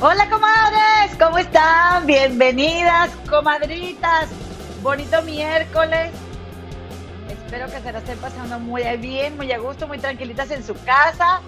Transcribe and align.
Hola 0.00 0.30
comadres, 0.30 1.16
¿cómo 1.18 1.38
están? 1.38 2.06
Bienvenidas, 2.06 3.10
comadritas. 3.28 4.28
Bonito 4.80 5.20
miércoles. 5.22 6.12
Espero 7.28 7.66
que 7.66 7.80
se 7.80 7.90
la 7.90 7.98
estén 7.98 8.16
pasando 8.18 8.60
muy 8.60 8.84
bien, 8.98 9.36
muy 9.36 9.50
a 9.50 9.58
gusto, 9.58 9.88
muy 9.88 9.98
tranquilitas 9.98 10.52
en 10.52 10.62
su 10.62 10.74
casa. 10.84 11.40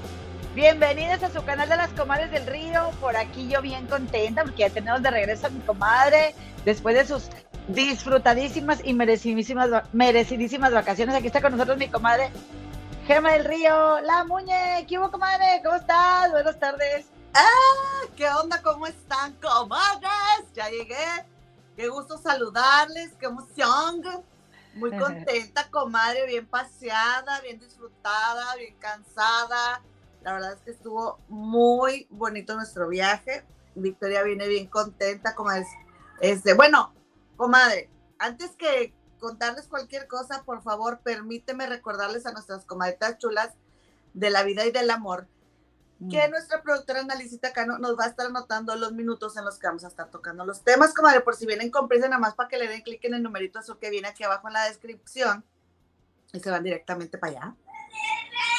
Bienvenidas 0.57 1.23
a 1.23 1.31
su 1.31 1.45
canal 1.45 1.69
de 1.69 1.77
las 1.77 1.91
comadres 1.91 2.33
del 2.33 2.45
río. 2.49 2.91
Por 3.01 3.17
aquí 3.17 3.47
yo 3.47 3.63
bien 3.63 3.87
contenta 3.87 4.43
porque 4.43 4.63
ya 4.63 4.71
tenemos 4.71 5.01
de 5.01 5.13
regreso 5.13 5.47
a 5.47 5.51
mi 5.51 5.61
comadre 5.61 6.35
después 6.65 6.97
de 6.97 7.07
sus 7.07 7.29
disfrutadísimas 7.69 8.80
y 8.83 8.95
merecidísimas, 8.95 9.71
merecidísimas 9.93 10.73
vacaciones. 10.73 11.15
Aquí 11.15 11.29
está 11.29 11.41
con 11.41 11.53
nosotros 11.53 11.79
mi 11.79 11.87
comadre 11.87 12.30
Gema 13.07 13.30
del 13.30 13.45
Río, 13.45 14.01
la 14.01 14.25
Muñe. 14.25 14.85
¿Qué 14.89 14.99
hubo, 14.99 15.09
comadre? 15.09 15.61
¿Cómo 15.63 15.77
estás? 15.77 16.33
Buenas 16.33 16.59
tardes. 16.59 17.07
¡Ah! 17.34 18.07
¿Qué 18.16 18.29
onda? 18.29 18.61
¿Cómo 18.62 18.87
están, 18.87 19.34
comadres? 19.34 20.52
Ya 20.55 20.69
llegué. 20.69 20.97
Qué 21.77 21.88
gusto 21.88 22.19
saludarles, 22.19 23.12
qué 23.21 23.27
emoción. 23.27 24.02
Muy 24.75 24.91
contenta, 24.98 25.71
comadre, 25.71 26.27
bien 26.27 26.47
paseada, 26.47 27.41
bien 27.41 27.61
disfrutada, 27.61 28.57
bien 28.57 28.74
cansada. 28.79 29.82
La 30.23 30.32
verdad 30.32 30.55
es 30.55 30.60
que 30.63 30.73
estuvo 30.73 31.18
muy 31.29 32.07
bonito 32.10 32.55
nuestro 32.55 32.88
viaje. 32.88 33.45
Victoria 33.74 34.23
viene 34.23 34.49
bien 34.49 34.66
contenta, 34.66 35.35
es. 35.57 35.68
Este, 36.21 36.55
bueno, 36.55 36.93
comadre, 37.37 37.88
antes 38.18 38.51
que 38.57 38.93
contarles 39.21 39.68
cualquier 39.68 40.09
cosa, 40.09 40.43
por 40.43 40.62
favor, 40.62 40.99
permíteme 40.99 41.66
recordarles 41.66 42.27
a 42.27 42.33
nuestras 42.33 42.65
comadretas 42.65 43.18
chulas 43.18 43.55
de 44.12 44.30
la 44.30 44.43
vida 44.43 44.66
y 44.66 44.73
del 44.73 44.90
amor 44.90 45.29
que 46.09 46.26
mm. 46.26 46.30
nuestra 46.30 46.62
productora 46.62 47.01
Analicita 47.01 47.52
Cano 47.52 47.79
nos 47.79 47.98
va 47.98 48.04
a 48.04 48.09
estar 48.09 48.26
anotando 48.26 48.74
los 48.76 48.93
minutos 48.93 49.37
en 49.37 49.45
los 49.45 49.59
que 49.59 49.66
vamos 49.66 49.84
a 49.84 49.88
estar 49.88 50.10
tocando 50.10 50.46
los 50.46 50.62
temas, 50.62 50.95
comadre, 50.95 51.20
por 51.20 51.34
si 51.34 51.46
vienen 51.46 51.70
con 51.70 51.88
prisa, 51.88 52.09
nada 52.09 52.20
más 52.20 52.34
para 52.34 52.48
que 52.48 52.59
le 52.59 52.68
den 52.68 52.80
clic 52.80 53.04
en 53.04 53.15
el 53.15 53.23
numerito 53.23 53.59
azul 53.59 53.79
que 53.79 53.90
viene 53.90 54.09
aquí 54.09 54.24
abajo 54.24 54.48
en 54.48 54.54
la 54.54 54.65
descripción 54.65 55.45
y 56.32 56.40
se 56.40 56.51
van 56.51 56.62
directamente 56.62 57.18
para 57.18 57.32
allá. 57.32 57.54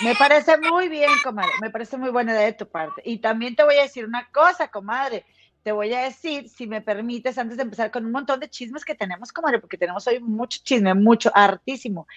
Me 0.04 0.16
parece 0.16 0.58
muy 0.58 0.90
bien, 0.90 1.10
comadre, 1.24 1.52
me 1.62 1.70
parece 1.70 1.98
muy 1.98 2.10
buena 2.10 2.34
idea 2.34 2.46
de 2.46 2.54
tu 2.54 2.68
parte. 2.68 3.02
Y 3.06 3.20
también 3.20 3.56
te 3.56 3.64
voy 3.64 3.78
a 3.78 3.84
decir 3.84 4.06
una 4.06 4.30
cosa, 4.32 4.68
comadre, 4.68 5.26
te 5.64 5.72
voy 5.72 5.94
a 5.94 6.02
decir, 6.02 6.50
si 6.50 6.68
me 6.68 6.82
permites, 6.82 7.38
antes 7.38 7.58
de 7.58 7.64
empezar 7.64 7.92
con 7.92 8.06
un 8.06 8.12
montón 8.12 8.40
de 8.40 8.50
chismes 8.50 8.84
que 8.84 8.96
tenemos, 8.96 9.32
comadre, 9.32 9.60
porque 9.60 9.78
tenemos 9.78 10.06
hoy 10.08 10.20
mucho 10.20 10.60
chisme, 10.64 10.94
mucho, 10.94 11.32
hartísimo 11.34 12.08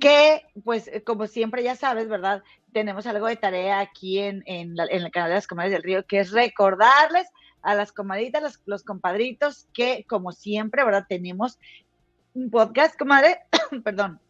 que 0.00 0.42
pues 0.64 0.88
eh, 0.88 1.04
como 1.04 1.26
siempre 1.26 1.62
ya 1.62 1.76
sabes, 1.76 2.08
¿verdad? 2.08 2.42
Tenemos 2.72 3.06
algo 3.06 3.26
de 3.26 3.36
tarea 3.36 3.80
aquí 3.80 4.18
en, 4.18 4.42
en, 4.46 4.74
el 4.78 5.10
canal 5.10 5.30
de 5.30 5.36
las 5.36 5.46
comadres 5.46 5.72
del 5.72 5.82
río, 5.82 6.06
que 6.06 6.20
es 6.20 6.32
recordarles 6.32 7.28
a 7.62 7.74
las 7.74 7.92
comaditas, 7.92 8.42
los, 8.42 8.60
los 8.64 8.82
compadritos, 8.82 9.68
que 9.72 10.04
como 10.08 10.32
siempre, 10.32 10.84
¿verdad? 10.84 11.04
Tenemos 11.08 11.58
un 12.34 12.50
podcast, 12.50 12.98
comadre, 12.98 13.40
perdón, 13.84 14.20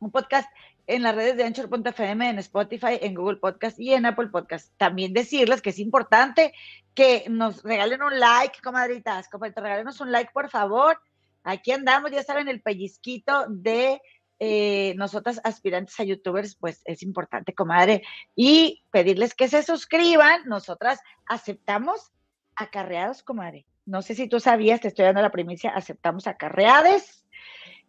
un 0.00 0.10
podcast 0.10 0.48
en 0.86 1.02
las 1.02 1.14
redes 1.14 1.36
de 1.36 1.44
Anchor.fm, 1.44 2.28
en 2.28 2.38
Spotify, 2.38 2.98
en 3.00 3.14
Google 3.14 3.36
Podcast 3.36 3.78
y 3.80 3.94
en 3.94 4.06
Apple 4.06 4.28
Podcast. 4.28 4.72
También 4.76 5.12
decirles 5.12 5.62
que 5.62 5.70
es 5.70 5.78
importante 5.78 6.52
que 6.94 7.24
nos 7.28 7.62
regalen 7.62 8.02
un 8.02 8.18
like, 8.18 8.60
comadritas, 8.62 9.28
comadritas, 9.28 9.62
regálenos 9.62 10.00
un 10.00 10.12
like, 10.12 10.32
por 10.32 10.50
favor. 10.50 11.00
Aquí 11.42 11.72
andamos, 11.72 12.10
ya 12.10 12.22
saben, 12.22 12.48
el 12.48 12.60
pellizquito 12.60 13.46
de 13.48 14.00
eh, 14.40 14.94
nosotras 14.96 15.40
aspirantes 15.44 15.98
a 16.00 16.04
youtubers, 16.04 16.56
pues 16.56 16.82
es 16.84 17.02
importante, 17.02 17.54
comadre, 17.54 18.02
y 18.34 18.84
pedirles 18.90 19.34
que 19.34 19.48
se 19.48 19.62
suscriban. 19.62 20.42
Nosotras 20.46 21.00
aceptamos 21.26 22.12
acarreados, 22.56 23.22
comadre. 23.22 23.66
No 23.86 24.02
sé 24.02 24.14
si 24.14 24.28
tú 24.28 24.40
sabías, 24.40 24.80
te 24.80 24.88
estoy 24.88 25.04
dando 25.04 25.22
la 25.22 25.30
primicia, 25.30 25.70
aceptamos 25.70 26.26
acarreades. 26.26 27.24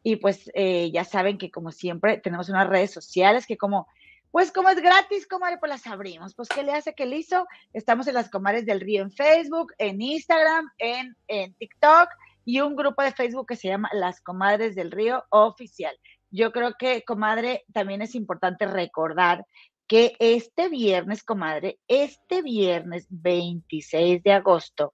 Y 0.04 0.18
pues 0.18 0.52
eh, 0.54 0.92
ya 0.92 1.04
saben 1.04 1.38
que 1.38 1.50
como 1.50 1.72
siempre 1.72 2.18
tenemos 2.20 2.50
unas 2.50 2.68
redes 2.68 2.92
sociales 2.92 3.48
que 3.48 3.58
como, 3.58 3.88
pues 4.30 4.52
como 4.52 4.70
es 4.70 4.80
gratis, 4.80 5.26
comadre, 5.26 5.58
pues 5.58 5.72
las 5.72 5.88
abrimos. 5.88 6.36
Pues 6.36 6.48
¿qué 6.50 6.62
le 6.62 6.74
hace 6.74 6.94
que 6.94 7.08
le 7.08 7.18
hizo? 7.18 7.48
Estamos 7.74 8.08
en 8.08 8.14
las 8.14 8.30
comadres 8.30 8.68
del 8.68 8.82
río 8.82 9.02
en 9.02 9.12
Facebook, 9.12 9.74
en 9.80 10.00
Instagram, 10.02 10.70
en, 10.78 11.18
en 11.28 11.56
TikTok 11.56 12.10
y 12.46 12.62
un 12.62 12.76
grupo 12.76 13.02
de 13.02 13.12
Facebook 13.12 13.48
que 13.48 13.56
se 13.56 13.68
llama 13.68 13.90
Las 13.94 14.22
Comadres 14.22 14.76
del 14.76 14.92
Río 14.92 15.26
Oficial 15.30 15.98
yo 16.36 16.52
creo 16.52 16.74
que, 16.78 17.04
comadre, 17.04 17.66
también 17.74 18.02
es 18.02 18.14
importante 18.14 18.68
recordar 18.68 19.46
que 19.88 20.16
este 20.20 20.68
viernes, 20.68 21.24
comadre, 21.24 21.80
este 21.88 22.42
viernes 22.42 23.08
26 23.10 24.22
de 24.22 24.34
agosto, 24.34 24.92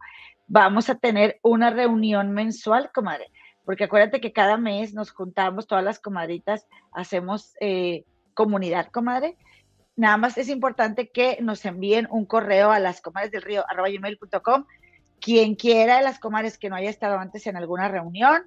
vamos 0.48 0.90
a 0.90 0.96
tener 0.96 1.40
una 1.42 1.72
reunión 1.72 2.32
mensual, 2.32 2.92
comadre, 2.94 3.32
porque 3.66 3.86
acuérdate 3.86 4.22
que 4.22 4.34
cada 4.34 4.58
mes 4.58 4.94
nos 4.94 5.12
juntamos, 5.12 5.66
todas 5.66 5.84
las 5.84 6.00
comadritas, 6.00 6.68
hacemos 6.92 7.56
eh, 7.60 8.06
comunidad, 8.36 8.92
comadre. 8.92 9.38
Nada 9.96 10.18
más 10.18 10.38
es 10.38 10.48
importante 10.48 11.10
que 11.10 11.40
nos 11.42 11.66
envíen 11.66 12.08
un 12.12 12.26
correo 12.26 12.72
a 12.72 12.80
las 12.80 13.02
comadres 13.02 13.32
del 13.32 13.42
río, 13.42 13.64
arroba 13.68 13.90
gmail.com. 13.90 14.66
Quien 15.20 15.56
quiera 15.56 15.98
de 15.98 16.04
las 16.04 16.20
comadres 16.20 16.58
que 16.58 16.70
no 16.70 16.76
haya 16.76 16.90
estado 16.90 17.18
antes 17.18 17.48
en 17.48 17.56
alguna 17.56 17.88
reunión, 17.88 18.44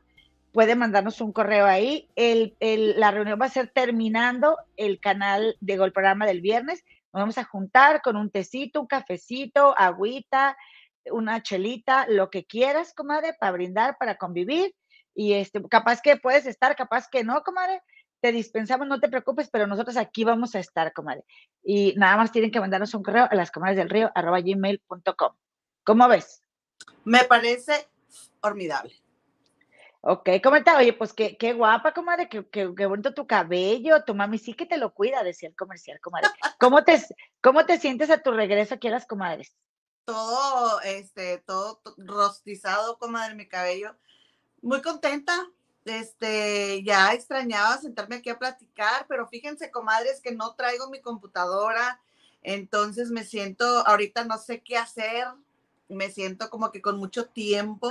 puede 0.54 0.76
mandarnos 0.76 1.20
un 1.20 1.32
correo 1.32 1.66
ahí. 1.66 2.08
La 2.16 3.10
reunión 3.10 3.40
va 3.42 3.46
a 3.46 3.50
ser 3.50 3.72
terminando 3.74 4.56
el 4.76 5.00
canal 5.00 5.56
de 5.60 5.76
Gol 5.76 5.92
Programa 5.92 6.26
del 6.26 6.40
viernes. 6.40 6.84
Nos 7.12 7.22
vamos 7.22 7.38
a 7.38 7.44
juntar 7.44 8.02
con 8.02 8.16
un 8.16 8.30
tecito, 8.30 8.80
un 8.80 8.86
cafecito, 8.86 9.74
agüita, 9.76 10.56
una 11.10 11.42
chelita, 11.42 12.06
lo 12.08 12.30
que 12.30 12.44
quieras, 12.44 12.94
comadre, 12.94 13.34
para 13.34 13.50
brindar, 13.50 13.96
para 13.98 14.14
convivir. 14.14 14.72
Y 15.12 15.32
este, 15.32 15.60
capaz 15.68 16.00
que 16.00 16.18
puedes 16.18 16.46
estar, 16.46 16.76
capaz 16.76 17.08
que 17.10 17.24
no, 17.24 17.42
comadre. 17.42 17.82
Te 18.20 18.30
dispensamos, 18.30 18.86
no 18.86 19.00
te 19.00 19.08
preocupes, 19.08 19.50
pero 19.50 19.66
nosotros 19.66 19.96
aquí 19.96 20.22
vamos 20.22 20.54
a 20.54 20.60
estar, 20.60 20.92
comadre. 20.92 21.24
Y 21.64 21.94
nada 21.96 22.16
más 22.16 22.30
tienen 22.30 22.52
que 22.52 22.60
mandarnos 22.60 22.94
un 22.94 23.02
correo 23.02 23.26
a 23.28 23.34
las 23.34 23.50
comadres 23.50 23.76
del 23.76 23.90
río, 23.90 24.12
arroba 24.14 24.40
gmail.com. 24.40 25.32
¿Cómo 25.82 26.08
ves? 26.08 26.44
Me 27.04 27.24
parece 27.24 27.88
formidable. 28.40 29.03
Ok, 30.06 30.28
está? 30.28 30.76
Oye, 30.76 30.92
pues 30.92 31.14
qué, 31.14 31.34
qué 31.38 31.54
guapa, 31.54 31.94
comadre, 31.94 32.28
qué, 32.28 32.46
qué, 32.50 32.66
bonito 32.86 33.14
tu 33.14 33.26
cabello, 33.26 34.04
tu 34.04 34.14
mami 34.14 34.38
sí 34.38 34.52
que 34.52 34.66
te 34.66 34.76
lo 34.76 34.92
cuida, 34.92 35.22
decía 35.22 35.48
el 35.48 35.56
comercial, 35.56 35.98
comadre. 36.00 36.28
¿Cómo 36.60 36.84
te, 36.84 37.02
cómo 37.42 37.64
te 37.64 37.78
sientes 37.78 38.10
a 38.10 38.18
tu 38.18 38.30
regreso 38.32 38.74
aquí 38.74 38.88
a 38.88 38.90
las 38.90 39.06
comadres? 39.06 39.56
Todo, 40.04 40.82
este, 40.82 41.38
todo 41.38 41.80
rostizado, 41.96 42.98
comadre, 42.98 43.34
mi 43.34 43.48
cabello. 43.48 43.96
Muy 44.60 44.82
contenta, 44.82 45.32
este, 45.86 46.82
ya 46.84 47.14
extrañaba 47.14 47.78
sentarme 47.78 48.16
aquí 48.16 48.28
a 48.28 48.38
platicar, 48.38 49.06
pero 49.08 49.26
fíjense, 49.26 49.70
comadres, 49.70 50.20
que 50.20 50.32
no 50.32 50.54
traigo 50.54 50.90
mi 50.90 51.00
computadora, 51.00 51.98
entonces 52.42 53.10
me 53.10 53.24
siento, 53.24 53.64
ahorita 53.86 54.24
no 54.24 54.36
sé 54.36 54.60
qué 54.60 54.76
hacer, 54.76 55.28
me 55.88 56.10
siento 56.10 56.50
como 56.50 56.70
que 56.70 56.82
con 56.82 56.98
mucho 56.98 57.26
tiempo, 57.28 57.90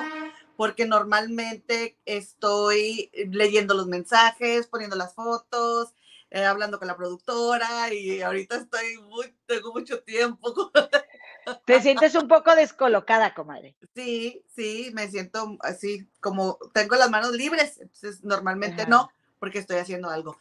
porque 0.56 0.86
normalmente 0.86 1.98
estoy 2.06 3.12
leyendo 3.32 3.74
los 3.74 3.88
mensajes, 3.88 4.68
poniendo 4.68 4.96
las 4.96 5.14
fotos, 5.16 5.94
eh, 6.30 6.46
hablando 6.46 6.80
con 6.80 6.88
la 6.88 6.98
productora 6.98 7.94
y 7.94 8.22
ahorita 8.22 8.56
estoy 8.56 8.98
muy, 8.98 9.34
tengo 9.46 9.72
mucho 9.72 10.02
tiempo. 10.02 10.72
¿Te 11.66 11.82
sientes 11.82 12.16
un 12.16 12.28
poco 12.28 12.56
descolocada, 12.56 13.34
comadre? 13.34 13.76
Sí, 13.96 14.44
sí, 14.56 14.92
me 14.94 15.08
siento 15.10 15.58
así, 15.60 16.08
como 16.20 16.58
tengo 16.74 16.96
las 16.96 17.10
manos 17.10 17.34
libres, 17.34 17.80
entonces 17.80 18.24
normalmente 18.24 18.88
no, 18.88 19.12
porque 19.40 19.60
estoy 19.60 19.78
haciendo 19.78 20.10
algo. 20.10 20.38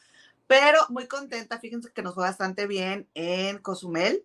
Pero 0.47 0.79
muy 0.88 1.06
contenta, 1.06 1.59
fíjense 1.59 1.93
que 1.93 2.03
nos 2.03 2.14
fue 2.14 2.25
bastante 2.25 2.67
bien 2.67 3.09
en 3.14 3.59
Cozumel. 3.59 4.25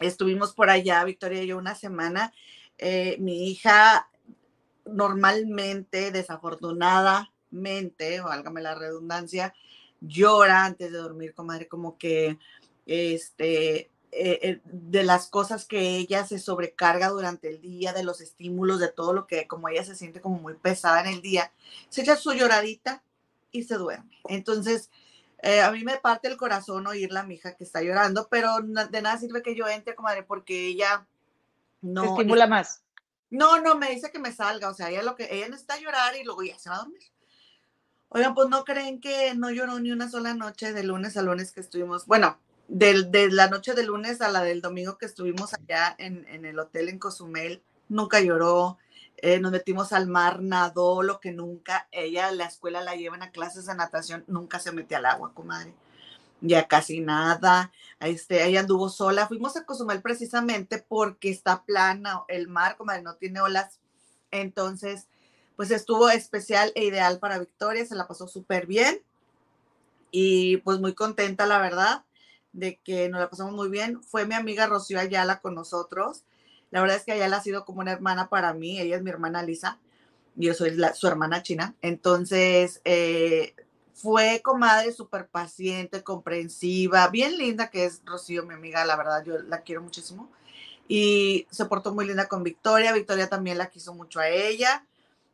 Estuvimos 0.00 0.54
por 0.54 0.70
allá, 0.70 1.04
Victoria 1.04 1.42
y 1.42 1.46
yo, 1.46 1.58
una 1.58 1.74
semana. 1.74 2.32
Eh, 2.78 3.16
mi 3.20 3.48
hija 3.48 4.08
normalmente, 4.84 6.10
desafortunadamente, 6.10 8.20
válgame 8.20 8.62
la 8.62 8.74
redundancia, 8.74 9.54
llora 10.00 10.64
antes 10.64 10.92
de 10.92 10.98
dormir, 10.98 11.34
comadre, 11.34 11.68
como 11.68 11.98
que 11.98 12.38
este, 12.86 13.90
eh, 14.16 14.38
eh, 14.42 14.60
de 14.64 15.02
las 15.02 15.28
cosas 15.28 15.64
que 15.64 15.96
ella 15.96 16.24
se 16.24 16.38
sobrecarga 16.38 17.08
durante 17.08 17.48
el 17.48 17.60
día, 17.60 17.92
de 17.92 18.04
los 18.04 18.20
estímulos, 18.20 18.78
de 18.78 18.92
todo 18.92 19.12
lo 19.12 19.26
que 19.26 19.48
como 19.48 19.68
ella 19.68 19.84
se 19.84 19.96
siente 19.96 20.20
como 20.20 20.38
muy 20.38 20.54
pesada 20.54 21.00
en 21.00 21.14
el 21.14 21.20
día, 21.20 21.50
se 21.88 22.02
echa 22.02 22.14
su 22.14 22.32
lloradita 22.32 23.02
y 23.50 23.64
se 23.64 23.74
duerme. 23.74 24.16
Entonces, 24.28 24.88
eh, 25.42 25.62
a 25.62 25.72
mí 25.72 25.82
me 25.82 25.98
parte 25.98 26.28
el 26.28 26.36
corazón 26.36 26.86
oírla 26.86 27.20
a 27.20 27.22
mi 27.24 27.34
hija 27.34 27.56
que 27.56 27.64
está 27.64 27.82
llorando, 27.82 28.28
pero 28.30 28.60
de 28.60 29.02
nada 29.02 29.18
sirve 29.18 29.42
que 29.42 29.56
yo 29.56 29.66
entre, 29.66 29.96
comadre, 29.96 30.22
porque 30.22 30.68
ella 30.68 31.04
no. 31.82 32.02
Se 32.02 32.08
estimula 32.10 32.46
más. 32.46 32.83
No, 33.34 33.60
no, 33.60 33.74
me 33.74 33.90
dice 33.90 34.12
que 34.12 34.20
me 34.20 34.30
salga, 34.32 34.68
o 34.68 34.74
sea, 34.74 34.90
ella 34.90 35.02
lo 35.02 35.16
que 35.16 35.28
ella 35.28 35.48
necesita 35.48 35.76
llorar 35.80 36.16
y 36.16 36.22
luego 36.22 36.44
ya 36.44 36.56
se 36.56 36.70
va 36.70 36.76
a 36.76 36.78
dormir. 36.78 37.02
Oigan, 38.08 38.32
pues 38.32 38.48
no 38.48 38.64
creen 38.64 39.00
que 39.00 39.34
no 39.34 39.50
lloró 39.50 39.80
ni 39.80 39.90
una 39.90 40.08
sola 40.08 40.34
noche 40.34 40.72
de 40.72 40.84
lunes 40.84 41.16
a 41.16 41.22
lunes 41.22 41.50
que 41.50 41.60
estuvimos. 41.60 42.06
Bueno, 42.06 42.38
de 42.68 43.28
la 43.32 43.48
noche 43.48 43.74
del 43.74 43.86
lunes 43.86 44.20
a 44.20 44.28
la 44.28 44.42
del 44.44 44.62
domingo 44.62 44.98
que 44.98 45.06
estuvimos 45.06 45.52
allá 45.52 45.96
en, 45.98 46.24
en 46.28 46.44
el 46.44 46.60
hotel 46.60 46.88
en 46.88 47.00
Cozumel, 47.00 47.60
nunca 47.88 48.20
lloró. 48.20 48.78
Eh, 49.16 49.40
nos 49.40 49.50
metimos 49.50 49.92
al 49.92 50.06
mar, 50.06 50.40
nadó 50.40 51.02
lo 51.02 51.18
que 51.18 51.32
nunca. 51.32 51.88
Ella, 51.90 52.30
la 52.30 52.44
escuela 52.44 52.82
la 52.82 52.94
llevan 52.94 53.24
a 53.24 53.32
clases 53.32 53.66
de 53.66 53.74
natación, 53.74 54.24
nunca 54.28 54.60
se 54.60 54.70
mete 54.70 54.94
al 54.94 55.06
agua, 55.06 55.34
comadre. 55.34 55.74
Ya 56.46 56.68
casi 56.68 57.00
nada. 57.00 57.72
Este, 58.00 58.44
ella 58.46 58.60
anduvo 58.60 58.90
sola. 58.90 59.26
Fuimos 59.26 59.56
a 59.56 59.64
Cozumel 59.64 60.02
precisamente 60.02 60.84
porque 60.86 61.30
está 61.30 61.64
plana 61.64 62.22
el 62.28 62.48
mar, 62.48 62.76
comadre, 62.76 63.00
no 63.00 63.14
tiene 63.16 63.40
olas. 63.40 63.80
Entonces, 64.30 65.08
pues 65.56 65.70
estuvo 65.70 66.10
especial 66.10 66.70
e 66.74 66.84
ideal 66.84 67.18
para 67.18 67.38
Victoria, 67.38 67.86
se 67.86 67.94
la 67.94 68.06
pasó 68.06 68.28
súper 68.28 68.66
bien 68.66 69.00
y 70.10 70.58
pues 70.58 70.80
muy 70.80 70.92
contenta, 70.92 71.46
la 71.46 71.58
verdad, 71.58 72.04
de 72.52 72.76
que 72.84 73.08
nos 73.08 73.20
la 73.20 73.30
pasamos 73.30 73.54
muy 73.54 73.70
bien. 73.70 74.02
Fue 74.02 74.26
mi 74.26 74.34
amiga 74.34 74.66
Rocío 74.66 75.00
Ayala 75.00 75.40
con 75.40 75.54
nosotros. 75.54 76.24
La 76.70 76.82
verdad 76.82 76.98
es 76.98 77.04
que 77.04 77.12
Ayala 77.12 77.38
ha 77.38 77.42
sido 77.42 77.64
como 77.64 77.80
una 77.80 77.92
hermana 77.92 78.28
para 78.28 78.52
mí, 78.52 78.78
ella 78.78 78.96
es 78.96 79.02
mi 79.02 79.10
hermana 79.10 79.42
Lisa, 79.42 79.78
yo 80.34 80.52
soy 80.52 80.76
su 80.94 81.08
hermana 81.08 81.42
china. 81.42 81.74
Entonces, 81.80 82.82
eh, 82.84 83.54
fue 83.94 84.42
comadre 84.42 84.92
súper 84.92 85.28
paciente, 85.28 86.02
comprensiva, 86.02 87.08
bien 87.08 87.38
linda 87.38 87.70
que 87.70 87.84
es 87.84 88.02
Rocío, 88.04 88.44
mi 88.44 88.54
amiga, 88.54 88.84
la 88.84 88.96
verdad, 88.96 89.24
yo 89.24 89.38
la 89.38 89.62
quiero 89.62 89.82
muchísimo. 89.82 90.30
Y 90.88 91.46
se 91.50 91.64
portó 91.66 91.94
muy 91.94 92.06
linda 92.06 92.28
con 92.28 92.42
Victoria, 92.42 92.92
Victoria 92.92 93.28
también 93.28 93.56
la 93.56 93.70
quiso 93.70 93.94
mucho 93.94 94.20
a 94.20 94.28
ella. 94.28 94.84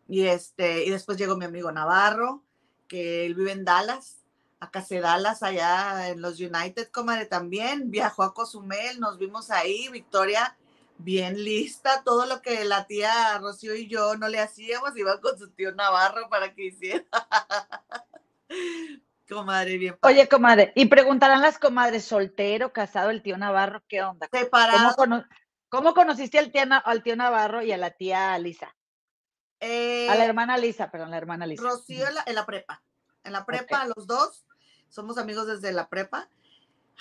Y, 0.09 0.27
este, 0.27 0.85
y 0.85 0.91
después 0.91 1.19
llegó 1.19 1.37
mi 1.37 1.47
amigo 1.47 1.73
Navarro, 1.73 2.43
que 2.87 3.27
él 3.27 3.35
vive 3.35 3.53
en 3.53 3.65
Dallas, 3.65 4.19
a 4.61 4.71
Dallas, 5.01 5.43
allá 5.43 6.11
en 6.11 6.21
los 6.21 6.39
United, 6.39 6.91
comadre, 6.91 7.27
también. 7.27 7.91
Viajó 7.91 8.23
a 8.23 8.35
Cozumel, 8.35 9.01
nos 9.01 9.19
vimos 9.19 9.51
ahí, 9.51 9.89
Victoria, 9.89 10.57
bien 10.99 11.43
lista, 11.43 12.03
todo 12.05 12.27
lo 12.27 12.43
que 12.43 12.65
la 12.67 12.87
tía 12.87 13.39
Rocío 13.39 13.75
y 13.75 13.89
yo 13.89 14.17
no 14.17 14.29
le 14.29 14.39
hacíamos, 14.39 14.97
iba 14.97 15.21
con 15.21 15.39
su 15.39 15.49
tío 15.51 15.73
Navarro 15.73 16.29
para 16.29 16.55
que 16.55 16.67
hiciera. 16.67 17.05
comadre, 19.29 19.79
bien. 19.79 19.97
Oye, 20.03 20.29
comadre, 20.29 20.73
y 20.75 20.87
preguntarán 20.87 21.41
las 21.41 21.59
comadres, 21.59 22.05
soltero, 22.05 22.73
casado, 22.73 23.11
el 23.11 23.23
tío 23.23 23.39
Navarro, 23.39 23.83
¿qué 23.89 24.03
onda? 24.03 24.29
Separado. 24.33 24.95
¿Cómo, 25.69 25.95
conociste 25.95 26.39
al 26.39 26.51
tío, 26.51 26.63
al 26.85 27.03
tío 27.03 27.15
Navarro 27.15 27.63
y 27.63 27.71
a 27.71 27.79
la 27.79 27.91
tía 27.91 28.37
Lisa? 28.39 28.75
a 29.63 29.67
la 29.67 30.25
eh, 30.25 30.25
hermana 30.25 30.57
Lisa, 30.57 30.91
perdón, 30.91 31.11
la 31.11 31.19
hermana 31.19 31.47
Lisa. 31.47 31.63
Rocío 31.63 32.07
en 32.27 32.35
la, 32.35 32.47
prepa. 32.47 32.83
En 33.25 33.33
la 33.33 33.45
prepa, 33.45 33.87
los 33.95 34.07
dos 34.07 34.47
somos 34.89 35.19
amigos 35.19 35.47
desde 35.47 35.73
la 35.73 35.89
prepa. 35.89 36.29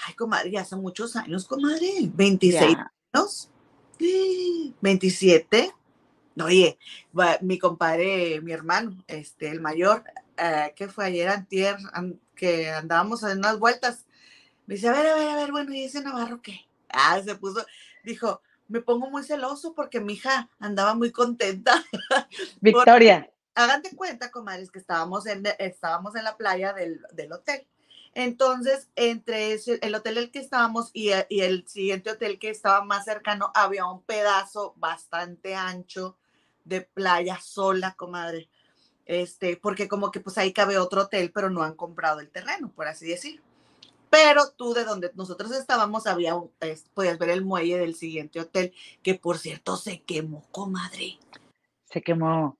Ay, 0.06 0.14
comadre, 0.14 0.52
ya 0.52 0.62
hace 0.62 0.76
muchos 0.76 1.16
años, 1.16 1.48
comadre. 1.48 2.10
26 2.14 2.78
años. 3.14 3.50
27. 4.82 5.74
Oye, 6.42 6.78
mi 7.42 7.60
compadre, 7.60 8.40
mi 8.42 8.54
hermano, 8.54 9.04
este, 9.08 9.50
el 9.50 9.60
mayor, 9.60 10.04
eh, 10.40 10.74
que 10.76 10.88
fue 10.88 11.06
ayer 11.06 11.28
antier, 11.28 11.78
que 12.36 12.70
andábamos 12.70 13.24
en 13.24 13.40
unas 13.40 13.60
vueltas, 13.60 14.06
me 14.66 14.76
dice, 14.76 14.88
a 14.88 14.94
ver, 14.94 15.08
a 15.08 15.16
ver, 15.16 15.30
a 15.30 15.36
ver, 15.36 15.52
bueno, 15.52 15.74
¿y 15.74 15.84
ese 15.84 16.02
Navarro 16.02 16.42
qué? 16.42 16.68
Ah, 16.90 17.22
se 17.24 17.36
puso, 17.36 17.66
dijo, 18.04 18.42
me 18.68 18.82
pongo 18.82 19.10
muy 19.10 19.24
celoso 19.24 19.74
porque 19.74 20.00
mi 20.00 20.14
hija 20.14 20.50
andaba 20.60 20.94
muy 20.94 21.12
contenta. 21.12 21.84
Victoria. 22.62 23.30
Hagan 23.56 23.82
de 23.82 23.96
cuenta, 23.96 24.32
comadres, 24.32 24.72
que 24.72 24.80
estábamos 24.80 25.26
en, 25.26 25.44
estábamos 25.58 26.16
en 26.16 26.24
la 26.24 26.38
playa 26.38 26.72
del, 26.72 27.02
del 27.12 27.34
hotel. 27.34 27.68
Entonces, 28.14 28.90
entre 28.96 29.54
el 29.54 29.96
hotel 29.96 30.18
en 30.18 30.24
el 30.24 30.32
que 30.32 30.40
estábamos 30.40 30.92
y, 30.94 31.10
y, 31.30 31.42
el 31.42 31.68
siguiente 31.68 32.12
hotel 32.12 32.40
que 32.40 32.50
estaba 32.50 32.84
más 32.84 33.06
cercano, 33.06 33.52
había 33.54 33.86
un 33.86 34.02
pedazo 34.02 34.74
bastante 34.78 35.56
ancho 35.56 36.18
de 36.64 36.82
playa 36.82 37.40
sola, 37.42 37.96
comadre. 37.96 38.50
Este, 39.10 39.58
porque 39.58 39.88
como 39.88 40.12
que 40.12 40.20
pues 40.20 40.38
ahí 40.38 40.54
cabe 40.54 40.78
otro 40.78 41.02
hotel, 41.02 41.32
pero 41.34 41.50
no 41.50 41.64
han 41.64 41.74
comprado 41.74 42.20
el 42.20 42.30
terreno, 42.30 42.72
por 42.76 42.88
así 42.88 43.08
decir. 43.08 43.42
Pero 44.12 44.52
tú 44.52 44.76
de 44.76 44.84
donde 44.84 45.10
nosotros 45.16 45.52
estábamos 45.52 46.06
había, 46.06 46.36
un, 46.36 46.52
podías 46.94 47.18
ver 47.18 47.32
el 47.32 47.44
muelle 47.44 47.80
del 47.80 47.96
siguiente 47.96 48.40
hotel, 48.40 48.72
que 49.02 49.16
por 49.16 49.40
cierto 49.40 49.78
se 49.78 50.04
quemó, 50.04 50.46
comadre. 50.52 51.18
Se 51.86 52.04
quemó. 52.04 52.60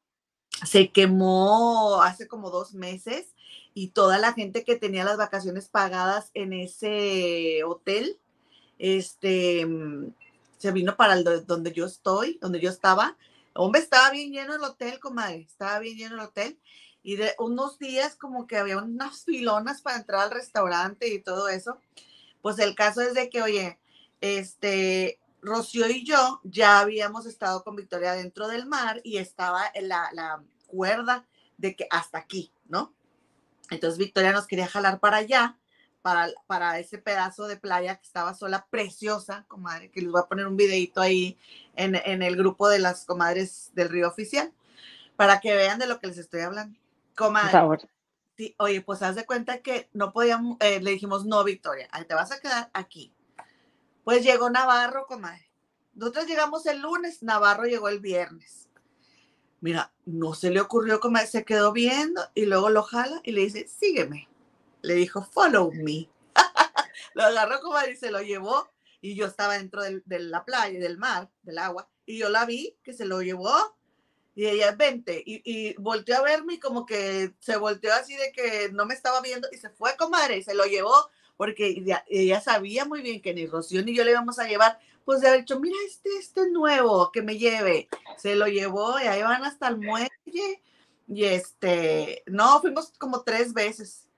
Se 0.66 0.90
quemó 0.90 2.02
hace 2.02 2.28
como 2.28 2.50
dos 2.50 2.74
meses 2.74 3.36
y 3.76 3.90
toda 3.90 4.18
la 4.18 4.34
gente 4.34 4.64
que 4.64 4.76
tenía 4.76 5.04
las 5.04 5.18
vacaciones 5.18 5.70
pagadas 5.70 6.32
en 6.34 6.54
ese 6.54 7.64
hotel, 7.64 8.18
este, 8.80 9.68
mm, 9.68 10.16
se 10.58 10.72
vino 10.72 10.98
para 10.98 11.14
el 11.14 11.46
donde 11.46 11.74
yo 11.74 11.86
estoy, 11.86 12.40
donde 12.42 12.60
yo 12.60 12.72
estaba. 12.72 13.18
Hombre, 13.62 13.82
estaba 13.82 14.10
bien 14.12 14.32
lleno 14.32 14.56
el 14.56 14.64
hotel, 14.64 15.02
comadre, 15.02 15.42
estaba 15.42 15.80
bien 15.80 15.98
lleno 15.98 16.16
el 16.16 16.22
hotel. 16.22 16.58
Y 17.04 17.18
de 17.18 17.36
unos 17.40 17.78
días 17.78 18.16
como 18.16 18.48
que 18.48 18.56
había 18.56 18.78
unas 18.78 19.26
filonas 19.26 19.82
para 19.82 19.98
entrar 19.98 20.22
al 20.22 20.32
restaurante 20.32 21.14
y 21.14 21.22
todo 21.22 21.50
eso. 21.50 21.78
Pues 22.42 22.58
el 22.60 22.74
caso 22.74 23.02
es 23.02 23.14
de 23.14 23.30
que, 23.30 23.42
oye, 23.42 23.78
este, 24.22 25.20
Rocío 25.42 25.90
y 25.90 26.06
yo 26.06 26.40
ya 26.46 26.80
habíamos 26.80 27.26
estado 27.26 27.66
con 27.66 27.76
Victoria 27.76 28.14
dentro 28.14 28.48
del 28.48 28.66
mar 28.66 29.02
y 29.04 29.18
estaba 29.18 29.62
la, 29.82 30.10
la 30.14 30.42
cuerda 30.68 31.26
de 31.58 31.76
que 31.76 31.86
hasta 31.90 32.18
aquí, 32.18 32.54
¿no? 32.70 32.94
Entonces 33.72 33.98
Victoria 33.98 34.32
nos 34.32 34.48
quería 34.48 34.68
jalar 34.68 35.02
para 35.02 35.18
allá, 35.18 35.58
para, 36.10 36.32
para 36.48 36.80
ese 36.80 36.98
pedazo 36.98 37.48
de 37.48 37.56
playa 37.56 37.98
que 37.98 38.08
estaba 38.08 38.34
sola, 38.34 38.66
preciosa, 38.72 39.46
comadre, 39.48 39.92
que 39.92 40.02
les 40.02 40.10
voy 40.10 40.22
a 40.22 40.28
poner 40.28 40.48
un 40.48 40.58
videito 40.58 41.02
ahí 41.02 41.38
en, 41.76 41.94
en 41.94 42.24
el 42.24 42.36
grupo 42.36 42.68
de 42.68 42.80
las 42.80 43.06
comadres 43.06 43.70
del 43.76 43.90
río 43.90 44.08
oficial, 44.08 44.52
para 45.16 45.40
que 45.40 45.54
vean 45.54 45.78
de 45.78 45.86
lo 45.86 46.00
que 46.00 46.08
les 46.08 46.18
estoy 46.18 46.42
hablando. 46.42 46.80
Comadre. 47.16 47.52
Por 47.52 47.60
favor. 47.60 47.90
Sí, 48.38 48.56
oye, 48.58 48.82
pues 48.82 49.04
haz 49.04 49.16
de 49.16 49.28
cuenta 49.28 49.60
que 49.60 49.88
no 49.94 50.12
podíamos, 50.12 50.58
eh, 50.62 50.80
le 50.82 50.90
dijimos, 50.90 51.28
no, 51.28 51.44
Victoria, 51.44 51.88
te 52.08 52.16
vas 52.16 52.32
a 52.32 52.40
quedar 52.40 52.72
aquí. 52.74 53.14
Pues 54.04 54.24
llegó 54.24 54.50
Navarro, 54.50 55.06
comadre. 55.06 55.48
Nosotros 55.94 56.26
llegamos 56.26 56.66
el 56.66 56.82
lunes, 56.82 57.22
Navarro 57.22 57.66
llegó 57.66 57.88
el 57.90 58.00
viernes. 58.00 58.68
Mira, 59.62 59.92
no 60.06 60.34
se 60.34 60.50
le 60.50 60.60
ocurrió 60.60 61.00
comer, 61.00 61.28
se 61.28 61.46
quedó 61.46 61.72
viendo 61.72 62.22
y 62.34 62.48
luego 62.48 62.72
lo 62.72 62.82
jala 62.82 63.22
y 63.24 63.32
le 63.32 63.42
dice, 63.42 63.68
sígueme. 63.68 64.29
Le 64.82 64.96
dijo, 64.96 65.22
follow 65.24 65.72
me. 65.72 66.10
lo 67.14 67.24
agarró 67.24 67.60
como 67.62 67.78
y 67.92 67.96
se 67.96 68.12
lo 68.12 68.22
llevó 68.22 68.70
y 69.02 69.16
yo 69.16 69.26
estaba 69.26 69.58
dentro 69.58 69.82
de 69.82 70.20
la 70.20 70.44
playa, 70.46 70.80
del 70.80 70.98
mar, 70.98 71.30
del 71.44 71.58
agua, 71.58 71.90
y 72.06 72.18
yo 72.18 72.30
la 72.30 72.46
vi 72.46 72.76
que 72.84 72.94
se 72.94 73.06
lo 73.06 73.22
llevó 73.22 73.78
y 74.36 74.46
ella, 74.48 74.72
vente, 74.74 75.22
y, 75.26 75.42
y 75.44 75.74
volteó 75.76 76.18
a 76.18 76.22
verme 76.22 76.56
y 76.56 76.60
como 76.60 76.86
que 76.86 77.34
se 77.40 77.58
volteó 77.58 77.94
así 77.94 78.16
de 78.16 78.32
que 78.32 78.70
no 78.72 78.86
me 78.86 78.94
estaba 78.94 79.22
viendo 79.22 79.48
y 79.52 79.58
se 79.58 79.70
fue, 79.70 79.96
comadre, 79.98 80.38
y 80.38 80.44
se 80.44 80.54
lo 80.54 80.66
llevó 80.66 81.10
porque 81.40 81.82
ella, 82.10 82.42
sabía 82.42 82.84
muy 82.84 83.02
bien 83.02 83.22
que 83.22 83.34
ni 83.34 83.48
Rocío 83.48 83.82
ni 83.82 83.96
yo 83.96 84.04
le 84.04 84.12
íbamos 84.12 84.40
a 84.40 84.46
llevar, 84.46 84.78
pues 85.06 85.22
de 85.22 85.30
haber 85.30 85.40
dicho, 85.40 85.58
mira, 85.58 85.78
este, 85.88 86.10
este 86.20 86.50
nuevo, 86.50 87.14
que 87.14 87.22
me 87.22 87.38
lleve. 87.38 87.88
Se 88.18 88.36
lo 88.36 88.48
llevó 88.48 89.00
y 89.00 89.04
ahí 89.04 89.22
van 89.22 89.46
hasta 89.46 89.70
el 89.70 89.78
muelle. 89.78 90.62
Y 91.08 91.24
este, 91.24 92.24
no, 92.26 92.60
fuimos 92.60 92.92
como 92.98 93.24
tres 93.24 93.54
veces. 93.54 94.09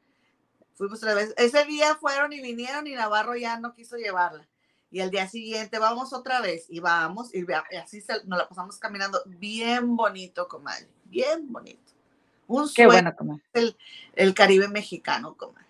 Fuimos 0.81 0.99
tres 0.99 1.13
veces. 1.13 1.33
Ese 1.37 1.63
día 1.65 1.93
fueron 1.93 2.33
y 2.33 2.41
vinieron 2.41 2.87
y 2.87 2.93
Navarro 2.93 3.35
ya 3.35 3.59
no 3.59 3.75
quiso 3.75 3.97
llevarla. 3.97 4.47
Y 4.89 4.99
al 4.99 5.11
día 5.11 5.27
siguiente 5.27 5.77
vamos 5.77 6.11
otra 6.11 6.41
vez 6.41 6.65
y 6.69 6.79
vamos 6.79 7.29
y, 7.35 7.45
así 7.77 8.03
nos 8.25 8.39
la 8.39 8.49
pasamos 8.49 8.79
caminando 8.79 9.21
bien 9.27 9.95
bonito, 9.95 10.47
comadre. 10.47 10.87
Bien 11.03 11.53
bonito. 11.53 11.93
Un 12.47 12.67
Qué 12.73 12.87
bueno, 12.87 13.13
El, 13.53 13.77
el 14.15 14.33
Caribe 14.33 14.69
mexicano, 14.69 15.37
comadre. 15.37 15.67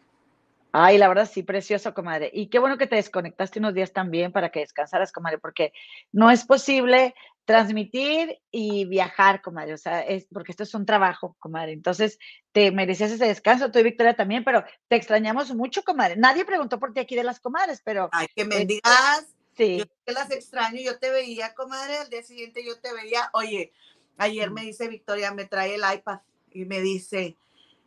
Ay, 0.71 0.97
la 0.97 1.09
verdad 1.09 1.29
sí, 1.29 1.43
precioso, 1.43 1.93
comadre. 1.93 2.31
Y 2.33 2.47
qué 2.47 2.59
bueno 2.59 2.77
que 2.77 2.87
te 2.87 2.95
desconectaste 2.95 3.59
unos 3.59 3.73
días 3.73 3.91
también 3.91 4.31
para 4.31 4.49
que 4.49 4.61
descansaras, 4.61 5.11
comadre, 5.11 5.39
porque 5.39 5.73
no 6.13 6.31
es 6.31 6.45
posible 6.45 7.13
transmitir 7.45 8.39
y 8.51 8.85
viajar, 8.85 9.41
comadre. 9.41 9.73
O 9.73 9.77
sea, 9.77 10.01
es 10.01 10.27
porque 10.31 10.51
esto 10.51 10.63
es 10.63 10.73
un 10.73 10.85
trabajo, 10.85 11.35
comadre. 11.39 11.73
Entonces, 11.73 12.19
te 12.51 12.71
mereces 12.71 13.11
ese 13.11 13.25
descanso, 13.25 13.71
tú 13.71 13.79
y 13.79 13.83
Victoria 13.83 14.15
también, 14.15 14.43
pero 14.43 14.63
te 14.87 14.95
extrañamos 14.95 15.53
mucho, 15.53 15.83
comadre. 15.83 16.15
Nadie 16.15 16.45
preguntó 16.45 16.79
por 16.79 16.93
ti 16.93 16.99
aquí 16.99 17.15
de 17.15 17.23
las 17.23 17.39
comadres, 17.39 17.81
pero. 17.83 18.09
Ay, 18.11 18.27
que 18.35 18.45
me 18.45 18.55
este, 18.55 18.65
digas. 18.65 19.27
Sí. 19.57 19.77
Yo 19.79 19.85
que 20.05 20.13
las 20.13 20.31
extraño, 20.31 20.81
yo 20.81 20.97
te 20.97 21.09
veía, 21.11 21.53
comadre, 21.53 21.97
al 21.97 22.09
día 22.09 22.23
siguiente 22.23 22.63
yo 22.65 22.79
te 22.79 22.93
veía. 22.93 23.29
Oye, 23.33 23.73
ayer 24.17 24.49
me 24.49 24.61
dice 24.61 24.87
Victoria, 24.87 25.33
me 25.33 25.45
trae 25.45 25.75
el 25.75 25.81
iPad 25.81 26.21
y 26.51 26.65
me 26.65 26.79
dice, 26.79 27.35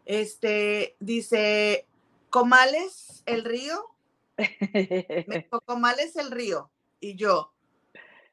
este, 0.04 0.96
dice, 1.00 1.86
Comales, 2.34 3.22
el 3.26 3.44
río. 3.44 3.94
Me 5.28 5.48
Comales, 5.64 6.16
el 6.16 6.32
río. 6.32 6.68
Y 6.98 7.14
yo, 7.14 7.53
¿qué 7.53 7.53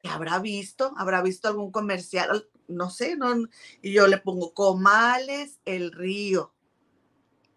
habrá 0.09 0.39
visto? 0.39 0.93
¿Habrá 0.97 1.21
visto 1.21 1.47
algún 1.47 1.71
comercial? 1.71 2.47
No 2.67 2.89
sé, 2.89 3.15
no. 3.15 3.35
Y 3.81 3.93
yo 3.93 4.07
le 4.07 4.17
pongo 4.17 4.53
Comales, 4.53 5.59
el 5.65 5.91
río. 5.91 6.53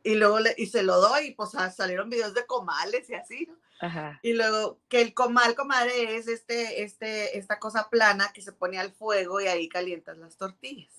Y 0.03 0.17
luego 0.17 0.41
le, 0.41 0.55
y 0.59 0.67
se 0.67 0.83
lo 0.83 1.01
doy, 1.01 1.29
y 1.29 1.35
pues 1.35 1.55
ah, 1.55 1.71
salieron 1.71 2.11
videos 2.11 2.35
de 2.35 2.45
comales 2.45 3.09
y 3.09 3.15
así, 3.15 3.47
¿no? 3.47 3.57
Ajá. 3.81 4.21
Y 4.23 4.35
luego 4.35 4.79
que 4.89 5.01
el 5.01 5.15
comal, 5.15 5.55
comadre, 5.55 6.17
es 6.17 6.29
este, 6.29 6.83
este, 6.83 7.39
esta 7.39 7.59
cosa 7.59 7.89
plana 7.91 8.31
que 8.33 8.43
se 8.43 8.53
pone 8.53 8.79
al 8.79 8.93
fuego 8.93 9.41
y 9.41 9.47
ahí 9.47 9.69
calientas 9.69 10.19
las 10.19 10.37
tortillas. 10.37 10.93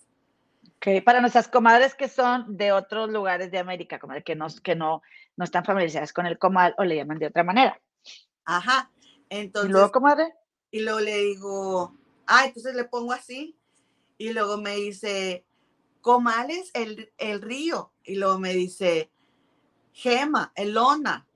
Ok, 0.78 1.04
para 1.04 1.22
nuestras 1.22 1.48
comadres 1.48 1.96
que 1.96 2.10
son 2.10 2.58
de 2.58 2.72
otros 2.72 3.10
lugares 3.10 3.52
de 3.52 3.60
América, 3.60 4.00
comadre, 4.00 4.24
que 4.24 4.36
no, 4.36 4.48
que 4.64 4.75
no, 4.75 5.02
no 5.38 5.46
están 5.46 5.64
familiarizadas 5.66 6.12
con 6.12 6.25
el 6.25 6.38
comal 6.38 6.75
o 6.78 6.84
le 6.84 6.96
llaman 6.96 7.20
de 7.20 7.28
otra 7.28 7.44
manera. 7.44 7.80
Ajá. 8.44 8.92
¿Y 9.30 9.38
Entonces, 9.38 9.72
luego, 9.72 9.92
comadre? 9.92 10.34
Y 10.72 10.81
luego 10.81 11.00
le 11.00 11.17
digo, 11.17 11.95
ah, 12.27 12.45
entonces 12.45 12.75
le 12.75 12.84
pongo 12.86 13.13
así. 13.13 13.57
Y 14.17 14.31
luego 14.34 14.57
me 14.57 14.75
dice, 14.75 15.45
comales, 16.01 16.72
el, 16.74 17.12
el 17.17 17.41
río. 17.41 17.91
Y 18.03 18.15
luego 18.15 18.39
me 18.39 18.53
dice, 18.53 19.10
gema, 19.93 20.51
elona. 20.55 21.27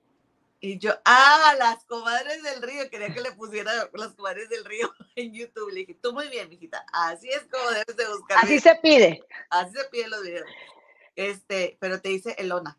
Y 0.62 0.78
yo, 0.78 0.92
ah, 1.06 1.54
las 1.58 1.84
comadres 1.86 2.42
del 2.42 2.60
río. 2.62 2.88
Quería 2.90 3.12
que 3.14 3.22
le 3.22 3.32
pusiera 3.32 3.72
las 3.94 4.12
comadres 4.14 4.48
del 4.50 4.64
río 4.64 4.92
en 5.16 5.32
YouTube. 5.32 5.70
Le 5.72 5.80
dije, 5.80 5.98
tú 6.02 6.12
muy 6.12 6.28
bien, 6.28 6.48
mijita. 6.48 6.84
Así 6.92 7.28
es 7.28 7.46
como 7.50 7.70
debes 7.70 7.96
de 7.96 8.06
buscar. 8.08 8.38
Así 8.38 8.46
videos. 8.56 8.62
se 8.62 8.74
pide. 8.76 9.24
Así 9.48 9.72
se 9.74 9.84
piden 9.90 10.10
los 10.10 10.22
videos. 10.22 10.46
Este, 11.16 11.76
pero 11.80 12.00
te 12.00 12.10
dice 12.10 12.34
elona. 12.38 12.78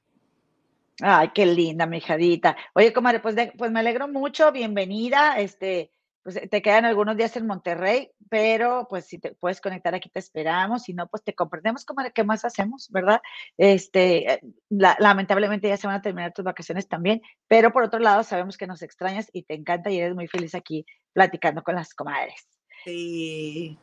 Ay, 1.03 1.31
qué 1.34 1.46
linda, 1.48 1.88
mi 1.88 1.98
hijadita. 1.98 2.55
Oye, 2.74 2.93
comadre, 2.93 3.20
pues, 3.20 3.36
de- 3.36 3.53
pues 3.58 3.72
me 3.72 3.79
alegro 3.79 4.08
mucho, 4.08 4.51
bienvenida. 4.51 5.39
Este, 5.39 5.91
pues 6.24 6.40
te 6.50 6.62
quedan 6.62 6.86
algunos 6.86 7.18
días 7.18 7.36
en 7.36 7.48
Monterrey, 7.48 8.12
pero 8.30 8.88
pues 8.90 9.06
si 9.06 9.18
te 9.20 9.34
puedes 9.34 9.60
conectar 9.60 9.96
aquí 9.96 10.10
te 10.10 10.20
esperamos, 10.20 10.84
si 10.84 10.94
no, 10.94 11.08
pues 11.08 11.24
te 11.24 11.34
comprendemos, 11.34 11.84
comadre, 11.86 12.12
¿qué 12.13 12.24
más 12.24 12.46
hacemos, 12.46 12.90
verdad? 12.92 13.22
Este, 13.58 14.34
eh, 14.34 14.42
la- 14.70 14.96
lamentablemente 15.00 15.68
ya 15.68 15.78
se 15.78 15.88
van 15.88 15.96
a 15.98 16.01
terminar 16.01 16.34
tus 16.34 16.46
vacaciones 16.46 16.88
también, 16.88 17.22
pero 17.48 17.72
por 17.72 17.84
otro 17.84 18.00
lado 18.00 18.24
sabemos 18.24 18.58
que 18.58 18.68
nos 18.68 18.82
extrañas 18.82 19.30
y 19.34 19.44
te 19.44 19.56
encanta 19.56 19.90
y 19.90 20.00
eres 20.00 20.13
muy 20.16 20.28
feliz 20.28 20.54
aquí 20.56 20.86
platicando 21.13 21.63
con 21.63 21.75
las 21.75 21.94
comadres. 21.94 22.48
Sí. 22.84 23.78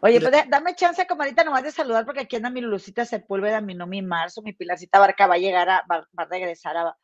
Oye, 0.00 0.20
pues 0.20 0.32
da- 0.32 0.44
dame 0.48 0.74
chance, 0.74 1.06
comadita, 1.06 1.44
nomás 1.44 1.62
de 1.62 1.70
saludar, 1.70 2.04
porque 2.04 2.20
aquí 2.20 2.36
anda 2.36 2.50
mi 2.50 2.60
Lucita 2.60 3.04
Sepúlveda, 3.06 3.60
mi 3.62 3.74
Nomi 3.74 4.02
Marzo, 4.02 4.42
mi 4.42 4.52
Pilarcita 4.52 4.98
Barca 4.98 5.26
va 5.26 5.34
a 5.36 5.38
llegar 5.38 5.68
a, 5.70 5.84
va, 5.90 6.06
va 6.18 6.24
a 6.24 6.26
regresar 6.26 6.76
a, 6.76 6.96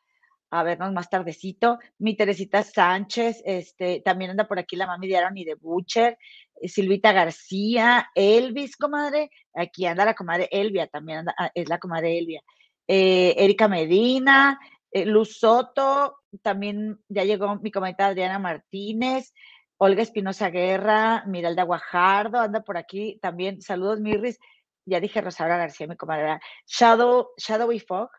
a 0.51 0.63
vernos 0.63 0.91
más 0.91 1.09
tardecito. 1.09 1.79
Mi 1.97 2.15
Teresita 2.15 2.61
Sánchez, 2.61 3.41
este, 3.45 4.01
también 4.01 4.31
anda 4.31 4.47
por 4.47 4.59
aquí 4.59 4.75
la 4.75 4.85
mami 4.85 5.07
de 5.07 5.17
Aaron 5.17 5.37
y 5.37 5.45
de 5.45 5.55
Butcher, 5.55 6.17
eh, 6.55 6.67
Silvita 6.67 7.13
García, 7.13 8.09
Elvis, 8.13 8.75
comadre, 8.75 9.31
aquí 9.53 9.85
anda 9.85 10.05
la 10.05 10.13
comadre 10.13 10.49
Elvia, 10.51 10.87
también 10.87 11.19
anda, 11.19 11.33
ah, 11.37 11.51
es 11.55 11.69
la 11.69 11.79
comadre 11.79 12.17
Elvia. 12.17 12.41
Eh, 12.87 13.33
Erika 13.37 13.69
Medina, 13.69 14.59
eh, 14.91 15.05
Luz 15.05 15.39
Soto, 15.39 16.17
también 16.41 16.99
ya 17.07 17.23
llegó 17.23 17.55
mi 17.55 17.71
comadita 17.71 18.07
Adriana 18.07 18.37
Martínez, 18.37 19.33
Olga 19.77 20.03
Espinosa 20.03 20.49
Guerra, 20.49 21.23
Miralda 21.27 21.63
Guajardo, 21.63 22.39
anda 22.39 22.61
por 22.61 22.77
aquí 22.77 23.17
también. 23.21 23.61
Saludos, 23.61 23.99
Mirris. 23.99 24.37
Ya 24.85 24.99
dije 24.99 25.21
Rosaura 25.21 25.57
García, 25.57 25.87
mi 25.87 25.95
comadre. 25.95 26.39
Shadow, 26.67 27.29
Shadowy 27.37 27.79
Fog, 27.79 28.09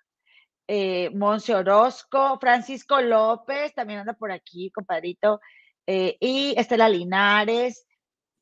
eh, 0.74 1.10
Monse 1.10 1.54
Orozco, 1.54 2.38
Francisco 2.40 2.98
López, 3.02 3.74
también 3.74 4.00
anda 4.00 4.14
por 4.14 4.32
aquí, 4.32 4.70
compadrito. 4.70 5.38
eh, 5.86 6.16
y 6.18 6.54
Estela 6.58 6.88
Linares, 6.88 7.86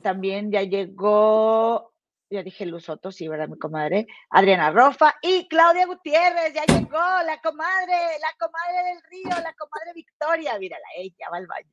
también 0.00 0.52
ya 0.52 0.62
llegó, 0.62 1.92
ya 2.30 2.44
dije 2.44 2.66
Luz 2.66 2.84
Soto, 2.84 3.10
sí, 3.10 3.26
¿verdad, 3.26 3.48
mi 3.48 3.58
comadre? 3.58 4.06
Adriana 4.30 4.70
Rofa 4.70 5.16
y 5.22 5.48
Claudia 5.48 5.86
Gutiérrez, 5.86 6.54
ya 6.54 6.64
llegó, 6.66 7.00
la 7.26 7.40
comadre, 7.42 7.96
la 8.20 8.32
comadre 8.38 8.90
del 8.90 9.02
río, 9.10 9.30
la 9.42 9.52
comadre 9.54 9.92
Victoria, 9.92 10.56
mírala, 10.60 10.86
ella 10.98 11.26
va 11.32 11.38
al 11.38 11.48
baño 11.48 11.72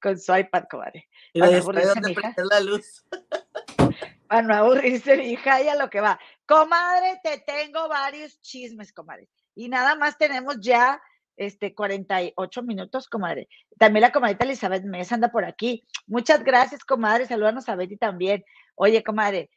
con 0.00 0.16
su 0.20 0.36
iPad, 0.36 0.64
comadre. 0.70 1.08
Y 1.32 1.40
Para 1.40 1.50
no 1.52 1.58
aburrirse, 1.58 2.00
mija. 2.00 2.20
prender 2.20 2.46
la 2.46 2.60
luz. 2.60 3.04
Para 4.28 4.42
no 4.42 4.54
aburrirse, 4.54 5.16
mi 5.16 5.32
hija, 5.32 5.60
y 5.62 5.68
a 5.68 5.74
lo 5.74 5.90
que 5.90 6.00
va. 6.00 6.20
Comadre, 6.46 7.20
te 7.24 7.38
tengo 7.40 7.88
varios 7.88 8.40
chismes, 8.40 8.92
comadre. 8.92 9.28
Y 9.60 9.68
nada 9.68 9.94
más 9.94 10.16
tenemos 10.16 10.58
ya 10.58 11.02
este 11.36 11.74
48 11.74 12.62
minutos, 12.62 13.08
comadre. 13.08 13.46
También 13.78 14.00
la 14.00 14.10
comadrita 14.10 14.46
Elizabeth 14.46 14.84
Mesa 14.84 15.16
anda 15.16 15.30
por 15.30 15.44
aquí. 15.44 15.84
Muchas 16.06 16.42
gracias, 16.44 16.82
comadre. 16.82 17.26
Saludanos 17.26 17.68
a 17.68 17.76
Betty 17.76 17.98
también. 17.98 18.42
Oye, 18.74 19.04
comadre, 19.04 19.50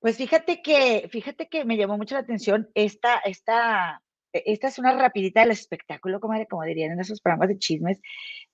pues 0.00 0.16
fíjate 0.16 0.60
que, 0.60 1.08
fíjate 1.12 1.48
que 1.48 1.64
me 1.64 1.76
llamó 1.76 1.96
mucho 1.96 2.16
la 2.16 2.22
atención 2.22 2.68
esta, 2.74 3.18
esta, 3.18 4.02
esta 4.32 4.66
es 4.66 4.78
una 4.80 4.92
rapidita 4.98 5.42
del 5.42 5.52
espectáculo, 5.52 6.18
comadre, 6.18 6.48
como 6.48 6.64
dirían 6.64 6.90
en 6.90 7.00
esos 7.00 7.20
programas 7.20 7.48
de 7.48 7.58
chismes. 7.58 8.00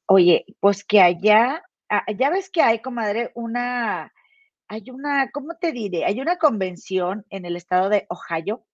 Oye, 0.04 0.44
pues 0.60 0.84
que 0.84 1.00
allá, 1.00 1.62
ah, 1.88 2.04
ya 2.14 2.28
ves 2.28 2.50
que 2.50 2.60
hay, 2.60 2.80
comadre, 2.80 3.32
una, 3.34 4.12
hay 4.68 4.90
una, 4.90 5.30
¿cómo 5.30 5.56
te 5.58 5.72
diré? 5.72 6.04
Hay 6.04 6.20
una 6.20 6.36
convención 6.36 7.24
en 7.30 7.46
el 7.46 7.56
estado 7.56 7.88
de 7.88 8.06
Ohio, 8.10 8.66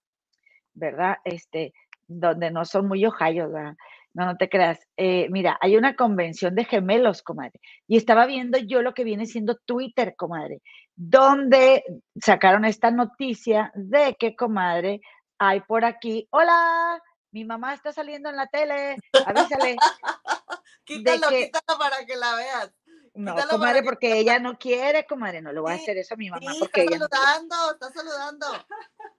¿verdad? 0.75 1.19
Este, 1.25 1.73
donde 2.11 2.51
no 2.51 2.65
son 2.65 2.89
muy 2.89 3.05
Ohio, 3.07 3.51
¿verdad? 3.51 3.77
No, 4.13 4.27
no 4.27 4.37
te 4.37 4.49
creas. 4.49 4.81
Eh, 4.97 5.29
mira, 5.31 5.57
hay 5.61 5.77
una 5.77 5.95
convención 5.95 6.57
de 6.57 6.65
gemelos, 6.65 7.23
comadre. 7.23 7.61
Y 7.87 7.97
estaba 7.97 8.27
viendo 8.27 8.59
yo 8.59 8.83
lo 8.83 8.93
que 8.93 9.05
viene 9.05 9.25
siendo 9.27 9.57
Twitter, 9.65 10.15
comadre, 10.17 10.61
donde 10.97 11.85
sacaron 12.21 12.65
esta 12.65 12.91
noticia 12.91 13.71
de 13.77 14.17
que, 14.19 14.35
comadre, 14.35 15.01
hay 15.39 15.61
por 15.61 15.85
aquí, 15.85 16.27
hola, 16.31 17.01
mi 17.31 17.45
mamá 17.45 17.73
está 17.73 17.93
saliendo 17.93 18.29
en 18.29 18.37
la 18.37 18.49
tele, 18.49 18.97
avísale. 19.27 19.77
Quítalo, 20.85 21.29
que- 21.29 21.45
quítalo 21.47 21.79
para 21.79 22.05
que 22.05 22.17
la 22.17 22.35
veas. 22.35 22.73
No, 23.15 23.35
Quítalo 23.35 23.51
comadre, 23.53 23.81
que 23.81 23.85
porque 23.85 24.19
ella 24.19 24.39
no 24.41 24.59
quiere, 24.59 25.07
comadre, 25.07 25.41
no 25.41 25.53
le 25.53 25.61
voy 25.61 25.73
a 25.73 25.77
hacer 25.77 25.97
eso 25.99 26.15
a 26.15 26.17
mi 26.17 26.31
mamá 26.31 26.53
Sí, 26.53 26.59
porque 26.61 26.81
está 26.83 26.95
ella 26.97 26.99
no 27.05 27.09
quiere. 27.09 27.25
saludando, 27.27 27.73
está 27.73 27.91
saludando. 27.93 28.47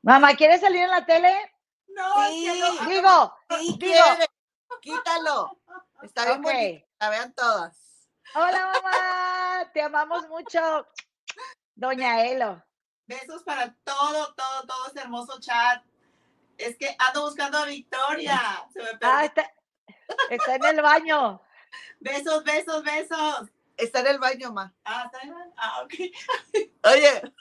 Mamá, 0.02 0.34
¿quiere 0.36 0.58
salir 0.60 0.82
en 0.82 0.90
la 0.90 1.06
tele? 1.06 1.34
No, 1.94 2.24
es 2.24 2.30
que 2.30 2.54
Sí, 2.54 2.60
no- 2.60 2.90
Digo, 2.90 3.38
Sí, 3.50 3.78
digo, 3.80 3.94
quiere. 3.94 4.26
Quítalo. 4.82 5.58
Está 6.02 6.26
bien 6.26 6.40
ok. 6.40 6.44
bonito, 6.44 6.88
la 7.00 7.10
vean 7.10 7.34
todas. 7.34 8.08
Hola 8.34 8.72
mamá, 8.74 9.72
te 9.74 9.82
amamos 9.82 10.28
mucho. 10.30 10.88
Doña 11.76 12.24
Elo. 12.26 12.64
Besos 13.06 13.44
para 13.44 13.74
todo, 13.84 14.34
todo, 14.34 14.66
todo 14.68 14.88
este 14.88 15.02
hermoso 15.02 15.40
chat. 15.40 15.84
Es 16.58 16.78
que 16.78 16.96
ando 17.00 17.24
buscando 17.24 17.58
a 17.60 17.66
Victoria. 17.66 18.40
Se 18.74 18.82
me. 18.82 18.90
Ah, 19.02 19.26
está, 19.26 19.52
está 20.30 20.56
en 20.56 20.66
el 20.66 20.82
baño. 20.82 21.42
Besos, 22.00 22.44
besos, 22.44 22.84
besos. 22.84 23.50
Está 23.78 24.00
en 24.02 24.08
el 24.08 24.20
baño, 24.20 24.52
ma. 24.54 24.74
Ah, 24.86 25.04
¿está 25.06 25.20
bien? 25.24 25.36
Ah, 25.58 25.82
ok. 25.84 25.94
Oye, 26.94 27.34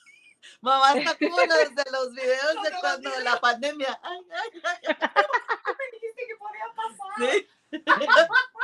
mamá 0.61 0.93
está 0.99 1.17
como 1.17 1.37
los 1.37 1.75
de 1.75 1.85
los 1.91 2.13
videos 2.13 2.63
de 2.63 2.71
cuando 2.81 3.11
la 3.21 3.41
pandemia. 3.41 4.01
Ay, 4.03 4.19
ay, 4.31 4.61
ay, 4.65 4.79
Me 5.79 5.85
dijiste 5.93 6.27
que 6.27 6.37
podía 6.37 6.67
pasar. 6.75 7.33
sí. 7.33 7.49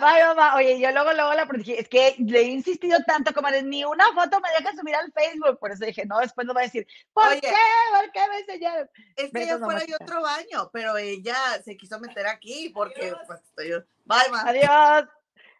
Ay, 0.00 0.22
mamá, 0.22 0.54
oye, 0.54 0.78
yo 0.78 0.92
luego, 0.92 1.12
luego 1.12 1.34
la 1.34 1.46
protegí. 1.46 1.74
Es 1.74 1.88
que 1.88 2.14
le 2.18 2.40
he 2.40 2.44
insistido 2.44 2.98
tanto, 3.04 3.34
como 3.34 3.50
ni 3.50 3.84
una 3.84 4.06
foto 4.12 4.40
me 4.40 4.48
deja 4.50 4.72
subir 4.76 4.94
al 4.94 5.12
Facebook. 5.12 5.58
Por 5.58 5.72
eso 5.72 5.84
dije, 5.84 6.06
no, 6.06 6.20
después 6.20 6.46
no 6.46 6.54
va 6.54 6.60
a 6.60 6.64
decir, 6.64 6.86
¿por 7.12 7.26
Oye. 7.26 7.40
qué? 7.40 7.48
¿Por 7.90 8.12
qué 8.12 8.20
me 8.28 8.38
enseñaron? 8.38 8.88
Es 9.16 9.32
que 9.32 9.42
ella 9.42 9.58
fuera 9.58 9.84
y 9.84 9.90
mamacita. 9.90 10.04
otro 10.04 10.22
baño, 10.22 10.70
pero 10.72 10.96
ella 10.96 11.36
se 11.64 11.76
quiso 11.76 11.98
meter 11.98 12.28
aquí 12.28 12.68
porque 12.68 13.12
pues 13.26 13.40
estoy 13.42 13.70
yo. 13.70 13.80
Bye, 14.04 14.30
ma. 14.30 14.42
Adiós. 14.42 15.08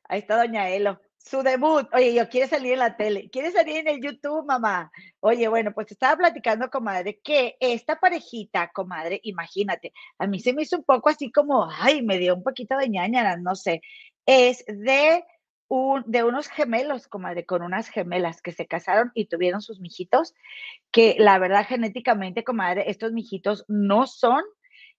Ahí 0.05 0.21
está 0.21 0.37
Doña 0.37 0.69
Elo. 0.71 1.01
Su 1.29 1.43
debut. 1.43 1.87
Oye, 1.93 2.15
yo 2.15 2.27
quiere 2.31 2.49
salir 2.49 2.73
en 2.73 2.79
la 2.79 2.97
tele. 2.97 3.29
Quiere 3.31 3.51
salir 3.51 3.77
en 3.79 3.89
el 3.89 4.01
YouTube, 4.01 4.47
mamá. 4.47 4.91
Oye, 5.21 5.47
bueno, 5.49 5.73
pues 5.75 5.91
estaba 5.93 6.17
platicando, 6.17 6.71
comadre, 6.71 7.21
que 7.23 7.57
esta 7.61 8.01
parejita, 8.01 8.71
comadre, 8.73 9.21
imagínate, 9.25 9.93
a 10.19 10.27
mí 10.27 10.41
se 10.41 10.55
me 10.55 10.63
hizo 10.63 10.79
un 10.79 10.85
poco 10.85 11.11
así 11.11 11.31
como, 11.31 11.69
ay, 11.71 12.03
me 12.03 12.17
dio 12.19 12.35
un 12.35 12.43
poquito 12.43 12.79
de 12.79 12.89
ñañara, 12.89 13.37
no 13.37 13.55
sé. 13.57 13.83
Es 14.25 14.65
de 14.69 15.23
un, 15.69 16.03
de 16.07 16.25
unos 16.25 16.49
gemelos, 16.49 17.09
comadre, 17.09 17.45
con 17.45 17.61
unas 17.63 17.91
gemelas 17.91 18.41
que 18.41 18.53
se 18.53 18.67
casaron 18.67 19.11
y 19.13 19.27
tuvieron 19.27 19.61
sus 19.61 19.81
mijitos, 19.81 20.35
que 20.91 21.17
la 21.19 21.39
verdad, 21.39 21.67
genéticamente, 21.67 22.43
comadre, 22.43 22.91
estos 22.91 23.13
mijitos 23.13 23.67
no 23.69 24.07
son 24.07 24.43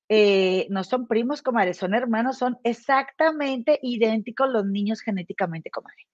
eh, 0.10 0.68
no 0.72 0.84
son 0.84 1.08
primos, 1.08 1.42
comadre, 1.44 1.74
son 1.76 1.94
hermanos, 1.94 2.38
son 2.38 2.58
exactamente 2.64 3.80
idénticos 3.84 4.50
los 4.50 4.66
niños 4.66 5.02
genéticamente, 5.02 5.70
comadre. 5.70 6.08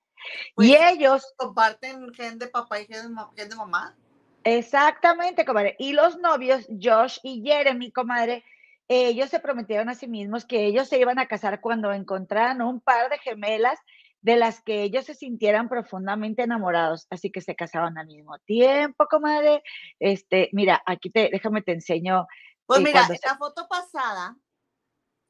Pues, 0.56 0.68
y 0.70 0.76
ellos, 0.76 1.34
Comparten 1.38 2.14
gen 2.14 2.38
de 2.40 2.48
papá 2.48 2.80
y 2.80 2.86
gen 2.86 3.16
de, 3.50 3.56
mamá. 3.56 3.96
exactamente, 4.44 5.46
comadre. 5.46 5.76
Y 5.80 5.94
los 5.94 6.18
novios, 6.20 6.66
Josh 6.82 7.18
y 7.24 7.42
Jeremy, 7.44 7.92
comadre, 7.92 8.44
ellos 8.88 9.30
se 9.30 9.40
prometieron 9.40 9.90
a 9.90 9.96
sí 9.96 10.08
mismos 10.08 10.46
que 10.46 10.66
ellos 10.66 10.88
se 10.88 11.00
iban 11.00 11.18
a 11.20 11.28
casar 11.28 11.60
cuando 11.62 11.92
encontraran 11.92 12.62
un 12.62 12.80
par 12.82 13.10
de 13.10 13.18
gemelas 13.18 13.80
de 14.22 14.36
las 14.38 14.62
que 14.62 14.82
ellos 14.84 15.06
se 15.06 15.14
sintieran 15.14 15.70
profundamente 15.70 16.44
enamorados, 16.44 17.06
así 17.12 17.32
que 17.32 17.42
se 17.42 17.56
casaban 17.56 17.98
al 17.98 18.08
mismo 18.08 18.38
tiempo, 18.40 19.06
comadre. 19.08 19.62
Este, 20.00 20.50
mira, 20.52 20.82
aquí 20.86 21.10
te, 21.12 21.30
déjame 21.32 21.62
te 21.62 21.74
enseño 21.74 22.26
Pues 22.66 22.82
Y 22.82 22.84
mira, 22.86 23.02
en 23.02 23.18
se- 23.18 23.28
la 23.28 23.38
foto 23.38 23.68
pasada, 23.68 24.36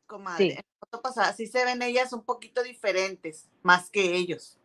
comadre, 0.06 0.46
Sí. 0.46 0.50
en 0.52 0.56
la 0.58 0.64
foto 0.80 1.02
pasada 1.02 1.34
sí 1.34 1.48
se 1.48 1.66
ven 1.66 1.82
ellas 1.82 2.14
un 2.14 2.24
poquito 2.24 2.64
diferentes, 2.64 3.50
más 3.64 3.90
que 3.90 4.16
ellos. 4.16 4.60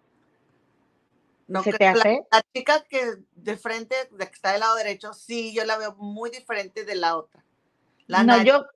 No 1.50 1.64
¿Se 1.64 1.73
te 1.73 1.78
creo- 1.78 1.95
la, 1.95 2.00
hace? 2.00 2.23
la 2.30 2.42
chica 2.54 2.85
que 2.88 3.16
de 3.33 3.57
frente, 3.57 3.97
la 4.12 4.26
que 4.26 4.35
está 4.35 4.52
del 4.52 4.61
lado 4.61 4.76
derecho, 4.76 5.12
sí, 5.12 5.52
yo 5.52 5.64
la 5.64 5.76
veo 5.78 5.97
muy 5.97 6.30
diferente 6.30 6.85
de 6.85 6.95
la 6.95 7.16
otra. 7.16 7.45
La 8.07 8.23
no, 8.23 8.37
nariz- 8.37 8.45
yo. 8.47 8.66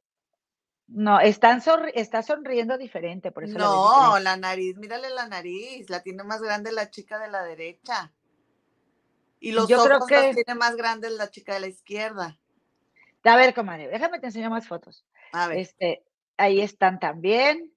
No, 0.89 1.21
están 1.21 1.61
sonri- 1.63 1.93
está 1.95 2.23
sonriendo 2.23 2.77
diferente, 2.77 3.31
por 3.31 3.45
eso 3.45 3.57
no, 3.57 4.19
la 4.19 4.37
nariz, 4.37 4.77
mírale 4.77 5.09
la 5.11 5.29
nariz, 5.29 5.89
la 5.89 6.03
tiene 6.03 6.25
más 6.25 6.43
grande 6.43 6.73
la 6.73 6.91
chica 6.91 7.19
de 7.21 7.29
la 7.29 7.45
derecha. 7.45 8.13
Y 9.41 9.53
los 9.53 9.69
Yo 9.69 9.83
creo 9.85 9.97
ojos 9.99 10.09
que- 10.09 10.27
los 10.27 10.35
tiene 10.35 10.55
más 10.59 10.75
grandes 10.77 11.13
la 11.13 11.31
chica 11.31 11.55
de 11.55 11.61
la 11.61 11.67
izquierda. 11.69 12.39
A 13.23 13.37
ver, 13.37 13.55
comadre, 13.55 13.89
déjame 13.89 14.19
te 14.19 14.27
enseño 14.27 14.51
más 14.51 14.67
fotos. 14.67 15.07
A 15.33 15.47
ver, 15.47 15.59
Este, 15.59 16.05
ahí 16.37 16.61
están 16.61 16.99
también. 16.99 17.73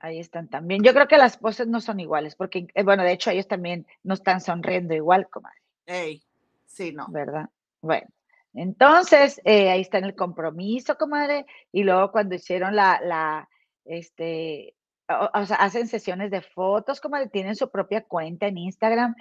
Ahí 0.00 0.20
están 0.20 0.48
también. 0.48 0.82
Yo 0.84 0.94
creo 0.94 1.08
que 1.08 1.18
las 1.18 1.36
poses 1.36 1.66
no 1.66 1.80
son 1.80 1.98
iguales, 1.98 2.36
porque, 2.36 2.68
eh, 2.74 2.82
bueno, 2.84 3.02
de 3.02 3.12
hecho, 3.12 3.30
ellos 3.30 3.48
también 3.48 3.86
no 4.04 4.14
están 4.14 4.40
sonriendo 4.40 4.94
igual, 4.94 5.28
comadre, 5.28 5.60
ey, 5.86 6.22
sí, 6.66 6.92
no. 6.92 7.06
¿verdad? 7.08 7.48
Bueno, 7.80 8.06
entonces, 8.54 9.40
eh, 9.44 9.70
ahí 9.70 9.80
está 9.80 9.98
en 9.98 10.04
el 10.04 10.14
compromiso, 10.14 10.96
comadre, 10.96 11.46
y 11.72 11.82
luego 11.82 12.12
cuando 12.12 12.36
hicieron 12.36 12.76
la, 12.76 13.00
la, 13.02 13.48
este, 13.84 14.74
o, 15.08 15.30
o 15.34 15.46
sea, 15.46 15.56
hacen 15.56 15.88
sesiones 15.88 16.30
de 16.30 16.42
fotos, 16.42 17.00
comadre, 17.00 17.28
tienen 17.28 17.56
su 17.56 17.68
propia 17.70 18.04
cuenta 18.04 18.46
en 18.46 18.58
Instagram, 18.58 19.16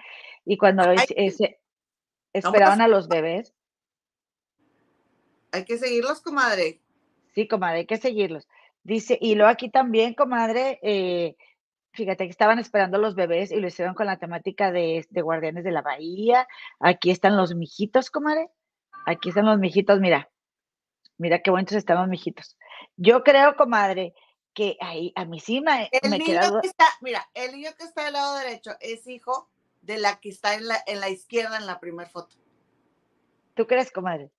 y 0.46 0.57
cuando 0.57 0.84
Ay, 0.84 0.98
es- 0.98 1.13
ese- 1.15 1.60
pues 2.31 2.46
esperaban 2.46 2.81
a 2.81 2.88
los 2.88 3.07
bebés, 3.07 3.53
Hay 5.51 5.65
que 5.65 5.77
seguirlos, 5.77 6.22
comadre. 6.22 6.81
Sí, 7.34 7.48
comadre, 7.48 7.79
hay 7.79 7.86
que 7.86 7.98
seguirlos. 7.98 8.48
Dice, 8.88 9.17
y 9.20 9.36
luego 9.36 9.51
aquí 9.51 9.70
también, 9.70 10.13
comadre, 10.13 10.79
eh, 10.82 11.36
fíjate 11.91 12.24
que 12.24 12.29
estaban 12.29 12.58
esperando 12.58 12.98
los 12.98 13.15
bebés 13.15 13.51
y 13.51 13.58
lo 13.58 13.67
hicieron 13.67 13.94
con 13.94 14.06
la 14.06 14.17
temática 14.17 14.72
de, 14.72 15.06
de 15.10 15.22
Guardianes 15.22 15.65
de 15.65 15.72
la 15.72 15.82
Bahía. 15.82 16.48
Aquí 16.79 17.12
están 17.12 17.36
los 17.36 17.53
mijitos, 17.53 18.10
comadre. 18.10 18.50
Aquí 19.06 19.27
están 19.27 19.46
los 19.46 19.60
mijitos, 19.60 20.00
mira. 20.00 20.29
Mira 21.17 21.41
qué 21.41 21.51
bonitos 21.51 21.75
están 21.75 21.98
los 21.98 22.08
mijitos. 22.08 22.56
Yo 22.96 23.25
creo, 23.25 23.58
comadre, 23.58 24.13
que 24.53 24.77
ahí 24.79 25.12
a 25.17 25.25
mí 25.25 25.41
sí 25.41 25.60
me, 25.60 25.89
El 25.91 26.10
me 26.10 26.20
niño 26.20 26.39
queda 26.39 26.62
que 26.62 26.67
está, 26.67 26.86
mira, 27.01 27.27
el 27.34 27.58
niño 27.58 27.72
que 27.77 27.84
está 27.84 28.06
del 28.06 28.13
lado 28.13 28.36
derecho 28.36 28.72
es 28.79 29.06
hijo 29.06 29.50
de 29.82 29.98
la 29.98 30.22
que 30.22 30.29
está 30.29 30.56
en 30.56 30.65
la, 30.65 30.77
en 30.88 31.01
la 31.01 31.10
izquierda 31.10 31.58
en 31.58 31.65
la 31.65 31.82
primera 31.82 32.10
foto. 32.10 32.38
¿Tú 33.53 33.67
crees, 33.67 33.91
comadre? 33.91 34.32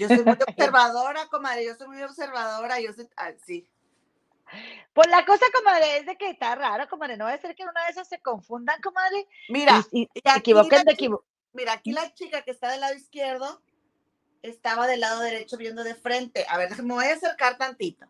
Yo 0.00 0.08
soy 0.08 0.24
muy 0.24 0.36
observadora, 0.48 1.26
comadre, 1.28 1.64
yo 1.66 1.74
soy 1.76 1.88
muy 1.88 2.02
observadora, 2.02 2.80
yo 2.80 2.92
sé, 2.92 3.08
ah, 3.16 3.32
sí. 3.44 3.68
Pues 4.92 5.06
la 5.08 5.24
cosa, 5.24 5.44
comadre, 5.54 5.98
es 5.98 6.06
de 6.06 6.16
que 6.16 6.30
está 6.30 6.54
raro, 6.56 6.88
comadre. 6.88 7.16
No 7.16 7.26
va 7.26 7.32
a 7.34 7.38
ser 7.38 7.54
que 7.54 7.62
una 7.62 7.84
de 7.84 7.90
esas 7.92 8.08
se 8.08 8.20
confundan, 8.20 8.80
comadre. 8.80 9.28
Mira, 9.48 9.86
y, 9.92 10.02
y 10.02 10.08
y 10.12 10.20
aquí 10.24 10.38
equivoquen 10.50 10.84
de 10.84 10.92
equivo- 10.92 11.24
mira, 11.52 11.74
aquí 11.74 11.92
la 11.92 12.12
chica 12.14 12.42
que 12.42 12.50
está 12.50 12.68
del 12.70 12.80
lado 12.80 12.94
izquierdo 12.94 13.62
estaba 14.42 14.86
del 14.88 15.00
lado 15.00 15.20
derecho 15.20 15.56
viendo 15.56 15.84
de 15.84 15.94
frente. 15.94 16.46
A 16.48 16.58
ver, 16.58 16.70
me 16.82 16.94
voy 16.94 17.04
a 17.06 17.14
acercar 17.14 17.58
tantito. 17.58 18.06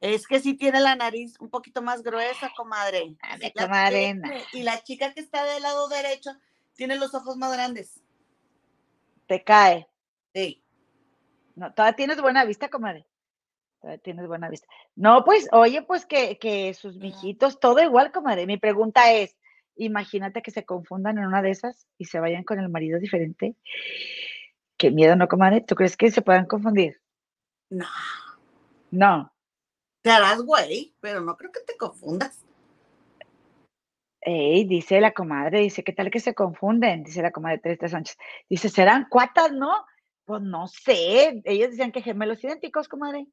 Es 0.00 0.26
que 0.26 0.40
sí 0.40 0.54
tiene 0.54 0.80
la 0.80 0.94
nariz 0.96 1.34
un 1.40 1.50
poquito 1.50 1.82
más 1.82 2.02
gruesa, 2.02 2.50
comadre. 2.56 3.16
La 3.54 3.66
comadre. 3.66 4.20
Y 4.52 4.62
la 4.62 4.82
chica 4.82 5.12
que 5.12 5.20
está 5.20 5.44
del 5.44 5.62
lado 5.62 5.88
derecho 5.88 6.30
tiene 6.74 6.96
los 6.96 7.14
ojos 7.14 7.36
más 7.36 7.52
grandes. 7.52 8.00
Te 9.26 9.42
cae. 9.44 9.88
Sí. 10.34 10.62
No, 11.58 11.72
todavía 11.74 11.96
tienes 11.96 12.20
buena 12.20 12.44
vista, 12.44 12.68
comadre. 12.68 13.04
Todavía 13.80 14.00
tienes 14.00 14.28
buena 14.28 14.48
vista. 14.48 14.68
No, 14.94 15.24
pues, 15.24 15.48
oye, 15.50 15.82
pues 15.82 16.06
que, 16.06 16.38
que 16.38 16.72
sus 16.72 16.98
mijitos, 16.98 17.58
todo 17.58 17.82
igual, 17.82 18.12
comadre. 18.12 18.46
Mi 18.46 18.58
pregunta 18.58 19.12
es, 19.12 19.36
imagínate 19.74 20.40
que 20.40 20.52
se 20.52 20.64
confundan 20.64 21.18
en 21.18 21.26
una 21.26 21.42
de 21.42 21.50
esas 21.50 21.88
y 21.98 22.04
se 22.04 22.20
vayan 22.20 22.44
con 22.44 22.60
el 22.60 22.68
marido 22.68 23.00
diferente. 23.00 23.56
Qué 24.76 24.92
miedo, 24.92 25.16
¿no, 25.16 25.26
comadre? 25.26 25.60
¿Tú 25.62 25.74
crees 25.74 25.96
que 25.96 26.12
se 26.12 26.22
puedan 26.22 26.46
confundir? 26.46 27.00
No. 27.70 27.86
No. 28.92 29.32
Te 30.02 30.10
harás 30.12 30.40
güey, 30.42 30.94
pero 31.00 31.20
no 31.20 31.36
creo 31.36 31.50
que 31.50 31.60
te 31.66 31.76
confundas. 31.76 32.44
Ey, 34.20 34.64
dice 34.64 35.00
la 35.00 35.12
comadre, 35.12 35.60
dice, 35.60 35.82
¿qué 35.82 35.92
tal 35.92 36.12
que 36.12 36.20
se 36.20 36.34
confunden? 36.34 37.02
Dice 37.02 37.20
la 37.20 37.32
comadre 37.32 37.58
Teresa 37.58 37.88
Sánchez. 37.88 38.16
Dice, 38.48 38.68
¿serán 38.68 39.08
cuatas, 39.08 39.50
no? 39.50 39.84
Pues 40.28 40.42
no 40.42 40.66
sé. 40.66 41.40
Ellos 41.44 41.70
decían 41.70 41.90
que 41.90 42.02
gemelos 42.02 42.44
idénticos, 42.44 42.86
comadre. 42.86 43.26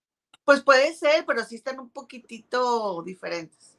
Pues 0.46 0.64
puede 0.64 0.94
ser, 0.94 1.26
pero 1.26 1.44
sí 1.44 1.56
están 1.56 1.78
un 1.78 1.90
poquitito 1.90 3.04
diferentes. 3.04 3.78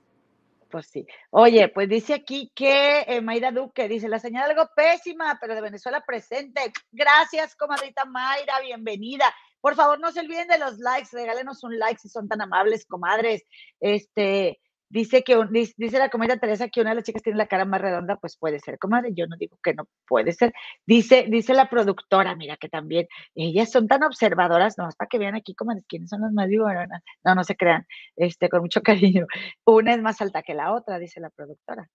Pues 0.70 0.88
sí. 0.88 1.06
Oye, 1.30 1.68
pues 1.68 1.88
dice 1.88 2.12
aquí 2.12 2.52
que 2.54 3.06
eh, 3.06 3.22
Mayra 3.22 3.52
Duque 3.52 3.88
dice, 3.88 4.10
la 4.10 4.18
señal 4.18 4.50
algo 4.50 4.68
pésima, 4.76 5.38
pero 5.40 5.54
de 5.54 5.62
Venezuela 5.62 6.04
presente. 6.06 6.60
Gracias, 6.92 7.56
comadrita 7.56 8.04
Mayra, 8.04 8.60
bienvenida. 8.60 9.34
Por 9.62 9.76
favor, 9.76 9.98
no 9.98 10.12
se 10.12 10.20
olviden 10.20 10.48
de 10.48 10.58
los 10.58 10.76
likes, 10.76 11.08
regálenos 11.12 11.64
un 11.64 11.78
like 11.78 11.98
si 11.98 12.10
son 12.10 12.28
tan 12.28 12.42
amables, 12.42 12.84
comadres. 12.84 13.44
Este, 13.80 14.60
dice 14.88 15.22
que, 15.24 15.36
dice, 15.76 15.98
la 15.98 16.10
comadre 16.10 16.38
Teresa 16.38 16.68
que 16.68 16.80
una 16.80 16.90
de 16.90 16.96
las 16.96 17.04
chicas 17.04 17.22
tiene 17.22 17.38
la 17.38 17.46
cara 17.46 17.64
más 17.64 17.80
redonda, 17.80 18.16
pues 18.16 18.36
puede 18.36 18.60
ser, 18.60 18.78
comadre. 18.78 19.10
Yo 19.14 19.26
no 19.26 19.36
digo 19.36 19.58
que 19.62 19.74
no 19.74 19.88
puede 20.06 20.32
ser. 20.32 20.52
Dice, 20.86 21.26
dice 21.28 21.54
la 21.54 21.68
productora, 21.68 22.34
mira 22.36 22.56
que 22.56 22.68
también, 22.68 23.08
ellas 23.34 23.70
son 23.70 23.88
tan 23.88 24.02
observadoras, 24.02 24.78
nomás 24.78 24.96
para 24.96 25.08
que 25.08 25.18
vean 25.18 25.34
aquí, 25.34 25.54
comadres, 25.54 25.84
quiénes 25.88 26.10
son 26.10 26.22
las 26.22 26.32
más 26.32 26.48
vivonas. 26.48 26.88
No, 27.24 27.34
no 27.34 27.44
se 27.44 27.56
crean, 27.56 27.86
este, 28.16 28.48
con 28.48 28.62
mucho 28.62 28.82
cariño. 28.82 29.26
Una 29.64 29.94
es 29.94 30.02
más 30.02 30.20
alta 30.20 30.42
que 30.42 30.54
la 30.54 30.72
otra, 30.72 30.98
dice 30.98 31.20
la 31.20 31.30
productora. 31.30 31.88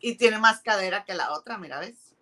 Y 0.00 0.16
tiene 0.16 0.38
más 0.38 0.60
cadera 0.62 1.04
que 1.04 1.14
la 1.14 1.32
otra, 1.32 1.58
mira, 1.58 1.80
¿ves? 1.80 2.17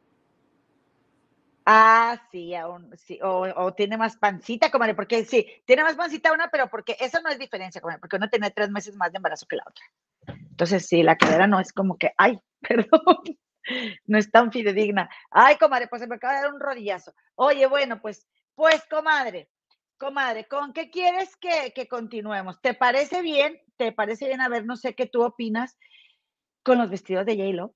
Ah, 1.68 2.22
sí, 2.30 2.54
aún, 2.54 2.96
sí, 2.96 3.18
o, 3.20 3.74
tiene 3.74 3.96
más 3.96 4.16
pancita, 4.16 4.70
comadre, 4.70 4.94
porque 4.94 5.24
sí, 5.24 5.44
tiene 5.64 5.82
más 5.82 5.96
pancita 5.96 6.32
una, 6.32 6.48
pero 6.48 6.70
porque 6.70 6.96
eso 7.00 7.20
no 7.20 7.28
es 7.28 7.40
diferencia, 7.40 7.80
comadre, 7.80 7.98
porque 7.98 8.14
uno 8.14 8.30
tiene 8.30 8.52
tres 8.52 8.70
meses 8.70 8.94
más 8.94 9.10
de 9.10 9.16
embarazo 9.16 9.46
que 9.48 9.56
la 9.56 9.64
otra. 9.66 9.84
Entonces, 10.48 10.86
sí, 10.86 11.02
la 11.02 11.16
cadera 11.16 11.48
no 11.48 11.58
es 11.58 11.72
como 11.72 11.98
que, 11.98 12.12
ay, 12.18 12.38
perdón, 12.60 13.00
no 14.04 14.16
es 14.16 14.30
tan 14.30 14.52
fidedigna. 14.52 15.10
Ay, 15.28 15.56
comadre, 15.56 15.88
pues 15.88 16.02
se 16.02 16.06
me 16.06 16.14
acaba 16.14 16.34
de 16.34 16.42
dar 16.42 16.54
un 16.54 16.60
rodillazo. 16.60 17.12
Oye, 17.34 17.66
bueno, 17.66 18.00
pues, 18.00 18.28
pues, 18.54 18.84
comadre, 18.88 19.50
comadre, 19.98 20.46
¿con 20.46 20.72
qué 20.72 20.88
quieres 20.88 21.36
que, 21.36 21.72
que 21.74 21.88
continuemos? 21.88 22.60
¿Te 22.60 22.74
parece 22.74 23.22
bien? 23.22 23.60
¿Te 23.76 23.90
parece 23.90 24.28
bien? 24.28 24.40
A 24.40 24.48
ver, 24.48 24.66
no 24.66 24.76
sé 24.76 24.94
qué 24.94 25.06
tú 25.06 25.24
opinas 25.24 25.76
con 26.62 26.78
los 26.78 26.90
vestidos 26.90 27.26
de 27.26 27.36
J-Lo. 27.36 27.74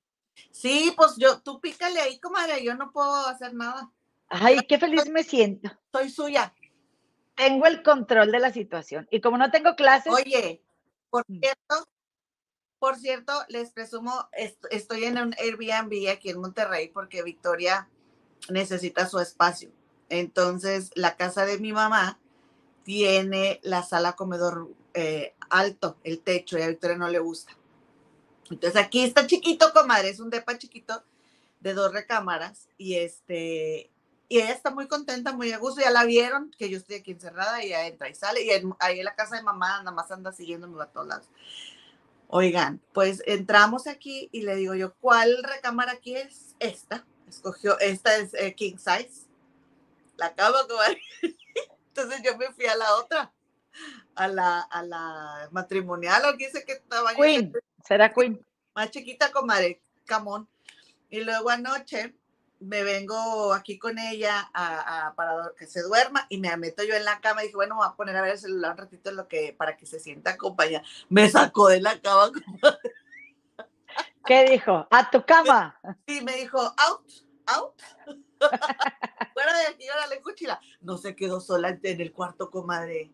Sí, 0.51 0.93
pues 0.97 1.17
yo, 1.17 1.41
tú 1.41 1.61
pícale 1.61 2.01
ahí, 2.01 2.19
comadre, 2.21 2.63
yo 2.65 2.75
no 2.75 2.93
puedo 2.93 3.27
hacer 3.27 3.55
nada. 3.55 3.91
Ay, 4.29 4.61
qué 4.69 4.79
feliz 4.79 5.09
me 5.11 5.23
siento. 5.25 5.71
Soy 5.93 6.09
suya. 6.11 6.55
tengo 7.35 7.65
el 7.67 7.83
control 7.83 8.31
de 8.33 8.39
la 8.39 8.53
situación. 8.53 9.09
Y 9.11 9.23
como 9.23 9.39
no 9.39 9.51
tengo 9.51 9.75
clases, 9.75 10.13
Oye, 10.13 10.63
por 11.09 11.25
Mm. 11.27 11.39
cierto, 11.41 11.89
por 12.79 12.97
cierto, 12.97 13.33
les 13.49 13.73
presumo, 13.73 14.29
est- 14.33 14.65
estoy 14.71 15.05
en 15.05 15.17
un 15.19 15.35
Airbnb 15.39 16.11
aquí 16.11 16.29
en 16.29 16.41
Monterrey 16.41 16.89
porque 16.89 17.23
Victoria 17.23 17.89
necesita 18.51 19.09
su 19.09 19.19
espacio. 19.21 19.71
Entonces, 20.11 20.91
la 20.95 21.17
casa 21.17 21.47
de 21.47 21.59
mi 21.59 21.73
mamá 21.73 22.19
tiene 22.85 23.59
la 23.63 23.83
sala 23.85 24.15
comedor 24.15 24.69
eh, 24.93 25.35
alto, 25.49 25.97
el 26.05 26.21
techo, 26.21 26.59
y 26.59 26.63
a 26.63 26.69
Victoria 26.69 26.97
no 26.99 27.09
le 27.09 27.21
gusta. 27.21 27.57
Entonces, 28.51 28.81
aquí 28.81 29.03
está 29.05 29.27
chiquito, 29.27 29.73
comadre, 29.73 30.11
es 30.11 30.21
un 30.21 30.31
depa 30.31 30.59
chiquito 30.59 31.03
de 31.61 31.75
dos 31.75 31.93
recámaras 31.93 32.69
y 32.77 32.97
este 32.97 33.91
y 34.31 34.39
ella 34.39 34.53
está 34.53 34.71
muy 34.71 34.87
contenta, 34.87 35.33
muy 35.33 35.51
a 35.51 35.59
gusto, 35.59 35.81
ya 35.81 35.91
la 35.91 36.05
vieron, 36.05 36.53
que 36.57 36.71
yo 36.71 36.79
estoy 36.79 36.95
aquí 36.97 37.11
encerrada 37.11 37.65
y 37.65 37.67
ella 37.67 37.89
entra 37.89 38.09
y 38.09 38.15
sale, 38.15 38.45
y 38.45 38.51
ahí 38.79 39.01
en 39.01 39.05
la 39.05 39.17
casa 39.17 39.35
de 39.35 39.43
mamá 39.43 39.79
nada 39.79 39.91
más 39.91 40.09
anda 40.13 40.31
siguiéndome 40.31 40.81
a 40.81 40.87
todos 40.87 41.09
lados. 41.09 41.27
Oigan, 42.29 42.81
pues 42.93 43.25
entramos 43.27 43.89
aquí 43.89 44.29
y 44.31 44.43
le 44.43 44.55
digo 44.55 44.77
yo, 44.77 44.95
¿cuál 45.01 45.43
recámara 45.43 45.93
aquí 45.93 46.15
es? 46.15 46.55
Esta. 46.61 47.05
Escogió, 47.29 47.77
esta 47.81 48.17
es 48.19 48.33
eh, 48.35 48.55
king 48.55 48.77
size. 48.77 49.27
La 50.17 50.33
cama, 50.33 50.59
comadre. 50.69 51.03
Entonces 51.89 52.23
yo 52.25 52.39
me 52.39 52.53
fui 52.53 52.67
a 52.67 52.77
la 52.77 52.95
otra, 52.99 53.33
a 54.25 54.29
la, 54.29 54.61
a 54.61 54.83
la 54.83 55.49
matrimonial, 55.51 56.23
o 56.27 56.37
quién 56.37 56.51
sé 56.53 56.65
qué 56.65 56.77
tamaño. 56.89 57.17
es 57.25 57.25
Queen, 57.25 57.53
será 57.85 58.13
Queen. 58.13 58.45
más 58.75 58.91
chiquita, 58.91 59.33
comadre, 59.33 59.81
camón. 60.05 60.49
Y 61.09 61.21
luego 61.25 61.51
anoche 61.51 62.15
me 62.61 62.83
vengo 62.83 63.55
aquí 63.55 63.79
con 63.79 63.99
ella 63.99 64.51
a, 64.53 65.07
a- 65.09 65.15
para 65.15 65.53
que 65.59 65.67
se 65.67 65.81
duerma 65.83 66.27
y 66.29 66.37
me 66.39 66.55
meto 66.59 66.85
yo 66.85 66.95
en 66.95 67.05
la 67.07 67.21
cama 67.21 67.43
y 67.43 67.47
dije, 67.47 67.57
bueno, 67.57 67.77
voy 67.77 67.87
a 67.89 67.95
poner 67.97 68.15
a 68.17 68.21
ver 68.23 68.33
el 68.33 68.39
celular 68.39 68.73
un 68.73 68.77
ratito 68.79 69.11
lo 69.13 69.27
que, 69.29 69.55
para 69.57 69.77
que 69.79 69.87
se 69.87 69.99
sienta 69.99 70.33
acompañada. 70.33 70.85
Me 71.09 71.29
sacó 71.31 71.69
de 71.69 71.81
la 71.81 71.99
cama 72.01 72.31
comadre, 72.61 72.79
¿Qué 74.27 74.45
dijo? 74.45 74.87
A 74.91 75.11
tu 75.11 75.25
cama. 75.25 75.81
y 76.07 76.21
me 76.21 76.35
dijo, 76.37 76.59
out, 76.61 77.11
out. 77.47 77.75
Fuera 79.33 79.59
de 79.59 79.67
aquí, 79.69 79.89
órale, 79.89 80.21
cuchila. 80.21 80.61
No 80.83 80.99
se 80.99 81.17
quedó 81.17 81.41
sola 81.41 81.79
en 81.83 82.01
el 82.01 82.13
cuarto, 82.13 82.51
comadre. 82.51 83.11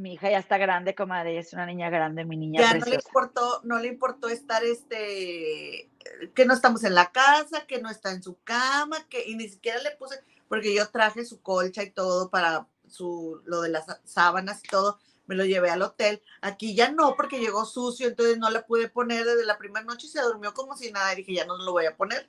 Mi 0.00 0.14
hija 0.14 0.30
ya 0.30 0.38
está 0.38 0.56
grande, 0.56 0.94
comadre, 0.94 1.38
es 1.38 1.52
una 1.52 1.66
niña 1.66 1.90
grande, 1.90 2.24
mi 2.24 2.38
niña 2.38 2.62
Ya 2.62 2.74
no 2.74 2.86
le 2.86 2.94
importó, 2.94 3.60
no 3.64 3.78
le 3.78 3.88
importó 3.88 4.30
estar 4.30 4.64
este, 4.64 5.90
que 6.34 6.46
no 6.46 6.54
estamos 6.54 6.84
en 6.84 6.94
la 6.94 7.12
casa, 7.12 7.66
que 7.66 7.82
no 7.82 7.90
está 7.90 8.10
en 8.10 8.22
su 8.22 8.38
cama, 8.42 8.96
que, 9.10 9.28
y 9.28 9.34
ni 9.34 9.46
siquiera 9.46 9.78
le 9.82 9.90
puse, 9.90 10.24
porque 10.48 10.74
yo 10.74 10.88
traje 10.88 11.26
su 11.26 11.42
colcha 11.42 11.82
y 11.82 11.90
todo 11.90 12.30
para 12.30 12.66
su, 12.88 13.42
lo 13.44 13.60
de 13.60 13.68
las 13.68 13.84
sábanas 14.04 14.64
y 14.64 14.68
todo, 14.68 14.98
me 15.26 15.34
lo 15.34 15.44
llevé 15.44 15.68
al 15.68 15.82
hotel. 15.82 16.22
Aquí 16.40 16.74
ya 16.74 16.90
no, 16.90 17.14
porque 17.14 17.38
llegó 17.38 17.66
sucio, 17.66 18.08
entonces 18.08 18.38
no 18.38 18.48
le 18.48 18.62
pude 18.62 18.88
poner 18.88 19.26
desde 19.26 19.44
la 19.44 19.58
primera 19.58 19.84
noche 19.84 20.06
y 20.06 20.10
se 20.10 20.22
durmió 20.22 20.54
como 20.54 20.78
si 20.78 20.90
nada. 20.90 21.12
Y 21.12 21.16
dije, 21.16 21.34
ya 21.34 21.44
no 21.44 21.58
lo 21.58 21.72
voy 21.72 21.84
a 21.84 21.96
poner. 21.96 22.26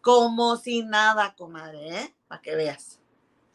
Como 0.00 0.56
si 0.56 0.84
nada, 0.84 1.34
comadre, 1.36 1.98
¿eh? 1.98 2.14
Para 2.28 2.40
que 2.40 2.54
veas. 2.54 3.00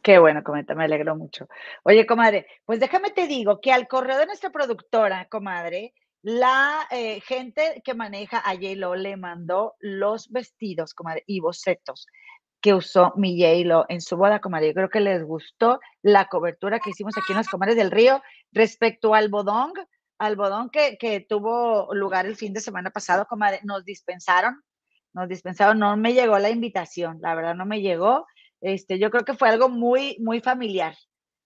Qué 0.01 0.17
bueno, 0.17 0.43
comenta, 0.43 0.75
me 0.75 0.85
alegro 0.85 1.15
mucho. 1.15 1.47
Oye, 1.83 2.05
comadre, 2.05 2.47
pues 2.65 2.79
déjame 2.79 3.11
te 3.11 3.27
digo 3.27 3.59
que 3.59 3.71
al 3.71 3.87
correo 3.87 4.17
de 4.17 4.27
nuestra 4.27 4.49
productora, 4.49 5.27
comadre, 5.27 5.93
la 6.21 6.87
eh, 6.91 7.21
gente 7.21 7.81
que 7.83 7.93
maneja 7.93 8.39
a 8.39 8.53
J-Lo 8.53 8.95
le 8.95 9.17
mandó 9.17 9.75
los 9.79 10.29
vestidos, 10.29 10.93
comadre, 10.93 11.23
y 11.27 11.39
bocetos 11.39 12.07
que 12.61 12.73
usó 12.73 13.13
mi 13.15 13.39
J-Lo 13.39 13.85
en 13.89 14.01
su 14.01 14.17
boda, 14.17 14.39
comadre. 14.39 14.67
Yo 14.67 14.73
creo 14.73 14.89
que 14.89 14.99
les 14.99 15.23
gustó 15.23 15.79
la 16.01 16.25
cobertura 16.25 16.79
que 16.79 16.89
hicimos 16.89 17.17
aquí 17.17 17.31
en 17.31 17.37
los 17.37 17.47
Comadres 17.47 17.77
del 17.77 17.91
Río 17.91 18.21
respecto 18.51 19.15
al 19.15 19.29
bodón, 19.29 19.71
al 20.17 20.35
bodón 20.35 20.69
que, 20.69 20.97
que 20.97 21.21
tuvo 21.21 21.93
lugar 21.93 22.25
el 22.25 22.35
fin 22.35 22.53
de 22.53 22.59
semana 22.59 22.89
pasado, 22.89 23.25
comadre. 23.27 23.61
Nos 23.63 23.85
dispensaron, 23.85 24.61
nos 25.13 25.29
dispensaron, 25.29 25.79
no 25.79 25.95
me 25.95 26.13
llegó 26.13 26.37
la 26.37 26.49
invitación, 26.49 27.19
la 27.21 27.35
verdad 27.35 27.55
no 27.55 27.65
me 27.65 27.81
llegó 27.81 28.25
este, 28.61 28.99
yo 28.99 29.11
creo 29.11 29.25
que 29.25 29.33
fue 29.33 29.49
algo 29.49 29.69
muy, 29.69 30.17
muy 30.19 30.41
familiar, 30.41 30.95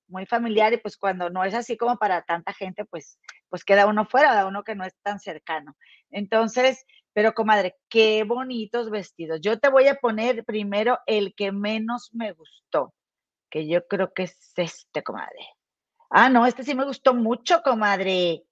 muy 0.07 0.25
familiar 0.25 0.73
y 0.73 0.77
pues 0.77 0.97
cuando 0.97 1.29
no 1.29 1.43
es 1.43 1.53
así 1.53 1.77
como 1.77 1.97
para 1.97 2.23
tanta 2.23 2.53
gente, 2.53 2.85
pues, 2.85 3.19
pues 3.49 3.63
queda 3.63 3.87
uno 3.87 4.05
fuera, 4.05 4.33
da 4.33 4.47
uno 4.47 4.63
que 4.63 4.75
no 4.75 4.83
es 4.83 4.93
tan 5.03 5.19
cercano. 5.19 5.75
Entonces, 6.09 6.85
pero 7.13 7.33
comadre, 7.33 7.75
qué 7.89 8.23
bonitos 8.23 8.89
vestidos. 8.89 9.39
Yo 9.41 9.59
te 9.59 9.69
voy 9.69 9.87
a 9.87 9.95
poner 9.95 10.43
primero 10.45 10.99
el 11.05 11.33
que 11.35 11.51
menos 11.51 12.09
me 12.13 12.33
gustó, 12.33 12.93
que 13.49 13.67
yo 13.67 13.87
creo 13.87 14.13
que 14.13 14.23
es 14.23 14.53
este, 14.55 15.03
comadre. 15.03 15.39
Ah, 16.09 16.29
no, 16.29 16.45
este 16.45 16.63
sí 16.63 16.75
me 16.75 16.85
gustó 16.85 17.13
mucho, 17.13 17.61
comadre. 17.63 18.43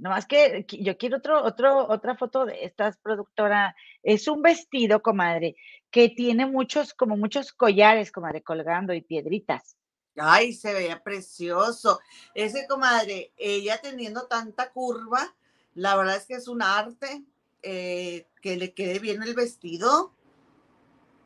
No 0.00 0.08
más 0.08 0.24
que 0.24 0.64
yo 0.66 0.96
quiero 0.96 1.18
otro, 1.18 1.44
otro, 1.44 1.86
otra 1.86 2.16
foto 2.16 2.46
de 2.46 2.64
estas, 2.64 2.96
productora. 2.96 3.76
Es 4.02 4.28
un 4.28 4.40
vestido, 4.40 5.02
comadre, 5.02 5.56
que 5.90 6.08
tiene 6.08 6.46
muchos, 6.46 6.94
como 6.94 7.18
muchos 7.18 7.52
collares, 7.52 8.10
comadre, 8.10 8.42
colgando 8.42 8.94
y 8.94 9.02
piedritas. 9.02 9.76
Ay, 10.16 10.54
se 10.54 10.72
veía 10.72 11.02
precioso. 11.02 12.00
Ese, 12.34 12.66
comadre, 12.66 13.34
ella 13.36 13.78
teniendo 13.82 14.26
tanta 14.26 14.72
curva, 14.72 15.34
la 15.74 15.96
verdad 15.96 16.16
es 16.16 16.24
que 16.24 16.34
es 16.34 16.48
un 16.48 16.62
arte 16.62 17.22
eh, 17.62 18.26
que 18.40 18.56
le 18.56 18.72
quede 18.72 19.00
bien 19.00 19.22
el 19.22 19.34
vestido. 19.34 20.14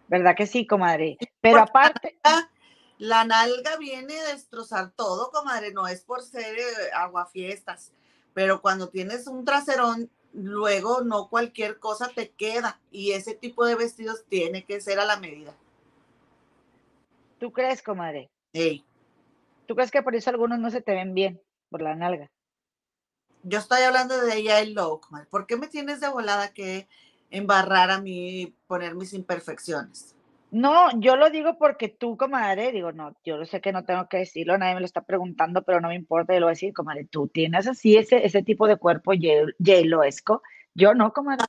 ¿Verdad 0.09 0.35
que 0.37 0.49
sí, 0.49 0.67
comadre? 0.67 1.17
Pero 1.41 1.61
aparte. 1.61 2.19
La, 2.99 3.25
nalga 3.25 3.77
viene 3.77 4.19
a 4.19 4.33
destrozar 4.33 4.91
todo, 4.97 5.31
comadre, 5.31 5.73
no 5.73 5.87
es 5.87 6.03
por 6.03 6.23
ser 6.23 6.59
eh, 6.59 6.91
aguafiestas 6.93 7.93
pero 8.35 8.61
cuando 8.61 8.89
tienes 8.89 9.27
un 9.27 9.45
traserón, 9.45 10.11
luego 10.33 11.03
no 11.03 11.29
cualquier 11.29 11.79
cosa 11.79 12.11
te 12.15 12.31
queda 12.31 12.81
y 12.91 13.13
ese 13.13 13.35
tipo 13.35 13.65
de 13.65 13.77
vestidos 13.77 14.25
tiene 14.29 14.65
que 14.65 14.81
ser 14.81 14.99
a 14.99 15.05
la 15.05 15.17
medida. 15.17 15.57
¿Tú 17.39 17.53
crees, 17.53 17.83
comadre? 17.83 18.31
Sí. 18.53 18.85
¿Tú 19.67 19.75
crees 19.75 19.91
que 19.91 20.03
por 20.03 20.15
eso 20.15 20.31
algunos 20.31 20.59
no 20.59 20.71
se 20.71 20.83
te 20.83 20.93
ven 20.93 21.15
bien, 21.15 21.41
por 21.71 21.81
la 21.81 21.95
nalga? 21.95 22.31
Yo 23.45 23.59
estoy 23.59 23.83
hablando 23.83 24.19
de 24.21 24.37
ella 24.37 24.61
y 24.61 24.73
low, 24.73 25.01
comadre. 25.01 25.27
¿Por 25.31 25.47
qué 25.47 25.57
me 25.57 25.69
tienes 25.69 26.01
de 26.01 26.09
volada 26.09 26.53
que 26.53 26.89
embarrar 27.31 27.91
a 27.91 28.01
mí, 28.01 28.57
poner 28.67 28.95
mis 28.95 29.13
imperfecciones? 29.13 30.15
No, 30.51 30.89
yo 31.01 31.17
lo 31.17 31.31
digo 31.31 31.59
porque 31.59 31.89
tú, 31.89 32.17
comadre, 32.17 32.71
digo, 32.71 32.93
no, 32.93 33.17
yo 33.25 33.45
sé 33.45 33.61
que 33.61 33.73
no 33.73 33.85
tengo 33.85 34.09
que 34.09 34.19
decirlo, 34.19 34.57
nadie 34.57 34.75
me 34.75 34.81
lo 34.81 34.87
está 34.87 35.03
preguntando, 35.03 35.63
pero 35.63 35.81
no 35.81 35.89
me 35.89 35.97
importa, 35.97 36.33
yo 36.33 36.41
lo 36.41 36.47
voy 36.47 36.53
a 36.53 36.55
decir, 36.55 36.73
comadre, 36.73 37.07
tú 37.11 37.27
tienes 37.29 37.67
así 37.67 37.97
ese, 37.97 38.25
ese 38.25 38.43
tipo 38.43 38.69
de 38.69 38.77
cuerpo 38.77 39.13
esco, 40.05 40.43
yo 40.75 40.95
no, 40.95 41.13
comadre. 41.13 41.47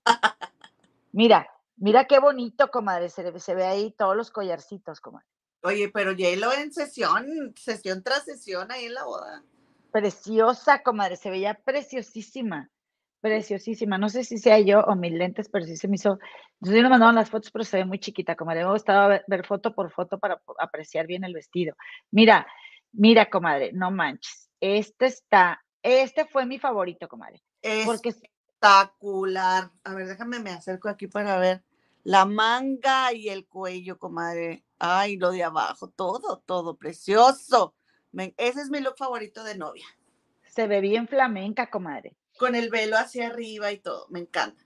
Mira, 1.11 1.47
mira 1.77 2.05
qué 2.05 2.19
bonito, 2.19 2.71
comadre, 2.71 3.09
se, 3.09 3.39
se 3.39 3.55
ve 3.55 3.65
ahí 3.65 3.93
todos 3.97 4.17
los 4.17 4.31
collarcitos, 4.31 4.99
comadre. 4.99 5.27
Oye, 5.61 5.89
pero 5.89 6.11
J-Lo 6.11 6.51
en 6.53 6.73
sesión, 6.73 7.53
sesión 7.55 8.03
tras 8.03 8.23
sesión 8.25 8.71
ahí 8.71 8.85
en 8.85 8.93
la 8.93 9.03
boda. 9.03 9.43
Preciosa, 9.91 10.83
comadre, 10.83 11.15
se 11.15 11.29
veía 11.29 11.53
preciosísima 11.53 12.69
preciosísima. 13.25 13.97
No 13.97 14.07
sé 14.07 14.23
si 14.23 14.37
sea 14.37 14.59
yo 14.59 14.81
o 14.81 14.95
mis 14.95 15.11
lentes, 15.11 15.49
pero 15.49 15.65
sí 15.65 15.77
se 15.77 15.87
me 15.87 15.95
hizo. 15.95 16.19
Entonces, 16.61 16.83
me 16.83 16.89
mandaron 16.89 17.15
las 17.15 17.31
fotos, 17.31 17.49
pero 17.49 17.65
se 17.65 17.77
ve 17.77 17.85
muy 17.85 17.97
chiquita. 17.97 18.35
Como 18.35 18.51
me 18.51 18.63
gustaba 18.63 19.23
ver, 19.27 19.45
foto 19.47 19.73
por 19.73 19.91
foto 19.91 20.19
para 20.19 20.39
apreciar 20.59 21.07
bien 21.07 21.23
el 21.23 21.33
vestido. 21.33 21.75
Mira, 22.11 22.45
mira, 22.91 23.27
comadre, 23.27 23.71
no 23.73 23.89
manches. 23.89 24.51
Este 24.59 25.07
está, 25.07 25.59
este 25.81 26.25
fue 26.25 26.45
mi 26.45 26.59
favorito, 26.59 27.07
comadre. 27.07 27.41
Porque 27.85 28.09
espectacular. 28.09 29.71
A 29.83 29.95
ver, 29.95 30.07
déjame, 30.07 30.39
me 30.39 30.51
acerco 30.51 30.87
aquí 30.87 31.07
para 31.07 31.39
ver. 31.39 31.63
La 32.03 32.25
manga 32.25 33.11
y 33.11 33.29
el 33.29 33.47
cuello, 33.47 33.97
comadre. 33.97 34.63
Ay, 34.77 35.17
lo 35.17 35.31
de 35.31 35.43
abajo, 35.43 35.89
todo, 35.89 36.43
todo 36.45 36.77
precioso. 36.77 37.73
ese 38.37 38.61
es 38.61 38.69
mi 38.69 38.81
look 38.81 38.97
favorito 38.99 39.43
de 39.43 39.57
novia. 39.57 39.85
Se 40.45 40.67
ve 40.67 40.79
bien 40.79 41.07
flamenca, 41.07 41.71
comadre 41.71 42.15
con 42.37 42.55
el 42.55 42.69
velo 42.69 42.97
hacia 42.97 43.27
arriba 43.27 43.71
y 43.71 43.77
todo, 43.77 44.07
me 44.09 44.19
encanta. 44.19 44.63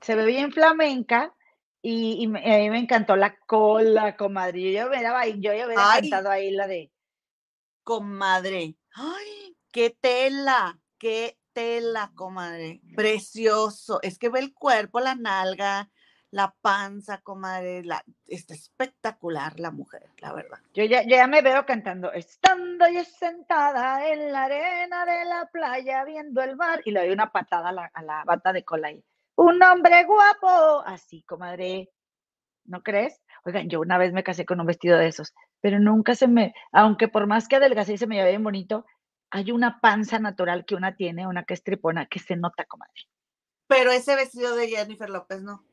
Se 0.00 0.14
ve 0.14 0.24
bien 0.26 0.52
flamenca 0.52 1.34
y, 1.82 2.24
a 2.24 2.28
mí 2.28 2.70
me 2.70 2.78
encantó 2.78 3.16
la 3.16 3.36
cola, 3.38 4.16
comadre. 4.16 4.72
Yo 4.72 4.88
hubiera, 4.88 5.26
yo 5.26 5.52
hubiera 5.52 5.74
cantado 5.74 6.30
ahí 6.30 6.50
la 6.50 6.66
de... 6.66 6.90
Comadre, 7.82 8.76
ay, 8.94 9.56
qué 9.70 9.90
tela, 9.90 10.80
qué 10.98 11.38
tela, 11.52 12.10
comadre. 12.16 12.80
Precioso. 12.96 14.00
Es 14.02 14.18
que 14.18 14.28
ve 14.28 14.40
el 14.40 14.52
cuerpo, 14.52 14.98
la 14.98 15.14
nalga, 15.14 15.88
la 16.36 16.54
panza, 16.60 17.22
comadre, 17.22 17.82
la, 17.82 18.04
está 18.26 18.52
espectacular 18.52 19.58
la 19.58 19.70
mujer, 19.70 20.02
la 20.18 20.34
verdad. 20.34 20.58
Yo 20.74 20.84
ya, 20.84 21.02
ya 21.02 21.26
me 21.26 21.40
veo 21.40 21.64
cantando, 21.64 22.12
estando 22.12 22.86
yo 22.90 23.02
sentada 23.04 24.06
en 24.06 24.30
la 24.30 24.44
arena 24.44 25.06
de 25.06 25.24
la 25.24 25.48
playa 25.50 26.04
viendo 26.04 26.42
el 26.42 26.56
mar, 26.56 26.82
y 26.84 26.90
le 26.90 27.00
doy 27.00 27.10
una 27.10 27.32
patada 27.32 27.70
a 27.70 27.72
la, 27.72 27.90
a 27.90 28.02
la 28.02 28.22
bata 28.24 28.52
de 28.52 28.64
cola 28.64 28.88
ahí. 28.88 29.02
Un 29.36 29.62
hombre 29.62 30.04
guapo, 30.04 30.82
así, 30.84 31.22
comadre, 31.22 31.88
¿no 32.66 32.82
crees? 32.82 33.18
Oigan, 33.46 33.70
yo 33.70 33.80
una 33.80 33.96
vez 33.96 34.12
me 34.12 34.22
casé 34.22 34.44
con 34.44 34.60
un 34.60 34.66
vestido 34.66 34.98
de 34.98 35.06
esos, 35.06 35.32
pero 35.62 35.80
nunca 35.80 36.14
se 36.14 36.28
me, 36.28 36.52
aunque 36.70 37.08
por 37.08 37.26
más 37.26 37.48
que 37.48 37.56
adelgacé 37.56 37.94
y 37.94 37.98
se 37.98 38.06
me 38.06 38.16
lleve 38.16 38.28
bien 38.28 38.44
bonito, 38.44 38.84
hay 39.30 39.52
una 39.52 39.80
panza 39.80 40.18
natural 40.18 40.66
que 40.66 40.74
una 40.74 40.96
tiene, 40.96 41.26
una 41.26 41.44
que 41.44 41.54
es 41.54 41.62
tripona, 41.62 42.04
que 42.04 42.18
se 42.18 42.36
nota, 42.36 42.66
comadre. 42.66 43.08
Pero 43.68 43.90
ese 43.90 44.14
vestido 44.16 44.54
de 44.54 44.68
Jennifer 44.68 45.08
López 45.08 45.42
no. 45.42 45.64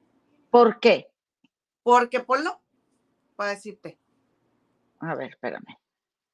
¿Por 0.53 0.79
qué? 0.79 1.09
Porque 1.81 2.19
ponlo 2.19 2.61
para 3.35 3.49
decirte. 3.49 3.97
A 4.99 5.15
ver, 5.15 5.31
espérame. 5.31 5.79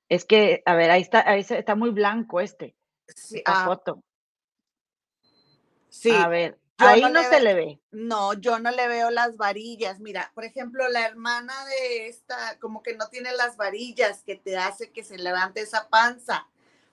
Es 0.09 0.25
que, 0.25 0.61
a 0.65 0.75
ver, 0.75 0.91
ahí 0.91 1.01
está, 1.01 1.23
ahí 1.25 1.39
está 1.39 1.75
muy 1.75 1.91
blanco 1.91 2.41
este. 2.41 2.75
Sí, 3.07 3.41
ah. 3.45 3.63
foto. 3.63 4.03
Sí. 5.87 6.11
A 6.11 6.27
ver, 6.27 6.59
ahí 6.79 7.01
no, 7.01 7.23
se 7.23 7.39
le 7.39 7.53
ve. 7.53 7.81
No, 7.91 8.33
yo 8.33 8.59
no 8.59 8.71
le 8.71 8.89
veo 8.89 9.09
las 9.09 9.37
varillas. 9.37 10.01
Mira, 10.01 10.33
por 10.35 10.43
ejemplo, 10.43 10.89
la 10.89 11.05
hermana 11.05 11.53
de 11.67 12.07
esta, 12.09 12.59
como 12.59 12.83
que 12.83 12.97
no 12.97 13.07
tiene 13.07 13.31
las 13.31 13.55
varillas 13.55 14.23
que 14.23 14.35
te 14.35 14.57
hace 14.57 14.91
que 14.91 15.05
se 15.05 15.17
levante 15.17 15.61
esa 15.61 15.87
panza. 15.87 16.45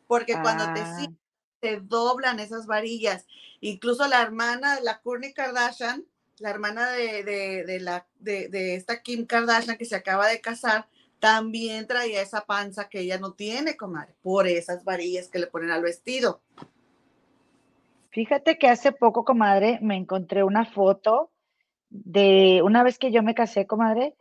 Porque 0.07 0.41
cuando 0.41 0.73
te 0.75 0.81
ah. 0.81 1.09
te 1.59 1.81
doblan 1.81 2.39
esas 2.39 2.69
varillas. 2.69 3.27
Incluso 3.59 4.07
la 4.07 4.23
hermana 4.23 4.77
de 4.77 4.83
la 4.83 5.01
Kourtney 5.01 5.35
Kardashian 5.35 6.07
la 6.39 6.51
hermana 6.51 6.91
de, 6.91 7.79
la, 7.81 8.07
de, 8.19 8.75
esta 8.75 9.03
Kim 9.03 9.27
Kardashian 9.27 9.77
que 9.77 9.85
se 9.85 9.97
acaba 9.97 10.29
de 10.29 10.41
casar, 10.41 10.87
también 11.19 11.87
traía 11.87 12.21
esa 12.21 12.45
panza 12.45 12.89
que 12.89 13.01
ella 13.01 13.19
no 13.19 13.33
tiene, 13.33 13.77
comadre, 13.77 14.15
por 14.23 14.47
esas 14.47 14.85
varillas 14.85 15.29
que 15.29 15.39
le 15.39 15.47
ponen 15.47 15.71
al 15.71 15.83
vestido. 15.83 16.43
Fíjate 18.11 18.59
que 18.59 18.69
hace 18.69 18.93
poco, 18.93 19.25
comadre, 19.25 19.79
me 19.83 19.97
encontré 19.97 20.43
una 20.43 20.65
foto 20.67 21.31
de 21.89 22.61
una 22.63 22.83
vez 22.83 22.99
que 22.99 23.13
yo 23.13 23.23
me 23.23 23.35
casé, 23.35 23.67
comadre, 23.67 24.15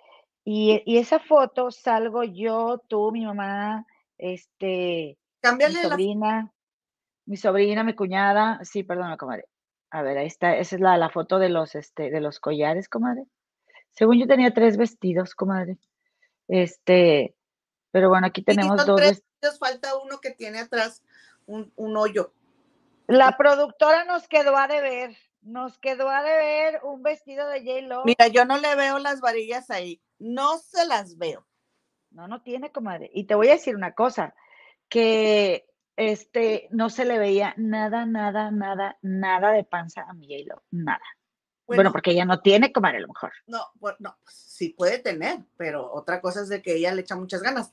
y, 0.43 0.83
y 0.85 0.97
esa 0.97 1.19
foto 1.19 1.71
salgo 1.71 2.23
yo, 2.23 2.81
tú, 2.87 3.11
mi 3.11 3.25
mamá, 3.25 3.85
este, 4.17 5.17
mi 5.41 5.73
sobrina, 5.73 6.53
mi 7.25 7.37
sobrina, 7.37 7.83
mi 7.83 7.93
cuñada, 7.93 8.59
sí, 8.63 8.83
perdón, 8.83 9.15
comadre, 9.17 9.45
a 9.95 10.01
ver, 10.01 10.17
ahí 10.17 10.27
está, 10.27 10.57
esa 10.57 10.75
es 10.75 10.81
la, 10.81 10.97
la 10.97 11.09
foto 11.09 11.39
de 11.39 11.47
los, 11.47 11.73
este, 11.73 12.09
de 12.09 12.19
los 12.19 12.41
collares, 12.41 12.89
comadre. 12.89 13.23
Según 13.91 14.19
yo 14.19 14.27
tenía 14.27 14.53
tres 14.53 14.75
vestidos, 14.75 15.35
comadre. 15.35 15.77
Este, 16.49 17.33
pero 17.91 18.09
bueno, 18.09 18.27
aquí 18.27 18.43
tenemos 18.43 18.85
dos. 18.85 18.99
Vestidos, 18.99 19.57
falta 19.57 19.95
uno 19.95 20.19
que 20.19 20.31
tiene 20.31 20.59
atrás 20.59 21.01
un, 21.45 21.71
un 21.77 21.95
hoyo. 21.95 22.33
La 23.07 23.37
productora 23.37 24.03
nos 24.03 24.27
quedó 24.27 24.57
a 24.57 24.67
deber, 24.67 25.15
nos 25.41 25.77
quedó 25.77 26.09
a 26.09 26.23
deber 26.23 26.81
un 26.83 27.01
vestido 27.01 27.47
de 27.47 27.61
J-Lo. 27.61 28.03
Mira, 28.03 28.27
yo 28.27 28.43
no 28.43 28.57
le 28.57 28.75
veo 28.75 28.99
las 28.99 29.21
varillas 29.21 29.69
ahí, 29.69 30.01
no 30.19 30.57
se 30.57 30.85
las 30.85 31.17
veo. 31.17 31.47
No, 32.11 32.27
no 32.27 32.41
tiene, 32.41 32.69
comadre. 32.69 33.09
Y 33.13 33.27
te 33.27 33.35
voy 33.35 33.47
a 33.47 33.53
decir 33.53 33.77
una 33.77 33.93
cosa, 33.93 34.35
que 34.89 35.69
este, 35.97 36.67
no 36.71 36.89
se 36.89 37.05
le 37.05 37.17
veía 37.17 37.53
nada, 37.57 38.05
nada, 38.05 38.51
nada, 38.51 38.97
nada 39.01 39.51
de 39.51 39.63
panza 39.63 40.03
a 40.07 40.13
mi 40.13 40.27
J-Lo, 40.27 40.63
nada. 40.71 41.01
Bueno, 41.67 41.91
porque 41.91 42.11
ella 42.11 42.25
no 42.25 42.41
tiene, 42.41 42.71
comadre, 42.71 42.97
a 42.97 43.01
lo 43.01 43.07
mejor. 43.07 43.31
No, 43.47 43.59
pues, 43.79 43.95
no, 43.99 44.17
sí 44.27 44.69
puede 44.69 44.99
tener, 44.99 45.39
pero 45.57 45.91
otra 45.91 46.21
cosa 46.21 46.41
es 46.41 46.49
de 46.49 46.61
que 46.61 46.75
ella 46.75 46.93
le 46.93 47.01
echa 47.01 47.15
muchas 47.15 47.41
ganas. 47.41 47.71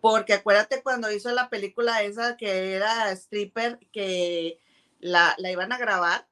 Porque 0.00 0.34
acuérdate 0.34 0.82
cuando 0.82 1.10
hizo 1.10 1.30
la 1.32 1.48
película 1.48 2.02
esa 2.02 2.36
que 2.36 2.74
era 2.74 3.10
stripper, 3.12 3.78
que 3.92 4.58
la, 4.98 5.36
iban 5.38 5.72
a 5.72 5.78
grabar, 5.78 6.26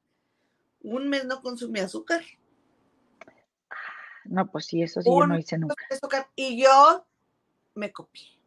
un 0.81 1.09
mes 1.09 1.25
no 1.25 1.41
consumía 1.41 1.85
azúcar. 1.85 2.21
No, 4.25 4.51
pues 4.51 4.67
sí, 4.67 4.83
eso 4.83 5.01
sí 5.01 5.09
yo 5.09 5.25
no 5.25 5.37
hice 5.37 5.57
nunca. 5.57 5.75
y 6.35 6.61
yo 6.61 7.07
me 7.73 7.91
copié. 7.91 8.39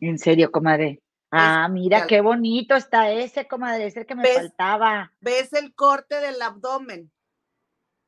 En 0.00 0.18
serio, 0.18 0.50
comadre. 0.50 1.02
Ah, 1.30 1.68
mira 1.68 2.06
qué 2.06 2.20
bonito 2.20 2.74
está 2.74 3.10
ese, 3.10 3.46
comadre, 3.46 3.86
es 3.86 3.96
el 3.96 4.06
que 4.06 4.14
me 4.14 4.26
faltaba. 4.26 5.12
¿Ves 5.20 5.52
el 5.52 5.74
corte 5.74 6.16
del 6.16 6.42
abdomen? 6.42 7.10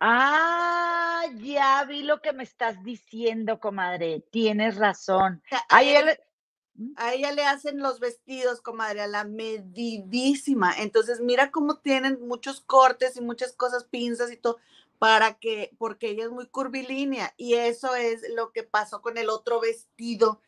Ah, 0.00 1.22
ya 1.36 1.84
vi 1.84 2.02
lo 2.02 2.20
que 2.20 2.32
me 2.32 2.42
estás 2.42 2.82
diciendo, 2.82 3.60
comadre. 3.60 4.24
Tienes 4.32 4.76
razón. 4.76 5.40
¿Mm? 6.74 6.94
A 6.96 7.14
ella 7.14 7.30
le 7.30 7.44
hacen 7.44 7.78
los 7.78 8.00
vestidos, 8.00 8.60
comadre, 8.60 9.02
a 9.02 9.06
la 9.06 9.22
medidísima. 9.22 10.74
Entonces, 10.78 11.20
mira 11.20 11.52
cómo 11.52 11.78
tienen 11.78 12.26
muchos 12.26 12.60
cortes 12.62 13.16
y 13.16 13.20
muchas 13.20 13.52
cosas, 13.52 13.84
pinzas 13.84 14.32
y 14.32 14.36
todo, 14.36 14.58
para 14.98 15.34
que, 15.34 15.70
porque 15.78 16.10
ella 16.10 16.24
es 16.24 16.30
muy 16.30 16.48
curvilínea. 16.48 17.32
Y 17.36 17.54
eso 17.54 17.94
es 17.94 18.28
lo 18.34 18.50
que 18.50 18.64
pasó 18.64 19.02
con 19.02 19.18
el 19.18 19.28
otro 19.28 19.60
vestido 19.60 20.40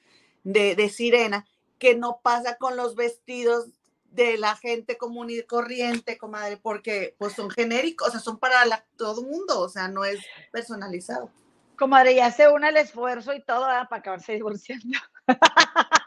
de, 0.43 0.75
de 0.75 0.89
sirena, 0.89 1.47
que 1.79 1.95
no 1.95 2.21
pasa 2.23 2.57
con 2.57 2.77
los 2.77 2.95
vestidos 2.95 3.67
de 4.11 4.39
la 4.39 4.57
gente 4.57 4.97
común 4.97 5.31
y 5.31 5.43
corriente, 5.43 6.17
comadre, 6.17 6.57
porque 6.57 7.17
pues 7.19 7.35
son 7.35 7.51
genéricos, 7.51 8.09
o 8.09 8.11
sea, 8.13 8.21
son 8.21 8.39
para 8.39 8.85
todo 8.97 9.23
mundo, 9.23 9.61
o 9.61 9.69
sea, 9.69 9.89
no 9.89 10.05
es 10.05 10.21
personalizado. 10.53 11.31
Comadre, 11.77 12.15
ya 12.15 12.31
se 12.31 12.49
une 12.49 12.69
el 12.69 12.77
esfuerzo 12.77 13.35
y 13.35 13.43
todo 13.43 13.63
para 13.63 13.85
acabarse 13.91 14.35
divorciando. 14.35 14.99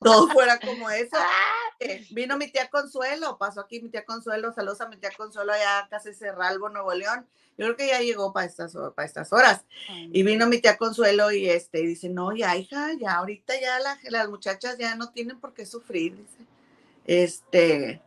todo 0.00 0.28
fuera 0.28 0.58
como 0.58 0.90
eso. 0.90 1.16
Eh, 1.82 2.06
vino 2.10 2.36
mi 2.36 2.52
tía 2.52 2.68
Consuelo, 2.68 3.38
pasó 3.38 3.62
aquí 3.62 3.80
mi 3.80 3.88
tía 3.88 4.04
Consuelo, 4.04 4.52
saludos 4.52 4.82
a 4.82 4.88
mi 4.90 4.98
tía 4.98 5.12
Consuelo 5.16 5.50
allá 5.50 5.88
casi 5.88 6.12
Cerralbo, 6.12 6.68
Nuevo 6.68 6.92
León. 6.92 7.26
Yo 7.56 7.64
creo 7.64 7.76
que 7.76 7.86
ya 7.86 8.00
llegó 8.00 8.34
para 8.34 8.44
estas, 8.44 8.76
para 8.94 9.06
estas 9.06 9.32
horas. 9.32 9.64
Y 10.12 10.22
vino 10.22 10.46
mi 10.46 10.58
tía 10.58 10.76
Consuelo 10.76 11.32
y 11.32 11.48
este 11.48 11.78
dice, 11.78 12.10
no, 12.10 12.36
ya 12.36 12.54
hija, 12.54 12.92
ya 13.00 13.14
ahorita 13.14 13.54
ya 13.58 13.78
las 14.10 14.28
muchachas 14.28 14.76
ya 14.76 14.94
no 14.94 15.10
tienen 15.10 15.40
por 15.40 15.54
qué 15.54 15.64
sufrir, 15.64 16.14
dice. 16.14 16.44
Este, 17.06 18.02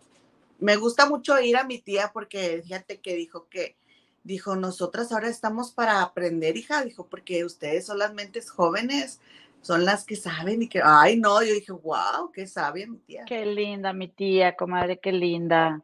me 0.60 0.76
gusta 0.76 1.08
mucho 1.08 1.40
ir 1.40 1.58
a 1.58 1.64
mi 1.64 1.80
tía 1.80 2.12
porque 2.14 2.62
fíjate 2.64 3.02
que 3.02 3.16
dijo 3.16 3.48
que, 3.50 3.76
dijo, 4.24 4.56
nosotras 4.56 5.12
ahora 5.12 5.30
estamos 5.30 5.72
para 5.72 6.04
aprender, 6.04 6.58
hija, 6.58 6.84
dijo, 6.84 7.08
porque 7.08 7.44
ustedes 7.44 7.88
son 7.88 7.98
las 7.98 8.14
mentes 8.14 8.52
jóvenes, 8.52 9.20
son 9.64 9.86
las 9.86 10.06
que 10.06 10.18
saben 10.18 10.62
y 10.62 10.70
que, 10.70 10.82
ay, 10.84 11.18
no, 11.18 11.42
yo 11.42 11.54
dije, 11.54 11.72
wow, 11.72 12.32
qué 12.34 12.46
sabia 12.46 12.86
mi 12.86 13.00
tía. 13.00 13.24
Qué 13.26 13.46
linda 13.46 13.94
mi 13.94 14.10
tía, 14.10 14.56
comadre, 14.58 15.00
qué 15.00 15.14
linda. 15.14 15.82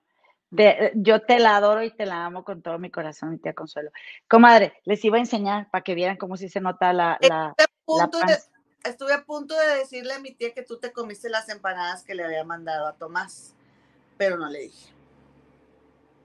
De, 0.52 0.92
yo 0.96 1.22
te 1.22 1.40
la 1.40 1.56
adoro 1.56 1.82
y 1.82 1.92
te 1.92 2.06
la 2.06 2.26
amo 2.26 2.44
con 2.44 2.62
todo 2.62 2.78
mi 2.78 2.92
corazón, 2.92 3.32
mi 3.32 3.38
tía 3.38 3.54
Consuelo. 3.54 3.92
Comadre, 4.28 4.74
les 4.84 5.04
iba 5.06 5.16
a 5.16 5.22
enseñar 5.22 5.70
para 5.72 5.84
que 5.84 5.96
vieran 5.96 6.18
cómo 6.18 6.36
si 6.36 6.50
se 6.50 6.60
nota 6.60 6.92
la... 6.92 7.18
la, 7.22 7.56
estuve 8.84 9.14
a 9.14 9.24
punto 9.24 9.56
de 9.58 9.78
decirle 9.78 10.14
a 10.14 10.20
mi 10.20 10.32
tía 10.32 10.54
que 10.54 10.64
tú 10.64 10.78
te 10.78 10.92
comiste 10.92 11.30
las 11.30 11.48
empanadas 11.48 12.04
que 12.04 12.16
le 12.16 12.26
había 12.26 12.44
mandado 12.44 12.86
a 12.86 12.94
Tomás, 12.94 13.56
pero 14.18 14.38
no 14.38 14.50
le 14.50 14.60
dije. 14.60 14.94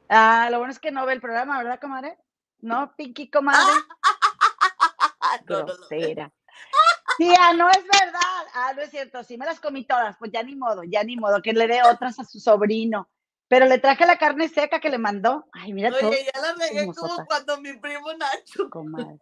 Ah, 0.09 0.49
lo 0.51 0.59
bueno 0.59 0.73
es 0.73 0.81
que 0.81 0.91
no 0.91 1.07
ve 1.07 1.13
el 1.13 1.21
programa, 1.21 1.57
¿verdad, 1.59 1.79
comadre? 1.81 2.19
No, 2.61 2.93
Pinky, 2.97 3.31
comadre. 3.31 3.73
Grosera. 5.47 6.33
Tía, 7.19 7.53
no 7.55 7.71
es 7.71 7.85
verdad. 7.85 8.47
Ah, 8.55 8.73
no 8.75 8.83
es 8.83 8.91
cierto. 8.91 9.23
Sí 9.23 9.39
me 9.39 9.47
las 9.47 9.61
comí 9.61 9.85
todas. 9.85 10.17
Pues 10.19 10.31
ya 10.33 10.43
ni 10.43 10.57
modo, 10.57 10.83
ya 10.85 11.03
ni 11.05 11.17
modo. 11.17 11.41
Que 11.43 11.53
le 11.53 11.67
dé 11.67 11.83
otras 11.83 12.19
a 12.19 12.25
su 12.25 12.41
sobrino. 12.41 13.09
Pero 13.49 13.67
le 13.67 13.79
traje 13.79 14.07
la 14.07 14.19
carne 14.19 14.49
seca 14.49 14.81
que 14.81 14.91
le 14.91 14.99
mandó. 14.99 15.47
Ay, 15.53 15.73
mira 15.73 15.91
Oye, 15.91 16.27
ya 16.35 16.41
la 16.41 16.55
regué 16.55 16.87
como 16.95 17.25
cuando 17.27 17.61
mi 17.61 17.75
primo 17.75 18.13
Nacho. 18.15 18.71
Comadre. 18.71 19.19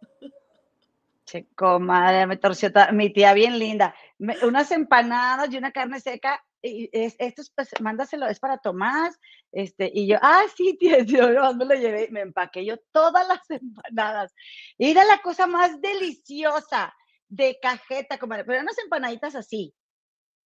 Che, 1.25 1.47
comadre, 1.55 2.27
me 2.27 2.37
torció 2.37 2.69
mi 2.91 3.11
tía 3.11 3.33
bien 3.33 3.59
linda. 3.59 3.95
unas 4.43 4.71
empanadas 4.71 5.51
y 5.51 5.57
una 5.57 5.71
carne 5.71 5.99
seca. 5.99 6.43
Y 6.61 6.89
esto 6.93 7.41
es, 7.41 7.49
pues, 7.49 7.69
mándaselo, 7.81 8.27
es 8.27 8.39
para 8.39 8.57
Tomás. 8.57 9.19
Este, 9.51 9.91
y 9.93 10.07
yo, 10.07 10.17
ah, 10.21 10.43
sí, 10.55 10.77
tía, 10.79 10.99
yo 11.03 11.53
me 11.53 11.65
lo 11.65 11.75
llevé. 11.75 12.07
Me 12.09 12.21
empaqué 12.21 12.65
yo 12.65 12.77
todas 12.91 13.27
las 13.27 13.49
empanadas. 13.49 14.33
Y 14.77 14.91
era 14.91 15.03
la 15.03 15.21
cosa 15.21 15.47
más 15.47 15.81
deliciosa 15.81 16.93
de 17.33 17.57
cajeta, 17.59 18.19
comadre, 18.19 18.45
pero 18.45 18.61
unas 18.61 18.77
empanaditas 18.77 19.35
así, 19.35 19.73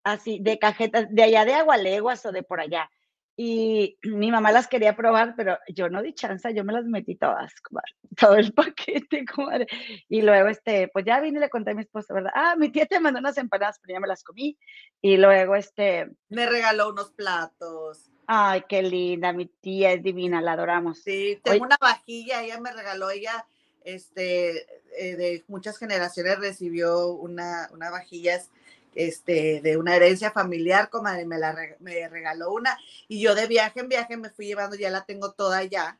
así, 0.03 0.39
de 0.41 0.57
cajeta, 0.57 1.03
de 1.03 1.23
allá 1.23 1.43
de 1.43 1.53
Agualeguas 1.53 2.25
o 2.25 2.31
de 2.31 2.43
por 2.43 2.61
allá. 2.61 2.89
Y 3.35 3.99
mi 4.03 4.31
mamá 4.31 4.51
las 4.51 4.67
quería 4.67 4.95
probar, 4.95 5.35
pero 5.35 5.57
yo 5.67 5.89
no 5.89 6.01
di 6.01 6.13
chance, 6.13 6.53
yo 6.53 6.63
me 6.63 6.71
las 6.71 6.85
metí 6.85 7.15
todas, 7.15 7.53
comadre, 7.61 7.91
todo 8.17 8.35
el 8.35 8.53
paquete, 8.53 9.25
comadre. 9.25 9.67
Y 10.07 10.21
luego, 10.21 10.47
este, 10.47 10.87
pues 10.87 11.03
ya 11.05 11.19
vine 11.19 11.39
y 11.39 11.41
le 11.41 11.49
conté 11.49 11.71
a 11.71 11.75
mi 11.75 11.81
esposa, 11.81 12.13
¿verdad? 12.13 12.31
Ah, 12.33 12.55
mi 12.57 12.69
tía 12.69 12.85
te 12.85 13.01
mandó 13.01 13.19
unas 13.19 13.37
empanadas, 13.37 13.79
pero 13.81 13.95
ya 13.95 13.99
me 13.99 14.07
las 14.07 14.23
comí. 14.23 14.57
Y 15.01 15.17
luego, 15.17 15.55
este... 15.55 16.09
Me 16.29 16.45
regaló 16.45 16.89
unos 16.89 17.11
platos. 17.11 18.09
Ay, 18.27 18.63
qué 18.67 18.81
linda, 18.81 19.33
mi 19.33 19.45
tía 19.45 19.91
es 19.91 20.03
divina, 20.03 20.41
la 20.41 20.53
adoramos. 20.53 21.01
Sí, 21.01 21.39
tengo 21.43 21.65
una 21.65 21.77
vajilla, 21.79 22.43
ella 22.43 22.59
me 22.59 22.71
regaló, 22.71 23.09
ella 23.09 23.45
este, 23.87 24.67
eh, 24.97 25.15
de 25.15 25.45
muchas 25.47 25.77
generaciones 25.77 26.39
recibió 26.39 27.07
una, 27.07 27.69
una 27.71 27.89
vajillas 27.89 28.49
este, 28.95 29.61
de 29.61 29.77
una 29.77 29.95
herencia 29.95 30.31
familiar, 30.31 30.89
comadre, 30.89 31.25
me, 31.25 31.37
la, 31.37 31.55
me 31.79 32.09
regaló 32.09 32.51
una 32.51 32.77
y 33.07 33.21
yo 33.21 33.33
de 33.33 33.47
viaje 33.47 33.79
en 33.79 33.87
viaje 33.87 34.17
me 34.17 34.29
fui 34.29 34.47
llevando, 34.47 34.75
ya 34.75 34.89
la 34.89 35.05
tengo 35.05 35.31
toda 35.31 35.63
ya, 35.63 35.97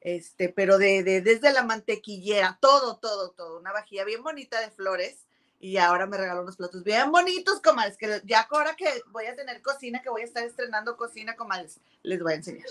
este, 0.00 0.48
pero 0.48 0.76
de, 0.76 1.02
desde 1.02 1.52
la 1.52 1.62
mantequillera, 1.62 2.58
todo, 2.60 2.96
todo, 2.96 3.30
todo, 3.30 3.60
una 3.60 3.72
vajilla 3.72 4.04
bien 4.04 4.24
bonita 4.24 4.60
de 4.60 4.72
flores 4.72 5.26
y 5.60 5.76
ahora 5.76 6.06
me 6.06 6.16
regaló 6.16 6.42
unos 6.42 6.56
platos 6.56 6.82
bien 6.82 7.12
bonitos, 7.12 7.60
comadres, 7.60 7.96
que 7.96 8.22
ya 8.24 8.40
ahora 8.50 8.74
que 8.74 8.88
voy 9.12 9.26
a 9.26 9.36
tener 9.36 9.62
cocina, 9.62 10.02
que 10.02 10.10
voy 10.10 10.22
a 10.22 10.24
estar 10.24 10.42
estrenando 10.42 10.96
cocina, 10.96 11.36
comadres, 11.36 11.78
les 12.02 12.20
voy 12.20 12.32
a 12.32 12.36
enseñar. 12.36 12.66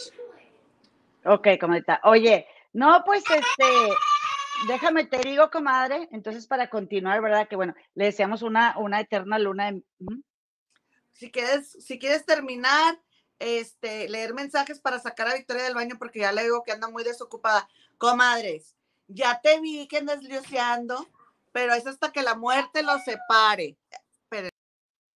Ok, 1.23 1.47
comadita. 1.61 2.01
Oye, 2.03 2.45
no, 2.73 3.03
pues 3.05 3.23
este, 3.23 3.93
déjame 4.67 5.05
te 5.05 5.19
digo, 5.19 5.49
comadre, 5.49 6.09
entonces 6.11 6.47
para 6.47 6.69
continuar, 6.69 7.21
¿verdad? 7.21 7.47
Que 7.47 7.55
bueno, 7.55 7.73
le 7.95 8.05
deseamos 8.05 8.41
una, 8.41 8.77
una 8.77 8.99
eterna 8.99 9.39
luna. 9.39 9.73
Si 11.13 11.31
quieres, 11.31 11.71
si 11.71 11.99
quieres 11.99 12.25
terminar, 12.25 12.99
este, 13.39 14.09
leer 14.09 14.33
mensajes 14.33 14.79
para 14.79 14.99
sacar 14.99 15.27
a 15.27 15.35
Victoria 15.35 15.63
del 15.63 15.75
baño, 15.75 15.95
porque 15.97 16.19
ya 16.19 16.31
le 16.31 16.43
digo 16.43 16.63
que 16.63 16.71
anda 16.71 16.89
muy 16.89 17.03
desocupada. 17.03 17.67
Comadres, 17.97 18.75
ya 19.07 19.39
te 19.41 19.59
vi 19.59 19.87
que 19.87 19.97
andas 19.97 20.21
lioseando, 20.23 21.07
pero 21.51 21.73
es 21.73 21.87
hasta 21.87 22.11
que 22.11 22.21
la 22.21 22.35
muerte 22.35 22.83
los 22.83 23.03
separe. 23.03 23.77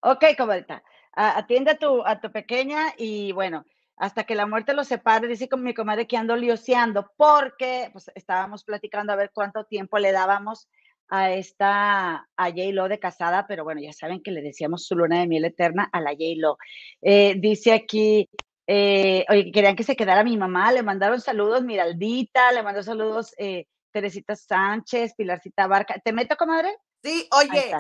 Ok, 0.03 0.25
comadre, 0.35 0.65
atiende 1.13 1.71
a 1.71 1.77
tu, 1.77 2.03
a 2.05 2.19
tu 2.19 2.31
pequeña 2.31 2.93
y 2.97 3.33
bueno, 3.33 3.65
hasta 4.01 4.23
que 4.23 4.33
la 4.33 4.47
muerte 4.47 4.73
los 4.73 4.87
separe, 4.87 5.27
dice 5.27 5.47
con 5.47 5.61
mi 5.61 5.75
comadre 5.75 6.07
que 6.07 6.17
ando 6.17 6.35
lioseando, 6.35 7.11
porque 7.17 7.91
pues, 7.93 8.09
estábamos 8.15 8.63
platicando 8.63 9.13
a 9.13 9.15
ver 9.15 9.29
cuánto 9.31 9.65
tiempo 9.65 9.99
le 9.99 10.11
dábamos 10.11 10.67
a 11.07 11.31
esta, 11.31 12.27
a 12.35 12.49
J-Lo 12.49 12.87
de 12.89 12.97
casada, 12.97 13.45
pero 13.47 13.63
bueno, 13.63 13.79
ya 13.79 13.93
saben 13.93 14.23
que 14.23 14.31
le 14.31 14.41
decíamos 14.41 14.87
su 14.87 14.95
luna 14.95 15.19
de 15.19 15.27
miel 15.27 15.45
eterna 15.45 15.87
a 15.93 16.01
la 16.01 16.13
J-Lo. 16.13 16.57
Eh, 16.99 17.35
dice 17.37 17.73
aquí, 17.73 18.27
eh, 18.65 19.23
oye, 19.29 19.51
querían 19.51 19.75
que 19.75 19.83
se 19.83 19.95
quedara 19.95 20.23
mi 20.23 20.35
mamá, 20.35 20.71
le 20.71 20.81
mandaron 20.81 21.21
saludos 21.21 21.61
Miraldita, 21.61 22.51
le 22.53 22.63
mandó 22.63 22.81
saludos 22.81 23.35
eh, 23.37 23.67
Teresita 23.91 24.35
Sánchez, 24.35 25.13
Pilarcita 25.15 25.67
Barca. 25.67 26.01
¿Te 26.03 26.11
meto, 26.11 26.35
comadre? 26.37 26.75
Sí, 27.03 27.27
oye, 27.31 27.71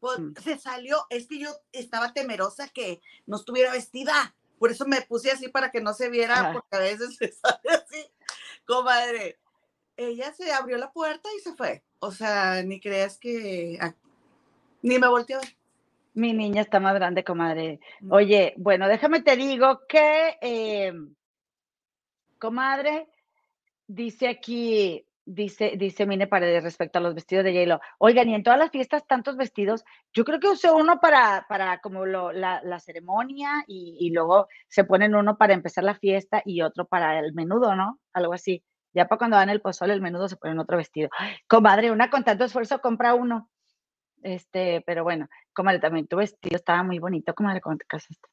pues, 0.00 0.18
mm. 0.18 0.34
se 0.42 0.58
salió, 0.58 0.98
es 1.08 1.26
que 1.28 1.38
yo 1.38 1.48
estaba 1.72 2.12
temerosa 2.12 2.68
que 2.68 3.00
no 3.24 3.36
estuviera 3.36 3.72
vestida. 3.72 4.34
Por 4.62 4.70
eso 4.70 4.86
me 4.86 5.02
puse 5.02 5.28
así 5.28 5.48
para 5.48 5.72
que 5.72 5.80
no 5.80 5.92
se 5.92 6.08
viera, 6.08 6.52
porque 6.52 6.76
a 6.76 6.78
veces 6.78 7.16
se 7.18 7.32
sale 7.32 7.68
así. 7.68 8.06
Comadre, 8.64 9.40
ella 9.96 10.32
se 10.34 10.52
abrió 10.52 10.78
la 10.78 10.92
puerta 10.92 11.28
y 11.36 11.40
se 11.40 11.56
fue. 11.56 11.82
O 11.98 12.12
sea, 12.12 12.62
ni 12.62 12.78
creas 12.78 13.18
que... 13.18 13.76
ah, 13.80 13.92
Ni 14.82 15.00
me 15.00 15.08
volteó. 15.08 15.40
Mi 16.14 16.32
niña 16.32 16.62
está 16.62 16.78
más 16.78 16.94
grande, 16.94 17.24
comadre. 17.24 17.80
Oye, 18.08 18.54
bueno, 18.56 18.86
déjame 18.86 19.20
te 19.20 19.34
digo 19.34 19.80
que, 19.88 20.38
eh, 20.40 20.92
comadre, 22.38 23.08
dice 23.88 24.28
aquí, 24.28 25.04
dice, 25.24 25.74
dice 25.76 26.06
Mine 26.06 26.26
Paredes 26.26 26.64
respecto 26.64 26.98
a 26.98 27.02
los 27.02 27.14
vestidos 27.14 27.44
de 27.44 27.52
J-Lo. 27.52 27.80
Oigan, 27.98 28.28
y 28.28 28.34
en 28.34 28.42
todas 28.42 28.58
las 28.58 28.70
fiestas 28.70 29.06
tantos 29.06 29.36
vestidos, 29.36 29.84
yo 30.12 30.24
creo 30.24 30.40
que 30.40 30.48
usé 30.48 30.70
uno 30.70 31.00
para, 31.00 31.46
para 31.48 31.78
como 31.78 32.06
lo, 32.06 32.32
la, 32.32 32.60
la 32.62 32.80
ceremonia 32.80 33.64
y, 33.66 33.96
y 34.00 34.10
luego 34.10 34.48
se 34.68 34.84
ponen 34.84 35.14
uno 35.14 35.36
para 35.38 35.54
empezar 35.54 35.84
la 35.84 35.94
fiesta 35.94 36.42
y 36.44 36.62
otro 36.62 36.86
para 36.86 37.18
el 37.18 37.32
menudo, 37.34 37.74
¿no? 37.76 37.98
Algo 38.12 38.32
así. 38.32 38.64
Ya 38.94 39.06
para 39.08 39.18
cuando 39.18 39.36
van 39.36 39.48
el 39.48 39.62
pozole, 39.62 39.94
el 39.94 40.02
menudo 40.02 40.28
se 40.28 40.36
ponen 40.36 40.58
otro 40.58 40.76
vestido. 40.76 41.08
Ay, 41.18 41.36
comadre, 41.46 41.90
una 41.90 42.10
con 42.10 42.24
tanto 42.24 42.44
esfuerzo 42.44 42.80
compra 42.80 43.14
uno. 43.14 43.48
Este, 44.22 44.82
pero 44.86 45.02
bueno, 45.02 45.28
comadre, 45.52 45.80
también 45.80 46.06
tu 46.06 46.16
vestido 46.16 46.56
estaba 46.56 46.82
muy 46.82 46.98
bonito, 46.98 47.34
comadre, 47.34 47.60
cuando 47.60 47.78
te 47.78 47.86
casaste. 47.86 48.28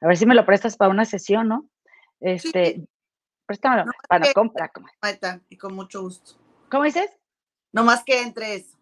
A 0.00 0.06
ver 0.06 0.16
si 0.16 0.26
me 0.26 0.34
lo 0.34 0.46
prestas 0.46 0.76
para 0.76 0.90
una 0.90 1.04
sesión, 1.04 1.48
¿no? 1.48 1.68
Este, 2.20 2.86
préstamelo, 3.46 3.86
No, 3.86 3.92
para 4.08 4.26
que- 4.26 4.34
comprar. 4.34 4.70
Ahí 5.00 5.14
está, 5.14 5.40
y 5.48 5.56
con 5.56 5.74
mucho 5.74 6.02
gusto. 6.02 6.32
¿Cómo 6.70 6.84
dices? 6.84 7.10
No 7.72 7.82
más 7.84 8.04
que 8.04 8.20
entre 8.22 8.54
eso. 8.56 8.76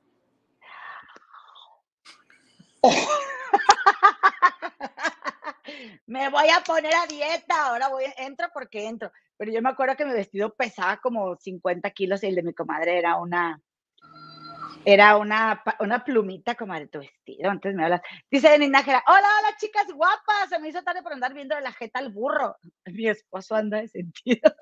me 6.06 6.28
voy 6.30 6.48
a 6.50 6.62
poner 6.64 6.94
a 6.94 7.06
dieta, 7.06 7.68
ahora 7.68 7.88
voy, 7.88 8.04
entro 8.16 8.48
porque 8.52 8.86
entro. 8.86 9.10
Pero 9.36 9.52
yo 9.52 9.62
me 9.62 9.70
acuerdo 9.70 9.96
que 9.96 10.04
mi 10.04 10.12
vestido 10.12 10.54
pesaba 10.54 10.98
como 10.98 11.36
50 11.36 11.90
kilos 11.90 12.22
y 12.22 12.26
el 12.28 12.34
de 12.36 12.42
mi 12.42 12.54
comadre 12.54 12.98
era 12.98 13.16
una, 13.16 13.60
era 14.84 15.16
una, 15.16 15.62
una 15.80 16.04
plumita, 16.04 16.54
comadre, 16.54 16.88
tu 16.88 16.98
vestido. 16.98 17.50
Antes 17.50 17.74
me 17.74 17.84
hablas. 17.84 18.02
Dice 18.30 18.50
Denis 18.50 18.70
Nájera, 18.70 19.02
hola, 19.06 19.28
hola, 19.40 19.56
chicas 19.58 19.86
guapas, 19.92 20.48
se 20.48 20.58
me 20.58 20.68
hizo 20.68 20.82
tarde 20.82 21.02
por 21.02 21.12
andar 21.12 21.32
viendo 21.34 21.58
la 21.60 21.72
jeta 21.72 21.98
al 21.98 22.12
burro. 22.12 22.56
Mi 22.86 23.08
esposo 23.08 23.54
anda 23.54 23.80
de 23.80 23.88
sentido. 23.88 24.54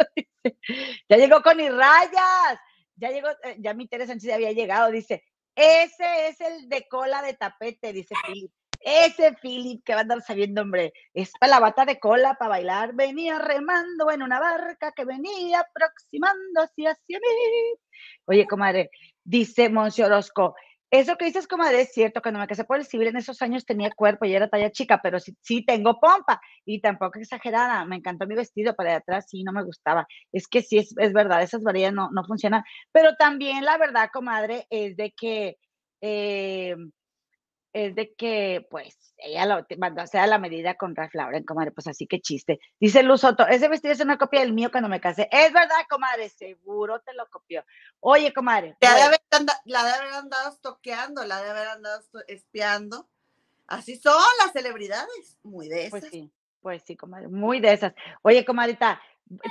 ya 1.08 1.16
llegó 1.16 1.42
con 1.42 1.56
mis 1.56 1.70
rayas. 1.70 2.58
Ya 2.96 3.10
llegó, 3.10 3.28
eh, 3.42 3.56
ya 3.58 3.74
mi 3.74 3.88
Teresa 3.88 4.12
Sánchez 4.12 4.34
había 4.34 4.52
llegado, 4.52 4.90
dice, 4.90 5.24
ese 5.54 6.28
es 6.28 6.40
el 6.40 6.68
de 6.68 6.86
cola 6.88 7.22
de 7.22 7.34
tapete, 7.34 7.92
dice 7.92 8.14
Philip. 8.26 8.52
Ese 8.80 9.34
Philip 9.40 9.82
que 9.84 9.92
va 9.92 10.00
a 10.00 10.02
andar 10.02 10.22
sabiendo, 10.22 10.62
hombre, 10.62 10.92
es 11.14 11.30
para 11.38 11.52
la 11.52 11.60
bata 11.60 11.84
de 11.84 12.00
cola 12.00 12.34
para 12.34 12.50
bailar. 12.50 12.94
Venía 12.94 13.38
remando 13.38 14.10
en 14.10 14.22
una 14.22 14.40
barca 14.40 14.92
que 14.92 15.04
venía 15.04 15.60
aproximándose 15.60 16.88
hacia 16.88 17.20
mí. 17.20 17.76
Oye, 18.26 18.46
comadre, 18.46 18.90
dice 19.24 19.68
Monse 19.68 20.04
Orozco, 20.04 20.54
eso 20.90 21.16
que 21.16 21.24
dices, 21.24 21.48
comadre, 21.48 21.80
es 21.82 21.92
cierto. 21.92 22.20
Cuando 22.20 22.38
me 22.38 22.46
casé 22.46 22.64
por 22.64 22.76
el 22.78 22.84
civil 22.84 23.08
en 23.08 23.16
esos 23.16 23.40
años 23.40 23.64
tenía 23.64 23.90
cuerpo 23.90 24.26
y 24.26 24.34
era 24.34 24.48
talla 24.48 24.70
chica, 24.70 25.00
pero 25.02 25.18
sí, 25.20 25.34
sí 25.40 25.64
tengo 25.64 25.98
pompa 25.98 26.38
y 26.66 26.82
tampoco 26.82 27.18
exagerada. 27.18 27.84
Me 27.86 27.96
encantó 27.96 28.26
mi 28.26 28.34
vestido 28.34 28.74
para 28.74 28.90
de 28.90 28.96
atrás, 28.96 29.24
sí, 29.28 29.42
no 29.42 29.52
me 29.52 29.64
gustaba. 29.64 30.06
Es 30.32 30.46
que 30.48 30.60
sí, 30.62 30.76
es, 30.78 30.94
es 30.98 31.12
verdad, 31.14 31.42
esas 31.42 31.62
varillas 31.62 31.94
no, 31.94 32.10
no 32.12 32.24
funcionan. 32.24 32.62
Pero 32.92 33.16
también 33.16 33.64
la 33.64 33.78
verdad, 33.78 34.10
comadre, 34.12 34.66
es 34.70 34.96
de 34.96 35.12
que. 35.12 35.56
eh, 36.02 36.76
es 37.72 37.94
de 37.94 38.12
que, 38.14 38.66
pues, 38.70 39.14
ella 39.16 39.46
lo 39.46 39.66
mandó 39.78 40.00
a 40.00 40.04
hacer 40.04 40.20
a 40.20 40.26
la 40.26 40.38
medida 40.38 40.74
con 40.74 40.94
Ralph 40.94 41.14
Lauren, 41.14 41.44
comadre, 41.44 41.70
pues 41.70 41.86
así 41.86 42.06
que 42.06 42.20
chiste. 42.20 42.60
Dice 42.80 43.02
Luz 43.02 43.20
Soto, 43.20 43.46
ese 43.46 43.68
vestido 43.68 43.92
es 43.92 44.00
una 44.00 44.18
copia 44.18 44.40
del 44.40 44.52
mío 44.52 44.70
cuando 44.70 44.88
me 44.88 45.00
casé. 45.00 45.28
Es 45.30 45.52
verdad, 45.52 45.76
comadre, 45.88 46.28
seguro 46.28 47.00
te 47.00 47.14
lo 47.14 47.28
copió. 47.30 47.64
Oye, 48.00 48.32
comadre, 48.32 48.76
La 48.80 48.94
de, 48.94 49.02
haber 49.02 49.20
la 49.64 49.84
de 49.84 49.90
haber 49.90 50.12
andado 50.14 50.50
estoqueando, 50.50 51.24
la 51.24 51.40
de 51.40 51.50
haber 51.50 51.68
andado 51.68 52.02
espiando. 52.26 53.08
Así 53.68 53.96
son 53.96 54.20
las 54.42 54.52
celebridades, 54.52 55.38
muy 55.42 55.68
de 55.68 55.86
esas. 55.86 56.00
pues 56.00 56.10
sí, 56.10 56.30
pues 56.60 56.82
sí, 56.84 56.96
comadre, 56.96 57.28
muy 57.28 57.60
de 57.60 57.72
esas. 57.72 57.94
Oye, 58.22 58.44
comadrita, 58.44 59.00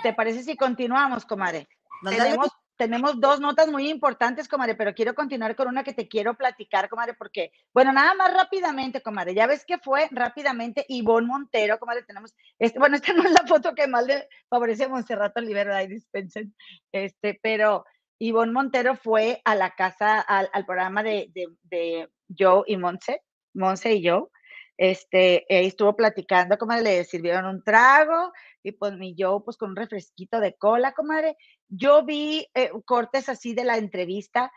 ¿te 0.03 0.13
parece 0.13 0.43
si 0.43 0.55
continuamos, 0.55 1.25
comadre? 1.25 1.67
Ándale. 2.03 2.17
Tenemos, 2.17 2.49
tenemos 2.81 3.21
dos 3.21 3.39
notas 3.39 3.67
muy 3.67 3.91
importantes, 3.91 4.47
comadre, 4.47 4.73
pero 4.73 4.95
quiero 4.95 5.13
continuar 5.13 5.55
con 5.55 5.67
una 5.67 5.83
que 5.83 5.93
te 5.93 6.07
quiero 6.07 6.33
platicar, 6.33 6.89
comadre, 6.89 7.13
porque, 7.13 7.51
bueno, 7.75 7.93
nada 7.93 8.15
más 8.15 8.33
rápidamente, 8.33 9.03
comadre, 9.03 9.35
ya 9.35 9.45
ves 9.45 9.65
que 9.65 9.77
fue 9.77 10.07
rápidamente 10.09 10.83
Ivonne 10.87 11.27
Montero, 11.27 11.77
comadre, 11.77 12.01
tenemos, 12.01 12.33
este, 12.57 12.79
bueno, 12.79 12.95
esta 12.95 13.13
no 13.13 13.21
es 13.21 13.33
la 13.33 13.45
foto 13.45 13.75
que 13.75 13.87
más 13.87 14.07
le 14.07 14.27
favorece 14.49 14.85
a 14.85 14.89
Monserrato 14.89 15.39
Olivero, 15.39 15.75
ahí 15.75 15.85
dispensen, 15.85 16.55
este, 16.91 17.39
pero 17.43 17.85
Ivonne 18.17 18.51
Montero 18.51 18.95
fue 18.95 19.43
a 19.45 19.53
la 19.53 19.75
casa, 19.75 20.19
al, 20.19 20.49
al 20.51 20.65
programa 20.65 21.03
de, 21.03 21.29
de, 21.35 21.49
de 21.61 22.09
Joe 22.35 22.63
y 22.65 22.77
Monse, 22.77 23.21
Monse 23.53 23.93
y 23.93 24.09
Joe, 24.09 24.25
este, 24.75 25.45
ahí 25.51 25.67
estuvo 25.67 25.95
platicando, 25.95 26.57
comadre, 26.57 26.81
le 26.81 27.03
sirvieron 27.03 27.45
un 27.45 27.63
trago, 27.63 28.33
y 28.63 28.71
pues 28.73 28.93
mi 28.97 29.15
Joe, 29.17 29.41
pues 29.43 29.57
con 29.57 29.71
un 29.71 29.75
refresquito 29.75 30.39
de 30.39 30.53
cola, 30.55 30.93
comadre, 30.93 31.37
yo 31.67 32.03
vi 32.05 32.47
eh, 32.53 32.71
cortes 32.85 33.29
así 33.29 33.53
de 33.53 33.63
la 33.63 33.77
entrevista 33.77 34.51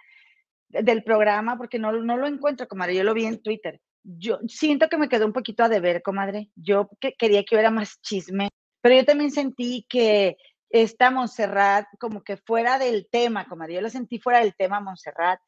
de- 0.68 0.82
del 0.82 1.02
programa, 1.04 1.56
porque 1.56 1.78
no, 1.78 1.92
no 1.92 2.16
lo 2.16 2.26
encuentro, 2.26 2.68
comadre, 2.68 2.94
yo 2.94 3.04
lo 3.04 3.14
vi 3.14 3.24
en 3.26 3.42
Twitter. 3.42 3.80
Yo 4.02 4.38
siento 4.46 4.88
que 4.88 4.98
me 4.98 5.08
quedó 5.08 5.24
un 5.26 5.32
poquito 5.32 5.64
a 5.64 5.68
deber, 5.68 6.02
comadre. 6.02 6.50
Yo 6.54 6.90
que, 7.00 7.14
quería 7.14 7.42
que 7.44 7.54
hubiera 7.54 7.70
más 7.70 8.00
chisme, 8.02 8.50
pero 8.82 8.94
yo 8.96 9.04
también 9.04 9.30
sentí 9.30 9.86
que 9.88 10.36
esta 10.68 11.10
Montserrat 11.10 11.86
como 11.98 12.22
que 12.22 12.36
fuera 12.36 12.78
del 12.78 13.06
tema, 13.10 13.46
comadre. 13.46 13.74
Yo 13.74 13.80
la 13.80 13.88
sentí 13.90 14.18
fuera 14.18 14.40
del 14.40 14.54
tema, 14.54 14.80
Montserrat. 14.80 15.38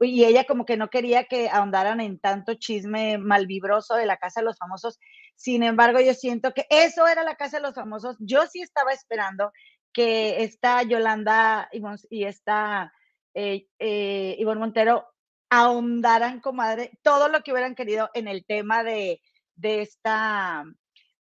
Y 0.00 0.24
ella 0.24 0.44
como 0.44 0.66
que 0.66 0.76
no 0.76 0.90
quería 0.90 1.24
que 1.24 1.48
ahondaran 1.48 2.00
en 2.00 2.18
tanto 2.18 2.54
chisme 2.54 3.18
malvibroso 3.18 3.94
de 3.94 4.06
la 4.06 4.16
Casa 4.16 4.40
de 4.40 4.46
los 4.46 4.58
Famosos. 4.58 4.98
Sin 5.36 5.62
embargo, 5.62 6.00
yo 6.00 6.14
siento 6.14 6.52
que 6.52 6.66
eso 6.68 7.06
era 7.06 7.22
la 7.22 7.36
Casa 7.36 7.58
de 7.58 7.62
los 7.62 7.74
Famosos. 7.74 8.16
Yo 8.18 8.46
sí 8.46 8.60
estaba 8.60 8.92
esperando 8.92 9.52
que 9.92 10.42
esta 10.42 10.82
Yolanda 10.82 11.70
y, 12.10 12.24
esta 12.24 12.92
eh, 13.34 13.68
eh, 13.78 14.36
Ivonne 14.38 14.60
Montero 14.60 15.06
ahondaran, 15.48 16.40
comadre, 16.40 16.98
todo 17.02 17.28
lo 17.28 17.42
que 17.42 17.52
hubieran 17.52 17.76
querido 17.76 18.10
en 18.14 18.26
el 18.26 18.44
tema 18.44 18.82
de, 18.82 19.22
de 19.54 19.82
esta, 19.82 20.64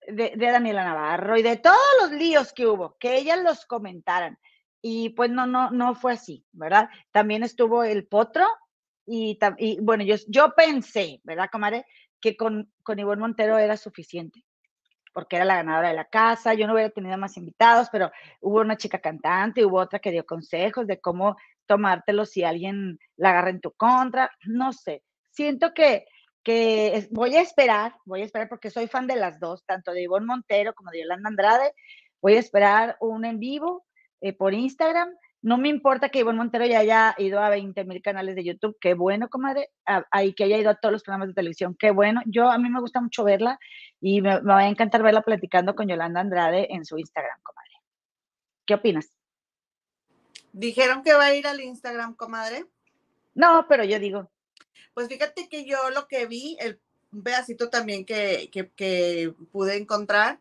de, 0.07 0.35
de 0.37 0.51
Daniela 0.51 0.85
Navarro 0.85 1.38
y 1.38 1.42
de 1.42 1.57
todos 1.57 1.79
los 2.03 2.12
líos 2.12 2.53
que 2.53 2.66
hubo, 2.66 2.96
que 2.99 3.16
ellas 3.16 3.38
los 3.42 3.64
comentaran. 3.64 4.38
Y 4.82 5.10
pues 5.10 5.30
no, 5.30 5.46
no, 5.46 5.70
no 5.70 5.94
fue 5.94 6.12
así, 6.12 6.44
¿verdad? 6.52 6.88
También 7.12 7.42
estuvo 7.42 7.84
el 7.84 8.06
potro 8.06 8.46
y, 9.06 9.38
y 9.58 9.80
bueno, 9.80 10.04
yo, 10.04 10.16
yo 10.28 10.54
pensé, 10.54 11.20
¿verdad, 11.24 11.48
comadre? 11.50 11.84
Que 12.20 12.36
con, 12.36 12.72
con 12.82 12.98
Ivonne 12.98 13.20
Montero 13.20 13.58
era 13.58 13.76
suficiente 13.76 14.44
porque 15.12 15.36
era 15.36 15.44
la 15.44 15.56
ganadora 15.56 15.88
de 15.88 15.94
la 15.94 16.04
casa, 16.04 16.54
yo 16.54 16.66
no 16.66 16.74
hubiera 16.74 16.90
tenido 16.90 17.18
más 17.18 17.36
invitados, 17.36 17.88
pero 17.90 18.10
hubo 18.40 18.60
una 18.60 18.76
chica 18.76 19.00
cantante, 19.00 19.64
hubo 19.64 19.78
otra 19.78 19.98
que 19.98 20.12
dio 20.12 20.24
consejos 20.24 20.86
de 20.86 21.00
cómo 21.00 21.36
tomártelo 21.66 22.24
si 22.24 22.44
alguien 22.44 22.98
la 23.16 23.30
agarra 23.30 23.50
en 23.50 23.60
tu 23.60 23.72
contra, 23.72 24.30
no 24.46 24.72
sé. 24.72 25.02
Siento 25.30 25.72
que, 25.74 26.06
que 26.42 27.08
voy 27.10 27.36
a 27.36 27.42
esperar, 27.42 27.94
voy 28.04 28.22
a 28.22 28.24
esperar 28.24 28.48
porque 28.48 28.70
soy 28.70 28.86
fan 28.86 29.06
de 29.06 29.16
las 29.16 29.38
dos, 29.40 29.64
tanto 29.64 29.92
de 29.92 30.02
Ivonne 30.02 30.26
Montero 30.26 30.74
como 30.74 30.90
de 30.90 31.00
Yolanda 31.00 31.28
Andrade. 31.28 31.72
Voy 32.20 32.34
a 32.34 32.40
esperar 32.40 32.96
un 33.00 33.24
en 33.24 33.38
vivo 33.38 33.86
eh, 34.20 34.33
por 34.33 34.54
Instagram. 34.54 35.11
No 35.42 35.56
me 35.56 35.68
importa 35.68 36.10
que 36.10 36.18
Ivonne 36.18 36.37
Montero 36.37 36.66
ya 36.66 36.81
haya 36.81 37.14
ido 37.16 37.40
a 37.40 37.48
20 37.48 37.85
mil 37.85 38.02
canales 38.02 38.35
de 38.35 38.44
YouTube, 38.44 38.77
qué 38.79 38.92
bueno, 38.92 39.29
comadre, 39.31 39.71
ahí 40.10 40.35
que 40.35 40.44
haya 40.44 40.58
ido 40.58 40.68
a 40.68 40.75
todos 40.75 40.92
los 40.92 41.02
programas 41.02 41.29
de 41.29 41.35
televisión, 41.35 41.75
qué 41.79 41.90
bueno. 41.92 42.21
Yo, 42.27 42.50
a 42.50 42.58
mí 42.58 42.68
me 42.68 42.81
gusta 42.81 43.00
mucho 43.00 43.25
verla 43.25 43.58
y 44.02 44.21
me, 44.21 44.40
me 44.42 44.52
va 44.52 44.58
a 44.60 44.68
encantar 44.68 45.02
verla 45.02 45.23
platicando 45.23 45.75
con 45.75 45.88
Yolanda 45.88 46.21
Andrade 46.21 46.66
en 46.75 46.85
su 46.85 46.98
Instagram, 46.98 47.40
comadre. 47.42 47.71
¿Qué 48.66 48.75
opinas? 48.75 49.12
Dijeron 50.52 51.02
que 51.02 51.14
va 51.14 51.27
a 51.27 51.35
ir 51.35 51.46
al 51.46 51.60
Instagram, 51.60 52.14
comadre. 52.16 52.66
No, 53.35 53.66
pero 53.68 53.85
yo 53.85 53.98
digo, 53.98 54.31
Pues 54.94 55.08
fíjate 55.08 55.48
que 55.48 55.64
yo 55.64 55.90
lo 55.90 56.06
que 56.08 56.27
vi, 56.27 56.56
el, 56.60 56.81
pedacito 57.25 57.71
también 57.71 58.04
que, 58.04 58.50
que- 58.52 58.71
que 58.73 59.33
pude 59.52 59.77
encontrar, 59.77 60.40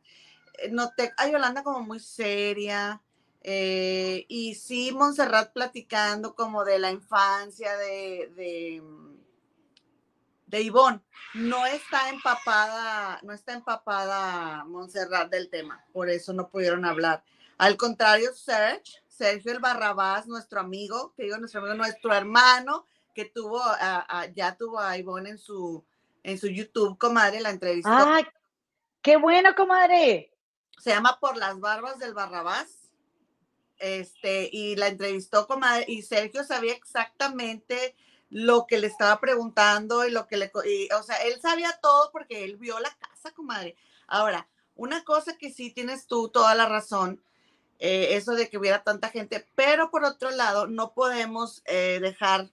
eh, 0.57 0.69
noté 0.71 1.13
a 1.17 1.27
Yolanda 1.29 1.63
como 1.63 1.81
muy 1.81 1.99
seria. 1.99 3.01
Eh, 3.41 4.25
y 4.27 4.55
sí, 4.55 4.91
Montserrat 4.91 5.53
platicando 5.53 6.35
como 6.35 6.65
de 6.65 6.79
la 6.79 6.91
infancia 6.91 7.77
de, 7.77 8.31
de, 8.35 8.83
de 10.47 10.61
Ivonne. 10.61 11.01
No 11.35 11.65
está 11.65 12.09
empapada, 12.09 13.19
no 13.23 13.33
está 13.33 13.53
empapada 13.53 14.63
Montserrat 14.65 15.29
del 15.29 15.49
tema, 15.49 15.83
por 15.93 16.09
eso 16.09 16.33
no 16.33 16.49
pudieron 16.49 16.85
hablar. 16.85 17.23
Al 17.57 17.77
contrario, 17.77 18.33
Serge, 18.33 19.01
Sergio 19.07 19.51
el 19.51 19.59
Barrabás, 19.59 20.27
nuestro 20.27 20.59
amigo, 20.61 21.13
que 21.15 21.23
digo 21.23 21.37
nuestro 21.37 21.59
amigo, 21.61 21.75
nuestro 21.75 22.13
hermano, 22.13 22.85
que 23.13 23.25
tuvo 23.25 23.61
a- 23.61 24.05
a- 24.07 24.25
ya 24.27 24.55
tuvo 24.55 24.79
a 24.79 24.97
Ivonne 24.97 25.31
en 25.31 25.37
su, 25.37 25.83
en 26.23 26.37
su 26.37 26.47
YouTube, 26.47 26.97
comadre, 26.97 27.41
la 27.41 27.49
entrevistó. 27.49 27.89
¡ay! 27.91 28.25
¡Qué 29.01 29.17
bueno, 29.17 29.55
comadre! 29.55 30.33
Se 30.77 30.91
llama 30.91 31.19
Por 31.19 31.35
las 31.35 31.59
Barbas 31.59 31.99
del 31.99 32.13
Barrabás. 32.13 32.78
Este, 33.79 34.49
y 34.51 34.75
la 34.75 34.87
entrevistó, 34.87 35.47
comadre, 35.47 35.85
y 35.87 36.01
Sergio 36.01 36.43
sabía 36.43 36.73
exactamente 36.73 37.95
lo 38.29 38.67
que 38.67 38.77
le 38.77 38.87
estaba 38.87 39.19
preguntando 39.19 40.05
y 40.05 40.11
lo 40.11 40.27
que 40.27 40.37
le, 40.37 40.51
o 40.97 41.03
sea, 41.03 41.15
él 41.25 41.39
sabía 41.41 41.79
todo 41.81 42.11
porque 42.11 42.43
él 42.43 42.57
vio 42.57 42.79
la 42.79 42.95
casa, 42.99 43.31
comadre. 43.31 43.75
Ahora, 44.07 44.47
una 44.75 45.03
cosa 45.03 45.37
que 45.37 45.51
sí 45.51 45.71
tienes 45.71 46.05
tú 46.05 46.29
toda 46.29 46.55
la 46.55 46.67
razón, 46.67 47.21
eh, 47.79 48.15
eso 48.15 48.33
de 48.33 48.49
que 48.49 48.57
hubiera 48.57 48.83
tanta 48.83 49.09
gente, 49.09 49.47
pero 49.55 49.89
por 49.89 50.03
otro 50.03 50.31
lado, 50.31 50.67
no 50.67 50.93
podemos 50.93 51.63
eh, 51.65 51.99
dejar, 52.01 52.51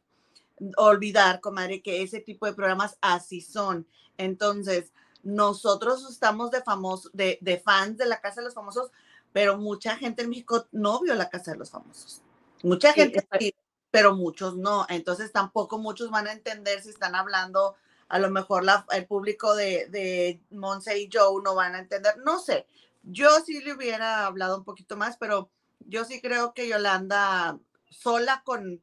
olvidar, 0.77 1.41
comadre, 1.41 1.83
que 1.83 2.03
ese 2.03 2.21
tipo 2.21 2.47
de 2.47 2.55
programas 2.55 2.97
así 3.01 3.41
son. 3.41 3.87
Entonces, 4.17 4.93
nosotros 5.23 6.09
estamos 6.09 6.51
de 6.53 6.63
famosos, 6.63 7.11
de, 7.13 7.39
de 7.41 7.59
fans 7.59 7.99
de 7.99 8.07
la 8.07 8.21
Casa 8.21 8.41
de 8.41 8.47
los 8.47 8.55
Famosos, 8.55 8.91
pero 9.37 9.59
mucha 9.59 9.97
gente 9.97 10.23
en 10.23 10.31
México 10.31 10.67
no 10.73 10.99
vio 11.03 11.15
la 11.15 11.29
Casa 11.29 11.51
de 11.51 11.59
los 11.59 11.71
Famosos. 11.71 12.23
Mucha 12.63 12.95
gente 12.95 13.23
sí, 13.39 13.55
pero 13.91 14.17
muchos 14.17 14.57
no. 14.57 14.87
Entonces 14.89 15.31
tampoco 15.31 15.77
muchos 15.77 16.11
van 16.11 16.27
a 16.27 16.33
entender 16.33 16.81
si 16.81 16.89
están 16.89 17.15
hablando, 17.15 17.77
a 18.09 18.19
lo 18.19 18.31
mejor 18.31 18.65
la, 18.65 18.87
el 18.93 19.05
público 19.05 19.55
de, 19.55 19.89
de 19.91 20.41
Monse 20.53 20.99
y 20.99 21.11
Joe 21.13 21.43
no 21.45 21.55
van 21.55 21.75
a 21.75 21.81
entender, 21.81 22.17
no 22.25 22.39
sé. 22.39 22.65
Yo 23.03 23.29
sí 23.45 23.61
le 23.61 23.75
hubiera 23.75 24.25
hablado 24.25 24.57
un 24.57 24.65
poquito 24.65 24.97
más, 24.97 25.19
pero 25.19 25.51
yo 25.81 26.07
sí 26.07 26.23
creo 26.23 26.55
que 26.55 26.67
Yolanda 26.67 27.59
sola 27.91 28.41
con, 28.43 28.81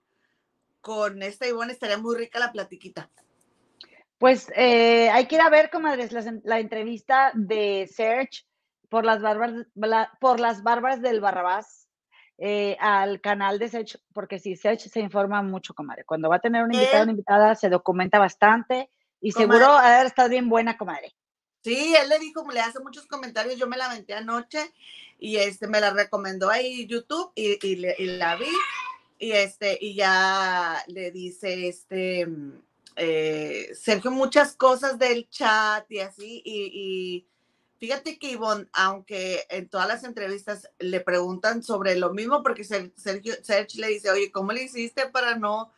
con 0.82 1.24
esta 1.24 1.48
Ivonne 1.48 1.74
estaría 1.74 1.98
muy 1.98 2.16
rica 2.16 2.38
la 2.38 2.52
platiquita. 2.52 3.10
Pues 4.20 4.52
eh, 4.56 5.10
hay 5.10 5.26
que 5.26 5.34
ir 5.34 5.42
a 5.42 5.50
ver, 5.50 5.72
comadres, 5.72 6.12
la, 6.12 6.24
la 6.44 6.60
entrevista 6.60 7.32
de 7.34 7.90
Serge 7.92 8.46
por 8.94 9.06
las 9.06 9.24
barbas, 9.24 9.54
por 10.20 10.40
las 10.40 10.62
barbas 10.62 11.02
del 11.02 11.20
Barrabás 11.20 11.88
eh, 12.38 12.78
al 12.80 13.22
canal 13.22 13.58
de 13.58 13.68
Serge, 13.68 13.98
porque 14.14 14.38
si 14.38 14.56
Serge 14.56 14.88
se 14.88 15.00
informa 15.00 15.42
mucho, 15.42 15.74
comadre. 15.74 16.06
Cuando 16.06 16.30
va 16.30 16.36
a 16.36 16.42
tener 16.42 16.64
una 16.64 16.76
invitada, 16.76 17.02
una 17.02 17.12
invitada, 17.12 17.56
se 17.56 17.70
documenta 17.70 18.20
bastante 18.20 18.92
y 19.20 19.32
seguro 19.32 19.66
ha 19.66 20.02
de 20.02 20.06
estar 20.06 20.30
bien 20.30 20.48
buena, 20.48 20.78
comadre. 20.78 21.12
Sí, 21.64 21.96
él 22.00 22.08
le 22.08 22.20
dijo, 22.20 22.46
le 22.52 22.60
hace 22.60 22.82
muchos 22.82 23.08
comentarios, 23.08 23.58
yo 23.58 23.66
me 23.66 23.78
la 23.78 23.86
aventé 23.86 24.14
anoche 24.14 24.60
y 25.18 25.38
este 25.38 25.68
me 25.68 25.82
la 25.82 25.90
recomendó 25.90 26.52
ahí 26.52 26.86
YouTube 26.86 27.32
y, 27.34 27.58
y, 27.66 27.76
la 28.18 28.36
vi 28.36 28.46
y 29.18 29.32
este 29.32 29.76
y 29.82 29.96
ya 29.96 30.84
le 30.86 31.10
dice 31.10 31.68
este 31.68 32.28
eh, 32.96 33.72
Sergio 33.74 34.12
muchas 34.12 34.56
cosas 34.56 35.00
del 35.00 35.28
chat 35.30 35.92
y 35.92 36.00
así 36.00 36.44
y, 36.46 37.26
fíjate 37.84 38.18
que 38.18 38.32
Ivonne, 38.32 38.66
aunque 38.72 39.46
en 39.50 39.68
todas 39.68 39.90
las 39.90 40.06
entrevistas 40.06 40.70
le 40.80 41.02
preguntan 41.02 41.62
sobre 41.64 41.98
lo 41.98 42.14
mismo 42.14 42.42
porque 42.42 42.64
Sergio, 42.64 43.34
Sergio 43.42 43.82
le 43.82 43.90
dice, 43.90 44.10
oye, 44.10 44.32
¿cómo 44.32 44.54
le 44.54 44.64
hiciste 44.64 45.10
para 45.10 45.36
no 45.36 45.70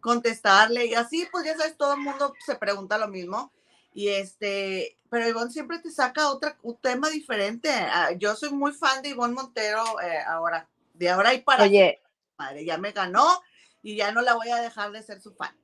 contestarle? 0.00 0.86
Y 0.86 0.94
así, 0.94 1.24
pues 1.30 1.44
ya 1.44 1.56
sabes, 1.56 1.76
todo 1.76 1.94
el 1.94 2.00
mundo 2.00 2.34
se 2.44 2.56
pregunta 2.56 2.98
lo 2.98 3.06
mismo 3.06 3.52
y 3.94 4.08
este, 4.08 4.98
pero 5.08 5.28
Ivonne 5.28 5.52
siempre 5.52 5.78
te 5.78 5.92
saca 5.92 6.32
otra, 6.32 6.58
un 6.62 6.76
tema 6.78 7.08
diferente. 7.10 7.70
Ah, 7.70 8.10
yo 8.10 8.34
soy 8.34 8.50
muy 8.50 8.72
fan 8.72 9.00
de 9.00 9.10
Ivonne 9.10 9.34
Montero 9.34 9.84
eh, 10.00 10.18
ahora, 10.26 10.68
de 10.94 11.10
ahora 11.10 11.32
y 11.32 11.42
para. 11.42 11.62
Oye, 11.62 12.02
madre, 12.36 12.64
ya 12.64 12.76
me 12.76 12.90
ganó 12.90 13.40
y 13.84 13.94
ya 13.94 14.10
no 14.10 14.20
la 14.20 14.34
voy 14.34 14.50
a 14.50 14.56
dejar 14.56 14.90
de 14.90 15.00
ser 15.00 15.20
su 15.20 15.32
fan. 15.32 15.54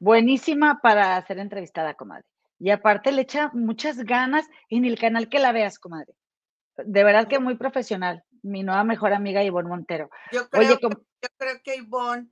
Buenísima 0.00 0.80
para 0.82 1.24
ser 1.28 1.38
entrevistada, 1.38 1.94
comadre. 1.94 2.24
Y 2.62 2.70
aparte 2.70 3.10
le 3.10 3.22
echa 3.22 3.50
muchas 3.52 3.98
ganas 3.98 4.46
en 4.70 4.84
el 4.84 4.98
canal 4.98 5.28
que 5.28 5.40
la 5.40 5.52
veas, 5.52 5.78
comadre. 5.78 6.14
De 6.76 7.04
verdad 7.04 7.28
que 7.28 7.40
muy 7.40 7.56
profesional. 7.56 8.24
Mi 8.42 8.62
nueva 8.62 8.84
mejor 8.84 9.12
amiga 9.12 9.42
Ivonne 9.42 9.68
Montero. 9.68 10.10
Yo 10.32 10.48
creo, 10.48 10.78
que, 10.78 10.88
yo 10.88 11.28
creo 11.36 11.62
que 11.62 11.76
Ivonne 11.76 12.28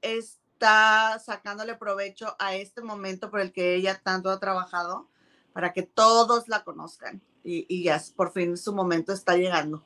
es 0.00 0.40
está 0.60 1.18
sacándole 1.18 1.74
provecho 1.74 2.36
a 2.38 2.54
este 2.54 2.82
momento 2.82 3.30
por 3.30 3.40
el 3.40 3.50
que 3.50 3.74
ella 3.74 3.98
tanto 4.04 4.28
ha 4.28 4.38
trabajado 4.38 5.08
para 5.54 5.72
que 5.72 5.82
todos 5.82 6.48
la 6.48 6.64
conozcan 6.64 7.22
y, 7.42 7.82
ya 7.82 7.98
por 8.14 8.30
fin 8.30 8.58
su 8.58 8.74
momento 8.74 9.14
está 9.14 9.36
llegando. 9.36 9.82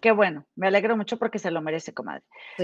Qué 0.00 0.12
bueno, 0.12 0.46
me 0.54 0.68
alegro 0.68 0.96
mucho 0.96 1.18
porque 1.18 1.38
se 1.38 1.50
lo 1.50 1.60
merece, 1.60 1.92
comadre. 1.92 2.22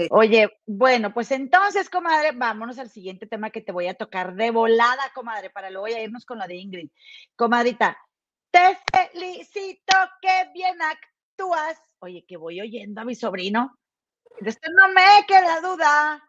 Oye, 0.09 0.57
bueno, 0.65 1.13
pues 1.13 1.31
entonces, 1.31 1.89
comadre, 1.89 2.31
vámonos 2.33 2.79
al 2.79 2.89
siguiente 2.89 3.27
tema 3.27 3.49
que 3.49 3.61
te 3.61 3.71
voy 3.71 3.87
a 3.87 3.93
tocar 3.93 4.35
de 4.35 4.51
volada, 4.51 5.11
comadre, 5.13 5.49
para 5.49 5.69
luego 5.69 5.87
ya 5.87 5.99
irnos 5.99 6.25
con 6.25 6.37
la 6.37 6.47
de 6.47 6.55
Ingrid. 6.55 6.89
Comadrita, 7.35 7.97
te 8.51 8.77
felicito, 8.91 9.95
que 10.21 10.49
bien 10.53 10.77
actúas. 10.81 11.81
Oye, 11.99 12.25
que 12.27 12.37
voy 12.37 12.61
oyendo 12.61 13.01
a 13.01 13.05
mi 13.05 13.15
sobrino. 13.15 13.77
De 14.39 14.49
esto 14.49 14.69
no 14.71 14.87
me 14.89 15.25
queda 15.27 15.61
duda 15.61 16.21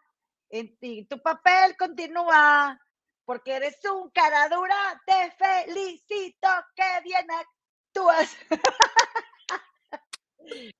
y 0.49 1.05
tu 1.05 1.21
papel 1.21 1.75
continúa 1.77 2.79
porque 3.25 3.55
eres 3.55 3.77
un 3.85 4.09
cara 4.11 4.47
dura. 4.47 5.01
Te 5.05 5.31
felicito, 5.31 6.47
que 6.75 7.01
bien 7.03 7.27
actúas. 7.31 8.35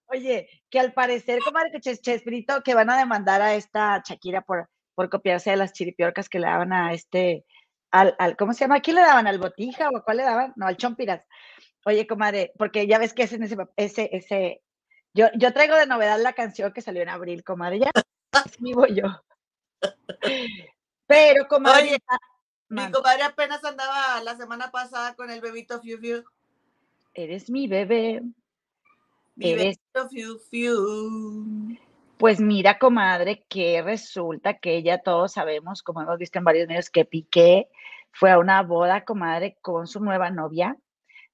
Oye, 0.07 0.49
que 0.69 0.79
al 0.79 0.93
parecer, 0.93 1.39
comadre, 1.43 1.71
que 1.71 1.97
Chespirito, 1.97 2.61
que 2.63 2.73
van 2.73 2.89
a 2.89 2.97
demandar 2.97 3.41
a 3.41 3.55
esta 3.55 4.01
Shakira 4.05 4.41
por, 4.41 4.69
por 4.95 5.09
copiarse 5.09 5.51
de 5.51 5.57
las 5.57 5.73
chiripiorcas 5.73 6.29
que 6.29 6.39
le 6.39 6.47
daban 6.47 6.73
a 6.73 6.93
este, 6.93 7.45
al, 7.91 8.15
al, 8.19 8.37
¿cómo 8.37 8.53
se 8.53 8.61
llama? 8.61 8.79
¿Quién 8.79 8.95
le 8.95 9.01
daban? 9.01 9.27
¿Al 9.27 9.39
Botija 9.39 9.89
o 9.89 9.97
a 9.97 10.03
cuál 10.03 10.17
le 10.17 10.23
daban? 10.23 10.53
No, 10.55 10.67
al 10.67 10.77
Chompiras. 10.77 11.25
Oye, 11.85 12.05
comadre, 12.07 12.51
porque 12.57 12.87
ya 12.87 12.99
ves 12.99 13.13
que 13.13 13.23
es 13.23 13.33
en 13.33 13.43
ese, 13.43 13.57
ese, 13.77 14.09
ese, 14.11 14.61
yo, 15.13 15.27
yo 15.35 15.53
traigo 15.53 15.75
de 15.75 15.87
novedad 15.87 16.19
la 16.21 16.33
canción 16.33 16.73
que 16.73 16.81
salió 16.81 17.01
en 17.01 17.09
abril, 17.09 17.43
comadre, 17.43 17.79
ya 17.79 17.91
vivo 18.59 18.85
yo. 18.87 19.05
Pero, 21.05 21.47
comadre. 21.47 21.97
mi 22.69 22.91
comadre 22.91 23.23
apenas 23.23 23.63
andaba 23.63 24.21
la 24.21 24.35
semana 24.35 24.69
pasada 24.71 25.15
con 25.15 25.29
el 25.29 25.41
bebito 25.41 25.79
Fiu 25.81 25.97
Fiu. 25.99 26.23
Eres 27.13 27.49
mi 27.49 27.67
bebé. 27.67 28.21
Fiu 29.39 30.39
Fiu. 30.49 31.77
Pues 32.17 32.39
mira, 32.39 32.79
comadre, 32.79 33.45
que 33.47 33.81
resulta 33.81 34.57
que 34.57 34.81
ya 34.81 34.97
todos 34.99 35.33
sabemos, 35.33 35.83
como 35.83 36.01
hemos 36.01 36.17
visto 36.17 36.39
en 36.39 36.45
varios 36.45 36.67
medios, 36.67 36.89
que 36.89 37.05
Piqué 37.05 37.69
fue 38.11 38.31
a 38.31 38.39
una 38.39 38.63
boda, 38.63 39.05
comadre, 39.05 39.57
con 39.61 39.85
su 39.85 39.99
nueva 39.99 40.31
novia. 40.31 40.75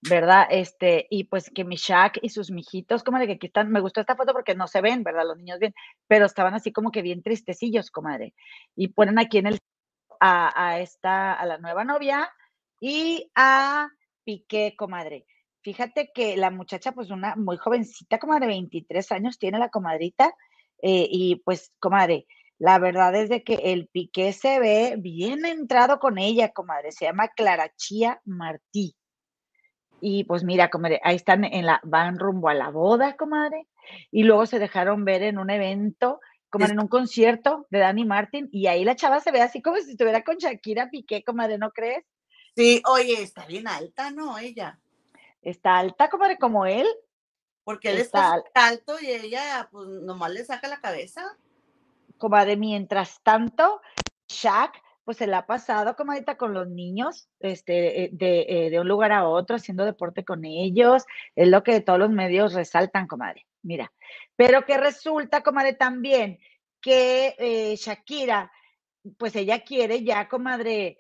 ¿verdad? 0.10 0.48
Este, 0.50 1.08
y 1.10 1.26
pues 1.26 1.50
que 1.50 1.64
mi 1.64 1.78
Shaq 1.78 2.20
y 2.22 2.30
sus 2.30 2.52
mijitos, 2.52 3.04
como 3.04 3.20
de 3.20 3.28
que 3.28 3.34
aquí 3.34 3.48
están, 3.48 3.72
me 3.72 3.80
gustó 3.80 4.02
esta 4.02 4.16
foto 4.16 4.34
porque 4.34 4.56
no 4.56 4.68
se 4.68 4.82
ven, 4.82 5.04
¿verdad? 5.04 5.26
Los 5.26 5.38
niños 5.38 5.60
bien, 5.60 5.74
pero 6.08 6.26
estaban 6.26 6.54
así 6.54 6.74
como 6.74 6.92
que 6.92 7.02
bien 7.02 7.24
tristecillos, 7.24 7.90
comadre. 7.90 8.34
Y 8.76 8.90
ponen 8.90 9.18
aquí 9.18 9.38
en 9.38 9.48
el, 9.48 9.60
a, 10.20 10.72
a 10.72 10.80
esta, 10.80 11.34
a 11.34 11.46
la 11.46 11.58
nueva 11.58 11.86
novia 11.86 12.30
y 12.80 13.32
a 13.36 13.90
Piqué, 14.26 14.76
comadre. 14.78 15.26
Fíjate 15.64 16.12
que 16.14 16.36
la 16.36 16.52
muchacha, 16.52 16.92
pues 16.92 17.10
una 17.10 17.36
muy 17.36 17.58
jovencita, 17.58 18.20
como 18.20 18.38
de 18.40 18.48
23 18.48 19.12
años, 19.14 19.40
tiene 19.40 19.60
la 19.60 19.70
comadrita, 19.70 20.36
eh, 20.82 21.08
y 21.10 21.38
pues, 21.38 21.72
comadre, 21.80 22.28
la 22.60 22.80
verdad 22.80 23.16
es 23.16 23.30
de 23.30 23.44
que 23.44 23.56
el 23.56 23.88
Piqué 23.88 24.34
se 24.34 24.60
ve 24.60 24.96
bien 24.98 25.46
entrado 25.46 26.00
con 26.00 26.18
ella, 26.18 26.52
comadre, 26.52 26.92
se 26.92 27.06
llama 27.06 27.30
Clara 27.30 27.72
Chía 27.76 28.22
Martí. 28.26 28.96
Y 30.02 30.26
pues 30.26 30.44
mira, 30.44 30.70
comadre, 30.70 31.00
ahí 31.04 31.16
están 31.16 31.46
en 31.46 31.66
la, 31.66 31.80
van 31.84 32.20
rumbo 32.20 32.50
a 32.50 32.54
la 32.54 32.70
boda, 32.70 33.16
comadre. 33.16 33.68
Y 34.12 34.24
luego 34.24 34.46
se 34.46 34.60
dejaron 34.60 35.06
ver 35.06 35.24
en 35.24 35.38
un 35.38 35.50
evento, 35.50 36.20
como 36.50 36.66
en 36.66 36.80
un 36.80 36.90
concierto 36.90 37.66
de 37.70 37.80
Dani 37.80 38.06
Martin, 38.06 38.50
y 38.52 38.68
ahí 38.68 38.84
la 38.84 38.98
chava 38.98 39.22
se 39.22 39.32
ve 39.32 39.42
así 39.42 39.62
como 39.62 39.78
si 39.78 39.92
estuviera 39.92 40.24
con 40.24 40.36
Shakira 40.36 40.90
Piqué, 40.90 41.24
comadre, 41.24 41.58
¿no 41.58 41.72
crees? 41.72 42.04
Sí, 42.56 42.82
oye, 42.86 43.24
está 43.24 43.46
bien 43.46 43.68
alta, 43.68 44.12
¿no? 44.12 44.38
Ella. 44.38 44.80
Está 45.44 45.78
alta, 45.78 46.10
comadre, 46.10 46.38
como 46.38 46.66
él. 46.66 46.88
Porque 47.64 47.92
él 47.92 48.00
está, 48.00 48.42
está 48.46 48.68
alto 48.68 49.00
y 49.00 49.10
ella, 49.10 49.70
pues, 49.72 49.88
nomás 49.88 50.32
le 50.32 50.44
saca 50.44 50.68
la 50.68 50.82
cabeza. 50.82 51.38
Comadre, 52.18 52.58
mientras 52.58 53.22
tanto, 53.24 53.82
Shaq 54.28 54.82
pues 55.04 55.18
se 55.18 55.28
la 55.28 55.40
ha 55.40 55.46
pasado, 55.46 55.96
comadita, 55.96 56.38
con 56.38 56.54
los 56.54 56.68
niños, 56.70 57.28
este, 57.40 58.06
eh, 58.06 58.10
de, 58.14 58.46
eh, 58.48 58.70
de, 58.70 58.80
un 58.80 58.88
lugar 58.88 59.12
a 59.12 59.28
otro, 59.28 59.58
haciendo 59.58 59.84
deporte 59.84 60.24
con 60.24 60.46
ellos, 60.46 61.04
es 61.36 61.48
lo 61.48 61.64
que 61.64 61.82
todos 61.82 62.00
los 62.00 62.10
medios 62.10 62.54
resaltan, 62.54 63.08
comadre, 63.08 63.46
mira. 63.62 63.92
Pero 64.36 64.66
que 64.66 64.78
resulta, 64.78 65.42
comadre, 65.44 65.74
también 65.74 66.40
que 66.80 67.36
eh, 67.38 67.76
Shakira, 67.76 68.52
pues 69.18 69.36
ella 69.36 69.64
quiere 69.64 70.04
ya, 70.04 70.30
comadre, 70.30 70.98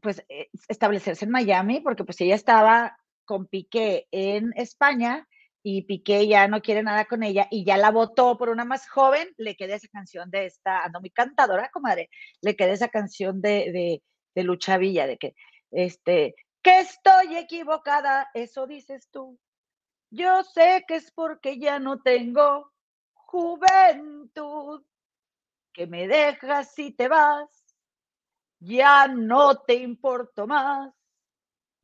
pues 0.00 0.24
establecerse 0.68 1.24
en 1.24 1.30
Miami, 1.30 1.80
porque 1.80 2.04
pues 2.04 2.20
ella 2.20 2.34
estaba 2.34 2.99
con 3.30 3.46
Piqué 3.46 4.08
en 4.10 4.52
España 4.56 5.28
y 5.62 5.82
Piqué 5.82 6.26
ya 6.26 6.48
no 6.48 6.62
quiere 6.62 6.82
nada 6.82 7.04
con 7.04 7.22
ella 7.22 7.46
y 7.48 7.64
ya 7.64 7.76
la 7.76 7.92
votó 7.92 8.36
por 8.36 8.48
una 8.48 8.64
más 8.64 8.88
joven, 8.88 9.32
le 9.36 9.54
queda 9.54 9.76
esa 9.76 9.86
canción 9.86 10.32
de 10.32 10.46
esta, 10.46 10.82
ando 10.82 10.98
muy 10.98 11.10
cantadora, 11.10 11.70
comadre, 11.70 12.10
le 12.40 12.56
queda 12.56 12.72
esa 12.72 12.88
canción 12.88 13.40
de, 13.40 13.70
de, 13.70 14.02
de 14.34 14.42
Lucha 14.42 14.78
Villa, 14.78 15.06
de 15.06 15.16
que, 15.16 15.36
este, 15.70 16.34
que 16.60 16.80
estoy 16.80 17.36
equivocada, 17.36 18.28
eso 18.34 18.66
dices 18.66 19.08
tú. 19.12 19.38
Yo 20.10 20.42
sé 20.42 20.84
que 20.88 20.96
es 20.96 21.12
porque 21.12 21.60
ya 21.60 21.78
no 21.78 22.02
tengo 22.02 22.72
juventud, 23.12 24.82
que 25.72 25.86
me 25.86 26.08
dejas 26.08 26.76
y 26.80 26.90
te 26.90 27.06
vas, 27.06 27.48
ya 28.58 29.06
no 29.06 29.60
te 29.60 29.74
importo 29.74 30.48
más. 30.48 30.99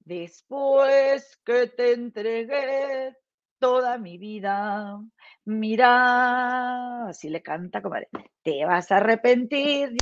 Después 0.07 1.37
que 1.45 1.67
te 1.67 1.93
entregué 1.93 3.17
toda 3.59 3.99
mi 3.99 4.19
vida, 4.19 5.01
mira, 5.45 7.09
así 7.09 7.29
le 7.29 7.43
canta, 7.43 7.83
comadre, 7.83 8.09
te 8.45 8.65
vas 8.65 8.93
a 8.93 8.99
arrepentir. 8.99 9.97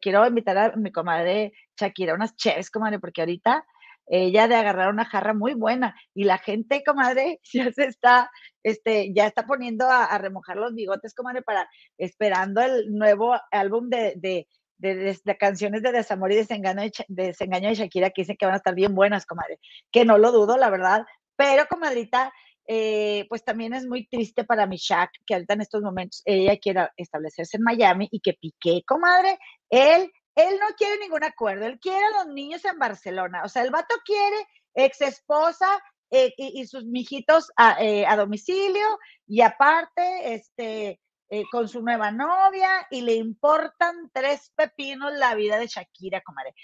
Quiero 0.00 0.26
invitar 0.26 0.58
a 0.58 0.76
mi 0.76 0.90
comadre 0.90 1.52
Shakira 1.78 2.14
unas 2.14 2.34
chéves, 2.34 2.72
comadre, 2.72 2.98
porque 2.98 3.20
ahorita 3.20 3.64
ella 4.08 4.48
de 4.48 4.56
agarrar 4.56 4.92
una 4.92 5.04
jarra 5.04 5.32
muy 5.32 5.54
buena 5.54 5.94
y 6.12 6.24
la 6.24 6.38
gente, 6.38 6.82
comadre, 6.84 7.38
ya 7.52 7.70
se 7.70 7.84
está, 7.84 8.28
este, 8.64 9.12
ya 9.14 9.28
está 9.28 9.46
poniendo 9.46 9.88
a, 9.88 10.18
remojar 10.18 10.56
los 10.56 10.74
bigotes, 10.74 11.14
comadre, 11.14 11.42
para 11.42 11.68
esperando 11.98 12.62
el 12.62 12.92
nuevo 12.92 13.36
álbum 13.52 13.90
de, 13.90 14.14
de, 14.16 14.48
de, 14.78 15.18
canciones 15.38 15.82
de 15.82 15.92
desamor 15.92 16.32
y 16.32 16.36
desengaño 16.36 16.82
de, 16.82 16.92
desengaño 17.08 17.68
de 17.68 17.74
Shakira 17.74 18.10
que 18.10 18.22
dicen 18.22 18.36
que 18.36 18.46
van 18.46 18.54
a 18.54 18.58
estar 18.58 18.74
bien 18.74 18.94
buenas, 18.94 19.26
comadre, 19.26 19.58
que 19.90 20.04
no 20.04 20.18
lo 20.18 20.32
dudo, 20.32 20.56
la 20.56 20.70
verdad, 20.70 21.04
pero 21.36 21.66
comadrita, 21.68 22.32
eh, 22.66 23.26
pues 23.28 23.44
también 23.44 23.74
es 23.74 23.86
muy 23.86 24.06
triste 24.08 24.44
para 24.44 24.66
mi 24.66 24.76
Shak, 24.76 25.10
que 25.26 25.34
ahorita 25.34 25.54
en 25.54 25.60
estos 25.60 25.82
momentos 25.82 26.22
ella 26.24 26.56
quiera 26.58 26.92
establecerse 26.96 27.56
en 27.56 27.62
Miami 27.62 28.08
y 28.10 28.20
que 28.20 28.34
Piqué, 28.34 28.82
comadre, 28.86 29.38
él 29.70 30.10
él 30.36 30.58
no 30.60 30.66
quiere 30.76 30.98
ningún 31.00 31.24
acuerdo, 31.24 31.64
él 31.64 31.80
quiere 31.80 32.04
a 32.04 32.24
los 32.24 32.34
niños 32.34 32.64
en 32.66 32.78
Barcelona. 32.78 33.42
O 33.44 33.48
sea, 33.48 33.62
el 33.62 33.70
vato 33.70 33.94
quiere 34.04 34.36
ex 34.74 35.00
esposa 35.00 35.66
eh, 36.10 36.32
y, 36.36 36.66
sus 36.66 36.84
mijitos 36.84 37.50
eh, 37.80 38.04
a, 38.06 38.16
domicilio 38.16 38.98
y 39.26 39.40
aparte, 39.40 40.34
este, 40.34 41.00
eh, 41.28 41.44
con 41.50 41.68
su 41.68 41.82
nueva 41.82 42.12
novia 42.12 42.86
y 42.90 43.02
le 43.02 43.14
importan 43.14 44.10
tres 44.12 44.52
pepinos 44.54 45.12
la 45.14 45.34
vida 45.34 45.58
de 45.58 45.66
Shakira, 45.66 46.20
comadre. 46.20 46.54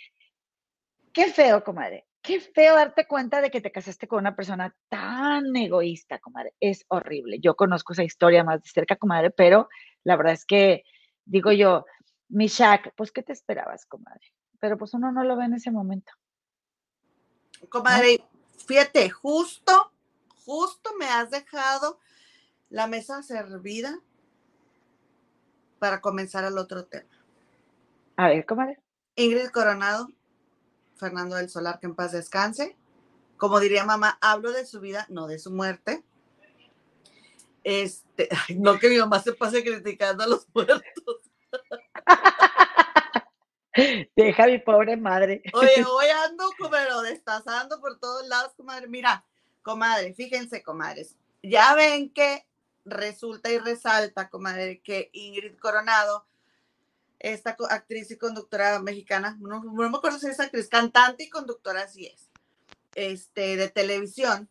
Qué 1.12 1.26
feo, 1.32 1.64
comadre. 1.64 2.06
Qué 2.22 2.38
feo 2.40 2.76
darte 2.76 3.08
cuenta 3.08 3.40
de 3.40 3.50
que 3.50 3.60
te 3.60 3.72
casaste 3.72 4.06
con 4.06 4.20
una 4.20 4.36
persona 4.36 4.74
tan 4.88 5.54
egoísta, 5.56 6.20
comadre. 6.20 6.54
Es 6.60 6.84
horrible. 6.88 7.40
Yo 7.40 7.56
conozco 7.56 7.92
esa 7.92 8.04
historia 8.04 8.44
más 8.44 8.62
de 8.62 8.68
cerca, 8.68 8.94
comadre, 8.94 9.30
pero 9.30 9.68
la 10.04 10.16
verdad 10.16 10.34
es 10.34 10.44
que, 10.44 10.84
digo 11.24 11.50
yo, 11.50 11.84
mi 12.28 12.46
Shaq, 12.46 12.94
pues, 12.94 13.10
¿qué 13.10 13.24
te 13.24 13.32
esperabas, 13.32 13.84
comadre? 13.86 14.32
Pero 14.60 14.78
pues 14.78 14.94
uno 14.94 15.10
no 15.10 15.24
lo 15.24 15.36
ve 15.36 15.46
en 15.46 15.54
ese 15.54 15.72
momento. 15.72 16.12
Comadre, 17.68 18.24
fíjate, 18.66 19.10
justo, 19.10 19.92
justo 20.44 20.90
me 21.00 21.06
has 21.06 21.30
dejado 21.30 21.98
la 22.70 22.86
mesa 22.86 23.24
servida 23.24 24.00
para 25.82 26.00
comenzar 26.00 26.44
al 26.44 26.58
otro 26.58 26.84
tema. 26.84 27.10
A 28.16 28.28
ver, 28.28 28.46
comadre. 28.46 28.78
Ingrid 29.16 29.48
Coronado, 29.48 30.06
Fernando 30.94 31.34
del 31.34 31.50
Solar, 31.50 31.80
que 31.80 31.86
en 31.86 31.96
paz 31.96 32.12
descanse. 32.12 32.76
Como 33.36 33.58
diría 33.58 33.84
mamá, 33.84 34.16
hablo 34.20 34.52
de 34.52 34.64
su 34.64 34.78
vida, 34.78 35.06
no 35.08 35.26
de 35.26 35.40
su 35.40 35.50
muerte. 35.50 36.04
Este, 37.64 38.28
no 38.56 38.78
que 38.78 38.90
mi 38.90 38.98
mamá 38.98 39.18
se 39.18 39.32
pase 39.32 39.64
criticando 39.64 40.22
a 40.22 40.28
los 40.28 40.46
muertos. 40.54 40.84
Deja 44.14 44.46
mi 44.46 44.60
pobre 44.60 44.96
madre. 44.96 45.42
Oye, 45.52 45.84
hoy 45.90 46.06
ando 46.28 46.48
como 46.60 46.76
destazando 47.02 47.80
por 47.80 47.98
todos 47.98 48.24
lados, 48.28 48.54
comadre. 48.56 48.86
Mira, 48.86 49.26
comadre, 49.62 50.14
fíjense, 50.14 50.62
comadres. 50.62 51.16
Ya 51.42 51.74
ven 51.74 52.08
que 52.12 52.46
resulta 52.84 53.50
y 53.50 53.58
resalta, 53.58 54.28
comadre, 54.28 54.80
que 54.80 55.10
Ingrid 55.12 55.58
Coronado, 55.58 56.26
esta 57.18 57.56
actriz 57.70 58.10
y 58.10 58.18
conductora 58.18 58.80
mexicana, 58.80 59.36
no, 59.40 59.62
no 59.62 59.90
me 59.90 59.96
acuerdo 59.96 60.18
si 60.18 60.26
es 60.26 60.40
actriz, 60.40 60.68
cantante 60.68 61.24
y 61.24 61.30
conductora, 61.30 61.82
así 61.82 62.06
es, 62.06 62.30
este, 62.94 63.56
de 63.56 63.68
televisión, 63.68 64.48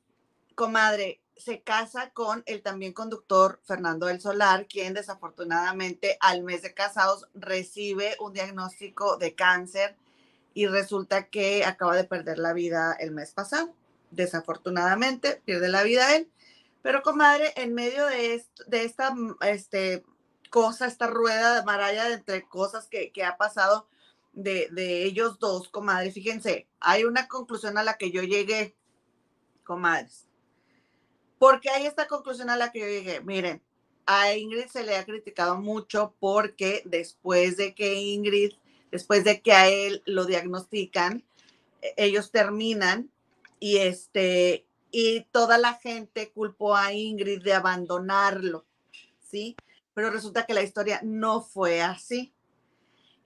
comadre, 0.55 1.21
se 1.41 1.61
casa 1.61 2.11
con 2.11 2.43
el 2.45 2.61
también 2.61 2.93
conductor 2.93 3.59
Fernando 3.63 4.05
del 4.05 4.21
Solar, 4.21 4.67
quien 4.67 4.93
desafortunadamente 4.93 6.17
al 6.19 6.43
mes 6.43 6.61
de 6.61 6.73
casados 6.73 7.27
recibe 7.33 8.15
un 8.19 8.33
diagnóstico 8.33 9.17
de 9.17 9.33
cáncer 9.33 9.95
y 10.53 10.67
resulta 10.67 11.27
que 11.27 11.65
acaba 11.65 11.95
de 11.95 12.03
perder 12.03 12.37
la 12.37 12.53
vida 12.53 12.95
el 12.99 13.11
mes 13.11 13.31
pasado. 13.31 13.73
Desafortunadamente 14.11 15.41
pierde 15.43 15.69
la 15.69 15.83
vida 15.83 16.15
él. 16.15 16.29
Pero 16.81 17.01
comadre, 17.03 17.53
en 17.55 17.73
medio 17.73 18.05
de, 18.07 18.43
de 18.67 18.83
esta 18.83 19.15
este, 19.41 20.03
cosa, 20.49 20.87
esta 20.87 21.07
rueda 21.07 21.55
de 21.55 21.65
maralla 21.65 22.11
entre 22.11 22.47
cosas 22.47 22.87
que, 22.87 23.11
que 23.11 23.23
ha 23.23 23.37
pasado 23.37 23.87
de, 24.33 24.67
de 24.71 25.03
ellos 25.03 25.39
dos, 25.39 25.69
comadre, 25.69 26.11
fíjense, 26.11 26.67
hay 26.79 27.03
una 27.03 27.27
conclusión 27.27 27.77
a 27.77 27.83
la 27.83 27.97
que 27.97 28.11
yo 28.11 28.23
llegué, 28.23 28.75
comadres 29.63 30.25
porque 31.41 31.71
hay 31.71 31.87
esta 31.87 32.05
conclusión 32.05 32.51
a 32.51 32.55
la 32.55 32.71
que 32.71 32.81
yo 32.81 32.85
llegué. 32.85 33.19
Miren, 33.21 33.63
a 34.05 34.31
Ingrid 34.35 34.67
se 34.67 34.83
le 34.83 34.95
ha 34.95 35.05
criticado 35.05 35.57
mucho 35.57 36.13
porque 36.19 36.83
después 36.85 37.57
de 37.57 37.73
que 37.73 37.95
Ingrid, 37.95 38.51
después 38.91 39.23
de 39.23 39.41
que 39.41 39.51
a 39.51 39.67
él 39.67 40.03
lo 40.05 40.25
diagnostican, 40.25 41.23
e, 41.81 41.95
ellos 41.97 42.29
terminan 42.29 43.09
y 43.59 43.77
este 43.77 44.67
y 44.91 45.21
toda 45.31 45.57
la 45.57 45.75
gente 45.75 46.31
culpó 46.31 46.75
a 46.75 46.91
Ingrid 46.93 47.41
de 47.41 47.53
abandonarlo, 47.53 48.65
¿sí? 49.21 49.55
Pero 49.93 50.09
resulta 50.09 50.45
que 50.45 50.53
la 50.53 50.61
historia 50.61 50.99
no 51.03 51.41
fue 51.41 51.81
así. 51.81 52.33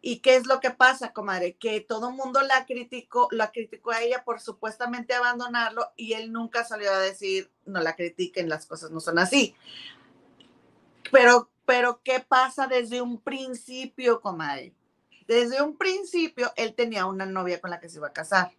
¿Y 0.01 0.19
qué 0.19 0.35
es 0.35 0.45
lo 0.45 0.59
que 0.59 0.69
pasa, 0.69 1.13
comadre? 1.13 1.55
Que 1.55 1.81
todo 1.81 2.09
el 2.09 2.15
mundo 2.15 2.41
la 2.43 2.67
criticó, 2.67 3.27
la 3.31 3.51
criticó 3.51 3.89
a 3.89 4.03
ella 4.03 4.23
por 4.23 4.39
supuestamente 4.39 5.15
abandonarlo 5.15 5.91
y 5.95 6.13
él 6.13 6.31
nunca 6.31 6.63
salió 6.63 6.91
a 6.91 6.99
decir, 6.99 7.51
no 7.65 7.81
la 7.81 7.95
critiquen, 7.95 8.47
las 8.47 8.67
cosas 8.67 8.91
no 8.91 8.99
son 8.99 9.17
así. 9.17 9.55
Pero, 11.11 11.49
pero, 11.65 12.01
¿qué 12.03 12.19
pasa 12.19 12.67
desde 12.67 13.01
un 13.01 13.19
principio, 13.19 14.21
comadre? 14.21 14.75
Desde 15.27 15.63
un 15.63 15.75
principio, 15.75 16.53
él 16.55 16.75
tenía 16.75 17.07
una 17.07 17.25
novia 17.25 17.59
con 17.59 17.71
la 17.71 17.79
que 17.79 17.89
se 17.89 17.97
iba 17.97 18.09
a 18.09 18.13
casar, 18.13 18.51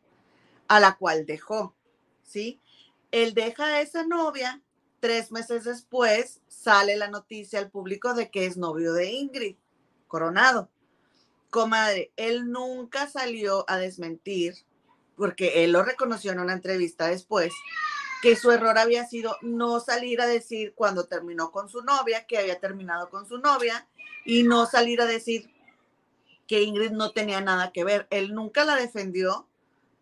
a 0.66 0.80
la 0.80 0.96
cual 0.96 1.26
dejó, 1.26 1.76
¿sí? 2.24 2.60
Él 3.10 3.34
deja 3.34 3.64
a 3.66 3.80
esa 3.80 4.04
novia, 4.04 4.62
tres 5.00 5.32
meses 5.32 5.64
después 5.64 6.40
sale 6.48 6.96
la 6.96 7.08
noticia 7.08 7.58
al 7.58 7.70
público 7.70 8.14
de 8.14 8.30
que 8.30 8.46
es 8.46 8.56
novio 8.56 8.92
de 8.92 9.10
Ingrid, 9.12 9.56
Coronado 10.08 10.70
comadre, 11.56 12.12
él 12.16 12.50
nunca 12.50 13.08
salió 13.08 13.64
a 13.66 13.78
desmentir, 13.78 14.54
porque 15.16 15.64
él 15.64 15.72
lo 15.72 15.82
reconoció 15.82 16.32
en 16.32 16.40
una 16.40 16.52
entrevista 16.52 17.06
después, 17.06 17.54
que 18.20 18.36
su 18.36 18.50
error 18.50 18.76
había 18.76 19.06
sido 19.06 19.38
no 19.40 19.80
salir 19.80 20.20
a 20.20 20.26
decir 20.26 20.74
cuando 20.74 21.04
terminó 21.04 21.50
con 21.50 21.70
su 21.70 21.82
novia, 21.82 22.26
que 22.26 22.36
había 22.36 22.60
terminado 22.60 23.08
con 23.08 23.26
su 23.26 23.38
novia, 23.38 23.88
y 24.26 24.42
no 24.42 24.66
salir 24.66 25.00
a 25.00 25.06
decir 25.06 25.50
que 26.46 26.62
Ingrid 26.62 26.90
no 26.90 27.12
tenía 27.12 27.40
nada 27.40 27.72
que 27.72 27.84
ver. 27.84 28.06
Él 28.10 28.34
nunca 28.34 28.64
la 28.64 28.76
defendió 28.76 29.48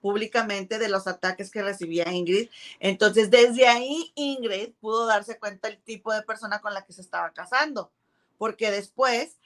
públicamente 0.04 0.78
de 0.78 0.90
los 0.90 1.06
ataques 1.06 1.50
que 1.50 1.62
recibía 1.62 2.12
Ingrid. 2.12 2.50
Entonces, 2.78 3.30
desde 3.30 3.66
ahí 3.66 4.12
Ingrid 4.16 4.74
pudo 4.78 5.06
darse 5.06 5.38
cuenta 5.38 5.68
el 5.68 5.78
tipo 5.78 6.12
de 6.12 6.20
persona 6.20 6.58
con 6.58 6.74
la 6.74 6.82
que 6.82 6.92
se 6.92 7.00
estaba 7.00 7.32
casando, 7.32 7.90
porque 8.36 8.70
después 8.70 9.38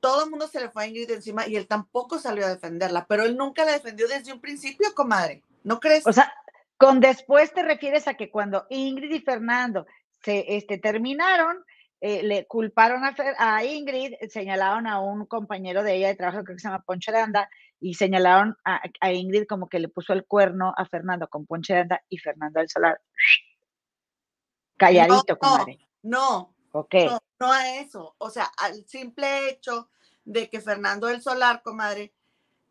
todo 0.00 0.24
el 0.24 0.30
mundo 0.30 0.48
se 0.48 0.58
le 0.58 0.70
fue 0.70 0.82
a 0.82 0.86
Ingrid 0.88 1.08
encima 1.08 1.46
y 1.46 1.54
él 1.54 1.68
tampoco 1.68 2.18
salió 2.18 2.44
a 2.44 2.48
defenderla, 2.48 3.06
pero 3.06 3.22
él 3.22 3.36
nunca 3.36 3.64
la 3.64 3.74
defendió 3.74 4.08
desde 4.08 4.32
un 4.32 4.40
principio, 4.40 4.92
comadre. 4.92 5.44
¿No 5.62 5.78
crees? 5.78 6.04
O 6.04 6.12
sea, 6.12 6.34
con 6.76 6.98
después 6.98 7.52
te 7.52 7.62
refieres 7.62 8.08
a 8.08 8.14
que 8.14 8.28
cuando 8.28 8.66
Ingrid 8.70 9.12
y 9.12 9.20
Fernando 9.20 9.86
se 10.24 10.56
este, 10.56 10.78
terminaron, 10.78 11.64
eh, 12.00 12.24
le 12.24 12.44
culparon 12.46 13.04
a, 13.04 13.14
a, 13.38 13.64
Ingrid, 13.64 14.14
señalaron 14.28 14.88
a 14.88 14.98
un 14.98 15.26
compañero 15.26 15.84
de 15.84 15.94
ella 15.94 16.08
de 16.08 16.16
trabajo, 16.16 16.42
que 16.42 16.58
se 16.58 16.66
llama 16.66 16.82
Poncho 16.82 17.12
Anda, 17.14 17.48
y 17.82 17.94
señalaron 17.94 18.56
a, 18.64 18.80
Ingrid 19.12 19.46
como 19.46 19.68
que 19.68 19.80
le 19.80 19.88
puso 19.88 20.12
el 20.12 20.24
cuerno 20.24 20.72
a 20.76 20.86
Fernando 20.86 21.28
con 21.28 21.46
Poncho 21.46 21.74
Anda 21.74 22.00
y 22.08 22.18
Fernando 22.18 22.60
del 22.60 22.70
Solar. 22.70 23.00
Calladito, 24.78 25.36
comadre. 25.36 25.78
No, 26.02 26.54
no, 26.72 27.22
no 27.40 27.52
a 27.52 27.76
eso. 27.76 28.14
O 28.18 28.30
sea, 28.30 28.50
al 28.58 28.86
simple 28.86 29.50
hecho 29.50 29.90
de 30.24 30.48
que 30.48 30.60
Fernando 30.60 31.08
del 31.08 31.22
Solar, 31.22 31.62
comadre, 31.62 32.14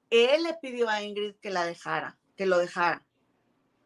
él 0.10 0.44
le 0.44 0.54
pidió 0.56 0.90
a 0.90 1.02
Ingrid 1.04 1.36
que 1.36 1.50
la 1.50 1.66
dejara, 1.66 2.18
que 2.36 2.46
lo 2.46 2.58
dejara. 2.58 3.06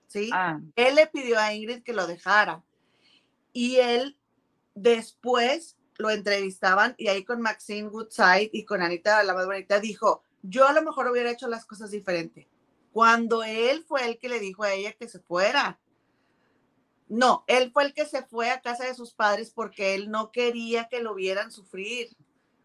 ¿Sí? 0.07 0.29
Ah. 0.31 0.59
Él 0.75 0.95
le 0.95 1.07
pidió 1.07 1.39
a 1.39 1.53
Ingrid 1.53 1.83
que 1.83 1.93
lo 1.93 2.07
dejara. 2.07 2.63
Y 3.51 3.77
él 3.77 4.17
después 4.75 5.77
lo 5.97 6.09
entrevistaban 6.09 6.93
y 6.97 7.07
ahí 7.07 7.23
con 7.23 7.41
Maxine 7.41 7.87
Woodside 7.87 8.49
y 8.53 8.65
con 8.65 8.81
Anita, 8.81 9.23
la 9.23 9.33
más 9.33 9.45
bonita, 9.45 9.79
dijo, 9.79 10.24
yo 10.49 10.67
a 10.67 10.73
lo 10.73 10.81
mejor 10.81 11.07
hubiera 11.09 11.31
hecho 11.31 11.47
las 11.47 11.65
cosas 11.65 11.91
diferente. 11.91 12.47
Cuando 12.91 13.43
él 13.43 13.83
fue 13.87 14.05
el 14.05 14.17
que 14.17 14.29
le 14.29 14.39
dijo 14.39 14.63
a 14.63 14.73
ella 14.73 14.93
que 14.93 15.07
se 15.07 15.19
fuera. 15.19 15.79
No, 17.07 17.43
él 17.47 17.71
fue 17.71 17.83
el 17.83 17.93
que 17.93 18.05
se 18.05 18.23
fue 18.23 18.49
a 18.49 18.61
casa 18.61 18.85
de 18.85 18.95
sus 18.95 19.13
padres 19.13 19.51
porque 19.51 19.93
él 19.93 20.09
no 20.09 20.31
quería 20.31 20.87
que 20.87 21.01
lo 21.01 21.13
vieran 21.13 21.51
sufrir, 21.51 22.15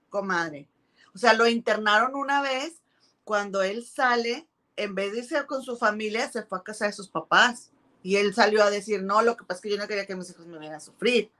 comadre. 0.08 0.68
O 1.14 1.18
sea, 1.18 1.34
lo 1.34 1.46
internaron 1.46 2.14
una 2.14 2.40
vez 2.40 2.80
cuando 3.24 3.62
él 3.62 3.84
sale, 3.84 4.48
en 4.76 4.94
vez 4.94 5.12
de 5.12 5.18
irse 5.18 5.46
con 5.46 5.62
su 5.62 5.76
familia, 5.76 6.30
se 6.30 6.42
fue 6.42 6.58
a 6.58 6.62
casa 6.62 6.86
de 6.86 6.92
sus 6.92 7.08
papás. 7.08 7.70
Y 8.02 8.16
él 8.16 8.32
salió 8.34 8.62
a 8.62 8.70
decir, 8.70 9.02
no, 9.02 9.20
lo 9.20 9.36
que 9.36 9.44
pasa 9.44 9.58
es 9.58 9.62
que 9.62 9.70
yo 9.70 9.76
no 9.76 9.86
quería 9.86 10.06
que 10.06 10.16
mis 10.16 10.30
hijos 10.30 10.46
me 10.46 10.58
vieran 10.58 10.80
sufrir. 10.80 11.30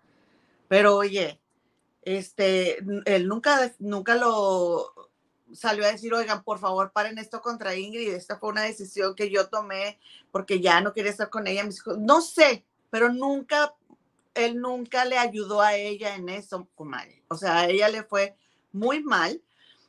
Pero 0.68 0.97
oye, 0.97 1.41
este, 2.03 2.78
él 3.07 3.28
nunca, 3.28 3.72
nunca 3.78 4.14
lo 4.14 5.09
salió 5.55 5.84
a 5.84 5.92
decir, 5.92 6.12
oigan, 6.14 6.42
por 6.44 6.59
favor, 6.59 6.92
paren 6.92 7.18
esto 7.18 7.40
contra 7.40 7.74
Ingrid. 7.74 8.14
Esta 8.14 8.38
fue 8.38 8.51
una 8.51 8.62
decisión 8.62 9.14
que 9.14 9.30
yo 9.30 9.48
tomé 9.48 9.98
porque 10.30 10.61
ya 10.61 10.80
no 10.80 10.92
quería 10.92 11.11
estar 11.11 11.30
con 11.30 11.46
ella, 11.46 11.64
mis 11.64 11.78
hijos. 11.78 11.98
No 11.98 12.20
sé, 12.20 12.64
pero 12.90 13.12
nunca, 13.12 13.74
él 14.34 14.61
nunca 14.61 15.05
le 15.05 15.18
ayudó 15.18 15.61
a 15.61 15.74
ella 15.74 16.14
en 16.14 16.28
eso, 16.28 16.68
comadre. 16.74 17.22
O 17.28 17.36
sea, 17.36 17.61
a 17.61 17.68
ella 17.68 17.88
le 17.88 18.03
fue 18.03 18.36
muy 18.72 19.03
mal. 19.03 19.42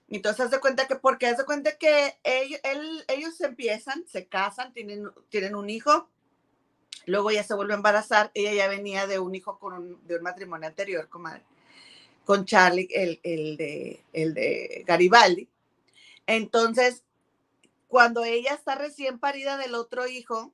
Entonces, 0.09 0.45
haz 0.45 0.51
de 0.51 0.59
cuenta 0.59 0.88
que, 0.88 0.95
porque 0.97 1.28
haz 1.28 1.38
de 1.38 1.45
cuenta 1.45 1.78
que 1.78 2.18
ellos, 2.24 2.59
ellos 3.07 3.39
empiezan, 3.41 4.05
se 4.07 4.28
casan, 4.28 4.74
tienen, 4.74 5.09
tienen 5.30 5.55
un 5.55 5.70
hijo, 5.70 6.09
luego 7.05 7.32
ya 7.32 7.43
se 7.43 7.53
vuelve 7.53 7.74
a 7.74 7.78
embarazar, 7.78 8.30
ella 8.34 8.53
ya 8.53 8.68
venía 8.68 9.07
de 9.07 9.20
un 9.20 9.34
hijo 9.36 9.57
con 9.57 10.05
de 10.05 10.18
un 10.18 10.24
matrimonio 10.24 10.68
anterior, 10.68 11.07
comadre, 11.07 11.43
con 12.26 12.45
Charlie, 12.45 12.89
el, 12.91 13.20
el, 13.24 13.55
de, 13.55 14.03
el 14.12 14.34
de 14.34 14.84
Garibaldi. 14.86 15.47
Entonces, 16.32 17.03
cuando 17.88 18.23
ella 18.23 18.53
está 18.53 18.75
recién 18.75 19.19
parida 19.19 19.57
del 19.57 19.75
otro 19.75 20.07
hijo, 20.07 20.53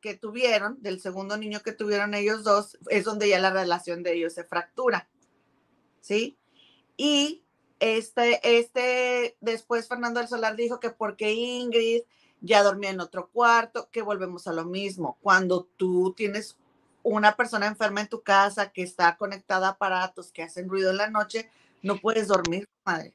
que 0.00 0.14
tuvieron, 0.14 0.80
del 0.80 1.00
segundo 1.00 1.36
niño 1.36 1.60
que 1.60 1.72
tuvieron 1.72 2.14
ellos 2.14 2.44
dos, 2.44 2.78
es 2.88 3.02
donde 3.02 3.28
ya 3.28 3.40
la 3.40 3.50
relación 3.50 4.04
de 4.04 4.14
ellos 4.14 4.34
se 4.34 4.44
fractura. 4.44 5.08
¿Sí? 6.00 6.38
Y 6.96 7.42
este, 7.80 8.58
este, 8.58 9.36
después 9.40 9.88
Fernando 9.88 10.20
del 10.20 10.28
Solar 10.28 10.54
dijo 10.54 10.78
que 10.78 10.90
porque 10.90 11.32
Ingrid 11.32 12.02
ya 12.40 12.62
dormía 12.62 12.90
en 12.90 13.00
otro 13.00 13.28
cuarto, 13.30 13.88
que 13.90 14.02
volvemos 14.02 14.46
a 14.46 14.52
lo 14.52 14.64
mismo. 14.64 15.18
Cuando 15.20 15.64
tú 15.76 16.14
tienes 16.16 16.56
una 17.02 17.34
persona 17.34 17.66
enferma 17.66 18.02
en 18.02 18.08
tu 18.08 18.22
casa 18.22 18.70
que 18.70 18.82
está 18.84 19.16
conectada 19.16 19.66
a 19.66 19.70
aparatos 19.70 20.30
que 20.30 20.44
hacen 20.44 20.68
ruido 20.68 20.92
en 20.92 20.98
la 20.98 21.10
noche, 21.10 21.50
no 21.82 21.98
puedes 21.98 22.28
dormir, 22.28 22.68
madre. 22.84 23.14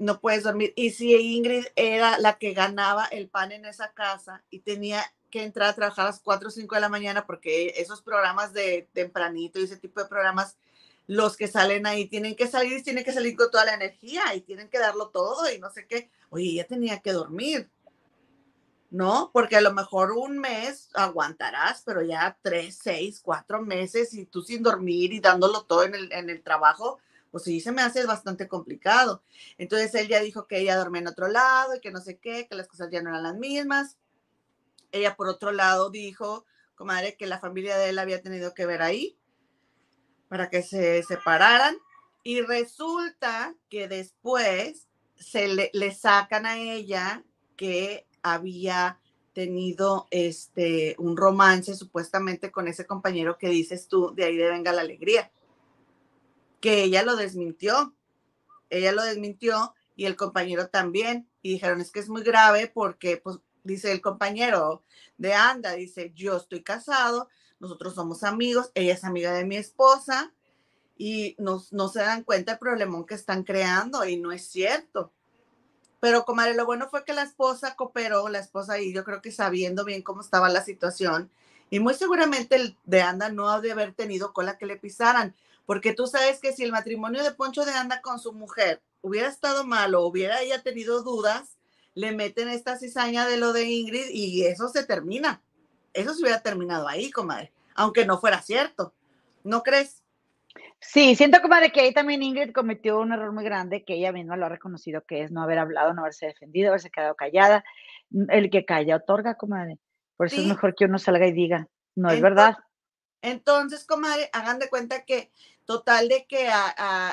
No 0.00 0.18
puedes 0.18 0.44
dormir. 0.44 0.72
Y 0.76 0.92
si 0.92 1.14
Ingrid 1.14 1.66
era 1.76 2.18
la 2.18 2.38
que 2.38 2.54
ganaba 2.54 3.04
el 3.04 3.28
pan 3.28 3.52
en 3.52 3.66
esa 3.66 3.92
casa 3.92 4.42
y 4.48 4.60
tenía 4.60 5.04
que 5.30 5.42
entrar 5.42 5.68
a 5.68 5.74
trabajar 5.74 6.06
a 6.06 6.08
las 6.08 6.20
4 6.20 6.48
o 6.48 6.50
5 6.50 6.74
de 6.74 6.80
la 6.80 6.88
mañana 6.88 7.26
porque 7.26 7.74
esos 7.76 8.00
programas 8.00 8.54
de 8.54 8.88
tempranito 8.94 9.60
y 9.60 9.64
ese 9.64 9.76
tipo 9.76 10.00
de 10.00 10.08
programas, 10.08 10.56
los 11.06 11.36
que 11.36 11.48
salen 11.48 11.86
ahí 11.86 12.06
tienen 12.08 12.34
que 12.34 12.46
salir, 12.46 12.82
tienen 12.82 13.04
que 13.04 13.12
salir 13.12 13.36
con 13.36 13.50
toda 13.50 13.66
la 13.66 13.74
energía 13.74 14.34
y 14.34 14.40
tienen 14.40 14.70
que 14.70 14.78
darlo 14.78 15.10
todo 15.10 15.52
y 15.52 15.58
no 15.58 15.68
sé 15.68 15.86
qué. 15.86 16.10
Oye, 16.30 16.46
ella 16.46 16.66
tenía 16.66 17.00
que 17.00 17.12
dormir, 17.12 17.68
¿no? 18.88 19.30
Porque 19.34 19.56
a 19.56 19.60
lo 19.60 19.74
mejor 19.74 20.12
un 20.12 20.38
mes 20.38 20.88
aguantarás, 20.94 21.82
pero 21.84 22.00
ya 22.00 22.38
tres, 22.40 22.78
seis, 22.82 23.20
cuatro 23.22 23.60
meses 23.60 24.14
y 24.14 24.24
tú 24.24 24.40
sin 24.40 24.62
dormir 24.62 25.12
y 25.12 25.20
dándolo 25.20 25.64
todo 25.64 25.84
en 25.84 25.94
el, 25.94 26.10
en 26.10 26.30
el 26.30 26.42
trabajo, 26.42 27.00
pues 27.30 27.44
sí 27.44 27.60
se 27.60 27.72
me 27.72 27.82
hace 27.82 28.04
bastante 28.06 28.48
complicado. 28.48 29.22
Entonces 29.58 29.94
él 29.94 30.08
ya 30.08 30.20
dijo 30.20 30.46
que 30.46 30.58
ella 30.58 30.76
dormía 30.76 31.02
en 31.02 31.08
otro 31.08 31.28
lado 31.28 31.74
y 31.74 31.80
que 31.80 31.90
no 31.90 32.00
sé 32.00 32.18
qué, 32.18 32.46
que 32.48 32.56
las 32.56 32.68
cosas 32.68 32.88
ya 32.90 33.02
no 33.02 33.10
eran 33.10 33.22
las 33.22 33.36
mismas. 33.36 33.96
Ella, 34.92 35.16
por 35.16 35.28
otro 35.28 35.52
lado, 35.52 35.90
dijo, 35.90 36.44
comadre, 36.74 37.16
que 37.16 37.26
la 37.26 37.38
familia 37.38 37.76
de 37.78 37.90
él 37.90 37.98
había 37.98 38.22
tenido 38.22 38.54
que 38.54 38.66
ver 38.66 38.82
ahí 38.82 39.16
para 40.28 40.50
que 40.50 40.62
se 40.62 41.02
separaran. 41.02 41.76
Y 42.22 42.42
resulta 42.42 43.54
que 43.68 43.88
después 43.88 44.88
se 45.16 45.48
le, 45.48 45.70
le 45.72 45.94
sacan 45.94 46.46
a 46.46 46.58
ella 46.58 47.24
que 47.56 48.06
había 48.22 48.98
tenido 49.32 50.06
este 50.10 50.96
un 50.98 51.16
romance 51.16 51.74
supuestamente 51.74 52.50
con 52.50 52.68
ese 52.68 52.86
compañero 52.86 53.38
que 53.38 53.48
dices 53.48 53.88
tú, 53.88 54.12
de 54.14 54.24
ahí 54.24 54.36
de 54.36 54.50
venga 54.50 54.72
la 54.72 54.82
alegría. 54.82 55.30
Que 56.60 56.82
ella 56.84 57.02
lo 57.02 57.16
desmintió. 57.16 57.94
Ella 58.68 58.92
lo 58.92 59.02
desmintió 59.02 59.74
y 59.96 60.06
el 60.06 60.16
compañero 60.16 60.68
también. 60.68 61.28
Y 61.42 61.52
dijeron, 61.52 61.80
es 61.80 61.90
que 61.90 62.00
es 62.00 62.08
muy 62.08 62.22
grave 62.22 62.70
porque 62.72 63.16
pues 63.16 63.38
dice 63.64 63.92
el 63.92 64.00
compañero 64.00 64.82
de 65.18 65.34
Anda, 65.34 65.72
dice, 65.72 66.12
yo 66.14 66.36
estoy 66.36 66.62
casado, 66.62 67.28
nosotros 67.58 67.94
somos 67.94 68.24
amigos, 68.24 68.70
ella 68.74 68.94
es 68.94 69.04
amiga 69.04 69.32
de 69.32 69.44
mi 69.44 69.56
esposa 69.56 70.32
y 70.96 71.34
no, 71.38 71.62
no 71.70 71.88
se 71.88 72.00
dan 72.00 72.24
cuenta 72.24 72.52
el 72.52 72.58
problemón 72.58 73.06
que 73.06 73.14
están 73.14 73.44
creando 73.44 74.06
y 74.06 74.16
no 74.16 74.32
es 74.32 74.46
cierto. 74.46 75.12
Pero, 76.00 76.24
comadre, 76.24 76.54
lo 76.54 76.64
bueno 76.64 76.88
fue 76.88 77.04
que 77.04 77.12
la 77.12 77.22
esposa 77.22 77.76
cooperó, 77.76 78.28
la 78.28 78.38
esposa 78.38 78.78
y 78.78 78.92
yo 78.92 79.04
creo 79.04 79.20
que 79.20 79.32
sabiendo 79.32 79.84
bien 79.84 80.02
cómo 80.02 80.22
estaba 80.22 80.48
la 80.48 80.64
situación, 80.64 81.30
y 81.68 81.78
muy 81.78 81.94
seguramente 81.94 82.56
el 82.56 82.76
de 82.84 83.02
Anda 83.02 83.28
no 83.28 83.50
ha 83.50 83.60
de 83.60 83.72
haber 83.72 83.92
tenido 83.92 84.32
cola 84.32 84.58
que 84.58 84.66
le 84.66 84.76
pisaran, 84.76 85.34
porque 85.66 85.92
tú 85.92 86.06
sabes 86.06 86.40
que 86.40 86.52
si 86.52 86.64
el 86.64 86.72
matrimonio 86.72 87.22
de 87.22 87.32
Poncho 87.32 87.64
de 87.64 87.72
Anda 87.72 88.00
con 88.00 88.18
su 88.18 88.32
mujer 88.32 88.82
hubiera 89.00 89.28
estado 89.28 89.64
mal 89.64 89.94
o 89.94 90.06
hubiera 90.06 90.40
ella 90.40 90.62
tenido 90.62 91.02
dudas, 91.02 91.58
le 91.94 92.12
meten 92.12 92.48
esta 92.48 92.76
cizaña 92.76 93.26
de 93.26 93.36
lo 93.36 93.52
de 93.52 93.64
Ingrid 93.64 94.08
y 94.10 94.44
eso 94.44 94.68
se 94.68 94.84
termina. 94.84 95.42
Eso 95.92 96.14
se 96.14 96.22
hubiera 96.22 96.40
terminado 96.40 96.88
ahí, 96.88 97.10
comadre, 97.10 97.52
aunque 97.74 98.06
no 98.06 98.18
fuera 98.18 98.40
cierto. 98.42 98.94
¿No 99.42 99.62
crees? 99.62 100.02
Sí, 100.80 101.14
siento, 101.14 101.40
comadre, 101.42 101.72
que 101.72 101.80
ahí 101.80 101.92
también 101.92 102.22
Ingrid 102.22 102.52
cometió 102.52 102.98
un 103.00 103.12
error 103.12 103.32
muy 103.32 103.44
grande, 103.44 103.84
que 103.84 103.94
ella 103.94 104.12
misma 104.12 104.36
lo 104.36 104.46
ha 104.46 104.48
reconocido, 104.48 105.02
que 105.06 105.22
es 105.22 105.30
no 105.30 105.42
haber 105.42 105.58
hablado, 105.58 105.92
no 105.94 106.02
haberse 106.02 106.26
defendido, 106.26 106.68
haberse 106.68 106.90
quedado 106.90 107.14
callada. 107.14 107.64
El 108.28 108.50
que 108.50 108.64
calla 108.64 108.96
otorga, 108.96 109.34
comadre. 109.34 109.78
Por 110.16 110.26
eso 110.26 110.40
es 110.40 110.46
mejor 110.46 110.74
que 110.74 110.86
uno 110.86 110.98
salga 110.98 111.26
y 111.26 111.32
diga, 111.32 111.68
no 111.94 112.10
es 112.10 112.20
verdad. 112.20 112.56
Entonces, 113.22 113.84
comadre, 113.84 114.30
hagan 114.32 114.58
de 114.58 114.68
cuenta 114.68 115.04
que 115.04 115.30
total 115.64 116.08
de 116.08 116.26
que 116.26 116.50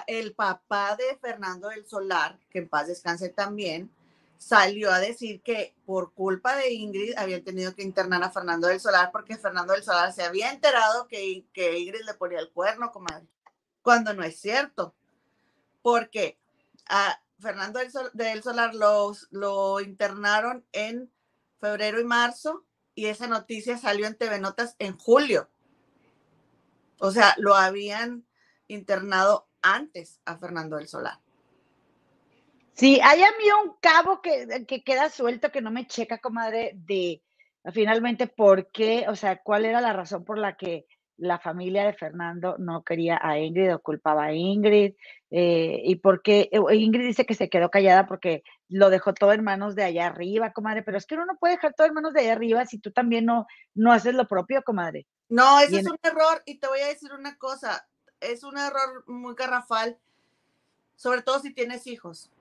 el 0.08 0.34
papá 0.34 0.96
de 0.96 1.18
Fernando 1.22 1.70
del 1.70 1.86
Solar, 1.86 2.40
que 2.50 2.60
en 2.60 2.70
paz 2.70 2.88
descanse 2.88 3.30
también, 3.30 3.92
salió 4.38 4.92
a 4.92 5.00
decir 5.00 5.42
que 5.42 5.76
por 5.86 6.14
culpa 6.14 6.56
de 6.56 6.72
Ingrid 6.74 7.14
habían 7.18 7.44
tenido 7.44 7.74
que 7.76 7.84
internar 7.84 8.24
a 8.24 8.32
Fernando 8.32 8.68
del 8.68 8.80
Solar 8.80 9.12
porque 9.12 9.38
Fernando 9.38 9.74
del 9.74 9.84
Solar 9.84 10.14
se 10.14 10.24
había 10.24 10.52
enterado 10.52 11.08
que, 11.08 11.22
Ingrid 11.56 12.06
le 12.06 12.14
ponía 12.14 12.40
el 12.40 12.52
cuerno, 12.52 12.92
comadre, 12.92 13.28
cuando 13.82 14.14
no 14.14 14.24
es 14.24 14.40
cierto. 14.40 14.96
Porque 15.82 16.38
a 16.88 17.20
Fernando 17.40 17.80
del, 18.14 18.44
Solar 18.44 18.76
los, 18.76 19.28
lo 19.32 19.82
internaron 19.82 20.66
en 20.72 21.12
febrero 21.60 22.00
y 22.00 22.04
marzo 22.04 22.64
y 22.96 23.06
esa 23.06 23.28
noticia 23.28 23.78
salió 23.78 24.08
en 24.08 24.16
TV 24.16 24.40
Notas 24.40 24.76
en 24.80 24.98
julio. 24.98 25.50
O 27.00 27.12
sea, 27.12 27.34
lo 27.38 27.56
habían 27.56 28.26
internado 28.68 29.48
antes 29.62 30.20
a 30.26 30.38
Fernando 30.38 30.78
del 30.78 30.88
Solar. 30.88 31.20
Sí, 32.74 33.00
hay 33.04 33.24
a 33.24 33.32
mí 33.40 33.46
un 33.66 33.76
cabo 33.82 34.22
que, 34.22 34.66
que 34.68 34.84
queda 34.84 35.10
suelto 35.10 35.52
que 35.52 35.62
no 35.62 35.72
me 35.72 35.88
checa, 35.88 36.20
comadre, 36.20 36.74
de 36.76 37.24
finalmente 37.72 38.28
por 38.28 38.72
qué, 38.72 39.06
o 39.10 39.16
sea, 39.16 39.42
cuál 39.42 39.66
era 39.66 39.82
la 39.82 39.94
razón 39.94 40.24
por 40.24 40.38
la 40.38 40.56
que 40.56 40.86
la 41.18 41.40
familia 41.40 41.86
de 41.86 41.94
Fernando 41.94 42.56
no 42.58 42.84
quería 42.84 43.20
a 43.22 43.40
Ingrid 43.40 43.74
o 43.74 43.80
culpaba 43.80 44.26
a 44.26 44.34
Ingrid, 44.34 44.94
eh, 45.32 45.82
y 45.84 45.96
por 45.96 46.22
qué 46.22 46.50
eh, 46.52 46.76
Ingrid 46.76 47.08
dice 47.08 47.26
que 47.26 47.34
se 47.34 47.50
quedó 47.50 47.70
callada 47.70 48.08
porque 48.08 48.44
lo 48.70 48.90
dejó 48.90 49.14
todo 49.14 49.34
en 49.34 49.44
manos 49.44 49.76
de 49.76 49.84
allá 49.84 50.08
arriba, 50.08 50.54
comadre, 50.54 50.84
pero 50.84 50.98
es 50.98 51.06
que 51.06 51.16
uno 51.16 51.26
no 51.26 51.38
puede 51.38 51.56
dejar 51.56 51.74
todo 51.74 51.88
en 51.88 51.94
manos 51.94 52.14
de 52.14 52.22
allá 52.22 52.34
arriba 52.34 52.66
si 52.66 52.80
tú 52.80 52.92
también 52.92 53.26
no, 53.26 53.48
no 53.74 53.92
haces 53.92 54.14
lo 54.14 54.28
propio, 54.28 54.64
comadre. 54.64 55.08
No, 55.30 55.60
ese 55.60 55.80
es 55.80 55.88
un 55.88 55.98
error, 56.04 56.42
y 56.46 56.60
te 56.60 56.68
voy 56.68 56.80
a 56.80 56.88
decir 56.88 57.12
una 57.14 57.38
cosa, 57.38 57.88
es 58.22 58.44
un 58.44 58.58
error 58.58 59.04
muy 59.08 59.36
garrafal, 59.36 59.98
sobre 60.96 61.22
todo 61.22 61.40
si 61.40 61.54
tienes 61.54 61.88
hijos 61.88 62.32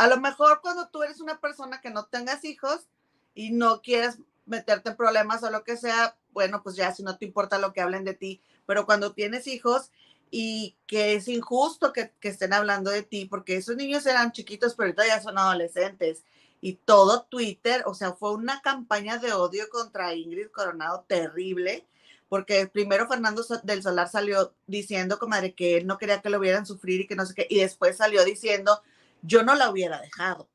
a 0.00 0.06
lo 0.06 0.18
mejor 0.18 0.60
cuando 0.62 0.88
tú 0.88 1.02
eres 1.02 1.20
una 1.20 1.40
persona 1.40 1.82
que 1.82 1.90
no 1.90 2.06
tengas 2.06 2.42
hijos 2.46 2.88
y 3.34 3.50
no 3.50 3.82
quieres 3.82 4.18
meterte 4.50 4.90
en 4.90 4.96
problemas 4.96 5.42
o 5.42 5.50
lo 5.50 5.64
que 5.64 5.76
sea, 5.76 6.16
bueno, 6.32 6.62
pues 6.62 6.76
ya 6.76 6.92
si 6.92 7.02
no 7.02 7.16
te 7.16 7.24
importa 7.24 7.58
lo 7.58 7.72
que 7.72 7.80
hablen 7.80 8.04
de 8.04 8.14
ti, 8.14 8.42
pero 8.66 8.84
cuando 8.86 9.12
tienes 9.12 9.46
hijos 9.46 9.90
y 10.30 10.76
que 10.86 11.14
es 11.14 11.28
injusto 11.28 11.92
que, 11.92 12.12
estén 12.20 12.52
hablando 12.52 12.90
de 12.90 13.02
ti, 13.02 13.24
porque 13.24 13.56
esos 13.56 13.76
niños 13.76 14.06
eran 14.06 14.32
chiquitos, 14.32 14.74
pero 14.74 14.88
ahorita 14.88 15.06
ya 15.06 15.20
son 15.20 15.38
adolescentes. 15.38 16.24
Y 16.60 16.74
todo 16.74 17.22
Twitter, 17.22 17.82
o 17.86 17.94
sea, 17.94 18.12
fue 18.12 18.32
una 18.32 18.60
campaña 18.60 19.18
de 19.18 19.32
odio 19.32 19.68
contra 19.70 20.14
Ingrid 20.14 20.48
Coronado 20.48 21.04
terrible, 21.08 21.86
porque 22.28 22.66
primero 22.66 23.08
Fernando 23.08 23.42
del 23.64 23.82
Solar 23.82 24.08
salió 24.08 24.54
diciendo, 24.66 25.18
comadre, 25.18 25.54
que 25.54 25.78
él 25.78 25.86
no 25.86 25.98
quería 25.98 26.20
que 26.20 26.30
lo 26.30 26.38
vieran 26.38 26.66
sufrir 26.66 27.00
y 27.00 27.06
que 27.06 27.16
no 27.16 27.26
sé 27.26 27.34
qué, 27.34 27.46
y 27.48 27.60
después 27.60 27.96
salió 27.96 28.24
diciendo 28.24 28.82
yo 29.22 29.42
no 29.42 29.54
la 29.54 29.70
hubiera 29.70 30.00
dejado. 30.00 30.48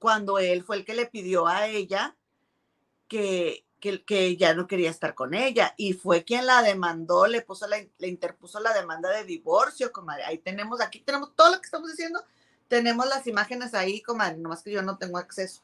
Cuando 0.00 0.38
él 0.38 0.64
fue 0.64 0.76
el 0.76 0.84
que 0.84 0.94
le 0.94 1.06
pidió 1.06 1.46
a 1.46 1.68
ella 1.68 2.16
que, 3.06 3.66
que, 3.80 4.36
ya 4.36 4.54
no 4.54 4.66
quería 4.66 4.88
estar 4.88 5.14
con 5.14 5.34
ella 5.34 5.74
y 5.76 5.92
fue 5.92 6.24
quien 6.24 6.46
la 6.46 6.62
demandó, 6.62 7.26
le 7.26 7.42
puso 7.42 7.66
la, 7.66 7.76
le 7.98 8.08
interpuso 8.08 8.60
la 8.60 8.72
demanda 8.72 9.10
de 9.10 9.24
divorcio, 9.24 9.92
comadre. 9.92 10.24
Ahí 10.24 10.38
tenemos, 10.38 10.80
aquí 10.80 11.00
tenemos 11.00 11.36
todo 11.36 11.50
lo 11.50 11.60
que 11.60 11.66
estamos 11.66 11.90
diciendo, 11.90 12.24
tenemos 12.66 13.06
las 13.06 13.26
imágenes 13.26 13.74
ahí, 13.74 14.00
comadre, 14.00 14.38
nomás 14.38 14.62
que 14.62 14.72
yo 14.72 14.80
no 14.80 14.96
tengo 14.96 15.18
acceso. 15.18 15.60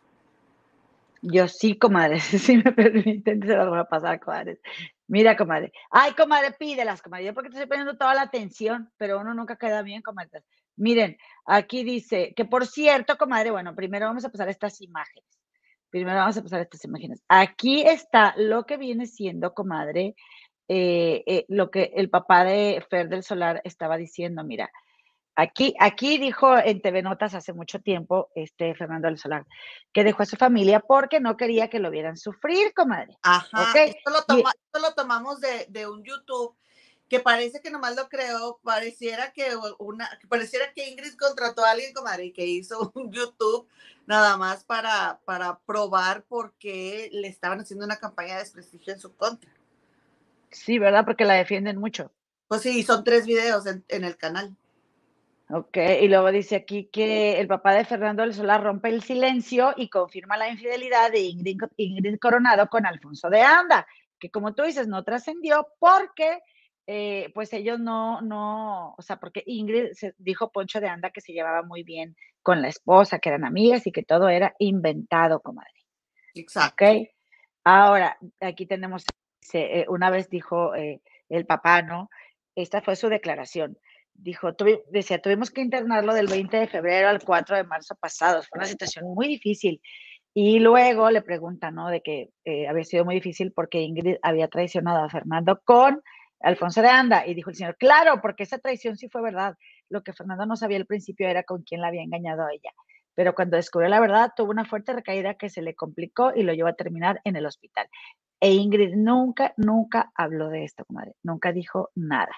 Yo 1.22 1.49
sí, 1.49 1.78
comadre, 1.78 2.20
si 2.20 2.59
me 2.59 2.72
permiten, 2.72 3.41
se 3.41 3.57
las 3.57 3.68
voy 3.68 3.78
a 3.78 3.84
pasar, 3.84 4.20
comadre. 4.20 4.61
Mira, 5.09 5.34
comadre. 5.34 5.72
Ay, 5.91 6.12
comadre, 6.12 6.53
pídelas, 6.53 7.01
comadre. 7.01 7.24
Yo 7.24 7.32
porque 7.32 7.49
te 7.49 7.57
estoy 7.57 7.68
poniendo 7.68 7.97
toda 7.97 8.12
la 8.12 8.22
atención, 8.22 8.93
pero 8.99 9.18
uno 9.18 9.32
nunca 9.32 9.57
queda 9.57 9.80
bien, 9.80 10.03
comadre. 10.03 10.43
Miren, 10.77 11.16
aquí 11.47 11.85
dice 11.85 12.35
que 12.37 12.45
por 12.45 12.66
cierto, 12.66 13.16
comadre, 13.16 13.51
bueno, 13.51 13.74
primero 13.74 14.07
vamos 14.07 14.24
a 14.24 14.29
pasar 14.31 14.49
estas 14.49 14.81
imágenes. 14.81 15.24
Primero 15.91 16.18
vamos 16.18 16.37
a 16.37 16.43
pasar 16.43 16.61
estas 16.61 16.85
imágenes. 16.85 17.22
Aquí 17.29 17.83
está 17.83 18.35
lo 18.37 18.66
que 18.66 18.77
viene 18.77 19.07
siendo, 19.07 19.55
comadre, 19.55 20.14
eh, 20.68 21.22
eh, 21.27 21.45
lo 21.49 21.70
que 21.70 21.93
el 21.95 22.11
papá 22.11 22.45
de 22.45 22.85
Fer 22.91 23.09
del 23.09 23.22
Solar 23.22 23.62
estaba 23.64 23.97
diciendo. 23.97 24.45
Mira, 24.45 24.70
aquí, 25.37 25.74
aquí 25.81 26.18
dijo 26.18 26.59
en 26.59 26.83
TV 26.83 27.03
Notas 27.03 27.35
hace 27.35 27.53
mucho 27.53 27.79
tiempo, 27.81 28.29
este 28.35 28.74
Fernando 28.74 29.09
del 29.09 29.18
Solar, 29.18 29.47
que 29.93 30.05
dejó 30.05 30.24
a 30.24 30.27
su 30.27 30.37
familia 30.37 30.81
porque 30.81 31.20
no 31.20 31.37
quería 31.37 31.68
que 31.68 31.79
lo 31.79 31.91
vieran 31.91 32.16
sufrir, 32.16 32.74
comadre. 32.74 33.16
Ajá, 33.22 33.83
esto, 33.83 34.11
lo 34.11 34.81
lo 34.81 34.95
tomamos 34.95 35.41
de, 35.41 35.66
de 35.70 35.89
un 35.89 36.05
YouTube 36.05 36.57
que 37.09 37.20
parece 37.20 37.61
que 37.61 37.70
nomás 37.70 37.94
lo 37.94 38.09
creó, 38.09 38.59
pareciera 38.62 39.32
que 39.32 39.50
una, 39.78 40.09
pareciera 40.28 40.72
que 40.72 40.88
Ingrid 40.88 41.14
contrató 41.14 41.64
a 41.64 41.70
alguien, 41.70 41.92
comadre, 41.92 42.26
y 42.26 42.32
que 42.32 42.46
hizo 42.46 42.90
un 42.94 43.12
YouTube 43.12 43.68
nada 44.07 44.36
más 44.36 44.64
para, 44.64 45.20
para 45.24 45.59
probar 45.61 46.24
por 46.24 46.54
qué 46.54 47.09
le 47.12 47.28
estaban 47.28 47.61
haciendo 47.61 47.84
una 47.84 47.96
campaña 47.96 48.34
de 48.34 48.40
desprestigio 48.40 48.92
en 48.92 49.00
su 49.00 49.14
contra. 49.14 49.50
Sí, 50.50 50.78
¿verdad? 50.78 51.04
Porque 51.04 51.24
la 51.24 51.34
defienden 51.34 51.78
mucho. 51.78 52.12
Pues 52.48 52.62
sí, 52.62 52.82
son 52.82 53.02
tres 53.04 53.26
videos 53.26 53.66
en, 53.66 53.84
el 53.88 54.16
canal. 54.16 54.57
Ok, 55.50 55.76
y 56.00 56.09
luego 56.09 56.30
dice 56.32 56.57
aquí 56.57 56.88
que 56.92 57.40
el 57.40 57.46
papá 57.46 57.74
de 57.74 57.84
Fernando 57.84 58.22
del 58.22 58.34
Solar 58.34 58.62
rompe 58.62 58.88
el 58.88 59.02
silencio 59.02 59.74
y 59.76 59.88
confirma 59.88 60.36
la 60.36 60.48
infidelidad 60.48 61.12
de 61.12 61.20
Ingrid, 61.20 61.61
Ingrid 61.76 62.18
Coronado 62.18 62.68
con 62.68 62.86
Alfonso 62.86 63.28
de 63.30 63.42
Anda, 63.42 63.86
que 64.18 64.30
como 64.30 64.54
tú 64.54 64.62
dices, 64.62 64.88
no 64.88 65.04
trascendió 65.04 65.68
porque 65.78 66.40
eh, 66.89 67.32
pues 67.34 67.53
ellos 67.53 67.80
no, 67.80 68.20
no, 68.20 68.95
o 68.97 69.03
sea, 69.03 69.16
porque 69.16 69.43
Ingrid 69.45 69.93
se, 69.95 70.14
dijo 70.18 70.53
Poncho 70.53 70.80
de 70.80 70.87
Anda 70.87 71.11
que 71.11 71.20
se 71.20 71.32
llevaba 71.32 71.62
muy 71.62 71.82
bien 71.82 72.16
con 72.43 72.62
la 72.62 72.68
esposa, 72.68 73.18
que 73.18 73.28
eran 73.28 73.45
amigas 73.45 73.89
y 73.89 73.93
que 73.93 74.05
todo 74.05 74.28
era 74.28 74.55
inventado, 74.61 75.41
comadre. 75.41 75.72
Exacto. 76.34 76.84
¿Ok? 76.84 77.09
Ahora, 77.64 78.16
aquí 78.41 78.66
tenemos, 78.66 79.05
eh, 79.53 79.84
una 79.89 80.11
vez 80.11 80.30
dijo 80.30 80.76
eh, 80.76 81.01
el 81.28 81.45
papá, 81.45 81.82
¿no? 81.82 82.09
Esta 82.55 82.80
fue 82.80 82.95
su 82.95 83.09
declaración. 83.09 83.76
Dijo, 84.14 84.53
decía, 84.91 85.20
tuvimos 85.20 85.51
que 85.51 85.62
internarlo 85.62 86.14
del 86.14 86.28
20 86.28 86.57
de 86.57 86.68
febrero 86.68 87.09
al 87.09 87.22
4 87.22 87.57
de 87.57 87.64
marzo 87.64 87.97
pasado. 87.97 88.43
Fue 88.45 88.59
una 88.59 88.66
situación 88.66 89.07
muy 89.12 89.26
difícil. 89.26 89.82
Y 90.32 90.61
luego 90.61 91.11
le 91.11 91.20
pregunta, 91.20 91.70
¿no? 91.72 91.89
De 91.89 92.01
que 92.01 92.30
había 92.68 92.84
sido 92.84 93.05
muy 93.05 93.16
difícil 93.16 93.53
porque 93.53 93.80
Ingrid 93.80 94.16
había 94.22 94.49
traicionado 94.49 95.05
a 95.05 95.11
Fernando 95.11 95.61
con 95.64 96.03
Alfonso 96.41 96.82
de 96.82 96.89
Anda. 96.89 97.26
Y 97.26 97.34
dijo 97.34 97.51
el 97.51 97.57
señor, 97.57 97.76
claro, 97.76 98.20
porque 98.20 98.45
esa 98.45 98.59
traición 98.59 98.97
sí 98.97 99.09
fue 99.09 99.22
verdad. 99.22 99.57
Lo 99.89 100.03
que 100.03 100.12
Fernando 100.12 100.47
no 100.47 100.57
sabía 100.57 100.76
al 100.78 100.87
principio 100.87 101.28
era 101.28 101.43
con 101.43 101.62
quién 101.62 101.80
la 101.80 101.89
había 101.89 102.03
engañado 102.03 102.45
a 102.45 102.53
ella. 102.53 102.70
Pero 103.14 103.34
cuando 103.34 103.57
descubrió 103.57 103.89
la 103.89 104.01
verdad, 104.01 104.32
tuvo 104.37 104.51
una 104.51 104.66
fuerte 104.66 104.93
recaída 104.93 105.34
que 105.34 105.49
se 105.49 105.62
le 105.62 105.74
complicó 105.74 106.32
y 106.34 106.43
lo 106.43 106.53
llevó 106.53 106.68
a 106.68 106.74
terminar 106.74 107.20
en 107.24 107.37
el 107.37 107.47
hospital. 107.47 107.89
E 108.41 108.53
Ingrid 108.53 108.95
nunca, 108.95 109.55
nunca 109.57 110.12
habló 110.14 110.49
de 110.49 110.64
esto, 110.64 110.84
comadre. 110.84 111.14
Nunca 111.22 111.53
dijo 111.53 111.91
nada. 111.95 112.34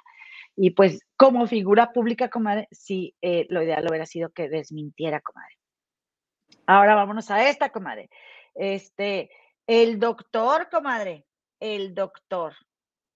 Y 0.54 0.70
pues 0.70 1.00
como 1.16 1.46
figura 1.46 1.92
pública, 1.92 2.28
comadre, 2.28 2.68
sí, 2.70 3.14
eh, 3.22 3.46
lo 3.48 3.62
ideal 3.62 3.86
hubiera 3.88 4.06
sido 4.06 4.30
que 4.30 4.48
desmintiera, 4.48 5.20
comadre. 5.20 5.56
Ahora 6.66 6.94
vámonos 6.94 7.30
a 7.30 7.48
esta, 7.48 7.70
comadre. 7.70 8.10
Este, 8.54 9.30
el 9.66 9.98
doctor, 9.98 10.68
comadre, 10.70 11.26
el 11.60 11.94
doctor. 11.94 12.54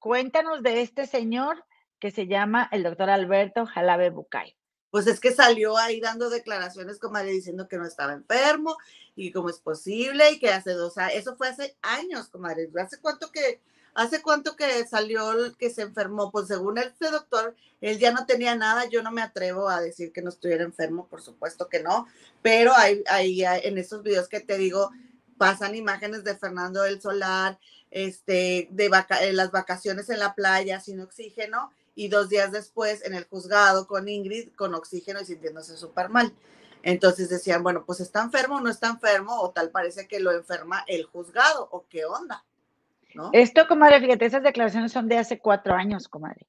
Cuéntanos 0.02 0.64
de 0.64 0.82
este 0.82 1.06
señor 1.06 1.64
que 2.00 2.10
se 2.10 2.26
llama 2.26 2.68
el 2.72 2.82
doctor 2.82 3.08
Alberto 3.08 3.66
Jalabe 3.66 4.10
Bucay. 4.10 4.56
Pues 4.90 5.06
es 5.06 5.20
que 5.20 5.30
salió 5.30 5.78
ahí 5.78 6.00
dando 6.00 6.28
declaraciones, 6.28 6.98
comadre, 6.98 7.30
diciendo 7.30 7.68
que 7.68 7.76
no 7.76 7.86
estaba 7.86 8.12
enfermo 8.12 8.76
y 9.14 9.30
cómo 9.30 9.48
es 9.48 9.60
posible 9.60 10.32
y 10.32 10.40
que 10.40 10.48
hace 10.48 10.72
dos 10.72 10.98
años, 10.98 11.14
eso 11.14 11.36
fue 11.36 11.50
hace 11.50 11.76
años, 11.82 12.26
comadre. 12.30 12.68
¿Hace 12.82 12.98
cuánto 13.00 13.30
que, 13.30 13.60
hace 13.94 14.20
cuánto 14.22 14.56
que 14.56 14.84
salió 14.88 15.30
el 15.34 15.56
que 15.56 15.70
se 15.70 15.82
enfermó? 15.82 16.32
Pues 16.32 16.48
según 16.48 16.78
este 16.78 17.08
doctor, 17.08 17.54
él 17.80 18.00
ya 18.00 18.10
no 18.10 18.26
tenía 18.26 18.56
nada. 18.56 18.86
Yo 18.86 19.04
no 19.04 19.12
me 19.12 19.22
atrevo 19.22 19.68
a 19.68 19.80
decir 19.80 20.12
que 20.12 20.20
no 20.20 20.30
estuviera 20.30 20.64
enfermo, 20.64 21.06
por 21.06 21.22
supuesto 21.22 21.68
que 21.68 21.80
no, 21.80 22.08
pero 22.42 22.72
hay, 22.74 23.04
hay 23.06 23.44
en 23.44 23.78
esos 23.78 24.02
videos 24.02 24.28
que 24.28 24.40
te 24.40 24.58
digo, 24.58 24.90
pasan 25.38 25.76
imágenes 25.76 26.24
de 26.24 26.36
Fernando 26.36 26.82
del 26.82 27.00
Solar, 27.00 27.60
este, 27.92 28.68
de 28.70 28.86
eh, 28.86 29.32
las 29.32 29.52
vacaciones 29.52 30.10
en 30.10 30.18
la 30.18 30.34
playa 30.34 30.80
sin 30.80 31.00
oxígeno 31.00 31.70
y 31.94 32.08
dos 32.08 32.28
días 32.28 32.50
después 32.50 33.04
en 33.04 33.14
el 33.14 33.24
juzgado 33.24 33.86
con 33.86 34.08
Ingrid 34.08 34.48
con 34.56 34.74
oxígeno 34.74 35.20
y 35.20 35.26
sintiéndose 35.26 35.76
súper 35.76 36.08
mal. 36.08 36.32
Entonces 36.82 37.28
decían, 37.28 37.62
bueno, 37.62 37.84
pues 37.86 38.00
está 38.00 38.22
enfermo 38.22 38.56
o 38.56 38.60
no 38.60 38.70
está 38.70 38.88
enfermo, 38.88 39.40
o 39.40 39.50
tal 39.50 39.70
parece 39.70 40.08
que 40.08 40.18
lo 40.18 40.32
enferma 40.32 40.84
el 40.88 41.04
juzgado, 41.04 41.68
o 41.70 41.84
qué 41.88 42.04
onda. 42.04 42.44
¿no? 43.14 43.30
Esto, 43.32 43.68
comadre, 43.68 44.00
fíjate, 44.00 44.24
esas 44.24 44.42
declaraciones 44.42 44.90
son 44.90 45.06
de 45.06 45.18
hace 45.18 45.38
cuatro 45.38 45.74
años, 45.74 46.08
comadre 46.08 46.46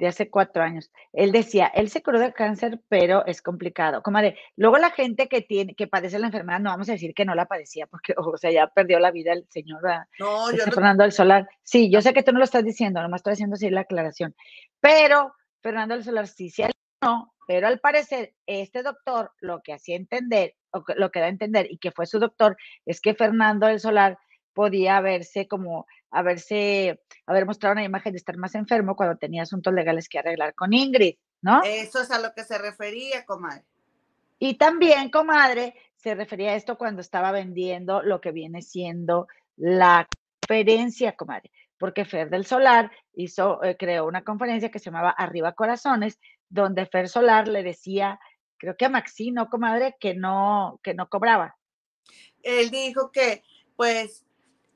de 0.00 0.08
hace 0.08 0.30
cuatro 0.30 0.62
años. 0.62 0.90
Él 1.12 1.30
decía, 1.30 1.66
él 1.66 1.90
se 1.90 2.02
curó 2.02 2.18
de 2.18 2.32
cáncer, 2.32 2.80
pero 2.88 3.24
es 3.26 3.42
complicado. 3.42 4.02
Comadre, 4.02 4.36
luego 4.56 4.78
la 4.78 4.90
gente 4.90 5.28
que 5.28 5.42
tiene, 5.42 5.74
que 5.74 5.86
padece 5.86 6.18
la 6.18 6.26
enfermedad, 6.26 6.58
no 6.58 6.70
vamos 6.70 6.88
a 6.88 6.92
decir 6.92 7.14
que 7.14 7.24
no 7.24 7.34
la 7.34 7.46
padecía, 7.46 7.86
porque, 7.86 8.14
o 8.18 8.36
sea, 8.36 8.50
ya 8.50 8.66
perdió 8.66 8.98
la 8.98 9.10
vida 9.10 9.32
el 9.32 9.46
señor 9.50 9.82
no, 10.18 10.46
Fernando 10.72 11.04
del 11.04 11.12
Solar. 11.12 11.48
Sí, 11.62 11.90
yo 11.90 12.02
sé 12.02 12.12
que 12.12 12.22
tú 12.22 12.32
no 12.32 12.38
lo 12.38 12.44
estás 12.44 12.64
diciendo, 12.64 13.00
nomás 13.00 13.20
estoy 13.20 13.34
haciendo 13.34 13.54
así 13.54 13.70
la 13.70 13.82
aclaración. 13.82 14.34
Pero 14.80 15.34
Fernando 15.62 15.94
del 15.94 16.04
Solar 16.04 16.26
sí 16.26 16.50
se 16.50 16.70
no, 17.02 17.32
pero 17.46 17.66
al 17.66 17.80
parecer 17.80 18.34
este 18.46 18.82
doctor 18.82 19.32
lo 19.40 19.62
que 19.62 19.72
hacía 19.72 19.96
entender, 19.96 20.54
o 20.70 20.84
lo 20.96 21.10
que 21.10 21.20
da 21.20 21.26
a 21.26 21.30
entender, 21.30 21.66
y 21.70 21.78
que 21.78 21.92
fue 21.92 22.06
su 22.06 22.18
doctor, 22.18 22.56
es 22.84 23.00
que 23.00 23.14
Fernando 23.14 23.66
del 23.66 23.80
Solar 23.80 24.18
podía 24.52 25.00
verse 25.00 25.48
como 25.48 25.86
haberse, 26.10 27.00
haber 27.30 27.46
mostrado 27.46 27.74
una 27.74 27.84
imagen 27.84 28.12
de 28.12 28.18
estar 28.18 28.36
más 28.36 28.54
enfermo 28.56 28.96
cuando 28.96 29.16
tenía 29.16 29.42
asuntos 29.42 29.72
legales 29.72 30.08
que 30.08 30.18
arreglar 30.18 30.54
con 30.54 30.72
Ingrid, 30.72 31.16
¿no? 31.42 31.62
Eso 31.62 32.02
es 32.02 32.10
a 32.10 32.18
lo 32.18 32.34
que 32.34 32.42
se 32.42 32.58
refería, 32.58 33.24
comadre. 33.24 33.64
Y 34.40 34.54
también, 34.54 35.10
comadre, 35.10 35.74
se 35.94 36.14
refería 36.14 36.50
a 36.50 36.54
esto 36.56 36.76
cuando 36.76 37.00
estaba 37.00 37.30
vendiendo 37.30 38.02
lo 38.02 38.20
que 38.20 38.32
viene 38.32 38.62
siendo 38.62 39.28
la 39.56 40.08
conferencia, 40.40 41.12
comadre, 41.12 41.52
porque 41.78 42.04
Fer 42.04 42.30
del 42.30 42.46
Solar 42.46 42.90
hizo, 43.14 43.62
eh, 43.62 43.76
creó 43.76 44.06
una 44.06 44.24
conferencia 44.24 44.70
que 44.70 44.80
se 44.80 44.86
llamaba 44.86 45.10
Arriba 45.10 45.52
Corazones, 45.52 46.18
donde 46.48 46.86
Fer 46.86 47.08
Solar 47.08 47.46
le 47.46 47.62
decía, 47.62 48.18
creo 48.56 48.76
que 48.76 48.86
a 48.86 48.88
Maxino, 48.88 49.48
comadre, 49.48 49.96
que 50.00 50.14
no, 50.14 50.80
que 50.82 50.94
no 50.94 51.08
cobraba. 51.08 51.56
Él 52.42 52.70
dijo 52.70 53.12
que, 53.12 53.44
pues, 53.76 54.24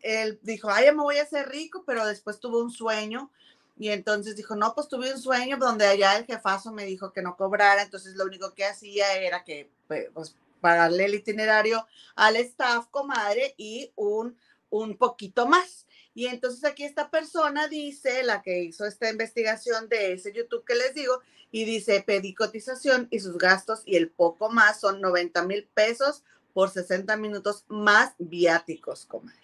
él 0.04 0.38
dijo, 0.42 0.70
ay, 0.70 0.86
me 0.92 1.02
voy 1.02 1.16
a 1.16 1.22
hacer 1.22 1.48
rico, 1.48 1.82
pero 1.86 2.06
después 2.06 2.38
tuvo 2.38 2.60
un 2.60 2.70
sueño 2.70 3.30
y 3.78 3.88
entonces 3.88 4.36
dijo, 4.36 4.54
no, 4.54 4.74
pues 4.74 4.86
tuve 4.88 5.12
un 5.12 5.18
sueño 5.18 5.56
donde 5.56 5.86
allá 5.86 6.16
el 6.16 6.26
jefazo 6.26 6.72
me 6.72 6.84
dijo 6.84 7.12
que 7.12 7.22
no 7.22 7.36
cobrara, 7.36 7.82
entonces 7.82 8.14
lo 8.14 8.24
único 8.24 8.54
que 8.54 8.66
hacía 8.66 9.14
era 9.14 9.42
que, 9.42 9.70
pues, 9.88 10.36
pagarle 10.60 11.06
el 11.06 11.14
itinerario 11.14 11.86
al 12.14 12.36
staff, 12.36 12.86
comadre, 12.90 13.54
y 13.56 13.90
un, 13.96 14.36
un 14.70 14.96
poquito 14.96 15.46
más. 15.46 15.86
Y 16.14 16.26
entonces 16.26 16.64
aquí 16.64 16.84
esta 16.84 17.10
persona 17.10 17.66
dice, 17.66 18.22
la 18.22 18.42
que 18.42 18.62
hizo 18.62 18.86
esta 18.86 19.10
investigación 19.10 19.88
de 19.88 20.12
ese 20.12 20.32
YouTube 20.32 20.64
que 20.64 20.74
les 20.74 20.94
digo, 20.94 21.20
y 21.50 21.64
dice, 21.64 22.02
pedí 22.06 22.34
cotización 22.34 23.08
y 23.10 23.20
sus 23.20 23.38
gastos 23.38 23.82
y 23.86 23.96
el 23.96 24.10
poco 24.10 24.50
más 24.50 24.80
son 24.80 25.00
90 25.00 25.44
mil 25.44 25.68
pesos 25.72 26.22
por 26.52 26.70
60 26.70 27.16
minutos 27.16 27.64
más 27.68 28.14
viáticos, 28.18 29.06
comadre. 29.06 29.43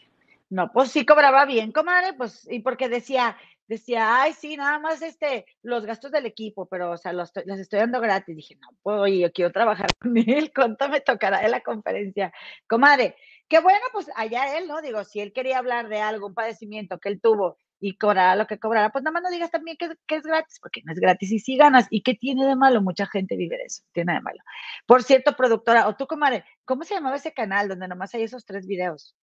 No, 0.50 0.72
pues 0.72 0.90
sí 0.90 1.06
cobraba 1.06 1.44
bien, 1.46 1.70
comadre, 1.70 2.12
pues, 2.14 2.46
y 2.50 2.58
porque 2.58 2.88
decía, 2.88 3.36
decía, 3.68 4.20
ay, 4.20 4.32
sí, 4.32 4.56
nada 4.56 4.80
más 4.80 5.00
este, 5.00 5.46
los 5.62 5.86
gastos 5.86 6.10
del 6.10 6.26
equipo, 6.26 6.66
pero, 6.66 6.90
o 6.90 6.96
sea, 6.96 7.12
los, 7.12 7.30
los 7.46 7.60
estoy 7.60 7.78
dando 7.78 8.00
gratis. 8.00 8.34
Dije, 8.34 8.56
no, 8.56 8.68
pues, 8.82 9.12
yo 9.16 9.32
quiero 9.32 9.52
trabajar 9.52 9.94
con 9.96 10.16
él, 10.18 10.50
¿cuánto 10.54 10.88
me 10.88 11.00
tocará 11.00 11.40
de 11.40 11.48
la 11.48 11.60
conferencia? 11.60 12.32
Comadre, 12.68 13.14
qué 13.48 13.60
bueno, 13.60 13.80
pues 13.92 14.10
allá 14.16 14.58
él, 14.58 14.66
¿no? 14.66 14.82
Digo, 14.82 15.04
si 15.04 15.20
él 15.20 15.32
quería 15.32 15.58
hablar 15.58 15.88
de 15.88 16.00
algo, 16.00 16.26
un 16.26 16.34
padecimiento 16.34 16.98
que 16.98 17.10
él 17.10 17.20
tuvo 17.20 17.56
y 17.78 17.96
cobrara 17.96 18.34
lo 18.34 18.48
que 18.48 18.58
cobrara, 18.58 18.90
pues 18.90 19.04
nada 19.04 19.12
más 19.12 19.22
no 19.22 19.30
digas 19.30 19.52
también 19.52 19.76
que, 19.76 19.88
que, 20.06 20.16
es 20.16 20.24
gratis, 20.24 20.58
porque 20.60 20.82
no 20.84 20.92
es 20.92 20.98
gratis 20.98 21.30
y 21.30 21.38
sí 21.38 21.56
ganas. 21.56 21.86
¿Y 21.90 22.02
qué 22.02 22.14
tiene 22.14 22.44
de 22.44 22.56
malo? 22.56 22.82
Mucha 22.82 23.06
gente 23.06 23.36
vive 23.36 23.56
de 23.56 23.64
eso, 23.64 23.84
tiene 23.92 24.14
de 24.14 24.20
malo. 24.20 24.40
Por 24.84 25.04
cierto, 25.04 25.36
productora, 25.36 25.86
o 25.86 25.94
tú, 25.94 26.08
comadre, 26.08 26.44
¿cómo 26.64 26.82
se 26.82 26.94
llamaba 26.94 27.16
ese 27.16 27.32
canal 27.32 27.68
donde 27.68 27.86
nomás 27.86 28.12
hay 28.14 28.24
esos 28.24 28.44
tres 28.44 28.66
videos? 28.66 29.14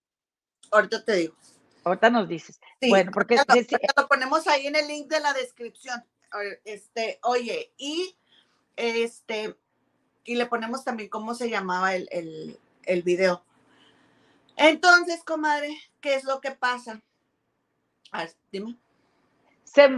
Ahorita 0.70 1.04
te 1.04 1.12
digo. 1.14 1.34
Ahorita 1.84 2.10
nos 2.10 2.28
dices. 2.28 2.60
bueno, 2.88 3.10
porque 3.12 3.36
lo, 3.36 3.42
lo, 3.96 4.08
ponemos 4.08 4.46
ahí 4.46 4.66
en 4.66 4.76
el 4.76 4.86
link 4.88 5.08
de 5.08 5.20
la 5.20 5.32
descripción. 5.32 6.04
Este, 6.64 7.18
oye, 7.22 7.72
y 7.78 8.14
este, 8.76 9.56
y 10.24 10.34
le 10.36 10.46
ponemos 10.46 10.84
también 10.84 11.08
cómo 11.08 11.34
se 11.34 11.48
llamaba 11.50 11.94
el, 11.94 12.08
el, 12.12 12.58
el 12.84 13.02
video. 13.02 13.42
Entonces, 14.56 15.24
comadre, 15.24 15.76
¿qué 16.00 16.14
es 16.14 16.24
lo 16.24 16.40
que 16.40 16.50
pasa? 16.50 17.00
A 18.12 18.24
ver, 18.24 18.32
dime. 18.52 18.76
Se, 19.64 19.88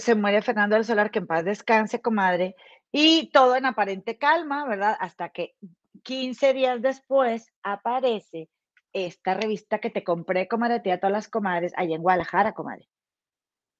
se, 0.00 0.14
muere 0.14 0.42
Fernando 0.42 0.76
del 0.76 0.84
Solar, 0.84 1.10
que 1.10 1.20
en 1.20 1.26
paz 1.26 1.44
descanse, 1.44 2.00
comadre, 2.00 2.56
y 2.90 3.30
todo 3.30 3.56
en 3.56 3.66
aparente 3.66 4.18
calma, 4.18 4.66
¿verdad? 4.66 4.96
Hasta 5.00 5.30
que 5.30 5.54
15 6.02 6.54
días 6.54 6.82
después 6.82 7.52
aparece 7.62 8.48
esta 8.92 9.34
revista 9.34 9.78
que 9.78 9.90
te 9.90 10.04
compré, 10.04 10.48
comadre, 10.48 10.92
a 10.92 10.98
todas 10.98 11.12
las 11.12 11.28
comadres, 11.28 11.72
allá 11.76 11.96
en 11.96 12.02
Guadalajara, 12.02 12.52
comadre. 12.52 12.88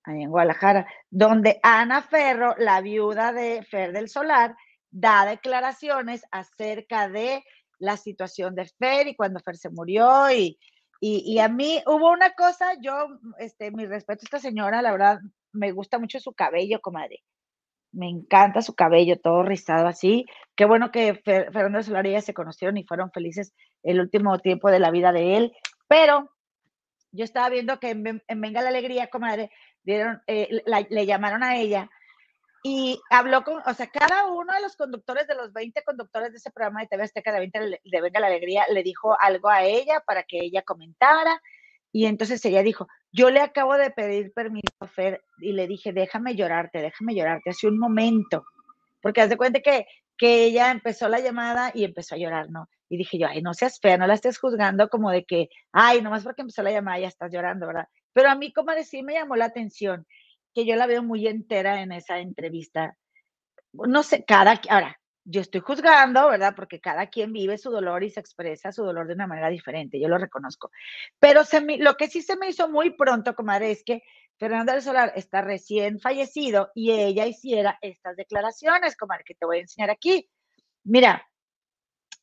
Allá 0.05 0.23
en 0.23 0.31
Guadalajara, 0.31 0.87
donde 1.11 1.61
Ana 1.63 2.03
Ferro, 2.03 2.55
la 2.59 2.81
viuda 2.81 3.33
de 3.33 3.63
Fer 3.63 3.93
del 3.93 4.09
Solar, 4.09 4.57
da 4.91 5.25
declaraciones 5.25 6.25
acerca 6.31 7.09
de 7.09 7.45
la 7.79 7.97
situación 7.97 8.55
de 8.55 8.67
Fer 8.67 9.09
y 9.09 9.17
cuando 9.17 9.41
Fer 9.41 9.57
se 9.57 9.71
murió 9.71 10.31
y, 10.31 10.59
y, 11.01 11.39
a 11.41 11.49
mí 11.49 11.83
hubo 11.87 12.13
una 12.13 12.33
cosa, 12.35 12.75
yo, 12.81 13.09
este, 13.39 13.73
mi 13.73 13.87
respeto 13.87 14.21
a 14.23 14.27
esta 14.27 14.39
señora, 14.39 14.83
la 14.83 14.93
verdad, 14.93 15.19
me 15.53 15.73
gusta 15.73 15.99
mucho 15.99 16.21
su 16.21 16.33
cabello, 16.33 16.81
comadre. 16.81 17.25
Me 17.93 18.09
encanta 18.09 18.63
su 18.63 18.75
cabello, 18.75 19.21
todo 19.21 19.43
rizado 19.43 19.87
así. 19.87 20.27
Qué 20.57 20.65
bueno 20.65 20.91
que 20.91 21.15
Fernando 21.15 21.83
Solar 21.83 22.07
y 22.07 22.21
se 22.21 22.35
conocieron 22.35 22.77
y 22.77 22.85
fueron 22.85 23.13
felices 23.13 23.55
el 23.83 24.01
último 24.01 24.39
tiempo 24.39 24.71
de 24.71 24.81
la 24.81 24.91
vida 24.91 25.13
de 25.13 25.37
él. 25.37 25.53
Pero 25.89 26.31
yo 27.11 27.25
estaba 27.25 27.51
viendo 27.51 27.79
que 27.79 27.91
en, 27.91 28.41
Venga 28.41 28.63
la 28.63 28.71
Alegría, 28.71 29.09
comadre, 29.09 29.51
dieron, 29.83 30.23
eh, 30.27 30.63
le 30.89 31.07
llamaron 31.07 31.43
a 31.43 31.57
ella 31.57 31.91
y 32.63 33.01
habló 33.11 33.43
con, 33.43 33.61
o 33.67 33.75
sea, 33.75 33.89
cada 33.89 34.27
uno 34.27 34.53
de 34.53 34.61
los 34.61 34.77
conductores, 34.77 35.27
de 35.27 35.35
los 35.35 35.53
20 35.53 35.83
conductores 35.83 36.31
de 36.31 36.39
ese 36.39 36.53
programa 36.53 36.81
de 36.81 36.87
TV 36.87 37.03
Azteca 37.03 37.33
de 37.33 37.41
20 37.41 37.81
de 37.85 38.01
Venga 38.01 38.21
la 38.21 38.29
Alegría, 38.29 38.65
le 38.71 38.83
dijo 38.83 39.17
algo 39.21 39.49
a 39.49 39.65
ella 39.65 40.01
para 40.07 40.23
que 40.23 40.39
ella 40.39 40.63
comentara. 40.63 41.43
Y 41.91 42.07
entonces 42.07 42.43
ella 42.45 42.63
dijo, 42.63 42.87
yo 43.13 43.31
le 43.31 43.41
acabo 43.41 43.77
de 43.77 43.91
pedir 43.91 44.33
permiso 44.33 44.75
a 44.81 44.87
Fer 44.87 45.23
y 45.39 45.53
le 45.53 45.67
dije, 45.67 45.93
déjame 45.93 46.35
llorarte, 46.35 46.81
déjame 46.81 47.15
llorarte, 47.15 47.51
hace 47.51 47.69
un 47.69 47.79
momento. 47.79 48.45
Porque 49.01 49.21
haz 49.21 49.29
de 49.29 49.37
cuenta 49.37 49.61
que, 49.61 49.87
que 50.17 50.45
ella 50.45 50.71
empezó 50.71 51.09
la 51.09 51.21
llamada 51.21 51.73
y 51.75 51.85
empezó 51.85 52.15
a 52.15 52.19
llorar, 52.19 52.51
¿no? 52.51 52.69
Y 52.89 52.97
dije 52.97 53.19
yo, 53.19 53.27
ay, 53.29 53.43
no 53.43 53.53
seas 53.55 53.79
fea, 53.81 53.99
no 53.99 54.07
la 54.07 54.15
estés 54.15 54.39
juzgando 54.39 54.89
como 54.89 55.11
de 55.11 55.25
que, 55.25 55.49
ay, 55.73 56.01
nomás 56.01 56.25
porque 56.25 56.43
empezó 56.43 56.63
la 56.63 56.73
llamada 56.73 57.01
ya 57.01 57.09
estás 57.09 57.33
llorando, 57.33 57.67
¿verdad? 57.67 57.89
Pero 58.13 58.31
a 58.31 58.35
mí 58.35 58.53
como 58.53 58.73
sí 58.83 59.03
me 59.03 59.15
llamó 59.15 59.37
la 59.37 59.47
atención 59.47 60.07
que 60.55 60.65
yo 60.65 60.77
la 60.77 60.87
veo 60.87 61.03
muy 61.03 61.27
entera 61.27 61.83
en 61.83 61.93
esa 61.93 62.19
entrevista. 62.19 62.97
No 63.73 64.03
sé, 64.03 64.25
cada, 64.25 64.61
ahora, 64.69 65.01
yo 65.25 65.41
estoy 65.41 65.61
juzgando, 65.61 66.29
¿verdad? 66.29 66.55
Porque 66.57 66.81
cada 66.81 67.07
quien 67.07 67.33
vive 67.33 67.59
su 67.59 67.71
dolor 67.71 68.03
y 68.03 68.11
se 68.11 68.21
expresa 68.21 68.73
su 68.73 68.85
dolor 68.85 69.07
de 69.07 69.15
una 69.15 69.27
manera 69.27 69.49
diferente, 69.49 70.01
yo 70.01 70.09
lo 70.09 70.19
reconozco. 70.19 70.71
Pero 71.19 71.45
se 71.45 71.61
lo 71.79 71.97
que 71.97 72.09
sí 72.09 72.23
se 72.23 72.37
me 72.37 72.49
hizo 72.49 72.69
muy 72.69 72.91
pronto, 72.91 73.35
comadre, 73.35 73.71
es 73.71 73.85
que 73.85 74.03
Fernando 74.39 74.73
del 74.73 74.83
Solar 74.83 75.13
está 75.15 75.43
recién 75.43 76.01
fallecido 76.01 76.71
y 76.75 76.91
ella 76.91 77.27
hiciera 77.27 77.79
estas 77.81 78.17
declaraciones, 78.17 78.97
comadre, 78.97 79.25
que 79.25 79.35
te 79.35 79.47
voy 79.47 79.59
a 79.59 79.61
enseñar 79.61 79.91
aquí. 79.91 80.29
Mira, 80.85 81.29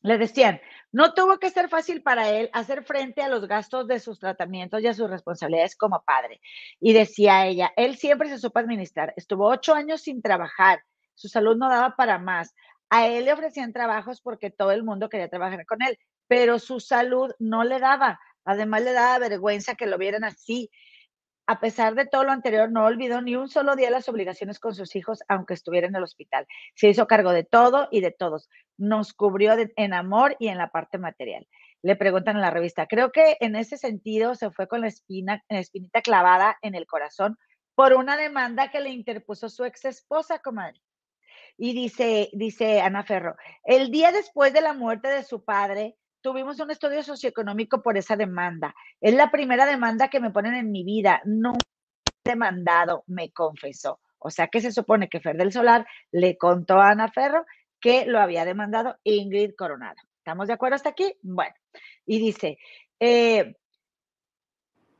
le 0.01 0.17
decían, 0.17 0.61
no 0.91 1.13
tuvo 1.13 1.39
que 1.39 1.49
ser 1.49 1.69
fácil 1.69 2.01
para 2.01 2.29
él 2.29 2.49
hacer 2.53 2.83
frente 2.83 3.21
a 3.21 3.29
los 3.29 3.47
gastos 3.47 3.87
de 3.87 3.99
sus 3.99 4.19
tratamientos 4.19 4.81
y 4.81 4.87
a 4.87 4.93
sus 4.93 5.09
responsabilidades 5.09 5.75
como 5.75 6.03
padre. 6.03 6.41
Y 6.79 6.93
decía 6.93 7.45
ella, 7.47 7.71
él 7.75 7.97
siempre 7.97 8.29
se 8.29 8.37
supo 8.39 8.59
administrar, 8.59 9.13
estuvo 9.15 9.47
ocho 9.47 9.73
años 9.73 10.01
sin 10.01 10.21
trabajar, 10.21 10.83
su 11.15 11.27
salud 11.27 11.57
no 11.57 11.69
daba 11.69 11.95
para 11.95 12.17
más. 12.17 12.55
A 12.89 13.07
él 13.07 13.25
le 13.25 13.33
ofrecían 13.33 13.73
trabajos 13.73 14.21
porque 14.21 14.49
todo 14.49 14.71
el 14.71 14.83
mundo 14.83 15.09
quería 15.09 15.29
trabajar 15.29 15.65
con 15.65 15.81
él, 15.81 15.97
pero 16.27 16.59
su 16.59 16.79
salud 16.79 17.31
no 17.39 17.63
le 17.63 17.79
daba. 17.79 18.19
Además 18.45 18.83
le 18.83 18.93
daba 18.93 19.19
vergüenza 19.19 19.75
que 19.75 19.85
lo 19.85 19.97
vieran 19.97 20.23
así 20.23 20.71
a 21.49 21.59
pesar 21.59 21.95
de 21.95 22.05
todo 22.05 22.25
lo 22.25 22.31
anterior, 22.31 22.71
no 22.71 22.85
olvidó 22.85 23.23
ni 23.23 23.35
un 23.35 23.49
solo 23.49 23.75
día 23.75 23.89
las 23.89 24.07
obligaciones 24.07 24.59
con 24.59 24.75
sus 24.75 24.95
hijos, 24.95 25.23
aunque 25.27 25.55
estuviera 25.55 25.87
en 25.87 25.95
el 25.95 26.03
hospital. 26.03 26.45
Se 26.75 26.89
hizo 26.89 27.07
cargo 27.07 27.31
de 27.31 27.43
todo 27.43 27.87
y 27.89 28.01
de 28.01 28.11
todos. 28.11 28.51
Nos 28.77 29.13
cubrió 29.13 29.55
en 29.57 29.93
amor 29.95 30.35
y 30.37 30.49
en 30.49 30.59
la 30.59 30.69
parte 30.69 30.99
material. 30.99 31.47
Le 31.81 31.95
preguntan 31.95 32.35
en 32.35 32.43
la 32.43 32.51
revista, 32.51 32.85
creo 32.85 33.11
que 33.11 33.35
en 33.39 33.55
ese 33.55 33.77
sentido 33.77 34.35
se 34.35 34.51
fue 34.51 34.67
con 34.67 34.81
la, 34.81 34.89
espina, 34.89 35.43
espinita 35.49 36.03
clavada 36.03 36.55
en 36.61 36.75
el 36.75 36.85
corazón 36.85 37.35
por 37.73 37.93
una 37.93 38.15
demanda 38.15 38.69
que 38.69 38.81
le 38.81 38.91
interpuso 38.91 39.49
su 39.49 39.65
ex 39.65 39.85
esposa, 39.85 40.37
comadre. 40.37 40.79
Y 41.61 41.73
dice, 41.73 42.29
dice 42.31 42.79
Ana 42.79 43.03
Ferro, 43.03 43.35
el 43.65 43.91
día 43.91 44.13
después 44.13 44.53
de 44.53 44.61
la 44.61 44.73
muerte 44.73 45.09
de 45.09 45.23
su 45.23 45.43
padre, 45.43 45.97
tuvimos 46.21 46.57
un 46.61 46.71
estudio 46.71 47.03
socioeconómico 47.03 47.81
por 47.81 47.97
esa 47.97 48.15
demanda. 48.15 48.73
Es 49.01 49.13
la 49.13 49.29
primera 49.29 49.65
demanda 49.65 50.07
que 50.07 50.21
me 50.21 50.31
ponen 50.31 50.53
en 50.53 50.71
mi 50.71 50.85
vida. 50.85 51.21
No 51.25 51.51
he 51.51 52.29
demandado, 52.29 53.03
me 53.07 53.31
confesó. 53.31 53.99
O 54.19 54.29
sea 54.29 54.47
que 54.47 54.61
se 54.61 54.71
supone 54.71 55.09
que 55.09 55.19
Fer 55.19 55.35
del 55.35 55.51
Solar 55.51 55.85
le 56.11 56.37
contó 56.37 56.79
a 56.79 56.91
Ana 56.91 57.11
Ferro 57.11 57.45
que 57.81 58.05
lo 58.05 58.19
había 58.19 58.45
demandado 58.45 58.97
Ingrid 59.03 59.51
Coronado. 59.57 59.97
¿Estamos 60.19 60.47
de 60.47 60.53
acuerdo 60.53 60.77
hasta 60.77 60.89
aquí? 60.89 61.13
Bueno, 61.21 61.55
y 62.05 62.19
dice, 62.19 62.57
eh, 63.01 63.57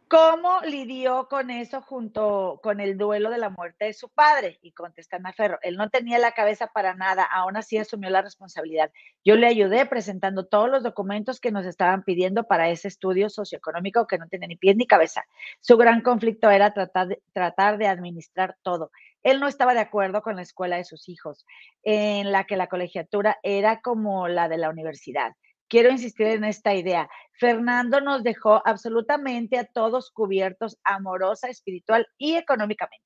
¿Cómo 0.09 0.61
lidió 0.61 1.27
con 1.27 1.51
eso 1.51 1.83
junto 1.83 2.59
con 2.63 2.79
el 2.79 2.97
duelo 2.97 3.29
de 3.29 3.37
la 3.37 3.51
muerte 3.51 3.85
de 3.85 3.93
su 3.93 4.09
padre? 4.09 4.57
Y 4.63 4.71
contesta 4.71 5.17
Ana 5.17 5.33
Ferro, 5.33 5.59
él 5.61 5.77
no 5.77 5.91
tenía 5.91 6.17
la 6.17 6.31
cabeza 6.31 6.65
para 6.73 6.95
nada, 6.95 7.23
aún 7.23 7.55
así 7.57 7.77
asumió 7.77 8.09
la 8.09 8.23
responsabilidad. 8.23 8.91
Yo 9.23 9.35
le 9.35 9.45
ayudé 9.45 9.85
presentando 9.85 10.47
todos 10.47 10.67
los 10.67 10.81
documentos 10.81 11.39
que 11.39 11.51
nos 11.51 11.63
estaban 11.67 12.01
pidiendo 12.01 12.45
para 12.45 12.71
ese 12.71 12.87
estudio 12.87 13.29
socioeconómico 13.29 14.07
que 14.07 14.17
no 14.17 14.27
tenía 14.27 14.47
ni 14.47 14.55
pies 14.55 14.75
ni 14.77 14.87
cabeza. 14.87 15.25
Su 15.59 15.77
gran 15.77 16.01
conflicto 16.01 16.49
era 16.49 16.73
tratar 16.73 17.09
de, 17.09 17.21
tratar 17.31 17.77
de 17.77 17.85
administrar 17.85 18.57
todo. 18.63 18.89
Él 19.21 19.39
no 19.39 19.47
estaba 19.47 19.75
de 19.75 19.81
acuerdo 19.81 20.23
con 20.23 20.35
la 20.35 20.41
escuela 20.41 20.77
de 20.77 20.85
sus 20.85 21.07
hijos, 21.07 21.45
en 21.83 22.31
la 22.31 22.45
que 22.45 22.57
la 22.57 22.65
colegiatura 22.65 23.37
era 23.43 23.81
como 23.81 24.27
la 24.27 24.49
de 24.49 24.57
la 24.57 24.71
universidad 24.71 25.35
quiero 25.69 25.89
insistir 25.89 26.27
en 26.27 26.43
esta 26.43 26.73
idea. 26.73 27.09
Fernando 27.33 28.01
nos 28.01 28.23
dejó 28.23 28.61
absolutamente 28.65 29.57
a 29.57 29.65
todos 29.65 30.11
cubiertos 30.11 30.77
amorosa, 30.83 31.47
espiritual 31.47 32.07
y 32.17 32.35
económicamente. 32.35 33.05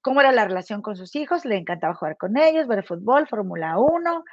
¿Cómo 0.00 0.20
era 0.20 0.32
la 0.32 0.44
relación 0.44 0.82
con 0.82 0.96
sus 0.96 1.14
hijos? 1.14 1.44
Le 1.44 1.56
encantaba 1.56 1.94
jugar 1.94 2.16
con 2.16 2.36
ellos, 2.36 2.66
ver 2.66 2.84
fútbol, 2.84 3.28
Fórmula 3.28 3.78
1, 3.78 4.24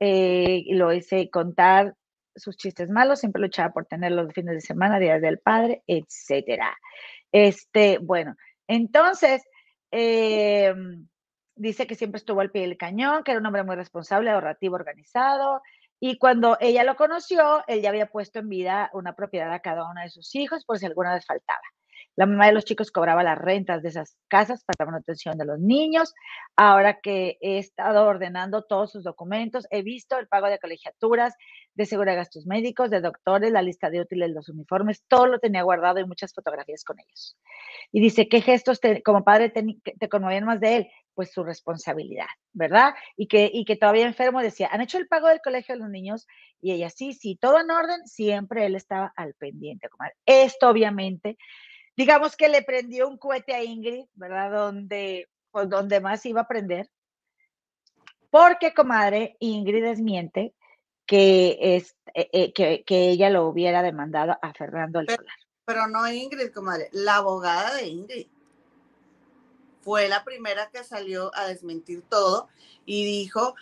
eh, 0.00 0.64
lo 0.70 0.92
hice 0.92 1.28
contar 1.30 1.94
sus 2.34 2.56
chistes 2.56 2.88
malos, 2.88 3.20
siempre 3.20 3.42
luchaba 3.42 3.72
por 3.72 3.86
tener 3.86 4.12
los 4.12 4.32
fines 4.32 4.54
de 4.54 4.60
semana, 4.60 4.98
días 4.98 5.20
del 5.20 5.38
padre, 5.38 5.82
etcétera. 5.86 6.76
Este, 7.32 7.98
bueno, 7.98 8.34
entonces, 8.66 9.42
em, 9.90 11.06
dice 11.54 11.86
que 11.86 11.94
siempre 11.94 12.18
estuvo 12.18 12.40
al 12.40 12.50
pie 12.50 12.62
del 12.62 12.76
cañón, 12.76 13.22
que 13.22 13.32
era 13.32 13.40
un 13.40 13.46
hombre 13.46 13.62
muy 13.62 13.76
responsable, 13.76 14.30
ahorrativo, 14.30 14.76
organizado, 14.76 15.60
y 16.00 16.16
cuando 16.18 16.56
ella 16.60 16.82
lo 16.82 16.96
conoció, 16.96 17.62
él 17.66 17.82
ya 17.82 17.90
había 17.90 18.06
puesto 18.06 18.38
en 18.38 18.48
vida 18.48 18.90
una 18.94 19.14
propiedad 19.14 19.52
a 19.52 19.60
cada 19.60 19.88
uno 19.88 20.00
de 20.00 20.08
sus 20.08 20.34
hijos 20.34 20.64
por 20.64 20.78
si 20.78 20.86
alguna 20.86 21.14
vez 21.14 21.26
faltaba. 21.26 21.60
La 22.16 22.26
mamá 22.26 22.46
de 22.46 22.52
los 22.52 22.64
chicos 22.64 22.90
cobraba 22.90 23.22
las 23.22 23.38
rentas 23.38 23.82
de 23.82 23.90
esas 23.90 24.16
casas 24.28 24.64
para 24.64 24.86
la 24.86 24.92
manutención 24.92 25.38
de 25.38 25.44
los 25.44 25.58
niños. 25.58 26.14
Ahora 26.56 27.00
que 27.00 27.38
he 27.40 27.58
estado 27.58 28.04
ordenando 28.06 28.62
todos 28.64 28.92
sus 28.92 29.04
documentos, 29.04 29.66
he 29.70 29.82
visto 29.82 30.18
el 30.18 30.26
pago 30.26 30.48
de 30.48 30.58
colegiaturas, 30.58 31.34
de 31.74 31.86
seguro 31.86 32.10
de 32.10 32.16
gastos 32.16 32.46
médicos, 32.46 32.90
de 32.90 33.00
doctores, 33.00 33.52
la 33.52 33.62
lista 33.62 33.90
de 33.90 34.00
útiles, 34.00 34.30
los 34.30 34.48
uniformes, 34.48 35.02
todo 35.08 35.26
lo 35.26 35.38
tenía 35.38 35.62
guardado 35.62 36.00
y 36.00 36.04
muchas 36.04 36.34
fotografías 36.34 36.84
con 36.84 36.98
ellos. 36.98 37.36
Y 37.92 38.00
dice, 38.00 38.28
¿qué 38.28 38.40
gestos 38.40 38.80
como 39.04 39.24
padre 39.24 39.50
te, 39.50 39.64
te 39.98 40.08
conmovían 40.08 40.44
más 40.44 40.60
de 40.60 40.76
él? 40.76 40.88
pues 41.20 41.32
su 41.32 41.44
responsabilidad, 41.44 42.28
¿verdad? 42.52 42.94
Y 43.14 43.26
que, 43.26 43.50
y 43.52 43.66
que 43.66 43.76
todavía 43.76 44.06
enfermo 44.06 44.40
decía, 44.40 44.70
¿han 44.72 44.80
hecho 44.80 44.96
el 44.96 45.06
pago 45.06 45.28
del 45.28 45.42
colegio 45.42 45.74
de 45.74 45.80
los 45.80 45.90
niños? 45.90 46.26
Y 46.62 46.72
ella, 46.72 46.88
sí, 46.88 47.12
sí, 47.12 47.36
todo 47.36 47.60
en 47.60 47.70
orden, 47.70 48.06
siempre 48.06 48.64
él 48.64 48.74
estaba 48.74 49.12
al 49.16 49.34
pendiente, 49.34 49.90
comadre. 49.90 50.14
Esto 50.24 50.70
obviamente, 50.70 51.36
digamos 51.94 52.36
que 52.36 52.48
le 52.48 52.62
prendió 52.62 53.06
un 53.06 53.18
cohete 53.18 53.54
a 53.54 53.62
Ingrid, 53.62 54.06
¿verdad? 54.14 54.50
Donde, 54.50 55.28
pues 55.50 55.68
donde 55.68 56.00
más 56.00 56.24
iba 56.24 56.40
a 56.40 56.44
aprender. 56.44 56.88
Porque, 58.30 58.72
comadre, 58.72 59.36
Ingrid 59.40 59.82
desmiente 59.82 60.54
que, 61.06 61.58
es, 61.76 61.96
eh, 62.14 62.28
eh, 62.32 62.52
que, 62.52 62.84
que, 62.84 63.10
ella 63.10 63.30
lo 63.30 63.46
hubiera 63.46 63.82
demandado 63.82 64.36
a 64.40 64.52
Fernando 64.54 65.00
el 65.00 65.06
pero, 65.06 65.24
Pero 65.64 65.86
no 65.88 66.10
Ingrid, 66.10 66.52
comadre, 66.52 66.88
la 66.92 67.16
abogada 67.16 67.74
de 67.74 67.88
Ingrid 67.88 68.26
fue 69.82 70.08
la 70.08 70.24
primera 70.24 70.70
que 70.70 70.84
salió 70.84 71.34
a 71.34 71.46
desmentir 71.46 72.02
todo 72.08 72.48
y 72.84 73.04
dijo 73.04 73.54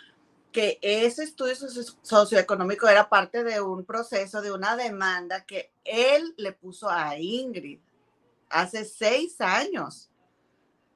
que 0.51 0.79
ese 0.81 1.23
estudio 1.23 1.55
socioeconómico 2.01 2.87
era 2.87 3.07
parte 3.07 3.43
de 3.43 3.61
un 3.61 3.85
proceso, 3.85 4.41
de 4.41 4.51
una 4.51 4.75
demanda 4.75 5.45
que 5.45 5.71
él 5.83 6.33
le 6.37 6.53
puso 6.53 6.89
a 6.89 7.17
Ingrid. 7.17 7.79
hace 8.49 8.83
seis 8.83 9.39
años. 9.41 10.09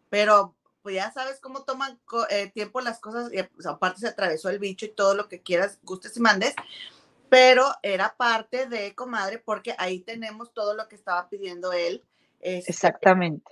Pero 0.10 0.56
pues 0.84 0.96
ya 0.96 1.12
sabes 1.12 1.40
cómo 1.40 1.64
toman 1.64 2.00
eh, 2.30 2.52
tiempo 2.54 2.82
las 2.82 3.00
cosas, 3.00 3.34
y 3.34 3.42
pues, 3.42 3.66
aparte 3.66 4.02
se 4.02 4.10
atravesó 4.10 4.50
el 4.50 4.60
bicho 4.60 4.86
y 4.86 4.90
todo 4.90 5.16
lo 5.16 5.30
que 5.30 5.42
quieras, 5.42 5.80
gustes 5.82 6.16
y 6.18 6.20
mandes, 6.20 6.54
pero 7.30 7.66
era 7.82 8.16
parte 8.16 8.68
de 8.68 8.94
comadre 8.94 9.40
porque 9.40 9.74
ahí 9.80 10.02
tenemos 10.02 10.54
todo 10.54 10.76
lo 10.76 10.88
que 10.88 10.96
estaba 10.96 11.30
pidiendo 11.30 11.74
él. 11.74 12.04
Este, 12.42 12.72
Exactamente. 12.72 13.52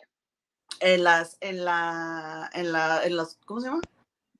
En 0.81 1.03
las, 1.03 1.37
en 1.39 1.65
la, 1.65 2.49
en 2.53 2.71
la, 2.71 3.03
en 3.03 3.15
los, 3.15 3.37
¿cómo 3.45 3.61
se 3.61 3.67
llama? 3.67 3.81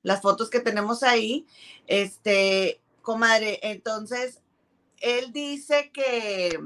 Las 0.02 0.20
fotos 0.20 0.50
que 0.50 0.60
tenemos 0.60 1.02
ahí, 1.02 1.46
este, 1.86 2.80
comadre, 3.00 3.58
entonces, 3.62 4.40
él 5.00 5.32
dice 5.32 5.90
que, 5.92 6.58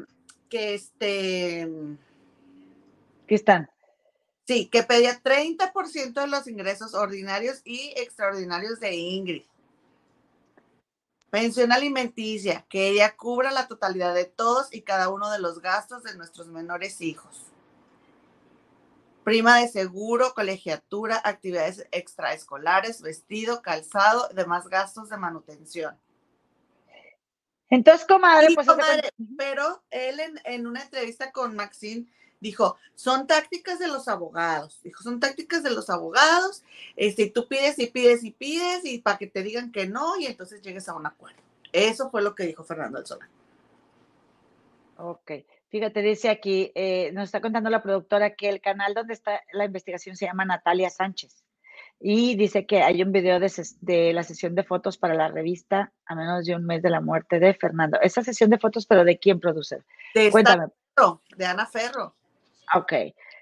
que 0.49 0.75
este... 0.75 1.69
¿Qué 3.27 3.35
están? 3.35 3.71
Sí, 4.47 4.69
que 4.69 4.85
pedía 4.85 5.21
30% 5.21 6.21
de 6.21 6.27
los 6.29 6.47
ingresos 6.47 6.95
ordinarios 6.95 7.63
y 7.65 7.93
extraordinarios 7.97 8.79
de 8.79 8.95
Ingrid. 8.95 9.43
Pensión 11.31 11.73
alimenticia, 11.73 12.65
que 12.69 12.89
ella 12.89 13.17
cubra 13.17 13.51
la 13.51 13.67
totalidad 13.67 14.15
de 14.15 14.25
todos 14.25 14.73
y 14.73 14.83
cada 14.83 15.09
uno 15.09 15.31
de 15.33 15.41
los 15.41 15.61
gastos 15.61 16.05
de 16.05 16.17
nuestros 16.17 16.47
menores 16.47 17.01
hijos. 17.01 17.47
Prima 19.25 19.59
de 19.59 19.67
seguro, 19.67 20.33
colegiatura, 20.35 21.21
actividades 21.25 21.85
extraescolares, 21.91 23.03
vestido, 23.03 23.61
calzado, 23.61 24.29
demás 24.33 24.69
gastos 24.69 25.09
de 25.09 25.17
manutención. 25.17 25.99
Entonces, 27.69 28.07
comadre, 28.07 28.55
pues. 28.55 28.69
pero 29.37 29.83
él 29.91 30.21
en, 30.21 30.41
en, 30.45 30.69
una 30.69 30.83
entrevista 30.83 31.33
con 31.33 31.57
Maxine 31.57 32.07
dijo, 32.41 32.77
son 32.95 33.27
tácticas 33.27 33.79
de 33.79 33.89
los 33.89 34.09
abogados, 34.09 34.81
dijo, 34.83 35.03
son 35.03 35.21
tácticas 35.21 35.63
de 35.63 35.71
los 35.71 35.91
abogados, 35.91 36.63
este, 36.97 37.31
tú 37.31 37.49
pides 37.49 37.79
y 37.79 37.87
pides 37.87 38.25
y 38.25 38.31
pides 38.31 38.85
y 38.85 38.99
para 38.99 39.19
que 39.19 39.27
te 39.27 39.43
digan 39.43 39.73
que 39.73 39.87
no 39.87 40.19
y 40.19 40.27
entonces 40.27 40.63
llegues 40.63 40.89
a 40.89 40.95
un 40.95 41.07
acuerdo. 41.07 41.41
Eso 41.73 42.11
fue 42.11 42.23
lo 42.23 42.35
que 42.35 42.45
dijo 42.45 42.65
Fernando 42.65 42.99
Alzola. 42.99 43.29
Ok, 44.99 45.33
fíjate, 45.69 46.01
dice 46.01 46.31
aquí, 46.31 46.73
eh, 46.75 47.11
nos 47.13 47.25
está 47.25 47.41
contando 47.41 47.69
la 47.69 47.83
productora 47.83 48.35
que 48.35 48.49
el 48.49 48.61
canal 48.61 48.95
donde 48.95 49.13
está 49.13 49.43
la 49.53 49.67
investigación 49.67 50.17
se 50.17 50.27
llama 50.27 50.45
Natalia 50.45 50.89
Sánchez 50.89 51.45
y 51.99 52.37
dice 52.37 52.67
que 52.67 52.83
hay 52.83 53.03
un 53.03 53.13
video 53.13 53.41
de, 53.41 53.51
de, 53.81 54.13
la 54.13 54.23
sesión 54.23 54.55
de 54.55 54.65
fotos 54.65 54.99
para 54.99 55.15
la 55.15 55.29
revista 55.29 55.93
a 56.05 56.15
menos 56.15 56.45
de 56.45 56.55
un 56.55 56.67
mes 56.67 56.83
de 56.83 56.91
la 56.91 57.01
muerte 57.01 57.39
de 57.39 57.55
Fernando. 57.55 57.99
Esa 58.03 58.23
sesión 58.23 58.51
de 58.51 58.59
fotos, 58.59 58.87
pero 58.87 59.05
¿de 59.05 59.19
quién 59.19 59.41
produce? 59.41 59.83
De 60.15 60.31
Cuéntame. 60.31 60.67
de 61.37 61.47
Ana 61.47 61.67
Ferro. 61.67 62.15
Ok. 62.75 62.93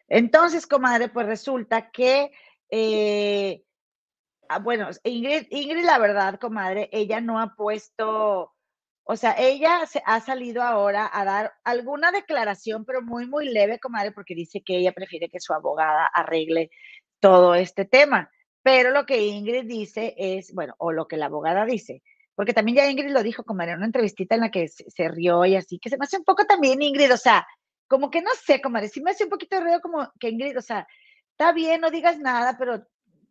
Entonces, 0.08 0.66
comadre, 0.66 1.08
pues 1.08 1.26
resulta 1.26 1.90
que, 1.90 2.30
eh, 2.70 3.64
ah, 4.48 4.58
bueno, 4.58 4.88
Ingrid, 5.04 5.46
Ingrid, 5.50 5.84
la 5.84 5.98
verdad, 5.98 6.38
comadre, 6.38 6.88
ella 6.92 7.20
no 7.20 7.40
ha 7.40 7.54
puesto, 7.56 8.52
o 9.04 9.16
sea, 9.16 9.34
ella 9.38 9.86
se, 9.86 10.02
ha 10.04 10.20
salido 10.20 10.62
ahora 10.62 11.10
a 11.12 11.24
dar 11.24 11.54
alguna 11.64 12.12
declaración, 12.12 12.84
pero 12.84 13.02
muy, 13.02 13.26
muy 13.26 13.48
leve, 13.48 13.80
comadre, 13.80 14.12
porque 14.12 14.34
dice 14.34 14.62
que 14.64 14.76
ella 14.76 14.92
prefiere 14.92 15.28
que 15.28 15.40
su 15.40 15.54
abogada 15.54 16.06
arregle 16.06 16.70
todo 17.20 17.54
este 17.54 17.84
tema. 17.84 18.30
Pero 18.62 18.90
lo 18.90 19.06
que 19.06 19.26
Ingrid 19.26 19.66
dice 19.66 20.14
es, 20.16 20.52
bueno, 20.54 20.74
o 20.78 20.92
lo 20.92 21.06
que 21.08 21.16
la 21.16 21.26
abogada 21.26 21.64
dice, 21.66 22.02
porque 22.34 22.54
también 22.54 22.76
ya 22.78 22.90
Ingrid 22.90 23.10
lo 23.10 23.22
dijo, 23.22 23.44
comadre, 23.44 23.72
en 23.72 23.78
una 23.78 23.86
entrevistita 23.86 24.34
en 24.34 24.42
la 24.42 24.50
que 24.50 24.68
se, 24.68 24.90
se 24.90 25.08
rió 25.08 25.44
y 25.44 25.56
así, 25.56 25.78
que 25.78 25.90
se 25.90 25.98
me 25.98 26.04
hace 26.04 26.18
un 26.18 26.24
poco 26.24 26.44
también 26.46 26.82
Ingrid, 26.82 27.12
o 27.12 27.16
sea, 27.16 27.46
como 27.88 28.10
que 28.10 28.22
no 28.22 28.30
sé, 28.44 28.60
comadre, 28.60 28.88
sí 28.88 29.00
me 29.00 29.10
hace 29.10 29.24
un 29.24 29.30
poquito 29.30 29.56
de 29.56 29.62
ruido 29.62 29.80
como 29.80 30.10
que 30.18 30.28
Ingrid, 30.28 30.58
o 30.58 30.62
sea, 30.62 30.86
está 31.30 31.52
bien, 31.52 31.80
no 31.80 31.90
digas 31.90 32.18
nada, 32.18 32.56
pero 32.58 32.86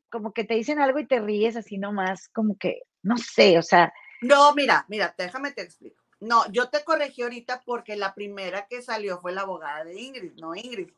como 0.09 0.31
que 0.33 0.43
te 0.43 0.53
dicen 0.53 0.79
algo 0.79 0.99
y 0.99 1.07
te 1.07 1.19
ríes 1.19 1.55
así 1.55 1.77
nomás, 1.77 2.29
como 2.29 2.57
que, 2.57 2.83
no 3.01 3.17
sé, 3.17 3.57
o 3.57 3.63
sea. 3.63 3.93
No, 4.21 4.53
mira, 4.53 4.85
mira, 4.87 5.13
déjame 5.17 5.51
te 5.51 5.63
explico. 5.63 6.03
No, 6.19 6.49
yo 6.51 6.69
te 6.69 6.83
corregí 6.83 7.23
ahorita 7.23 7.63
porque 7.65 7.95
la 7.97 8.13
primera 8.13 8.67
que 8.67 8.81
salió 8.81 9.19
fue 9.19 9.33
la 9.33 9.41
abogada 9.41 9.83
de 9.83 9.99
Ingrid, 9.99 10.33
no 10.39 10.55
Ingrid. 10.55 10.91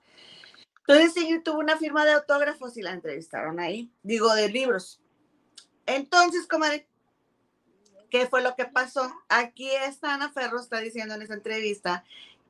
Entonces 0.87 1.17
Ingrid 1.17 1.41
tuvo 1.41 1.59
una 1.59 1.77
firma 1.77 2.05
de 2.05 2.11
autógrafos 2.11 2.77
y 2.77 2.83
la 2.83 2.91
entrevistaron 2.91 3.59
ahí, 3.59 3.91
digo, 4.03 4.33
de 4.35 4.49
libros. 4.49 5.01
Entonces, 5.87 6.47
comadre, 6.47 6.87
¿qué 8.11 8.27
fue 8.27 8.41
lo 8.41 8.55
que 8.55 8.65
pasó? 8.65 9.11
Aquí 9.29 9.69
está 9.71 10.13
Ana 10.13 10.31
Ferro, 10.31 10.59
está 10.59 10.79
diciendo 10.79 11.15
en 11.15 11.23
esa 11.23 11.33
entrevista 11.33 12.03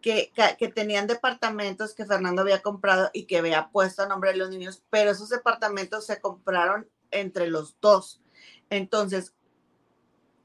que, 0.05 0.71
tenían 0.75 1.07
departamentos 1.07 1.95
que 1.95 2.05
Fernando 2.05 2.43
había 2.43 2.61
comprado 2.61 3.09
y 3.11 3.25
que 3.25 3.39
había 3.39 3.69
puesto 3.69 4.03
a 4.03 4.07
nombre 4.07 4.31
de 4.31 4.37
los 4.37 4.51
niños, 4.51 4.83
pero 4.91 5.09
esos 5.09 5.29
departamentos 5.29 6.05
se 6.05 6.21
compraron 6.21 6.87
entre 7.09 7.47
los 7.47 7.75
dos. 7.81 8.21
Entonces, 8.69 9.33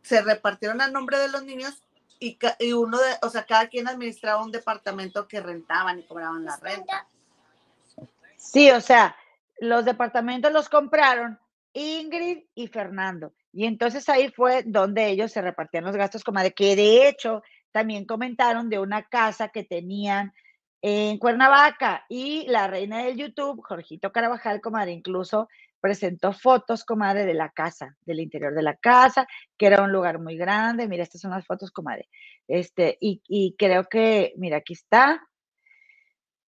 se 0.00 0.22
repartieron 0.22 0.80
a 0.80 0.88
nombre 0.88 1.18
de 1.18 1.28
los 1.28 1.44
niños 1.44 1.82
y, 2.18 2.38
y, 2.58 2.72
uno 2.72 2.98
de, 2.98 3.16
o 3.20 3.28
sea, 3.28 3.44
cada 3.44 3.68
quien 3.68 3.86
administraba 3.86 4.42
un 4.42 4.50
departamento 4.50 5.28
que 5.28 5.40
rentaban 5.40 5.98
y 5.98 6.04
cobraban 6.04 6.46
la 6.46 6.56
renta. 6.56 7.06
Sí, 8.38 8.70
o 8.70 8.80
sea, 8.80 9.14
los 9.58 9.84
departamentos 9.84 10.50
los 10.52 10.70
compraron 10.70 11.38
Ingrid 11.74 12.44
y 12.54 12.68
Fernando. 12.68 13.34
Y 13.52 13.66
entonces 13.66 14.08
ahí 14.08 14.30
fue 14.30 14.62
donde 14.64 15.08
ellos 15.08 15.32
se 15.32 15.42
repartían 15.42 15.84
los 15.84 15.96
gastos, 15.96 16.24
como 16.24 16.40
de 16.40 16.54
que 16.54 16.76
de 16.76 17.08
hecho 17.08 17.42
también 17.72 18.04
comentaron 18.04 18.68
de 18.68 18.78
una 18.78 19.02
casa 19.02 19.48
que 19.48 19.64
tenían 19.64 20.32
en 20.82 21.18
Cuernavaca 21.18 22.04
y 22.08 22.46
la 22.48 22.66
reina 22.66 23.04
del 23.04 23.16
YouTube, 23.16 23.62
Jorgito 23.62 24.12
Carabajal, 24.12 24.60
comadre, 24.60 24.92
incluso 24.92 25.48
presentó 25.80 26.32
fotos, 26.32 26.84
comadre, 26.84 27.24
de 27.24 27.34
la 27.34 27.50
casa, 27.50 27.96
del 28.00 28.20
interior 28.20 28.54
de 28.54 28.62
la 28.62 28.76
casa, 28.76 29.26
que 29.56 29.66
era 29.66 29.82
un 29.82 29.92
lugar 29.92 30.18
muy 30.18 30.36
grande. 30.36 30.88
Mira, 30.88 31.02
estas 31.02 31.20
son 31.20 31.30
las 31.30 31.46
fotos, 31.46 31.70
comadre. 31.70 32.08
Este, 32.48 32.98
y, 33.00 33.22
y 33.26 33.56
creo 33.56 33.84
que, 33.84 34.34
mira, 34.36 34.58
aquí 34.58 34.74
está. 34.74 35.22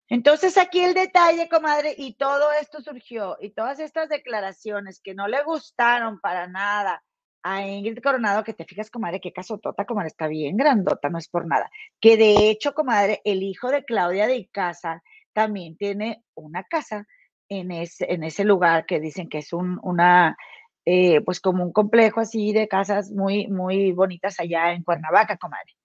Entonces 0.08 0.58
aquí 0.58 0.80
el 0.80 0.92
detalle, 0.92 1.48
comadre, 1.48 1.94
y 1.96 2.14
todo 2.14 2.52
esto 2.52 2.82
surgió, 2.82 3.38
y 3.40 3.50
todas 3.50 3.80
estas 3.80 4.10
declaraciones 4.10 5.00
que 5.00 5.14
no 5.14 5.26
le 5.26 5.42
gustaron 5.42 6.20
para 6.20 6.46
nada 6.46 7.02
a 7.42 7.66
Ingrid 7.66 8.02
Coronado, 8.02 8.44
que 8.44 8.54
te 8.54 8.64
fijas, 8.64 8.90
comadre, 8.90 9.20
qué 9.20 9.32
casotota, 9.32 9.84
comadre, 9.84 10.08
está 10.08 10.28
bien 10.28 10.56
grandota, 10.56 11.08
no 11.08 11.18
es 11.18 11.28
por 11.28 11.46
nada. 11.46 11.70
Que 12.00 12.16
de 12.16 12.50
hecho, 12.50 12.74
comadre, 12.74 13.20
el 13.24 13.42
hijo 13.42 13.70
de 13.70 13.84
Claudia 13.84 14.26
de 14.26 14.36
Icaza 14.36 15.02
también 15.32 15.76
tiene 15.76 16.24
una 16.34 16.64
casa 16.64 17.06
en 17.48 17.70
ese, 17.70 18.12
en 18.12 18.24
ese 18.24 18.44
lugar 18.44 18.86
que 18.86 19.00
dicen 19.00 19.28
que 19.28 19.38
es 19.38 19.52
un, 19.52 19.78
una, 19.82 20.36
eh, 20.84 21.20
pues 21.22 21.40
como 21.40 21.64
un 21.64 21.72
complejo 21.72 22.20
así 22.20 22.52
de 22.52 22.68
casas 22.68 23.10
muy, 23.10 23.48
muy 23.48 23.92
bonitas 23.92 24.38
allá 24.40 24.72
en 24.72 24.82
Cuernavaca, 24.84 25.36
comadre. 25.36 25.76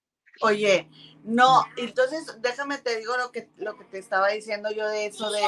Oye, 0.41 0.87
no, 1.23 1.65
entonces 1.77 2.39
déjame 2.41 2.77
te 2.77 2.97
digo 2.97 3.17
lo 3.17 3.31
que, 3.31 3.49
lo 3.57 3.75
que 3.77 3.85
te 3.85 3.97
estaba 3.97 4.29
diciendo 4.29 4.69
yo 4.71 4.87
de 4.87 5.07
eso 5.07 5.31
de, 5.31 5.39
de 5.39 5.47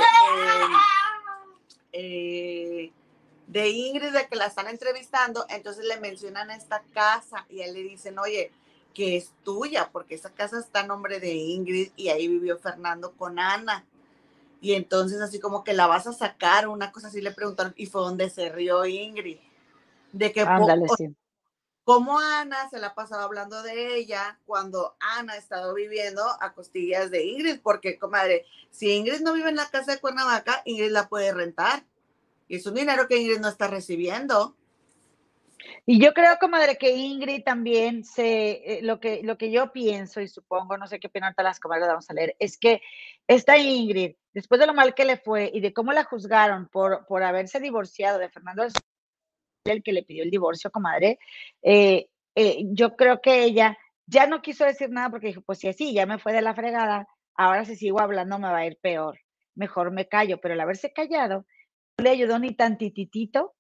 eh, 1.92 2.92
de 3.50 3.70
Ingrid, 3.70 4.12
de 4.12 4.28
que 4.28 4.36
la 4.36 4.46
están 4.46 4.68
entrevistando, 4.68 5.46
entonces 5.50 5.84
le 5.86 6.00
mencionan 6.00 6.52
esta 6.52 6.84
casa 6.94 7.46
y 7.50 7.62
él 7.62 7.74
le 7.74 7.82
dicen, 7.82 8.20
oye, 8.20 8.52
que 8.94 9.18
es 9.18 9.32
tuya, 9.44 9.90
porque 9.92 10.16
esa 10.16 10.30
casa 10.30 10.60
está 10.60 10.82
a 10.82 10.88
nombre 10.88 11.20
de 11.20 11.34
Ingrid 11.34 11.92
y 11.96 12.10
ahí 12.10 12.28
vivió 12.28 12.60
Fernando 12.60 13.14
con 13.14 13.40
Ana. 13.40 13.86
Y 14.62 14.74
entonces 14.74 15.20
así 15.22 15.40
como 15.40 15.64
que 15.64 15.74
la 15.74 15.88
vas 15.88 16.06
a 16.06 16.14
sacar, 16.14 16.68
una 16.68 16.92
cosa 16.92 17.08
así 17.08 17.22
le 17.22 17.32
preguntaron, 17.32 17.74
y 17.76 17.88
fue 17.88 18.02
donde 18.02 18.30
se 18.30 18.50
rió 18.50 18.86
Ingrid. 18.86 19.40
De 20.12 20.32
que 20.32 20.42
Ándale, 20.42 20.86
como 21.84 22.20
Ana 22.20 22.70
se 22.70 22.78
la 22.78 22.88
ha 22.88 22.94
pasado 22.94 23.24
hablando 23.24 23.64
de 23.64 23.96
ella 23.96 24.40
cuando 24.46 24.96
Ana 25.00 25.34
ha 25.34 25.38
estado 25.38 25.74
viviendo 25.74 26.24
a 26.40 26.54
costillas 26.54 27.10
de 27.10 27.26
Ingrid, 27.26 27.62
porque 27.64 27.98
comadre, 27.98 28.46
si 28.70 28.92
Ingrid 28.92 29.22
no 29.22 29.34
vive 29.34 29.50
en 29.50 29.56
la 29.56 29.72
casa 29.72 29.94
de 29.94 30.00
Cuernavaca, 30.00 30.62
Ingrid 30.66 30.92
la 30.92 31.10
puede 31.10 31.34
rentar. 31.34 31.84
Es 32.50 32.66
un 32.66 32.74
dinero 32.74 33.08
que 33.08 33.18
Ingrid 33.18 33.40
no 33.40 33.48
está 33.48 33.68
recibiendo. 33.68 34.56
Y 35.86 36.00
yo 36.00 36.14
creo, 36.14 36.38
comadre, 36.40 36.78
que 36.78 36.96
Ingrid 36.96 37.44
también 37.44 38.04
se, 38.04 38.52
eh, 38.52 38.80
lo 38.82 39.00
que, 39.00 39.22
lo 39.24 39.38
que 39.38 39.52
yo 39.52 39.72
pienso 39.72 40.22
y 40.22 40.28
supongo, 40.28 40.78
no 40.78 40.88
sé 40.88 41.00
qué 41.00 41.08
opinan 41.08 41.34
todas 41.34 41.52
las 41.52 41.60
comadres, 41.60 41.88
vamos 41.88 42.10
a 42.10 42.14
leer, 42.14 42.36
es 42.40 42.58
que 42.58 42.82
esta 43.28 43.58
Ingrid, 43.58 44.16
después 44.34 44.60
de 44.60 44.68
lo 44.68 44.74
mal 44.74 44.96
que 44.96 45.06
le 45.06 45.18
fue 45.18 45.52
y 45.54 45.60
de 45.60 45.74
cómo 45.74 45.92
la 45.92 46.04
juzgaron 46.06 46.68
por, 46.70 47.06
por 47.06 47.24
haberse 47.24 47.60
divorciado 47.60 48.20
de 48.20 48.30
Fernando, 48.30 48.66
el 49.66 49.84
que 49.84 49.94
le 49.94 50.04
pidió 50.04 50.24
el 50.24 50.32
divorcio, 50.32 50.72
comadre, 50.72 51.20
eh, 51.62 52.10
eh, 52.36 52.64
yo 52.68 52.96
creo 52.96 53.22
que 53.22 53.44
ella 53.44 53.78
ya 54.06 54.28
no 54.28 54.42
quiso 54.42 54.66
decir 54.66 54.90
nada 54.90 55.10
porque 55.10 55.28
dijo, 55.28 55.42
pues 55.42 55.60
si 55.60 55.68
así, 55.68 55.94
ya 55.94 56.06
me 56.06 56.20
fue 56.20 56.34
de 56.34 56.42
la 56.42 56.56
fregada, 56.56 57.08
ahora 57.36 57.66
si 57.66 57.76
sigo 57.76 58.00
hablando 58.00 58.40
me 58.40 58.48
va 58.48 58.58
a 58.58 58.66
ir 58.66 58.78
peor, 58.82 59.20
mejor 59.56 59.92
me 59.92 60.08
callo, 60.08 60.40
pero 60.40 60.54
el 60.54 60.62
haberse 60.62 60.92
callado 60.94 61.46
le 62.00 62.10
ayudó 62.10 62.40
ni 62.40 62.54
tantititito, 62.54 63.54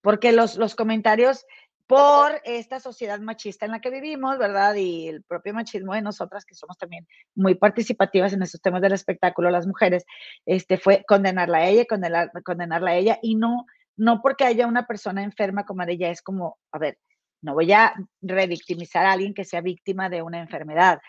porque 0.00 0.32
los, 0.32 0.56
los 0.56 0.74
comentarios 0.74 1.44
por 1.86 2.40
esta 2.44 2.80
sociedad 2.80 3.20
machista 3.20 3.66
en 3.66 3.72
la 3.72 3.80
que 3.80 3.90
vivimos, 3.90 4.38
¿verdad? 4.38 4.74
Y 4.74 5.08
el 5.08 5.22
propio 5.22 5.52
machismo 5.52 5.94
de 5.94 6.02
nosotras, 6.02 6.44
que 6.44 6.54
somos 6.54 6.78
también 6.78 7.06
muy 7.34 7.54
participativas 7.54 8.32
en 8.32 8.42
estos 8.42 8.62
temas 8.62 8.80
del 8.80 8.92
espectáculo, 8.92 9.50
las 9.50 9.66
mujeres, 9.66 10.04
este, 10.46 10.78
fue 10.78 11.04
condenarla 11.06 11.58
a 11.58 11.68
ella, 11.68 11.84
condenar, 11.84 12.30
condenarla 12.42 12.92
a 12.92 12.96
ella, 12.96 13.18
y 13.22 13.34
no, 13.34 13.66
no 13.96 14.22
porque 14.22 14.44
haya 14.44 14.66
una 14.66 14.86
persona 14.86 15.22
enferma 15.22 15.66
como 15.66 15.82
ella, 15.82 16.10
es 16.10 16.22
como, 16.22 16.58
a 16.72 16.78
ver, 16.78 16.98
no 17.42 17.52
voy 17.52 17.70
a 17.72 17.94
revictimizar 18.22 19.04
a 19.04 19.12
alguien 19.12 19.34
que 19.34 19.44
sea 19.44 19.60
víctima 19.60 20.08
de 20.08 20.22
una 20.22 20.40
enfermedad, 20.40 21.00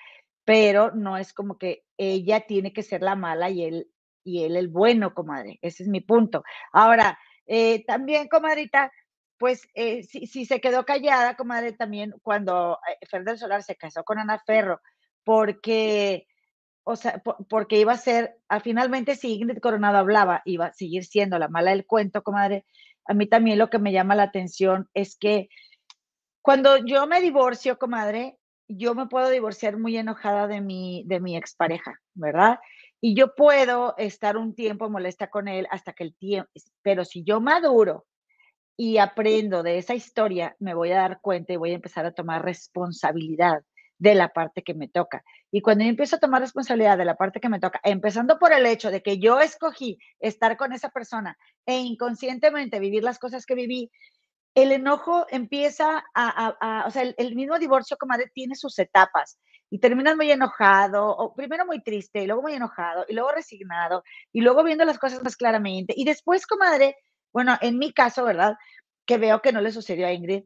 pero 0.44 0.92
no 0.92 1.18
es 1.18 1.34
como 1.34 1.58
que 1.58 1.84
ella 1.98 2.42
tiene 2.42 2.74
que 2.74 2.84
ser 2.84 3.02
la 3.02 3.16
mala 3.16 3.50
y 3.50 3.64
él, 3.64 3.88
y 4.26 4.44
él 4.44 4.58
el 4.58 4.68
bueno, 4.68 5.14
comadre. 5.14 5.60
Ese 5.62 5.84
es 5.84 5.90
mi 5.90 6.02
punto. 6.02 6.44
Ahora, 6.74 7.18
eh, 7.46 7.86
también, 7.86 8.28
comadrita, 8.28 8.92
pues 9.38 9.68
eh, 9.76 10.04
si, 10.04 10.46
se 10.46 10.60
quedó 10.60 10.86
callada, 10.86 11.38
comadre, 11.38 11.72
también 11.74 12.14
cuando 12.24 12.80
eh, 12.90 13.06
Fer 13.08 13.24
del 13.24 13.38
Solar 13.38 13.64
se 13.64 13.76
casó 13.76 14.04
con 14.04 14.20
Ana 14.20 14.40
Ferro, 14.46 14.82
porque, 15.24 16.28
o 16.84 16.96
sea, 16.96 17.22
porque 17.50 17.80
iba 17.80 17.94
a 17.94 17.98
ser, 17.98 18.38
ah, 18.50 18.60
finalmente 18.60 19.16
si 19.16 19.34
Ingrid 19.34 19.60
Coronado 19.60 19.98
hablaba, 19.98 20.42
iba 20.46 20.68
a 20.68 20.74
seguir 20.74 21.06
siendo 21.06 21.38
la 21.40 21.48
mala 21.48 21.72
del 21.72 21.86
cuento, 21.86 22.24
comadre. 22.24 22.66
A 23.06 23.14
mí 23.14 23.28
también 23.28 23.60
lo 23.60 23.70
que 23.70 23.80
me 23.80 23.92
llama 23.92 24.16
la 24.16 24.24
atención 24.24 24.90
es 24.94 25.16
que 25.18 25.50
cuando 26.42 26.78
yo 26.78 27.06
me 27.08 27.22
divorcio, 27.22 27.78
comadre, 27.78 28.38
yo 28.68 28.96
me 28.96 29.08
puedo 29.08 29.30
divorciar 29.30 29.78
muy 29.78 29.98
enojada 29.98 30.48
de 30.48 30.62
mi, 30.62 31.04
de 31.06 31.20
mi 31.20 31.38
expareja, 31.38 32.00
¿verdad? 32.14 32.60
Y 33.08 33.14
yo 33.14 33.36
puedo 33.36 33.94
estar 34.00 34.36
un 34.36 34.56
tiempo 34.56 34.90
molesta 34.90 35.30
con 35.30 35.48
él 35.48 35.68
hasta 35.70 35.94
que 35.94 36.04
el 36.04 36.16
tiempo, 36.16 36.50
pero 36.82 37.06
si 37.06 37.24
yo 37.24 37.40
maduro 37.40 38.08
y 38.76 38.98
aprendo 38.98 39.62
de 39.62 39.78
esa 39.78 39.94
historia, 39.94 40.56
me 40.58 40.74
voy 40.74 40.92
a 40.92 40.98
dar 40.98 41.22
cuenta 41.22 41.54
y 41.54 41.58
voy 41.58 41.70
a 41.70 41.76
empezar 41.76 42.08
a 42.08 42.14
tomar 42.14 42.44
responsabilidad 42.44 43.62
de 44.00 44.16
la 44.16 44.30
parte 44.30 44.64
que 44.64 44.74
me 44.74 44.88
toca. 44.88 45.24
Y 45.52 45.62
cuando 45.62 45.84
yo 45.84 45.92
empiezo 45.92 46.16
a 46.16 46.20
tomar 46.20 46.42
responsabilidad 46.42 46.98
de 46.98 47.06
la 47.06 47.16
parte 47.16 47.40
que 47.40 47.48
me 47.48 47.60
toca, 47.60 47.80
empezando 47.84 48.40
por 48.40 48.52
el 48.52 48.66
hecho 48.66 48.90
de 48.90 49.04
que 49.04 49.20
yo 49.20 49.40
escogí 49.40 50.00
estar 50.20 50.58
con 50.58 50.74
esa 50.74 50.90
persona 50.90 51.38
e 51.68 51.78
inconscientemente 51.78 52.80
vivir 52.80 53.04
las 53.04 53.20
cosas 53.20 53.46
que 53.46 53.54
viví, 53.54 53.92
el 54.56 54.72
enojo 54.72 55.28
empieza 55.30 56.04
a, 56.16 56.86
o 56.88 56.90
sea, 56.90 57.04
el, 57.04 57.36
mismo 57.36 57.60
divorcio, 57.60 57.98
comadre, 57.98 58.32
tiene 58.34 58.56
sus 58.56 58.80
etapas 58.80 59.38
y 59.70 59.80
terminas 59.80 60.16
muy 60.16 60.32
enojado, 60.32 61.10
o 61.10 61.34
primero 61.34 61.66
muy 61.66 61.82
triste, 61.82 62.24
y 62.24 62.28
luego 62.28 62.42
muy 62.44 62.54
enojado, 62.54 63.06
y 63.08 63.14
luego 63.14 63.32
resignado, 63.32 64.04
y 64.32 64.42
luego 64.42 64.64
viendo 64.64 64.86
las 64.86 65.00
cosas 65.00 65.24
más 65.24 65.36
claramente. 65.36 65.94
Y 65.98 66.06
después, 66.06 66.48
comadre, 66.48 66.96
bueno, 67.34 67.58
en 67.62 67.78
mi 67.78 67.92
caso, 67.92 68.24
¿verdad? 68.24 68.56
Que 69.06 69.18
veo 69.18 69.42
que 69.42 69.52
no 69.52 69.62
le 69.62 69.72
sucedió 69.72 70.08
a 70.08 70.14
Ingrid, 70.14 70.44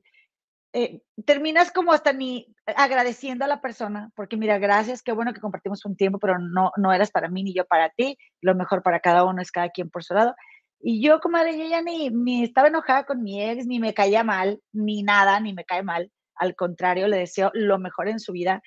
eh, 0.72 1.02
terminas 1.26 1.72
como 1.72 1.94
hasta 1.94 2.14
ni 2.14 2.54
agradeciendo 2.68 3.44
a 3.44 3.48
la 3.48 3.60
persona, 3.60 4.12
porque 4.16 4.38
mira, 4.38 4.60
gracias, 4.60 5.02
qué 5.02 5.12
bueno 5.12 5.34
que 5.34 5.42
compartimos 5.42 5.84
un 5.86 5.96
tiempo, 5.96 6.20
pero 6.20 6.38
no, 6.38 6.72
no 6.78 6.94
eras 6.94 7.10
para 7.10 7.28
mí 7.28 7.44
ni 7.44 7.54
yo 7.56 7.66
para 7.66 7.90
ti, 7.90 8.18
lo 8.42 8.54
mejor 8.54 8.84
para 8.84 9.00
cada 9.00 9.26
uno 9.26 9.42
es 9.42 9.52
cada 9.52 9.70
quien 9.70 9.90
por 9.90 10.04
su 10.04 10.14
lado. 10.14 10.36
Y 10.80 11.02
yo, 11.02 11.20
comadre, 11.20 11.58
yo 11.58 11.66
ya 11.68 11.82
ni, 11.82 12.10
ni 12.10 12.44
estaba 12.44 12.68
enojada 12.68 13.06
con 13.06 13.24
mi 13.24 13.44
ex, 13.44 13.66
ni 13.66 13.80
me 13.80 13.94
caía 13.94 14.24
mal, 14.24 14.62
ni 14.72 15.04
nada, 15.04 15.40
ni 15.40 15.54
me 15.54 15.66
cae 15.66 15.84
mal. 15.84 16.12
Al 16.36 16.56
contrario, 16.56 17.08
le 17.08 17.18
deseo 17.18 17.52
lo 17.54 17.80
mejor 17.80 18.08
en 18.08 18.20
su 18.20 18.32
vida. 18.32 18.62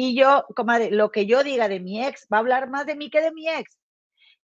Y 0.00 0.14
yo, 0.14 0.46
comadre, 0.54 0.92
lo 0.92 1.10
que 1.10 1.26
yo 1.26 1.42
diga 1.42 1.66
de 1.66 1.80
mi 1.80 2.04
ex 2.04 2.28
va 2.32 2.36
a 2.36 2.40
hablar 2.40 2.70
más 2.70 2.86
de 2.86 2.94
mí 2.94 3.10
que 3.10 3.20
de 3.20 3.32
mi 3.32 3.48
ex. 3.48 3.76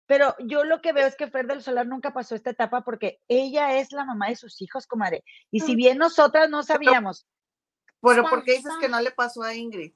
Pero 0.08 0.36
yo 0.40 0.64
lo 0.64 0.82
que 0.82 0.94
veo 0.94 1.06
es 1.06 1.16
que 1.16 1.28
Fer 1.28 1.46
del 1.46 1.62
Solar 1.62 1.86
nunca 1.86 2.12
pasó 2.12 2.34
esta 2.34 2.50
etapa 2.50 2.82
porque 2.82 3.22
ella 3.28 3.78
es 3.78 3.92
la 3.92 4.04
mamá 4.04 4.30
de 4.30 4.36
sus 4.36 4.60
hijos, 4.64 4.88
comadre. 4.88 5.24
Y 5.52 5.60
si 5.60 5.74
mm. 5.74 5.78
bien 5.78 5.98
nosotras 6.00 6.50
no 6.50 6.64
sabíamos. 6.64 7.28
Pero, 8.02 8.24
¿por 8.24 8.44
qué 8.44 8.54
dices 8.54 8.74
que 8.82 8.90
no 8.90 9.00
le 9.00 9.12
pasó 9.12 9.44
a 9.44 9.54
Ingrid? 9.54 9.94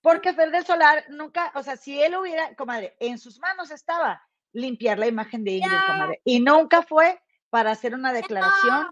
Porque 0.00 0.34
Fer 0.34 0.50
del 0.50 0.66
Solar 0.66 1.04
nunca, 1.10 1.52
o 1.54 1.62
sea, 1.62 1.76
si 1.76 2.02
él 2.02 2.16
hubiera, 2.16 2.52
comadre, 2.56 2.96
en 2.98 3.18
sus 3.18 3.38
manos 3.38 3.70
estaba 3.70 4.20
limpiar 4.52 4.98
la 4.98 5.06
imagen 5.06 5.44
de 5.44 5.52
Ingrid, 5.52 5.78
comadre. 5.86 6.20
Y 6.24 6.40
nunca 6.40 6.82
fue 6.82 7.22
para 7.50 7.70
hacer 7.70 7.94
una 7.94 8.12
declaración 8.12 8.88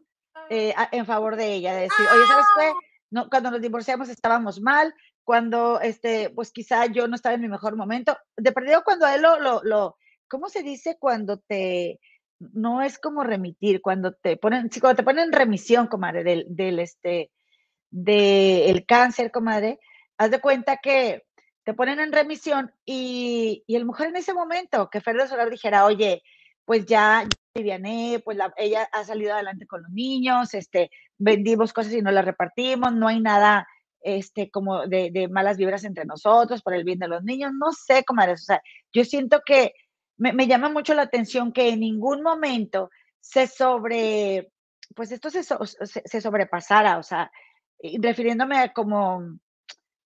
eh, 0.51 0.73
en 0.93 1.05
favor 1.05 1.35
de 1.35 1.53
ella, 1.53 1.75
de 1.75 1.81
decir, 1.83 2.07
oye, 2.15 2.27
¿sabes 2.29 2.47
qué? 2.57 2.73
No, 3.11 3.29
cuando 3.29 3.51
nos 3.51 3.61
divorciamos 3.61 4.09
estábamos 4.09 4.61
mal, 4.61 4.95
cuando, 5.25 5.81
este, 5.81 6.31
pues 6.31 6.53
quizá 6.53 6.87
yo 6.87 7.09
no 7.09 7.15
estaba 7.15 7.35
en 7.35 7.43
mi 7.43 7.49
mejor 7.49 7.77
momento. 7.77 8.17
De 8.37 8.53
perdido 8.53 8.83
cuando 8.85 9.07
él 9.07 9.23
lo, 9.23 9.39
lo, 9.41 9.61
lo, 9.63 9.97
¿cómo 10.29 10.49
se 10.49 10.63
dice 10.63 10.97
cuando 10.99 11.39
te, 11.39 12.01
no 12.39 12.83
es 12.83 12.99
como 12.99 13.23
remitir, 13.23 13.81
cuando 13.83 14.13
te 14.13 14.37
ponen, 14.37 14.71
sí, 14.71 14.81
cuando 14.81 14.97
te 14.97 15.03
ponen 15.03 15.33
remisión, 15.33 15.87
comadre, 15.87 16.25
del, 16.25 16.47
del 16.49 16.79
este, 16.79 17.31
del 17.91 18.87
cáncer, 18.87 19.31
comadre, 19.31 19.79
haz 20.17 20.31
de 20.31 20.41
cuenta 20.41 20.79
que 20.79 21.25
te 21.65 21.75
ponen 21.75 22.01
en 22.01 22.13
remisión 22.13 22.73
y, 22.85 23.63
y 23.67 23.77
el 23.77 23.85
mujer 23.85 24.09
en 24.09 24.17
ese 24.17 24.33
momento, 24.33 24.89
que 24.91 25.01
Fer 25.01 25.29
Solar 25.29 25.51
dijera, 25.51 25.85
oye, 25.85 26.23
pues 26.65 26.87
ya, 26.87 27.27
viviané, 27.55 28.21
pues 28.25 28.39
ella 28.57 28.89
ha 28.93 29.05
salido 29.05 29.35
adelante 29.35 29.67
con 29.67 29.83
los 29.83 29.91
niños, 29.91 30.55
este, 30.55 30.91
vendimos 31.19 31.73
cosas 31.73 31.93
y 31.93 32.01
no 32.01 32.11
las 32.11 32.25
repartimos, 32.25 32.93
no 32.93 33.09
hay 33.09 33.21
nada 33.21 33.67
este, 34.01 34.51
como 34.51 34.87
de, 34.87 35.11
de, 35.11 35.29
malas 35.29 35.57
vibras 35.57 35.85
entre 35.85 36.05
nosotros, 36.05 36.63
por 36.63 36.75
el 36.75 36.85
bien 36.85 36.99
de 36.99 37.09
los 37.09 37.23
niños, 37.23 37.53
no 37.53 37.73
sé, 37.73 38.05
comadres, 38.05 38.43
o 38.43 38.45
sea, 38.45 38.63
yo 38.93 39.05
siento 39.05 39.43
que 39.45 39.73
me, 40.17 40.33
me, 40.33 40.47
llama 40.47 40.69
mucho 40.69 40.95
la 40.95 41.03
atención 41.03 41.53
que 41.53 41.71
en 41.71 41.81
ningún 41.81 42.23
momento 42.23 42.91
se 43.21 43.47
sobre, 43.47 44.51
pues 44.95 45.13
esto 45.13 45.31
se, 45.31 45.43
se, 45.43 46.21
sobrepasara, 46.21 46.99
o 46.99 47.03
sea, 47.03 47.31
refiriéndome 48.01 48.59
a 48.59 48.73
como 48.73 49.41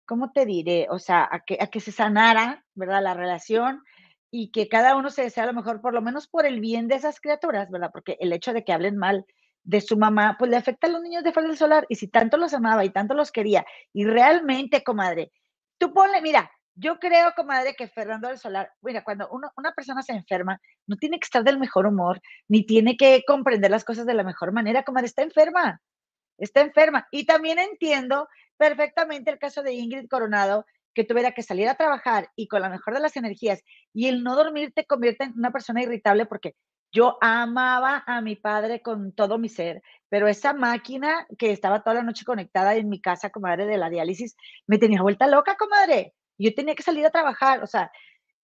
¿cómo 0.07 0.33
te 0.33 0.47
diré? 0.47 0.87
O 0.91 0.99
sea, 0.99 1.29
a 1.31 1.41
que, 1.41 1.59
a 1.61 1.67
que 1.69 1.81
se 1.81 1.93
sanara, 1.93 2.65
¿verdad? 2.75 3.03
La 3.03 3.15
relación 3.15 3.83
y 4.31 4.51
que 4.51 4.69
cada 4.69 4.97
uno 4.97 5.11
se 5.11 5.23
desea 5.23 5.47
lo 5.47 5.53
mejor, 5.53 5.81
por 5.81 5.95
lo 5.95 6.03
menos 6.03 6.27
por 6.27 6.47
el 6.47 6.61
bien 6.61 6.89
de 6.89 6.97
esas 6.97 7.21
criaturas, 7.21 7.71
¿verdad? 7.71 7.91
Porque 7.93 8.17
el 8.21 8.33
hecho 8.33 8.53
de 8.53 8.65
que 8.65 8.73
hablen 8.73 8.97
mal 8.97 9.27
de 9.65 9.81
su 9.81 9.97
mamá, 9.97 10.37
pues 10.39 10.51
le 10.51 10.57
afecta 10.57 10.87
a 10.87 10.91
los 10.91 11.03
niños 11.03 11.25
de 11.25 11.33
fuera 11.33 11.49
del 11.49 11.59
solar. 11.59 11.87
Y 11.89 11.97
si 11.97 12.09
tanto 12.09 12.37
los 12.37 12.55
amaba 12.55 12.85
y 12.85 12.91
tanto 12.91 13.15
los 13.15 13.33
quería, 13.33 13.65
y 13.93 14.05
realmente, 14.05 14.85
comadre, 14.85 15.33
tú 15.79 15.93
ponle, 15.93 16.23
mira, 16.23 16.51
yo 16.77 16.99
creo, 16.99 17.33
comadre, 17.37 17.75
que 17.75 17.89
Fernando 17.89 18.29
del 18.29 18.39
Solar, 18.39 18.73
mira, 18.83 19.05
cuando 19.05 19.29
una 19.31 19.73
persona 19.73 20.03
se 20.03 20.13
enferma, 20.13 20.61
no 20.87 20.97
tiene 20.97 21.21
que 21.21 21.25
estar 21.25 21.45
del 21.45 21.59
mejor 21.59 21.87
humor, 21.87 22.21
ni 22.49 22.67
tiene 22.67 22.97
que 22.97 23.23
comprender 23.27 23.71
las 23.71 23.85
cosas 23.85 24.07
de 24.07 24.15
la 24.15 24.25
mejor 24.25 24.53
manera, 24.53 24.83
comadre, 24.83 25.07
está 25.07 25.23
enferma, 25.23 25.81
está 26.37 26.63
enferma. 26.63 27.07
Y 27.13 27.27
también 27.27 27.61
entiendo 27.61 28.29
perfectamente 28.57 29.31
el 29.31 29.39
caso 29.39 29.63
de 29.63 29.75
Ingrid 29.75 30.09
Coronado, 30.09 30.67
que 30.95 31.05
tuviera 31.05 31.33
que 31.33 31.43
salir 31.43 31.69
a 31.69 31.75
trabajar 31.75 32.31
y 32.37 32.49
con 32.49 32.63
la 32.63 32.69
mejor 32.69 32.95
de 32.95 33.01
las 33.01 33.17
energías 33.17 33.63
y 33.93 34.07
el 34.07 34.23
no 34.23 34.37
dormir 34.37 34.73
te 34.73 34.87
convierte 34.87 35.25
en 35.25 35.33
una 35.37 35.51
persona 35.51 35.83
irritable 35.83 36.25
porque 36.25 36.55
yo 36.95 37.19
amaba 37.21 38.05
a 38.07 38.21
mi 38.21 38.37
padre 38.37 38.81
con 38.81 39.13
todo 39.13 39.37
mi 39.37 39.49
ser, 39.49 39.83
pero 40.09 40.29
esa 40.29 40.53
máquina 40.53 41.27
que 41.37 41.51
estaba 41.51 41.83
toda 41.83 41.97
la 41.97 42.03
noche 42.03 42.25
conectada 42.25 42.77
en 42.77 42.89
mi 42.89 43.01
casa, 43.01 43.31
comadre, 43.31 43.67
de 43.67 43.77
la 43.77 43.91
diálisis, 43.91 44.37
me 44.69 44.79
tenía 44.79 45.03
vuelta 45.03 45.27
loca, 45.27 45.57
comadre. 45.57 46.15
Yo 46.39 46.55
tenía 46.55 46.77
que 46.77 46.85
salir 46.85 47.05
a 47.05 47.11
trabajar, 47.11 47.65
o 47.65 47.67
sea, 47.67 47.91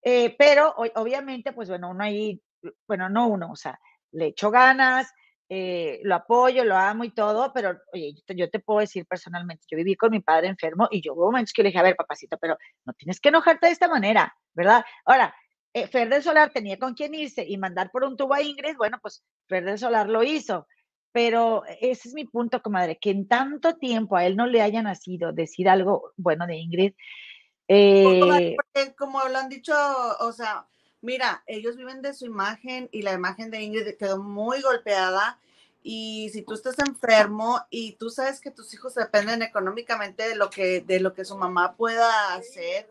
eh, 0.03 0.35
pero 0.37 0.75
obviamente, 0.97 1.53
pues 1.53 1.69
bueno, 1.69 1.91
uno 1.91 2.03
ahí, 2.03 2.43
bueno, 2.89 3.09
no 3.09 3.29
uno, 3.29 3.53
o 3.53 3.57
sea, 3.57 3.79
le 4.11 4.27
echo 4.27 4.51
ganas, 4.51 5.13
eh, 5.49 6.01
lo 6.03 6.17
apoyo, 6.17 6.65
lo 6.65 6.77
amo 6.77 7.05
y 7.05 7.11
todo, 7.11 7.53
pero 7.53 7.79
oye, 7.93 8.15
yo 8.35 8.51
te, 8.51 8.59
puedo 8.59 8.81
decir 8.81 9.07
personalmente, 9.07 9.65
yo 9.71 9.77
viví 9.77 9.95
con 9.95 10.11
mi 10.11 10.21
padre 10.21 10.49
enfermo 10.49 10.89
y 10.91 11.03
yo 11.03 11.15
hubo 11.15 11.27
momentos 11.27 11.53
que 11.53 11.63
le 11.63 11.69
dije, 11.69 11.79
a 11.79 11.85
ver, 11.85 11.95
papacito, 11.95 12.37
pero 12.39 12.57
no 12.85 12.93
tienes 12.95 13.21
que 13.21 13.29
enojarte 13.29 13.67
de 13.67 13.73
esta 13.73 13.89
manera, 13.89 14.35
¿verdad? 14.55 14.85
Ahora, 15.05 15.35
eh, 15.73 15.87
Fer 15.87 16.09
del 16.09 16.23
Solar 16.23 16.51
tenía 16.53 16.79
con 16.79 16.95
quién 16.95 17.15
irse 17.15 17.45
y 17.47 17.57
mandar 17.57 17.91
por 17.91 18.05
un 18.05 18.17
tubo 18.17 18.35
a 18.35 18.43
Ingrid, 18.43 18.77
bueno, 18.77 18.99
pues 19.01 19.23
Fer 19.47 19.65
del 19.65 19.79
Solar 19.79 20.09
lo 20.09 20.23
hizo, 20.23 20.67
pero 21.13 21.63
ese 21.81 22.09
es 22.09 22.15
mi 22.15 22.25
punto, 22.25 22.63
comadre, 22.63 22.99
que 22.99 23.11
en 23.11 23.29
tanto 23.29 23.77
tiempo 23.77 24.17
a 24.17 24.25
él 24.27 24.37
no 24.37 24.47
le 24.47 24.63
haya 24.63 24.83
nacido 24.83 25.33
decir 25.33 25.69
algo 25.69 26.13
bueno 26.17 26.47
de 26.47 26.57
Ingrid. 26.57 26.95
Eh, 27.69 28.57
como 28.97 29.21
lo 29.29 29.39
han 29.39 29.49
dicho, 29.49 29.75
o 30.19 30.33
sea, 30.33 30.67
mira, 31.01 31.43
ellos 31.47 31.77
viven 31.77 32.03
de 32.03 32.15
su 32.15 32.27
imagen 32.27 32.89
y 32.91 33.03
la 33.03 33.13
imagen 33.13 33.51
de 33.51 33.63
Ingrid 33.63 33.97
quedó 33.97 34.23
muy 34.23 34.61
golpeada. 34.61 35.39
Y 35.83 36.29
si 36.33 36.43
tú 36.43 36.55
estás 36.55 36.79
enfermo 36.79 37.63
y 37.71 37.93
tú 37.93 38.11
sabes 38.11 38.41
que 38.41 38.51
tus 38.51 38.75
hijos 38.75 38.95
dependen 38.95 39.43
económicamente 39.43 40.29
de 40.29 40.35
lo 40.35 40.51
que, 40.51 40.83
de 40.83 41.01
lo 41.01 41.15
que 41.15 41.25
su 41.25 41.39
mamá 41.39 41.75
pueda 41.75 42.35
hacer, 42.35 42.87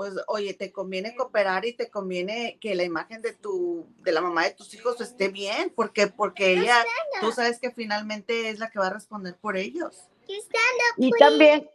pues 0.00 0.14
oye, 0.28 0.54
te 0.54 0.72
conviene 0.72 1.14
cooperar 1.14 1.66
y 1.66 1.74
te 1.74 1.90
conviene 1.90 2.56
que 2.58 2.74
la 2.74 2.84
imagen 2.84 3.20
de 3.20 3.34
tu, 3.34 3.86
de 3.98 4.12
la 4.12 4.22
mamá 4.22 4.44
de 4.44 4.54
tus 4.54 4.72
hijos 4.72 4.98
esté 5.02 5.28
bien, 5.28 5.74
porque, 5.76 6.06
porque 6.06 6.52
ella, 6.52 6.82
tú 7.20 7.32
sabes 7.32 7.58
que 7.58 7.70
finalmente 7.70 8.48
es 8.48 8.58
la 8.58 8.70
que 8.70 8.78
va 8.78 8.86
a 8.86 8.94
responder 8.94 9.36
por 9.36 9.58
ellos. 9.58 10.08
Y 10.96 11.10
también, 11.18 11.68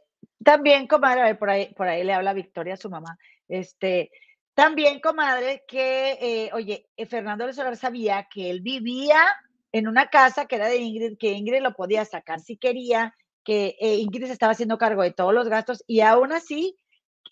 también, 0.44 0.88
comadre, 0.88 1.36
por 1.36 1.52
ahí, 1.52 1.72
por 1.76 1.88
ahí 1.88 2.04
le 2.04 2.14
habla 2.14 2.34
Victoria, 2.34 2.74
a 2.74 2.78
su 2.78 2.90
mamá, 2.90 3.16
este, 3.48 4.10
también, 4.56 5.02
comadre, 5.02 5.64
que, 5.68 6.18
eh, 6.20 6.50
oye, 6.54 6.90
eh, 6.98 7.06
Fernando 7.06 7.46
de 7.46 7.54
Solar 7.54 7.78
sabía 7.78 8.28
que 8.34 8.50
él 8.50 8.62
vivía 8.62 9.24
en 9.72 9.88
una 9.88 10.10
casa 10.10 10.48
que 10.48 10.56
era 10.56 10.68
de 10.68 10.78
Ingrid, 10.78 11.20
que 11.20 11.34
Ingrid 11.34 11.62
lo 11.62 11.76
podía 11.76 12.04
sacar 12.06 12.40
si 12.40 12.58
quería, 12.58 13.14
que 13.44 13.78
eh, 13.80 13.98
Ingrid 13.98 14.26
se 14.26 14.34
estaba 14.34 14.54
haciendo 14.54 14.80
cargo 14.80 15.04
de 15.04 15.12
todos 15.12 15.32
los 15.32 15.48
gastos 15.48 15.84
y 15.86 16.00
aún 16.00 16.32
así, 16.32 16.76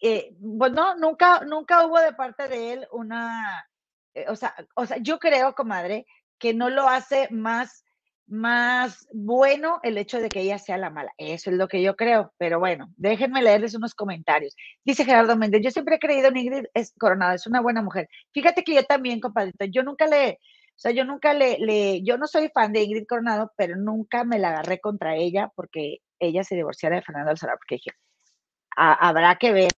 eh, 0.01 0.35
pues 0.57 0.71
no, 0.71 0.95
nunca, 0.95 1.41
nunca 1.45 1.85
hubo 1.85 1.99
de 1.99 2.13
parte 2.13 2.47
de 2.47 2.73
él 2.73 2.87
una, 2.91 3.65
eh, 4.13 4.25
o, 4.27 4.35
sea, 4.35 4.55
o 4.75 4.85
sea, 4.85 4.97
yo 4.97 5.19
creo, 5.19 5.53
comadre, 5.55 6.05
que 6.37 6.53
no 6.53 6.69
lo 6.69 6.87
hace 6.89 7.27
más, 7.31 7.85
más 8.27 9.07
bueno 9.13 9.79
el 9.83 9.97
hecho 9.97 10.19
de 10.19 10.29
que 10.29 10.41
ella 10.41 10.57
sea 10.57 10.77
la 10.77 10.89
mala. 10.89 11.13
Eso 11.17 11.49
es 11.51 11.57
lo 11.57 11.67
que 11.67 11.81
yo 11.81 11.95
creo, 11.95 12.33
pero 12.37 12.59
bueno, 12.59 12.87
déjenme 12.97 13.41
leerles 13.41 13.75
unos 13.75 13.95
comentarios. 13.95 14.55
Dice 14.83 15.05
Gerardo 15.05 15.37
Méndez, 15.37 15.61
yo 15.63 15.71
siempre 15.71 15.95
he 15.95 15.99
creído 15.99 16.29
en 16.29 16.37
Ingrid 16.37 16.65
Coronado, 16.99 17.33
es 17.33 17.47
una 17.47 17.61
buena 17.61 17.81
mujer. 17.81 18.09
Fíjate 18.33 18.63
que 18.63 18.75
yo 18.75 18.83
también, 18.83 19.19
compadrito, 19.19 19.65
yo 19.65 19.83
nunca 19.83 20.07
le, 20.07 20.39
o 20.75 20.79
sea, 20.79 20.91
yo 20.91 21.05
nunca 21.05 21.33
le, 21.33 21.57
le, 21.59 22.03
yo 22.03 22.17
no 22.17 22.27
soy 22.27 22.49
fan 22.53 22.73
de 22.73 22.81
Ingrid 22.83 23.05
Coronado, 23.07 23.51
pero 23.55 23.75
nunca 23.77 24.23
me 24.23 24.39
la 24.39 24.49
agarré 24.49 24.79
contra 24.79 25.15
ella 25.15 25.51
porque 25.55 25.99
ella 26.19 26.43
se 26.43 26.55
divorciara 26.55 26.95
de 26.95 27.03
Fernando 27.03 27.31
Alzara, 27.31 27.55
porque 27.57 27.75
dije, 27.75 27.91
habrá 28.75 29.35
que 29.37 29.51
ver. 29.51 29.71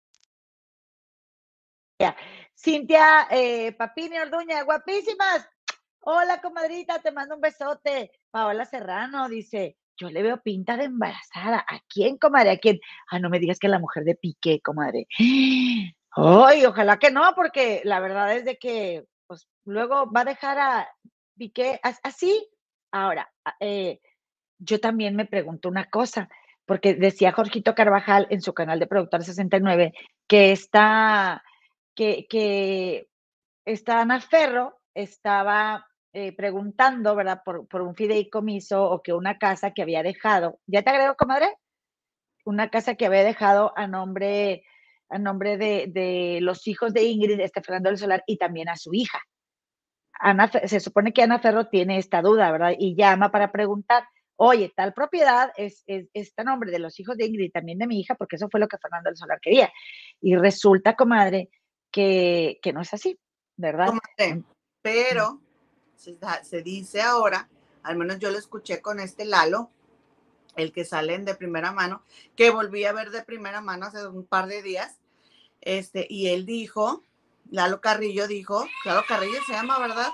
Cintia 2.54 3.28
eh, 3.32 3.72
Papini 3.74 4.18
Orduña, 4.18 4.64
guapísimas. 4.64 5.48
Hola, 6.02 6.42
comadrita, 6.42 7.00
te 7.00 7.12
mando 7.12 7.36
un 7.36 7.42
besote. 7.42 8.12
Paola 8.32 8.66
Serrano 8.66 9.30
dice, 9.30 9.78
yo 9.98 10.10
le 10.10 10.22
veo 10.22 10.42
pinta 10.42 10.76
de 10.78 10.86
embarazada. 10.86 11.60
¿A 11.60 11.80
quién, 11.88 12.18
comadre? 12.18 12.52
¿A 12.52 12.58
quién? 12.58 12.80
Ah, 13.10 13.20
no 13.20 13.30
me 13.30 13.40
digas 13.40 13.60
que 13.60 13.70
la 13.70 13.80
mujer 13.80 14.04
de 14.04 14.16
Piqué, 14.16 14.62
comadre. 14.62 15.08
Ay, 16.12 16.66
ojalá 16.66 16.98
que 16.98 17.12
no, 17.12 17.34
porque 17.36 17.82
la 17.86 18.00
verdad 18.00 18.36
es 18.36 18.46
de 18.46 18.58
que 18.58 19.06
pues 19.28 19.48
luego 19.64 20.12
va 20.12 20.22
a 20.22 20.26
dejar 20.26 20.60
a 20.60 20.90
Piqué 21.38 21.80
así. 22.04 22.48
Ahora, 22.92 23.32
eh, 23.60 24.00
yo 24.60 24.80
también 24.80 25.16
me 25.16 25.26
pregunto 25.26 25.70
una 25.70 25.90
cosa, 25.90 26.30
porque 26.66 26.94
decía 26.94 27.32
Jorgito 27.32 27.74
Carvajal 27.74 28.28
en 28.30 28.42
su 28.42 28.54
canal 28.54 28.80
de 28.80 28.88
Productor 28.88 29.24
69 29.24 29.94
que 30.28 30.52
está, 30.52 31.44
que, 31.96 32.28
que 32.30 33.08
esta 33.66 34.02
Ana 34.02 34.22
Ferro 34.22 34.80
estaba 34.94 35.88
eh, 36.14 36.36
preguntando, 36.36 37.16
¿verdad? 37.16 37.42
Por, 37.44 37.68
por, 37.68 37.82
un 37.82 37.96
fideicomiso 37.96 38.90
o 38.90 39.02
que 39.02 39.14
una 39.14 39.38
casa 39.38 39.72
que 39.72 39.82
había 39.82 40.04
dejado, 40.04 40.60
¿ya 40.68 40.84
te 40.84 40.92
agrego, 40.92 41.16
comadre? 41.16 41.48
Una 42.46 42.70
casa 42.70 42.96
que 42.96 43.06
había 43.06 43.24
dejado 43.24 43.74
a 43.76 43.88
nombre 43.88 44.64
a 45.10 45.20
nombre 45.20 45.58
de, 45.58 46.40
los 46.42 46.68
hijos 46.68 46.94
de 46.94 47.04
Ingrid, 47.04 47.40
este 47.40 47.62
Fernando 47.62 47.90
del 47.90 47.98
Solar, 47.98 48.24
y 48.26 48.38
también 48.38 48.70
a 48.70 48.76
su 48.76 48.94
hija. 48.94 49.20
Ana, 50.20 50.48
se 50.48 50.80
supone 50.80 51.14
que 51.14 51.24
Ana 51.24 51.40
Ferro 51.40 51.68
tiene 51.68 51.98
esta 51.98 52.22
duda, 52.22 52.52
¿verdad? 52.52 52.74
Y 52.78 52.96
llama 52.96 53.32
para 53.32 53.52
preguntar, 53.52 54.06
oye, 54.38 54.72
tal 54.76 54.94
propiedad 54.94 55.52
es, 55.58 55.84
es, 55.88 56.08
está 56.14 56.42
a 56.42 56.46
nombre 56.46 56.72
de 56.72 56.80
los 56.80 57.00
hijos 57.00 57.18
de 57.18 57.26
Ingrid 57.26 57.46
y 57.46 57.52
también 57.52 57.78
de 57.78 57.88
mi 57.88 58.00
hija, 58.00 58.16
porque 58.16 58.38
eso 58.38 58.50
fue 58.50 58.60
lo 58.60 58.68
que 58.68 58.78
Fernando 58.78 59.10
del 59.10 59.18
Solar 59.18 59.40
quería. 59.42 59.72
Y 60.22 60.36
resulta, 60.36 60.96
comadre, 60.96 61.50
que, 61.96 62.60
que 62.62 62.74
no 62.74 62.82
es 62.82 62.94
así, 62.94 63.18
¿verdad? 63.56 63.94
Pero 64.82 65.40
se, 65.96 66.18
se 66.44 66.62
dice 66.62 67.02
ahora, 67.02 67.48
al 67.84 67.96
menos 67.96 68.20
yo 68.20 68.32
lo 68.32 68.38
escuché 68.38 68.82
con 68.82 69.00
este 69.00 69.24
Lalo, 69.24 69.70
el 70.58 70.74
que 70.74 70.84
salen 70.84 71.24
de 71.24 71.36
primera 71.36 71.72
mano, 71.72 72.04
que 72.36 72.50
volví 72.50 72.84
a 72.84 72.92
ver 72.92 73.12
de 73.12 73.24
primera 73.24 73.62
mano 73.62 73.86
hace 73.86 74.06
un 74.08 74.26
par 74.26 74.48
de 74.48 74.62
días, 74.62 74.98
este, 75.62 76.06
y 76.10 76.28
él 76.28 76.46
dijo, 76.46 77.02
Lalo 77.50 77.80
Carrillo 77.80 78.28
dijo, 78.28 78.68
Lalo 78.84 79.04
Carrillo 79.08 79.40
se 79.48 79.54
llama, 79.54 79.80
¿verdad? 79.80 80.12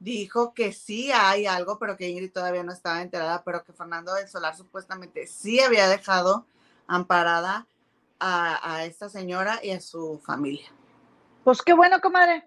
Dijo 0.00 0.52
que 0.52 0.74
sí 0.74 1.10
hay 1.12 1.46
algo, 1.46 1.78
pero 1.78 1.96
que 1.96 2.10
Ingrid 2.10 2.30
todavía 2.30 2.62
no 2.62 2.74
estaba 2.74 3.00
enterada, 3.00 3.42
pero 3.42 3.64
que 3.64 3.72
Fernando 3.72 4.12
del 4.12 4.28
Solar 4.28 4.54
supuestamente 4.54 5.26
sí 5.26 5.60
había 5.60 5.88
dejado 5.88 6.44
amparada 6.86 7.66
a, 8.18 8.74
a 8.74 8.84
esta 8.84 9.08
señora 9.08 9.60
y 9.62 9.70
a 9.70 9.80
su 9.80 10.20
familia. 10.22 10.70
Pues 11.44 11.62
qué 11.62 11.72
bueno, 11.72 12.00
comadre. 12.00 12.44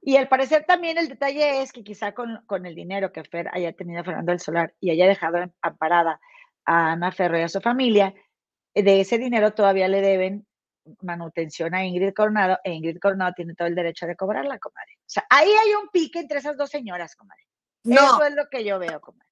Y 0.00 0.16
al 0.16 0.28
parecer 0.28 0.64
también 0.66 0.98
el 0.98 1.08
detalle 1.08 1.62
es 1.62 1.72
que 1.72 1.82
quizá 1.82 2.12
con, 2.12 2.44
con, 2.46 2.64
el 2.66 2.74
dinero 2.74 3.12
que 3.12 3.24
Fer 3.24 3.48
haya 3.52 3.72
tenido 3.72 4.04
Fernando 4.04 4.30
del 4.30 4.40
Solar 4.40 4.74
y 4.78 4.90
haya 4.90 5.06
dejado 5.06 5.38
amparada 5.60 6.20
a 6.64 6.92
Ana 6.92 7.10
Ferro 7.12 7.38
y 7.38 7.42
a 7.42 7.48
su 7.48 7.60
familia, 7.60 8.14
de 8.74 9.00
ese 9.00 9.18
dinero 9.18 9.52
todavía 9.52 9.88
le 9.88 10.00
deben 10.00 10.46
manutención 11.00 11.74
a 11.74 11.84
Ingrid 11.84 12.12
Coronado 12.14 12.58
e 12.62 12.72
Ingrid 12.72 12.98
Coronado 13.00 13.32
tiene 13.34 13.54
todo 13.54 13.66
el 13.66 13.74
derecho 13.74 14.06
de 14.06 14.16
cobrarla, 14.16 14.58
comadre. 14.58 14.94
O 14.98 15.08
sea, 15.08 15.26
ahí 15.30 15.50
hay 15.50 15.74
un 15.74 15.88
pique 15.88 16.20
entre 16.20 16.38
esas 16.38 16.56
dos 16.56 16.70
señoras, 16.70 17.16
comadre. 17.16 17.42
No, 17.84 18.02
Eso 18.02 18.24
es 18.24 18.34
lo 18.34 18.48
que 18.48 18.64
yo 18.64 18.78
veo, 18.78 19.00
comadre. 19.00 19.26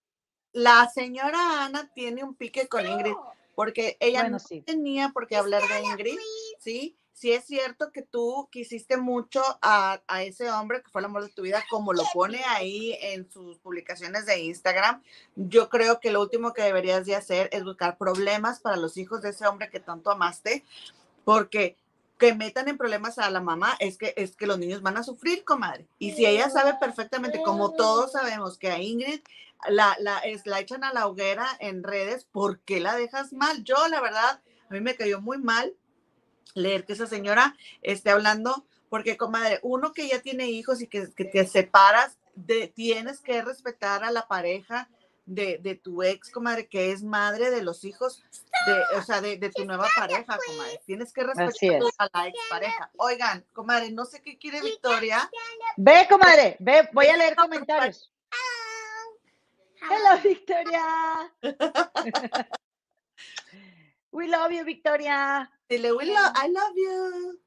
La 0.53 0.89
señora 0.89 1.65
Ana 1.65 1.91
tiene 1.95 2.23
un 2.23 2.37
pique 2.37 2.69
con 2.69 2.87
Ingrid 2.87 3.15
porque 3.55 3.97
ella 4.01 4.29
no 4.29 4.39
tenía 4.65 5.11
por 5.11 5.27
qué 5.27 5.37
hablar 5.37 5.63
de 5.63 5.83
Ingrid, 5.83 6.19
¿sí? 6.59 6.99
Si 7.15 7.33
es 7.33 7.45
cierto 7.45 7.93
que 7.93 8.03
tú 8.03 8.49
quisiste 8.51 8.97
mucho 8.97 9.41
a, 9.63 10.01
ese 10.23 10.51
hombre 10.51 10.83
que 10.83 10.91
fue 10.91 11.01
el 11.01 11.05
amor 11.05 11.23
de 11.23 11.31
tu 11.33 11.43
vida, 11.43 11.65
como 11.71 11.93
lo 11.93 12.03
pone 12.13 12.43
ahí 12.49 12.99
en 13.01 13.31
sus 13.31 13.57
publicaciones 13.59 14.27
de 14.27 14.41
Instagram, 14.41 15.01
yo 15.37 15.71
creo 15.71 16.01
que 16.01 16.11
lo 16.11 16.21
último 16.21 16.53
que 16.53 16.63
deberías 16.63 17.07
de 17.07 17.15
hacer 17.15 17.49
es 17.53 17.63
buscar 17.63 17.99
problemas 17.99 18.59
para 18.59 18.77
los 18.77 18.97
hijos 18.97 19.23
de 19.23 19.31
ese 19.31 19.47
hombre 19.47 19.71
que 19.71 19.79
tanto 19.79 20.11
amaste, 20.11 20.65
porque 21.25 21.77
que 22.19 22.35
metan 22.35 22.69
en 22.69 22.79
problemas 22.79 23.19
a 23.19 23.31
la 23.31 23.41
mamá 23.41 23.77
es 23.79 23.97
que 23.97 24.13
es 24.17 24.35
que 24.35 24.47
los 24.47 24.59
niños 24.59 24.83
van 24.83 24.97
a 24.97 25.05
sufrir, 25.05 25.45
comadre. 25.45 25.87
Y 26.01 26.13
si 26.13 26.27
ella 26.27 26.51
sabe 26.51 26.75
perfectamente, 26.81 27.43
como 27.43 27.73
todos 27.75 28.13
sabemos, 28.13 28.59
que 28.59 28.71
a 28.71 28.81
Ingrid 28.81 29.21
la, 29.69 29.97
la, 30.01 30.19
es, 30.19 30.47
la 30.47 30.59
echan 30.59 30.83
a 30.83 30.93
la 30.93 31.07
hoguera 31.07 31.47
en 31.61 31.85
redes, 31.85 32.25
¿por 32.25 32.59
qué 32.61 32.81
la 32.81 32.97
dejas 32.97 33.33
mal? 33.33 33.63
Yo, 33.63 33.89
la 33.89 34.01
verdad, 34.01 34.41
a 34.69 34.73
mí 34.73 34.81
me 34.81 34.97
cayó 34.97 35.21
muy 35.21 35.39
mal 35.39 35.75
leer 36.55 36.85
que 36.85 36.93
esa 36.93 37.07
señora 37.07 37.57
esté 37.83 38.11
hablando, 38.11 38.67
porque 38.89 39.17
comadre, 39.17 39.61
uno 39.63 39.93
que 39.93 40.09
ya 40.09 40.21
tiene 40.21 40.49
hijos 40.49 40.81
y 40.83 40.87
que, 40.87 41.07
te 41.07 41.47
separas, 41.47 42.19
de, 42.35 42.69
tienes 42.69 43.21
que 43.21 43.43
respetar 43.43 44.05
a 44.05 44.11
la 44.11 44.27
pareja 44.27 44.89
de, 45.27 45.59
de, 45.59 45.75
tu 45.75 46.03
ex, 46.03 46.31
comadre, 46.31 46.69
que 46.69 46.93
es 46.93 47.03
madre 47.03 47.51
de 47.51 47.63
los 47.63 47.85
hijos, 47.85 48.23
de, 48.67 48.99
o 48.99 49.03
sea, 49.03 49.21
de, 49.21 49.39
de 49.39 49.51
tu 49.51 49.65
nueva 49.65 49.89
pareja, 49.97 50.39
comadre. 50.47 50.81
Tienes 50.85 51.13
que 51.13 51.25
respetar 51.25 51.83
a 51.99 52.11
la 52.13 52.29
ex 52.29 52.39
pareja. 52.51 52.91
Oigan, 52.97 53.45
comadre, 53.53 53.91
no 53.91 54.05
sé 54.05 54.21
qué 54.21 54.37
quiere 54.37 54.61
Victoria. 54.61 55.31
Ve, 55.77 56.07
comadre, 56.09 56.57
ve, 56.61 56.89
voy 56.93 57.07
a 57.07 57.17
leer 57.17 57.35
comentarios. 57.37 58.11
Hello, 59.91 60.19
Victoria. 60.23 61.31
We 64.13 64.29
love 64.29 64.53
you, 64.53 64.65
Victoria. 64.65 65.51
Dile, 65.69 65.89
love, 65.89 66.33
I 66.37 66.49
love 66.49 66.77
you. 66.77 67.41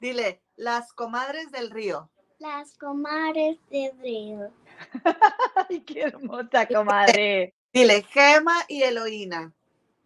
Dile, 0.00 0.42
las 0.56 0.92
comadres 0.92 1.50
del 1.52 1.70
río. 1.70 2.10
Las 2.38 2.76
comadres 2.76 3.58
del 3.70 3.96
río. 4.00 4.52
Ay, 5.70 5.80
qué 5.82 6.02
hermosa 6.02 6.66
comadre. 6.66 7.54
Dile, 7.72 8.02
Gema 8.02 8.64
y 8.66 8.82
Eloína. 8.82 9.52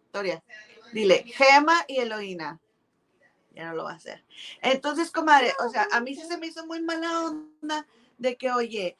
Victoria. 0.03 0.43
Dile, 0.93 1.23
Gema 1.23 1.83
y 1.87 1.97
Eloína. 1.97 2.59
Ya 3.55 3.69
no 3.69 3.73
lo 3.73 3.85
va 3.85 3.93
a 3.93 3.95
hacer. 3.95 4.23
Entonces, 4.61 5.09
comadre, 5.09 5.51
o 5.65 5.69
sea, 5.69 5.87
a 5.91 5.99
mí 5.99 6.15
sí 6.15 6.21
se 6.27 6.37
me 6.37 6.45
hizo 6.45 6.63
muy 6.67 6.83
mala 6.83 7.25
onda 7.25 7.87
de 8.19 8.37
que, 8.37 8.51
oye, 8.51 8.95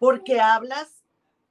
porque 0.00 0.40
hablas 0.40 1.01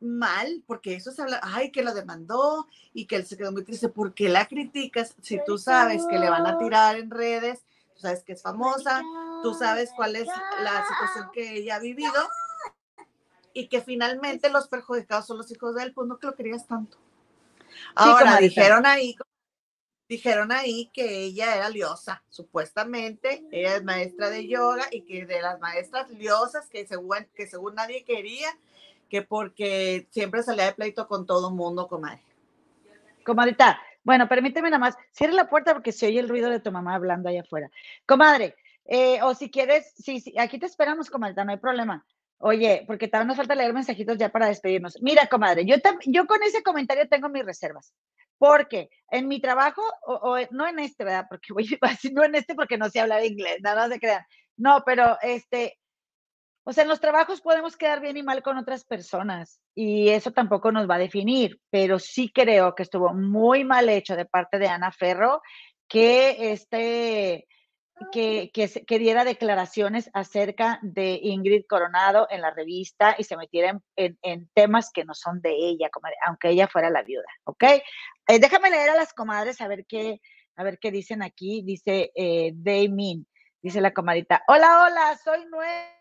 mal, 0.01 0.63
porque 0.65 0.95
eso 0.95 1.11
se 1.11 1.21
habla, 1.21 1.39
ay, 1.43 1.71
que 1.71 1.83
lo 1.83 1.93
demandó 1.93 2.67
y 2.93 3.05
que 3.05 3.15
él 3.15 3.25
se 3.25 3.37
quedó 3.37 3.51
muy 3.51 3.63
triste, 3.63 3.89
¿por 3.89 4.13
qué 4.13 4.29
la 4.29 4.47
criticas 4.47 5.15
si 5.21 5.39
tú 5.45 5.57
sabes 5.57 6.05
que 6.09 6.19
le 6.19 6.29
van 6.29 6.47
a 6.47 6.57
tirar 6.57 6.97
en 6.97 7.11
redes, 7.11 7.63
tú 7.93 8.01
sabes 8.01 8.23
que 8.23 8.33
es 8.33 8.41
famosa, 8.41 9.01
tú 9.43 9.53
sabes 9.53 9.91
cuál 9.95 10.15
es 10.15 10.27
la 10.27 10.85
situación 10.87 11.29
que 11.31 11.57
ella 11.57 11.75
ha 11.75 11.79
vivido 11.79 12.27
y 13.53 13.67
que 13.67 13.81
finalmente 13.81 14.49
los 14.49 14.67
perjudicados 14.67 15.27
son 15.27 15.37
los 15.37 15.51
hijos 15.51 15.75
de 15.75 15.83
él, 15.83 15.93
pues 15.93 16.07
no 16.07 16.17
que 16.17 16.27
lo 16.27 16.35
querías 16.35 16.65
tanto. 16.67 16.97
Ahora, 17.95 18.37
dijeron 18.37 18.85
ahí, 18.85 19.15
dijeron 20.07 20.51
ahí 20.51 20.89
que 20.93 21.23
ella 21.23 21.55
era 21.55 21.69
liosa, 21.69 22.23
supuestamente, 22.29 23.45
ella 23.51 23.75
es 23.75 23.83
maestra 23.83 24.29
de 24.29 24.47
yoga 24.47 24.85
y 24.91 25.01
que 25.01 25.25
de 25.25 25.41
las 25.41 25.59
maestras 25.59 26.09
liosas 26.09 26.67
que 26.67 26.85
según, 26.85 27.27
que 27.35 27.47
según 27.47 27.75
nadie 27.75 28.03
quería, 28.03 28.49
que 29.11 29.23
porque 29.23 30.07
siempre 30.09 30.41
salía 30.41 30.67
de 30.67 30.73
pleito 30.73 31.05
con 31.05 31.25
todo 31.25 31.51
mundo, 31.51 31.89
comadre. 31.89 32.23
Comadrita, 33.25 33.77
bueno, 34.05 34.29
permíteme 34.29 34.69
nada 34.69 34.79
más, 34.79 34.95
cierre 35.11 35.33
la 35.33 35.49
puerta 35.49 35.73
porque 35.73 35.91
se 35.91 36.07
oye 36.07 36.21
el 36.21 36.29
ruido 36.29 36.49
de 36.49 36.61
tu 36.61 36.71
mamá 36.71 36.95
hablando 36.95 37.27
allá 37.27 37.41
afuera. 37.41 37.69
Comadre, 38.05 38.55
eh, 38.85 39.21
o 39.21 39.35
si 39.35 39.51
quieres, 39.51 39.93
sí, 39.97 40.21
sí, 40.21 40.33
aquí 40.39 40.57
te 40.57 40.65
esperamos, 40.65 41.09
comadrita, 41.09 41.43
no 41.43 41.51
hay 41.51 41.57
problema. 41.57 42.05
Oye, 42.37 42.85
porque 42.87 43.09
también 43.09 43.27
nos 43.27 43.37
falta 43.37 43.53
leer 43.53 43.73
mensajitos 43.73 44.17
ya 44.17 44.29
para 44.29 44.47
despedirnos. 44.47 44.97
Mira, 45.01 45.27
comadre, 45.27 45.65
yo, 45.65 45.75
yo 46.05 46.25
con 46.25 46.41
ese 46.43 46.63
comentario 46.63 47.09
tengo 47.09 47.27
mis 47.27 47.45
reservas. 47.45 47.93
Porque 48.37 48.89
en 49.11 49.27
mi 49.27 49.41
trabajo, 49.41 49.83
o, 50.03 50.37
no 50.51 50.67
en 50.67 50.79
este, 50.79 51.03
¿verdad? 51.03 51.25
Porque 51.29 51.51
voy 51.51 51.67
a 51.81 51.89
decir, 51.89 52.13
no 52.13 52.23
en 52.23 52.35
este 52.35 52.55
porque 52.55 52.77
no 52.77 52.89
sé 52.89 53.01
hablar 53.01 53.25
inglés, 53.25 53.57
nada, 53.61 53.87
no 53.87 53.93
se 53.93 53.99
crean. 53.99 54.23
No, 54.55 54.83
pero 54.85 55.17
este, 55.21 55.80
O 56.63 56.73
sea, 56.73 56.83
en 56.83 56.89
los 56.89 56.99
trabajos 56.99 57.41
podemos 57.41 57.75
quedar 57.75 58.01
bien 58.01 58.17
y 58.17 58.23
mal 58.23 58.43
con 58.43 58.57
otras 58.57 58.85
personas 58.85 59.59
y 59.73 60.09
eso 60.09 60.31
tampoco 60.31 60.71
nos 60.71 60.87
va 60.89 60.95
a 60.95 60.99
definir, 60.99 61.59
pero 61.71 61.97
sí 61.97 62.31
creo 62.31 62.75
que 62.75 62.83
estuvo 62.83 63.13
muy 63.13 63.63
mal 63.63 63.89
hecho 63.89 64.15
de 64.15 64.25
parte 64.25 64.59
de 64.59 64.67
Ana 64.67 64.91
Ferro 64.91 65.41
que 65.87 66.51
este 66.51 67.47
que, 68.11 68.51
que, 68.51 68.99
diera 68.99 69.23
declaraciones 69.23 70.09
acerca 70.13 70.79
de 70.81 71.19
Ingrid 71.21 71.65
Coronado 71.67 72.25
en 72.31 72.41
la 72.41 72.49
revista 72.49 73.15
y 73.17 73.23
se 73.23 73.37
metiera 73.37 73.79
en, 73.95 74.49
temas 74.55 74.89
que 74.91 75.05
no 75.05 75.13
son 75.13 75.39
de 75.41 75.53
ella, 75.53 75.89
aunque 76.25 76.49
ella 76.49 76.67
fuera 76.67 76.89
la 76.89 77.03
viuda, 77.03 77.27
¿ok? 77.43 77.63
Eh, 77.63 78.39
déjame 78.39 78.71
leer 78.71 78.89
a 78.89 78.95
las 78.95 79.13
comadres 79.13 79.61
a 79.61 79.67
ver 79.67 79.85
qué, 79.85 80.19
a 80.55 80.63
ver 80.63 80.79
qué 80.79 80.89
dicen 80.89 81.21
aquí. 81.21 81.61
Dice 81.63 82.11
eh, 82.15 82.53
Daymin, 82.55 83.27
dice 83.61 83.81
la 83.81 83.93
comadita, 83.93 84.43
hola, 84.47 84.85
hola, 84.85 85.19
soy 85.23 85.45
nueva 85.45 86.00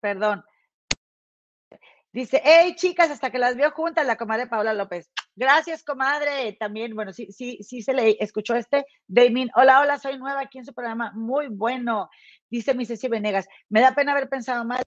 Perdón. 0.00 0.44
Dice, 2.12 2.42
hey 2.44 2.74
chicas, 2.76 3.10
hasta 3.10 3.30
que 3.30 3.38
las 3.38 3.56
vio 3.56 3.70
juntas, 3.70 4.04
la 4.06 4.16
comadre 4.16 4.46
Paula 4.46 4.74
López. 4.74 5.10
Gracias, 5.34 5.82
comadre. 5.82 6.56
También, 6.60 6.94
bueno, 6.94 7.12
sí, 7.12 7.32
sí, 7.32 7.58
sí 7.62 7.80
se 7.82 7.94
le 7.94 8.16
escuchó 8.20 8.54
este. 8.54 8.84
Damien, 9.06 9.50
hola, 9.54 9.80
hola, 9.80 9.98
soy 9.98 10.18
nueva 10.18 10.40
aquí 10.40 10.58
en 10.58 10.66
su 10.66 10.74
programa. 10.74 11.12
Muy 11.14 11.48
bueno. 11.48 12.10
Dice 12.50 12.74
mi 12.74 12.84
Ceci 12.84 13.08
Venegas. 13.08 13.46
Me 13.70 13.80
da 13.80 13.94
pena 13.94 14.12
haber 14.12 14.28
pensado 14.28 14.64
mal. 14.64 14.82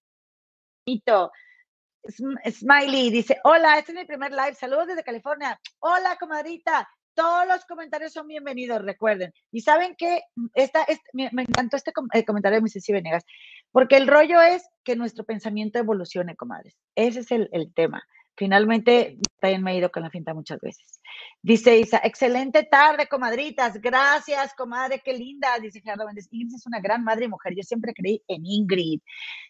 Smiley 2.07 3.09
dice, 3.09 3.39
hola, 3.43 3.77
este 3.77 3.91
es 3.91 3.97
mi 3.97 4.05
primer 4.05 4.31
live. 4.31 4.53
Saludos 4.55 4.87
desde 4.87 5.03
California. 5.03 5.59
Hola, 5.79 6.17
comadrita. 6.19 6.87
Todos 7.15 7.47
los 7.47 7.63
comentarios 7.65 8.11
son 8.11 8.27
bienvenidos, 8.27 8.81
recuerden. 8.81 9.33
Y 9.51 9.61
saben 9.61 9.95
que 9.95 10.21
esta, 10.53 10.85
me, 11.13 11.29
encantó 11.33 11.77
este 11.77 11.93
comentario 11.93 12.57
de 12.57 12.61
mi 12.61 12.69
Ceci 12.69 12.91
Venegas, 12.91 13.23
porque 13.71 13.95
el 13.95 14.07
rollo 14.07 14.41
es 14.41 14.67
que 14.83 14.97
nuestro 14.97 15.23
pensamiento 15.23 15.79
evolucione, 15.79 16.35
comadres. 16.35 16.77
Ese 16.93 17.21
es 17.21 17.31
el, 17.31 17.73
tema. 17.73 18.03
Finalmente, 18.37 19.17
también 19.39 19.63
me 19.63 19.71
he 19.71 19.77
ido 19.77 19.89
con 19.89 20.03
la 20.03 20.09
finta 20.09 20.33
muchas 20.33 20.59
veces. 20.59 20.99
Dice 21.41 21.77
Isa, 21.77 22.01
excelente 22.03 22.63
tarde, 22.63 23.07
comadritas. 23.07 23.79
Gracias, 23.79 24.53
comadre, 24.55 25.01
qué 25.03 25.13
linda. 25.13 25.57
Dice 25.59 25.79
Gerardo 25.79 26.05
Méndez, 26.05 26.27
Ingrid 26.31 26.55
es 26.55 26.65
una 26.65 26.79
gran 26.79 27.03
madre 27.03 27.25
y 27.25 27.29
mujer. 27.29 27.53
Yo 27.55 27.63
siempre 27.63 27.93
creí 27.93 28.21
en 28.27 28.45
Ingrid. 28.45 28.99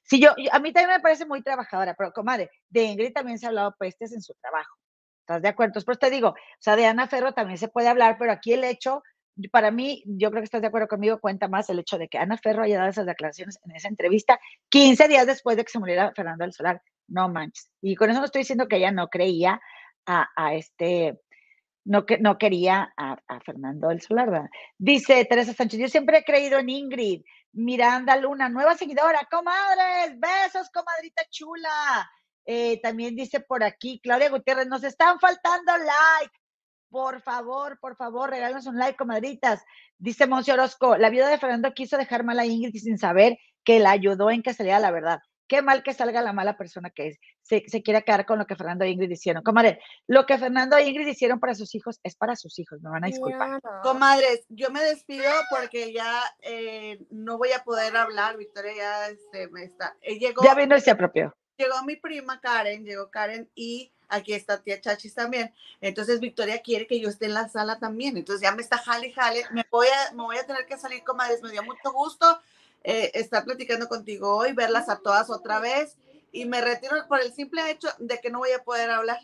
Sí, 0.03 0.19
yo, 0.19 0.31
a 0.51 0.59
mí 0.59 0.71
también 0.71 0.97
me 0.97 1.01
parece 1.01 1.25
muy 1.25 1.41
trabajadora, 1.41 1.95
pero 1.97 2.11
comadre, 2.11 2.51
de 2.69 2.83
Ingrid 2.83 3.13
también 3.13 3.39
se 3.39 3.47
ha 3.47 3.49
hablado 3.49 3.75
pestes 3.79 4.13
en 4.13 4.21
su 4.21 4.33
trabajo. 4.35 4.77
¿Estás 5.21 5.41
de 5.41 5.47
acuerdo? 5.47 5.69
Entonces, 5.69 5.85
pues 5.85 5.97
te 5.97 6.11
digo, 6.11 6.29
o 6.29 6.35
sea, 6.59 6.75
de 6.75 6.85
Ana 6.85 7.07
Ferro 7.07 7.33
también 7.33 7.57
se 7.57 7.67
puede 7.67 7.87
hablar, 7.87 8.17
pero 8.19 8.31
aquí 8.31 8.53
el 8.53 8.63
hecho, 8.63 9.01
para 9.51 9.71
mí, 9.71 10.03
yo 10.05 10.29
creo 10.29 10.41
que 10.41 10.45
estás 10.45 10.61
de 10.61 10.67
acuerdo 10.67 10.87
conmigo, 10.87 11.19
cuenta 11.19 11.47
más 11.47 11.67
el 11.71 11.79
hecho 11.79 11.97
de 11.97 12.07
que 12.07 12.19
Ana 12.19 12.37
Ferro 12.37 12.61
haya 12.61 12.77
dado 12.77 12.89
esas 12.91 13.07
declaraciones 13.07 13.57
en 13.63 13.75
esa 13.75 13.87
entrevista 13.87 14.39
15 14.69 15.07
días 15.07 15.25
después 15.25 15.57
de 15.57 15.63
que 15.63 15.71
se 15.71 15.79
muriera 15.79 16.11
Fernando 16.15 16.43
del 16.43 16.53
Solar. 16.53 16.79
No 17.07 17.29
manches. 17.29 17.71
Y 17.81 17.95
con 17.95 18.09
eso 18.09 18.19
no 18.19 18.25
estoy 18.25 18.41
diciendo 18.41 18.67
que 18.67 18.77
ella 18.77 18.91
no 18.91 19.07
creía 19.09 19.61
a, 20.05 20.53
este, 20.53 21.19
no, 21.83 22.05
que, 22.05 22.17
no 22.19 22.37
quería 22.37 22.93
a, 22.97 23.17
Fernando 23.45 23.89
del 23.89 24.01
Solar. 24.01 24.49
Dice 24.77 25.25
Teresa 25.25 25.53
Sánchez, 25.53 25.79
yo 25.79 25.87
siempre 25.87 26.19
he 26.19 26.23
creído 26.23 26.59
en 26.59 26.69
Ingrid. 26.69 27.21
Miranda 27.53 28.17
Luna, 28.17 28.49
nueva 28.49 28.75
seguidora, 28.75 29.27
comadres, 29.31 30.19
besos, 30.19 30.69
comadrita 30.71 31.23
chula. 31.29 32.09
Eh, 32.45 32.79
también 32.81 33.15
dice 33.15 33.39
por 33.39 33.63
aquí 33.63 33.99
Claudia 34.03 34.29
Gutiérrez, 34.29 34.67
nos 34.67 34.83
están 34.83 35.19
faltando 35.19 35.71
like. 35.77 36.33
Por 36.89 37.21
favor, 37.21 37.79
por 37.79 37.95
favor, 37.95 38.29
regálanos 38.29 38.67
un 38.67 38.77
like, 38.77 38.97
comadritas. 38.97 39.63
Dice 39.97 40.27
Monsi 40.27 40.51
Orozco, 40.51 40.97
la 40.97 41.09
viuda 41.09 41.29
de 41.29 41.37
Fernando 41.37 41.73
quiso 41.73 41.97
dejar 41.97 42.23
mal 42.23 42.39
a 42.39 42.45
Ingrid 42.45 42.75
sin 42.81 42.97
saber 42.97 43.37
que 43.63 43.79
la 43.79 43.91
ayudó 43.91 44.29
en 44.29 44.43
que 44.43 44.53
saliera 44.53 44.79
la 44.79 44.91
verdad. 44.91 45.19
Qué 45.47 45.61
mal 45.61 45.83
que 45.83 45.93
salga 45.93 46.21
la 46.21 46.33
mala 46.33 46.57
persona 46.57 46.89
que 46.89 47.07
es. 47.07 47.19
Se, 47.41 47.63
se 47.67 47.83
quiere 47.83 48.03
quedar 48.03 48.25
con 48.25 48.39
lo 48.39 48.47
que 48.47 48.55
Fernando 48.55 48.83
e 48.83 48.89
Ingrid 48.89 49.11
hicieron. 49.11 49.43
Comadre, 49.43 49.79
lo 50.07 50.25
que 50.25 50.37
Fernando 50.37 50.77
e 50.77 50.87
Ingrid 50.87 51.07
hicieron 51.07 51.39
para 51.39 51.55
sus 51.55 51.75
hijos 51.75 51.99
es 52.03 52.15
para 52.15 52.35
sus 52.35 52.57
hijos, 52.59 52.81
me 52.81 52.89
van 52.89 53.03
a 53.03 53.07
disculpar. 53.07 53.61
Comadres, 53.83 54.45
yo 54.49 54.71
me 54.71 54.83
despido 54.83 55.31
porque 55.49 55.93
ya 55.93 56.23
eh, 56.41 56.99
no 57.11 57.37
voy 57.37 57.51
a 57.51 57.63
poder 57.63 57.95
hablar. 57.95 58.37
Victoria 58.37 58.73
ya 58.75 59.09
este, 59.09 59.47
me 59.49 59.63
está. 59.63 59.95
Eh, 60.01 60.17
llegó, 60.17 60.43
ya 60.43 60.55
vino 60.55 60.75
y 60.75 60.81
se 60.81 60.91
apropió 60.91 61.35
llegó 61.57 61.81
mi 61.83 61.95
prima 61.95 62.39
Karen, 62.39 62.85
llegó 62.85 63.09
Karen 63.09 63.49
y 63.55 63.91
aquí 64.07 64.33
está 64.33 64.61
tía 64.61 64.79
Chachis 64.81 65.13
también. 65.13 65.53
Entonces 65.81 66.19
Victoria 66.19 66.61
quiere 66.61 66.87
que 66.87 66.99
yo 66.99 67.09
esté 67.09 67.25
en 67.25 67.33
la 67.33 67.49
sala 67.49 67.79
también. 67.79 68.17
Entonces 68.17 68.41
ya 68.41 68.55
me 68.55 68.61
está 68.61 68.77
jale 68.77 69.11
jale. 69.11 69.43
Me 69.51 69.65
voy 69.71 69.87
a, 69.87 70.13
me 70.13 70.23
voy 70.23 70.37
a 70.37 70.45
tener 70.45 70.65
que 70.65 70.77
salir, 70.77 71.03
comadres. 71.03 71.41
Me 71.41 71.51
dio 71.51 71.63
mucho 71.63 71.91
gusto 71.91 72.39
eh, 72.87 73.11
estar 73.15 73.43
platicando 73.43 73.87
contigo 73.87 74.35
hoy, 74.35 74.53
verlas 74.53 74.89
a 74.89 74.99
todas 74.99 75.31
otra 75.31 75.59
vez. 75.59 75.97
Y 76.31 76.45
me 76.45 76.61
retiro 76.61 76.95
por 77.07 77.19
el 77.19 77.33
simple 77.33 77.71
hecho 77.71 77.87
de 77.97 78.19
que 78.19 78.29
no 78.29 78.39
voy 78.39 78.51
a 78.51 78.63
poder 78.63 78.91
hablar. 78.91 79.19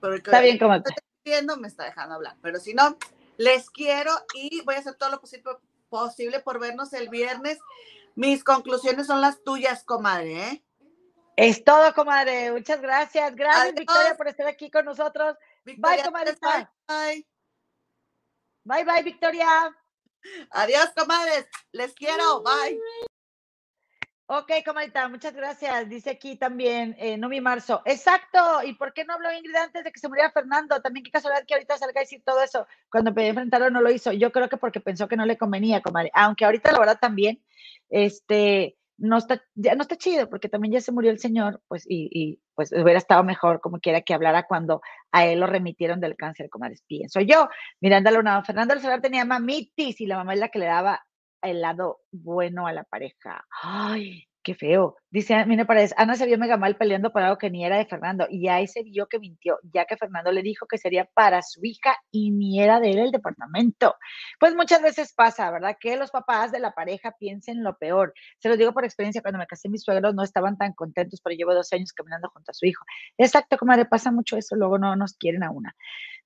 Porque 0.00 0.16
está 0.16 0.40
bien, 0.40 0.58
comadre. 0.58 0.94
Viendo, 1.22 1.56
me 1.58 1.68
está 1.68 1.84
dejando 1.84 2.14
hablar. 2.14 2.36
Pero 2.40 2.58
si 2.58 2.72
no, 2.72 2.96
les 3.36 3.68
quiero 3.70 4.10
y 4.34 4.62
voy 4.62 4.76
a 4.76 4.78
hacer 4.78 4.94
todo 4.94 5.10
lo 5.10 5.20
posible, 5.20 5.52
posible 5.90 6.40
por 6.40 6.58
vernos 6.58 6.94
el 6.94 7.10
viernes. 7.10 7.58
Mis 8.14 8.42
conclusiones 8.42 9.06
son 9.06 9.20
las 9.20 9.42
tuyas, 9.42 9.84
comadre, 9.84 10.48
¿eh? 10.48 10.64
Es 11.36 11.62
todo, 11.62 11.92
comadre. 11.94 12.52
Muchas 12.52 12.80
gracias. 12.80 13.34
Gracias, 13.34 13.74
Victoria, 13.74 14.16
por 14.16 14.28
estar 14.28 14.46
aquí 14.46 14.70
con 14.70 14.84
nosotros. 14.84 15.36
bye, 15.64 16.02
comadre. 16.02 16.36
Bye. 16.86 17.26
Bye, 18.64 18.84
bye, 18.84 19.02
Victoria. 19.02 19.76
Adiós, 20.50 20.90
comadres. 20.96 21.46
Les 21.72 21.94
quiero. 21.94 22.42
Bye. 22.42 22.78
Ok, 24.26 24.50
comadita, 24.64 25.06
muchas 25.08 25.34
gracias. 25.34 25.86
Dice 25.90 26.10
aquí 26.10 26.36
también, 26.36 26.96
eh, 26.98 27.18
mi 27.18 27.42
Marzo. 27.42 27.82
Exacto. 27.84 28.62
¿Y 28.64 28.72
por 28.72 28.94
qué 28.94 29.04
no 29.04 29.12
habló 29.12 29.30
Ingrid 29.30 29.54
antes 29.54 29.84
de 29.84 29.92
que 29.92 30.00
se 30.00 30.08
muriera 30.08 30.30
Fernando? 30.30 30.80
También 30.80 31.04
qué 31.04 31.10
casualidad 31.10 31.44
que 31.46 31.52
ahorita 31.52 31.76
salga 31.76 32.00
a 32.00 32.04
decir 32.04 32.22
todo 32.24 32.42
eso. 32.42 32.66
Cuando 32.90 33.12
me 33.12 33.28
enfrentarlo 33.28 33.68
no 33.68 33.82
lo 33.82 33.90
hizo. 33.90 34.12
Yo 34.12 34.32
creo 34.32 34.48
que 34.48 34.56
porque 34.56 34.80
pensó 34.80 35.08
que 35.08 35.16
no 35.16 35.26
le 35.26 35.36
convenía, 35.36 35.82
comadre. 35.82 36.10
Aunque 36.14 36.46
ahorita 36.46 36.72
la 36.72 36.78
verdad 36.78 36.98
también, 36.98 37.44
este, 37.90 38.78
no 38.96 39.18
está, 39.18 39.42
ya 39.54 39.74
no 39.74 39.82
está 39.82 39.96
chido, 39.96 40.28
porque 40.28 40.48
también 40.48 40.74
ya 40.74 40.80
se 40.80 40.92
murió 40.92 41.10
el 41.10 41.18
señor, 41.18 41.62
pues, 41.68 41.84
y, 41.88 42.40
pues 42.54 42.72
hubiera 42.72 42.98
estado 42.98 43.24
mejor 43.24 43.60
como 43.60 43.80
quiera 43.80 44.02
que 44.02 44.14
hablara 44.14 44.44
cuando 44.46 44.80
a 45.12 45.26
él 45.26 45.40
lo 45.40 45.46
remitieron 45.46 46.00
del 46.00 46.16
cáncer, 46.16 46.48
como 46.50 46.66
pienso 46.86 47.20
yo. 47.20 47.48
Miranda 47.80 48.10
Luna, 48.10 48.42
Fernando 48.44 48.78
Solar 48.78 49.00
tenía 49.00 49.24
mamitis 49.24 50.00
y 50.00 50.06
la 50.06 50.16
mamá 50.16 50.34
es 50.34 50.40
la 50.40 50.48
que 50.48 50.58
le 50.58 50.66
daba 50.66 51.04
el 51.42 51.60
lado 51.60 52.00
bueno 52.12 52.66
a 52.66 52.72
la 52.72 52.84
pareja. 52.84 53.44
Ay, 53.62 54.24
Qué 54.44 54.54
feo. 54.54 54.96
Dice, 55.10 55.46
mire, 55.46 55.64
parece, 55.64 55.94
Ana 55.96 56.16
se 56.16 56.26
vio 56.26 56.36
mega 56.36 56.58
mal 56.58 56.76
peleando 56.76 57.10
por 57.10 57.22
algo 57.22 57.38
que 57.38 57.48
ni 57.50 57.64
era 57.64 57.78
de 57.78 57.86
Fernando 57.86 58.26
y 58.28 58.48
ahí 58.48 58.66
se 58.66 58.82
vio 58.82 59.06
que 59.06 59.18
mintió, 59.18 59.58
ya 59.72 59.86
que 59.86 59.96
Fernando 59.96 60.30
le 60.32 60.42
dijo 60.42 60.66
que 60.66 60.76
sería 60.76 61.06
para 61.14 61.40
su 61.40 61.60
hija 61.64 61.96
y 62.10 62.30
ni 62.30 62.60
era 62.62 62.78
de 62.78 62.90
él 62.90 62.98
el 62.98 63.10
departamento. 63.10 63.94
Pues 64.38 64.54
muchas 64.54 64.82
veces 64.82 65.14
pasa, 65.14 65.50
¿verdad? 65.50 65.76
Que 65.80 65.96
los 65.96 66.10
papás 66.10 66.52
de 66.52 66.58
la 66.58 66.72
pareja 66.72 67.14
piensen 67.18 67.64
lo 67.64 67.78
peor. 67.78 68.12
Se 68.38 68.50
los 68.50 68.58
digo 68.58 68.74
por 68.74 68.84
experiencia, 68.84 69.22
cuando 69.22 69.38
me 69.38 69.46
casé 69.46 69.70
mis 69.70 69.82
suegros 69.82 70.14
no 70.14 70.22
estaban 70.22 70.58
tan 70.58 70.74
contentos, 70.74 71.22
pero 71.24 71.34
llevo 71.34 71.54
dos 71.54 71.72
años 71.72 71.94
caminando 71.94 72.28
junto 72.28 72.50
a 72.50 72.54
su 72.54 72.66
hijo. 72.66 72.84
Exacto, 73.16 73.56
comadre, 73.56 73.86
pasa 73.86 74.12
mucho 74.12 74.36
eso, 74.36 74.56
luego 74.56 74.76
no 74.78 74.94
nos 74.94 75.14
quieren 75.16 75.42
a 75.42 75.50
una. 75.50 75.74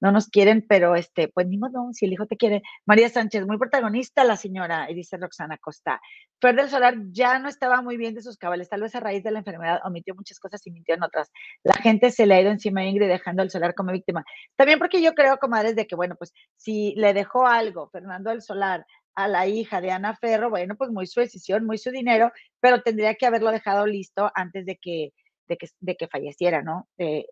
No 0.01 0.13
nos 0.13 0.29
quieren, 0.29 0.65
pero 0.69 0.95
este, 0.95 1.29
pues 1.29 1.47
ni 1.47 1.59
modo, 1.59 1.89
si 1.93 2.07
el 2.07 2.13
hijo 2.13 2.27
te 2.27 2.37
quiere. 2.37 2.63
María 2.87 3.09
Sánchez, 3.09 3.47
muy 3.47 3.59
protagonista 3.59 4.25
la 4.25 4.37
señora, 4.37 4.91
y 4.91 4.95
dice 4.95 5.17
Roxana 5.17 5.59
Costa. 5.59 6.01
Fer 6.41 6.55
del 6.55 6.69
Solar 6.69 6.95
ya 7.11 7.39
no 7.39 7.49
estaba 7.49 7.83
muy 7.83 7.97
bien 7.97 8.15
de 8.15 8.23
sus 8.23 8.37
cabales, 8.37 8.69
tal 8.69 8.83
vez 8.83 8.95
a 8.95 9.01
raíz 9.01 9.25
de 9.25 9.33
la 9.33 9.41
enfermedad 9.41 9.81
omitió 9.85 10.15
muchas 10.15 10.39
cosas 10.39 10.65
y 10.67 10.71
mintió 10.71 10.95
en 10.95 11.03
otras. 11.03 11.31
La 11.65 11.75
gente 11.75 12.11
se 12.11 12.27
le 12.27 12.35
ha 12.35 12.41
ido 12.41 12.51
encima 12.51 12.81
a 12.81 12.85
Ingrid 12.85 13.09
dejando 13.09 13.43
el 13.43 13.51
Solar 13.51 13.75
como 13.75 13.93
víctima. 13.93 14.25
También 14.57 14.79
porque 14.79 15.03
yo 15.03 15.15
creo, 15.15 15.39
comadres, 15.39 15.75
de 15.75 15.87
que, 15.87 15.97
bueno, 15.97 16.15
pues 16.17 16.33
si 16.57 16.95
le 16.97 17.13
dejó 17.13 17.47
algo 17.47 17.89
Fernando 17.91 18.31
del 18.31 18.43
Solar 18.43 18.87
a 19.17 19.27
la 19.27 19.49
hija 19.49 19.81
de 19.81 19.91
Ana 19.91 20.17
Ferro, 20.17 20.49
bueno, 20.49 20.77
pues 20.77 20.91
muy 20.91 21.09
su 21.09 21.19
decisión, 21.19 21.67
muy 21.67 21.77
su 21.77 21.91
dinero, 21.91 22.31
pero 22.61 22.83
tendría 22.83 23.17
que 23.17 23.27
haberlo 23.27 23.51
dejado 23.51 23.85
listo 23.85 24.31
antes 24.33 24.65
de 24.65 24.77
que, 24.77 25.13
de 25.49 25.57
que, 25.57 25.69
de 25.81 25.97
que 25.97 26.07
falleciera, 26.07 26.63
¿no? 26.63 26.89
Eh, 26.99 27.27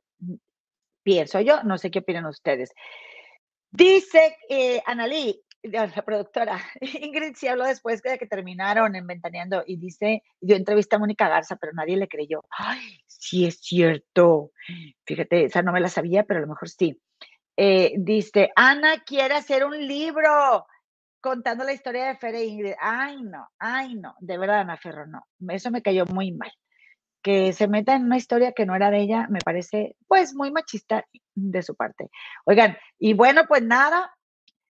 pienso 1.06 1.40
yo, 1.40 1.62
no 1.62 1.78
sé 1.78 1.92
qué 1.92 2.00
opinan 2.00 2.26
ustedes. 2.26 2.74
Dice 3.70 4.36
eh, 4.48 4.82
Analí, 4.84 5.40
la 5.62 5.86
productora, 6.04 6.60
Ingrid 7.00 7.36
sí 7.36 7.46
habló 7.46 7.64
después 7.64 8.02
de 8.02 8.18
que 8.18 8.26
terminaron 8.26 8.96
en 8.96 9.06
Ventaneando 9.06 9.62
y 9.64 9.76
dice, 9.76 10.24
dio 10.40 10.56
entrevista 10.56 10.96
a 10.96 10.98
Mónica 10.98 11.28
Garza, 11.28 11.54
pero 11.54 11.72
nadie 11.74 11.96
le 11.96 12.08
creyó. 12.08 12.42
Ay, 12.50 12.98
sí 13.06 13.46
es 13.46 13.60
cierto. 13.60 14.50
Fíjate, 15.04 15.44
esa 15.44 15.62
no 15.62 15.70
me 15.70 15.80
la 15.80 15.88
sabía, 15.88 16.24
pero 16.24 16.38
a 16.38 16.42
lo 16.42 16.48
mejor 16.48 16.68
sí. 16.68 17.00
Eh, 17.56 17.94
dice, 17.98 18.50
Ana 18.56 19.04
quiere 19.06 19.34
hacer 19.34 19.64
un 19.64 19.86
libro 19.86 20.66
contando 21.20 21.62
la 21.62 21.72
historia 21.72 22.06
de 22.06 22.16
Fer 22.16 22.34
e 22.34 22.46
Ingrid. 22.46 22.74
Ay, 22.80 23.22
no, 23.22 23.46
ay, 23.60 23.94
no, 23.94 24.16
de 24.18 24.38
verdad, 24.38 24.62
Ana 24.62 24.76
Ferro, 24.76 25.06
no. 25.06 25.24
Eso 25.54 25.70
me 25.70 25.82
cayó 25.82 26.04
muy 26.06 26.32
mal 26.32 26.50
que 27.26 27.52
se 27.52 27.66
meta 27.66 27.96
en 27.96 28.04
una 28.04 28.18
historia 28.18 28.52
que 28.52 28.66
no 28.66 28.76
era 28.76 28.88
de 28.88 29.00
ella, 29.00 29.26
me 29.28 29.40
parece 29.40 29.96
pues 30.06 30.32
muy 30.32 30.52
machista 30.52 31.04
de 31.34 31.60
su 31.64 31.74
parte. 31.74 32.08
Oigan, 32.44 32.78
y 33.00 33.14
bueno, 33.14 33.46
pues 33.48 33.64
nada, 33.64 34.14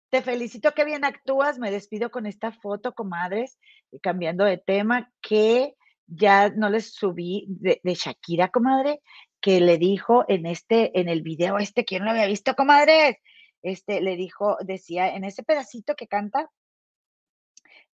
te 0.09 0.23
felicito 0.23 0.71
que 0.71 0.85
bien 0.85 1.05
actúas, 1.05 1.59
me 1.59 1.73
despido 1.73 2.13
con 2.13 2.27
esta 2.27 2.53
foto, 2.53 2.95
comadres, 2.95 3.59
cambiando 4.01 4.45
de 4.45 4.59
tema, 4.59 5.11
que 5.21 5.75
ya 6.07 6.49
no 6.51 6.71
les 6.71 6.95
subí 6.95 7.45
de, 7.49 7.81
Shakira, 7.83 8.51
comadre, 8.53 9.01
que 9.41 9.61
le 9.61 9.77
dijo 9.77 10.25
en 10.29 10.47
este, 10.47 10.97
en 11.01 11.09
el 11.09 11.23
video 11.23 11.59
este, 11.59 11.85
¿quién 11.85 12.05
lo 12.05 12.13
había 12.13 12.27
visto, 12.27 12.55
comadres? 12.55 13.17
Este, 13.63 14.01
le 14.01 14.15
dijo, 14.15 14.59
decía, 14.61 15.13
en 15.17 15.25
ese 15.25 15.43
pedacito 15.43 15.97
que 15.97 16.07
canta, 16.07 16.49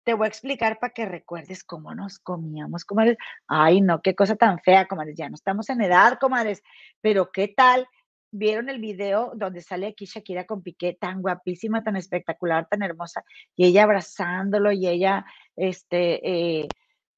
te 0.10 0.16
voy 0.16 0.26
a 0.26 0.30
explicar 0.30 0.80
para 0.80 0.92
que 0.92 1.06
recuerdes 1.06 1.64
cómo 1.64 1.94
nos 1.94 2.18
comíamos, 2.18 2.84
comadres. 2.84 3.16
Ay, 3.48 3.80
no, 3.80 4.02
qué 4.02 4.16
cosa 4.16 4.36
tan 4.36 4.58
fea, 4.58 4.88
comadres. 4.88 5.16
Ya 5.16 5.30
no 5.30 5.36
estamos 5.36 5.70
en 5.70 5.82
edad, 5.82 6.18
comadres. 6.20 6.64
Pero 7.00 7.30
qué 7.32 7.48
tal, 7.48 7.86
vieron 8.32 8.70
el 8.70 8.80
video 8.80 9.32
donde 9.36 9.62
sale 9.62 9.86
aquí 9.86 10.06
Shakira 10.06 10.48
con 10.48 10.64
Piqué, 10.64 10.98
tan 11.00 11.22
guapísima, 11.22 11.84
tan 11.84 11.96
espectacular, 11.96 12.68
tan 12.68 12.82
hermosa, 12.82 13.24
y 13.56 13.68
ella 13.68 13.84
abrazándolo 13.84 14.72
y 14.72 14.88
ella, 14.88 15.28
este, 15.56 16.28
eh, 16.28 16.68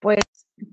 pues, 0.01 0.26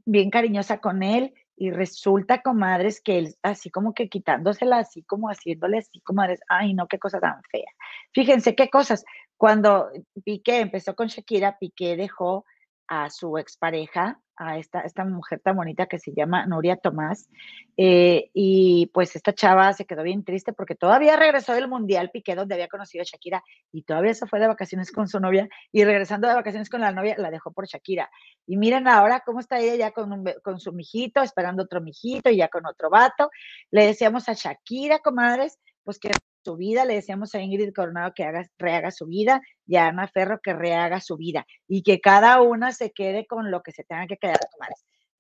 bien 0.04 0.30
cariñosa 0.30 0.80
con 0.80 1.04
él. 1.04 1.32
Y 1.60 1.70
resulta, 1.72 2.40
comadres, 2.40 3.01
que 3.01 3.18
él 3.18 3.35
así 3.43 3.70
como 3.70 3.93
que 3.93 4.09
quitándosela, 4.09 4.78
así 4.78 5.02
como 5.02 5.28
haciéndole 5.28 5.78
así, 5.78 6.01
comadres, 6.01 6.40
ay, 6.48 6.74
no, 6.74 6.86
qué 6.86 6.98
cosa 6.98 7.18
tan 7.18 7.43
fea. 7.51 7.70
Fíjense 8.12 8.55
qué 8.55 8.70
cosas. 8.70 9.05
Cuando 9.36 9.90
Piqué 10.24 10.60
empezó 10.60 10.94
con 10.94 11.09
Shakira, 11.09 11.59
Piqué 11.59 11.97
dejó 11.97 12.44
a 12.89 13.10
su 13.10 13.39
expareja, 13.39 14.20
a 14.36 14.56
esta, 14.56 14.81
esta 14.81 15.05
mujer 15.05 15.40
tan 15.40 15.56
bonita 15.56 15.86
que 15.86 15.98
se 15.98 16.12
llama 16.12 16.47
Nuria 16.47 16.77
Tomás. 16.77 17.28
Eh, 17.77 18.31
y 18.32 18.86
pues 18.94 19.15
esta 19.15 19.35
chava 19.35 19.73
se 19.73 19.85
quedó 19.85 20.02
bien 20.02 20.24
triste 20.24 20.52
porque 20.52 20.74
todavía 20.74 21.16
regresó 21.16 21.52
del 21.52 21.69
Mundial 21.69 22.10
Piqué, 22.10 22.35
donde 22.35 22.55
había 22.55 22.69
conocido 22.69 23.02
a 23.02 23.05
Shakira, 23.05 23.43
y 23.73 23.82
todavía 23.82 24.15
se 24.15 24.27
fue 24.27 24.40
de 24.40 24.47
vacaciones 24.47 24.90
con 24.90 25.09
su 25.09 25.20
novia, 25.20 25.48
y 25.70 25.85
regresando 25.85 26.28
de 26.28 26.35
vacaciones 26.35 26.70
con 26.70 26.81
la 26.81 26.93
novia, 26.93 27.16
la 27.19 27.31
dejó 27.31 27.52
por 27.52 27.66
Shakira. 27.66 28.10
Y 28.47 28.56
miren 28.56 28.89
ahora 28.89 29.23
cómo 29.27 29.40
está 29.40 29.59
ella 29.59 29.74
ya 29.74 29.90
con, 29.90 30.24
con 30.43 30.60
su 30.60 30.73
mijito, 30.73 31.20
esperando 31.23 31.65
otro 31.65 31.81
mijito 31.81 32.31
y 32.31 32.36
ya 32.36 32.48
con 32.48 32.65
otro 32.66 32.90
vato. 32.90 33.31
Le 33.70 33.86
decíamos 33.86 34.28
a 34.28 34.32
Shakira, 34.32 35.01
comadres, 35.01 35.59
pues 35.85 35.98
que 35.98 36.10
su 36.48 36.56
vida, 36.56 36.86
le 36.86 36.94
decíamos 36.94 37.34
a 37.34 37.42
Ingrid 37.42 37.74
Coronado 37.74 38.14
que 38.14 38.24
haga, 38.24 38.48
rehaga 38.56 38.90
su 38.90 39.04
vida 39.04 39.42
y 39.66 39.76
a 39.76 39.88
Ana 39.88 40.08
Ferro 40.08 40.40
que 40.42 40.54
rehaga 40.54 40.98
su 40.98 41.18
vida 41.18 41.46
y 41.66 41.82
que 41.82 42.00
cada 42.00 42.40
una 42.40 42.72
se 42.72 42.90
quede 42.90 43.26
con 43.26 43.50
lo 43.50 43.62
que 43.62 43.70
se 43.70 43.84
tenga 43.84 44.06
que 44.06 44.16
quedar, 44.16 44.40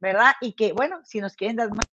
¿verdad? 0.00 0.32
Y 0.40 0.54
que, 0.54 0.72
bueno, 0.72 1.00
si 1.04 1.20
nos 1.20 1.36
quieren 1.36 1.56
dar 1.56 1.68
más, 1.68 1.84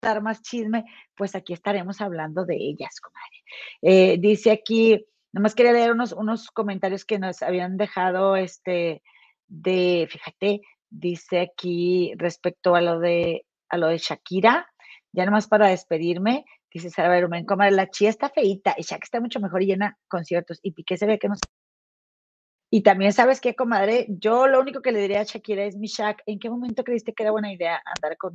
dar 0.00 0.22
más 0.22 0.40
chisme, 0.40 0.86
pues 1.14 1.34
aquí 1.34 1.52
estaremos 1.52 2.00
hablando 2.00 2.46
de 2.46 2.56
ellas, 2.56 3.00
comadre. 3.00 3.42
Eh, 3.82 4.16
dice 4.18 4.50
aquí, 4.50 5.04
nomás 5.30 5.54
quería 5.54 5.72
leer 5.72 5.92
unos, 5.92 6.12
unos 6.12 6.50
comentarios 6.50 7.04
que 7.04 7.18
nos 7.18 7.42
habían 7.42 7.76
dejado, 7.76 8.34
este, 8.34 9.02
de, 9.46 10.08
fíjate, 10.10 10.62
dice 10.88 11.40
aquí 11.40 12.14
respecto 12.16 12.74
a 12.74 12.80
lo 12.80 12.98
de, 12.98 13.44
a 13.68 13.76
lo 13.76 13.88
de 13.88 13.98
Shakira, 13.98 14.72
ya 15.14 15.24
nomás 15.24 15.46
para 15.46 15.68
despedirme, 15.68 16.44
Dice 16.74 16.90
Sara 16.90 17.08
Berumen, 17.08 17.46
comadre, 17.46 17.70
la 17.70 17.88
chía 17.88 18.10
está 18.10 18.28
feita 18.28 18.74
y 18.76 18.82
Shak 18.82 19.04
está 19.04 19.20
mucho 19.20 19.38
mejor 19.38 19.62
y 19.62 19.66
llena 19.66 19.96
conciertos. 20.08 20.58
Y 20.60 20.72
Piqué 20.72 20.96
se 20.96 21.06
ve 21.06 21.20
que 21.20 21.28
no 21.28 21.36
Y 22.68 22.82
también, 22.82 23.12
¿sabes 23.12 23.40
qué, 23.40 23.54
comadre? 23.54 24.06
Yo 24.08 24.48
lo 24.48 24.60
único 24.60 24.82
que 24.82 24.90
le 24.90 25.00
diría 25.00 25.20
a 25.20 25.24
Shakira 25.24 25.64
es, 25.64 25.76
mi 25.76 25.86
Shak, 25.86 26.24
¿en 26.26 26.40
qué 26.40 26.50
momento 26.50 26.82
creíste 26.82 27.12
que 27.14 27.22
era 27.22 27.30
buena 27.30 27.52
idea 27.52 27.80
andar 27.84 28.16
con 28.16 28.34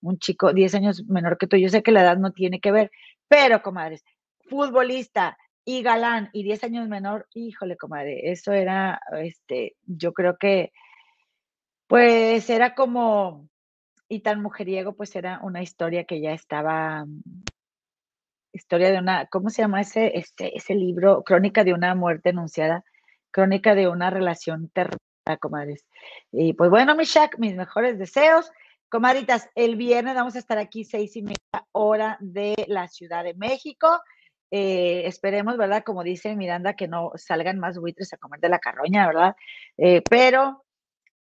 un, 0.00 0.18
chico 0.18 0.54
10 0.54 0.76
años 0.76 1.04
menor 1.08 1.36
que 1.36 1.46
tú? 1.46 1.58
Yo 1.58 1.68
sé 1.68 1.82
que 1.82 1.92
la 1.92 2.00
edad 2.00 2.16
no 2.16 2.32
tiene 2.32 2.58
que 2.58 2.72
ver, 2.72 2.90
pero, 3.28 3.62
comadres, 3.62 4.02
futbolista 4.48 5.36
y 5.62 5.82
galán 5.82 6.30
y 6.32 6.42
10 6.42 6.64
años 6.64 6.88
menor, 6.88 7.28
híjole, 7.34 7.76
comadre, 7.76 8.30
eso 8.30 8.52
era, 8.52 8.98
este, 9.20 9.76
yo 9.84 10.14
creo 10.14 10.38
que, 10.38 10.72
pues 11.86 12.48
era 12.48 12.74
como, 12.74 13.50
y 14.08 14.20
tan 14.20 14.42
mujeriego, 14.42 14.94
pues 14.94 15.14
era 15.16 15.40
una 15.42 15.62
historia 15.62 16.04
que 16.04 16.20
ya 16.20 16.32
estaba, 16.32 17.04
mm, 17.04 17.44
historia 18.52 18.90
de 18.90 18.98
una, 18.98 19.26
¿cómo 19.26 19.50
se 19.50 19.62
llama 19.62 19.80
ese, 19.80 20.18
este, 20.18 20.56
ese 20.56 20.74
libro? 20.74 21.22
Crónica 21.24 21.64
de 21.64 21.74
una 21.74 21.94
muerte 21.94 22.30
anunciada, 22.30 22.84
crónica 23.30 23.74
de 23.74 23.88
una 23.88 24.10
relación 24.10 24.70
terrible, 24.70 25.00
comadres. 25.40 25.84
Y 26.30 26.52
pues 26.52 26.70
bueno, 26.70 26.94
mi 26.94 27.04
Shaq, 27.04 27.38
mis 27.38 27.56
mejores 27.56 27.98
deseos. 27.98 28.50
Comadritas, 28.88 29.50
el 29.56 29.74
viernes 29.74 30.14
vamos 30.14 30.36
a 30.36 30.38
estar 30.38 30.58
aquí 30.58 30.84
seis 30.84 31.16
y 31.16 31.22
media 31.22 31.66
hora 31.72 32.16
de 32.20 32.54
la 32.68 32.86
Ciudad 32.86 33.24
de 33.24 33.34
México. 33.34 34.00
Eh, 34.52 35.02
esperemos, 35.06 35.56
¿verdad? 35.56 35.82
Como 35.84 36.04
dice 36.04 36.36
Miranda, 36.36 36.74
que 36.74 36.86
no 36.86 37.10
salgan 37.16 37.58
más 37.58 37.78
buitres 37.78 38.12
a 38.12 38.16
comer 38.16 38.38
de 38.38 38.48
la 38.48 38.60
carroña, 38.60 39.06
¿verdad? 39.08 39.34
Eh, 39.76 40.02
pero 40.08 40.64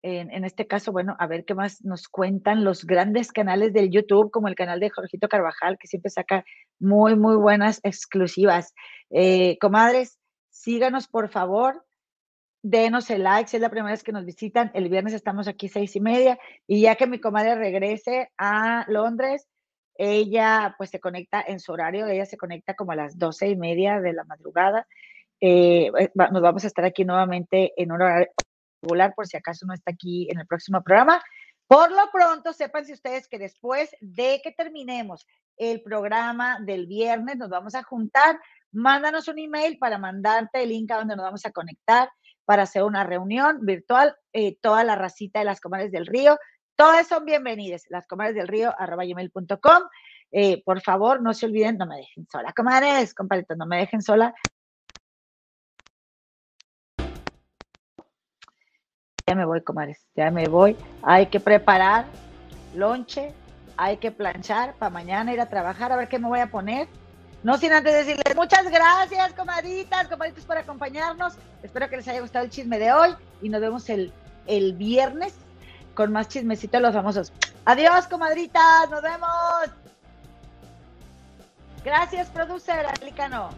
en, 0.06 0.44
este 0.44 0.66
caso, 0.66 0.92
bueno, 0.92 1.16
a 1.18 1.26
ver 1.26 1.46
qué 1.46 1.54
más 1.54 1.82
nos 1.82 2.08
cuentan 2.08 2.62
los 2.62 2.84
grandes 2.84 3.32
canales 3.32 3.72
del 3.72 3.90
YouTube, 3.90 4.30
como 4.30 4.48
el 4.48 4.54
canal 4.54 4.78
de 4.78 4.90
Jorgito 4.90 5.28
Carvajal, 5.28 5.78
que 5.78 5.86
siempre 5.86 6.10
saca 6.10 6.44
muy, 6.78 7.16
muy 7.16 7.36
buenas 7.36 7.80
exclusivas. 7.82 8.74
Eh, 9.08 9.56
comadres, 9.62 10.18
síganos 10.50 11.08
por 11.08 11.30
favor, 11.30 11.86
denos 12.62 13.08
el 13.08 13.22
like, 13.22 13.48
si 13.48 13.56
es 13.56 13.62
la 13.62 13.70
primera 13.70 13.92
vez 13.92 14.02
que 14.04 14.12
nos 14.12 14.26
visitan, 14.26 14.70
el 14.74 14.90
viernes 14.90 15.14
estamos 15.14 15.48
aquí 15.48 15.70
seis 15.70 15.96
y 15.96 16.00
media, 16.00 16.38
y 16.66 16.82
ya 16.82 16.96
que 16.96 17.06
mi 17.06 17.18
comadre 17.18 17.54
regrese 17.54 18.30
a 18.36 18.84
Londres, 18.88 19.48
ella 19.96 20.74
pues 20.76 20.90
se 20.90 21.00
conecta 21.00 21.42
en 21.46 21.60
su 21.60 21.72
horario, 21.72 22.06
ella 22.06 22.26
se 22.26 22.36
conecta 22.36 22.74
como 22.74 22.92
a 22.92 22.96
las 22.96 23.18
doce 23.18 23.48
y 23.48 23.56
media 23.56 24.02
de 24.02 24.12
la 24.12 24.24
madrugada. 24.24 24.86
Eh, 25.40 25.90
nos 26.14 26.42
vamos 26.42 26.64
a 26.64 26.66
estar 26.66 26.84
aquí 26.84 27.06
nuevamente 27.06 27.72
en 27.76 27.90
un 27.90 28.02
horario, 28.02 28.28
por 29.14 29.26
si 29.26 29.36
acaso 29.36 29.66
no 29.66 29.74
está 29.74 29.92
aquí 29.92 30.28
en 30.30 30.40
el 30.40 30.46
próximo 30.46 30.82
programa. 30.82 31.22
Por 31.66 31.90
lo 31.90 32.10
pronto, 32.12 32.52
sepan 32.52 32.84
si 32.84 32.92
ustedes 32.92 33.26
que 33.28 33.38
después 33.38 33.90
de 34.00 34.40
que 34.42 34.52
terminemos 34.52 35.26
el 35.56 35.82
programa 35.82 36.58
del 36.60 36.86
viernes, 36.86 37.36
nos 37.36 37.48
vamos 37.48 37.74
a 37.74 37.82
juntar. 37.82 38.38
Mándanos 38.72 39.28
un 39.28 39.38
email 39.38 39.78
para 39.78 39.98
mandarte 39.98 40.62
el 40.62 40.68
link 40.68 40.90
a 40.90 40.96
donde 40.96 41.16
nos 41.16 41.24
vamos 41.24 41.46
a 41.46 41.52
conectar 41.52 42.10
para 42.44 42.64
hacer 42.64 42.82
una 42.82 43.04
reunión 43.04 43.64
virtual. 43.64 44.14
Eh, 44.32 44.58
toda 44.60 44.84
la 44.84 44.96
racita 44.96 45.38
de 45.38 45.46
las 45.46 45.60
comadres 45.60 45.90
del 45.90 46.06
río, 46.06 46.38
todas 46.76 47.08
son 47.08 47.24
bienvenidas. 47.24 47.84
Las 47.88 48.06
comadres 48.06 48.34
del 48.34 48.48
río, 48.48 48.74
arroba. 48.78 49.04
Eh, 50.36 50.62
por 50.64 50.80
favor, 50.80 51.22
no 51.22 51.32
se 51.32 51.46
olviden, 51.46 51.78
no 51.78 51.86
me 51.86 51.98
dejen 51.98 52.26
sola, 52.30 52.52
comadres, 52.52 53.14
compadritos, 53.14 53.56
no 53.56 53.66
me 53.66 53.78
dejen 53.78 54.02
sola. 54.02 54.34
Ya 59.26 59.34
me 59.34 59.46
voy, 59.46 59.62
comadres, 59.62 60.04
ya 60.14 60.30
me 60.30 60.48
voy. 60.48 60.76
Hay 61.02 61.28
que 61.28 61.40
preparar 61.40 62.04
lonche, 62.74 63.32
hay 63.78 63.96
que 63.96 64.10
planchar 64.10 64.74
para 64.74 64.90
mañana 64.90 65.32
ir 65.32 65.40
a 65.40 65.48
trabajar, 65.48 65.92
a 65.92 65.96
ver 65.96 66.08
qué 66.08 66.18
me 66.18 66.28
voy 66.28 66.40
a 66.40 66.50
poner. 66.50 66.88
No 67.42 67.56
sin 67.56 67.72
antes 67.72 67.94
decirles 67.94 68.36
muchas 68.36 68.70
gracias, 68.70 69.32
comadritas, 69.32 70.08
comaditos, 70.08 70.44
por 70.44 70.58
acompañarnos. 70.58 71.38
Espero 71.62 71.88
que 71.88 71.96
les 71.96 72.08
haya 72.08 72.20
gustado 72.20 72.44
el 72.44 72.50
chisme 72.50 72.78
de 72.78 72.92
hoy 72.92 73.14
y 73.40 73.48
nos 73.48 73.62
vemos 73.62 73.88
el, 73.88 74.12
el 74.46 74.74
viernes 74.74 75.34
con 75.94 76.12
más 76.12 76.28
chismecito 76.28 76.76
de 76.76 76.82
los 76.82 76.94
famosos. 76.94 77.32
Adiós, 77.64 78.06
comadritas, 78.08 78.90
nos 78.90 79.00
vemos. 79.00 79.70
Gracias, 81.82 82.28
producer 82.28 82.84
Alicano. 83.00 83.50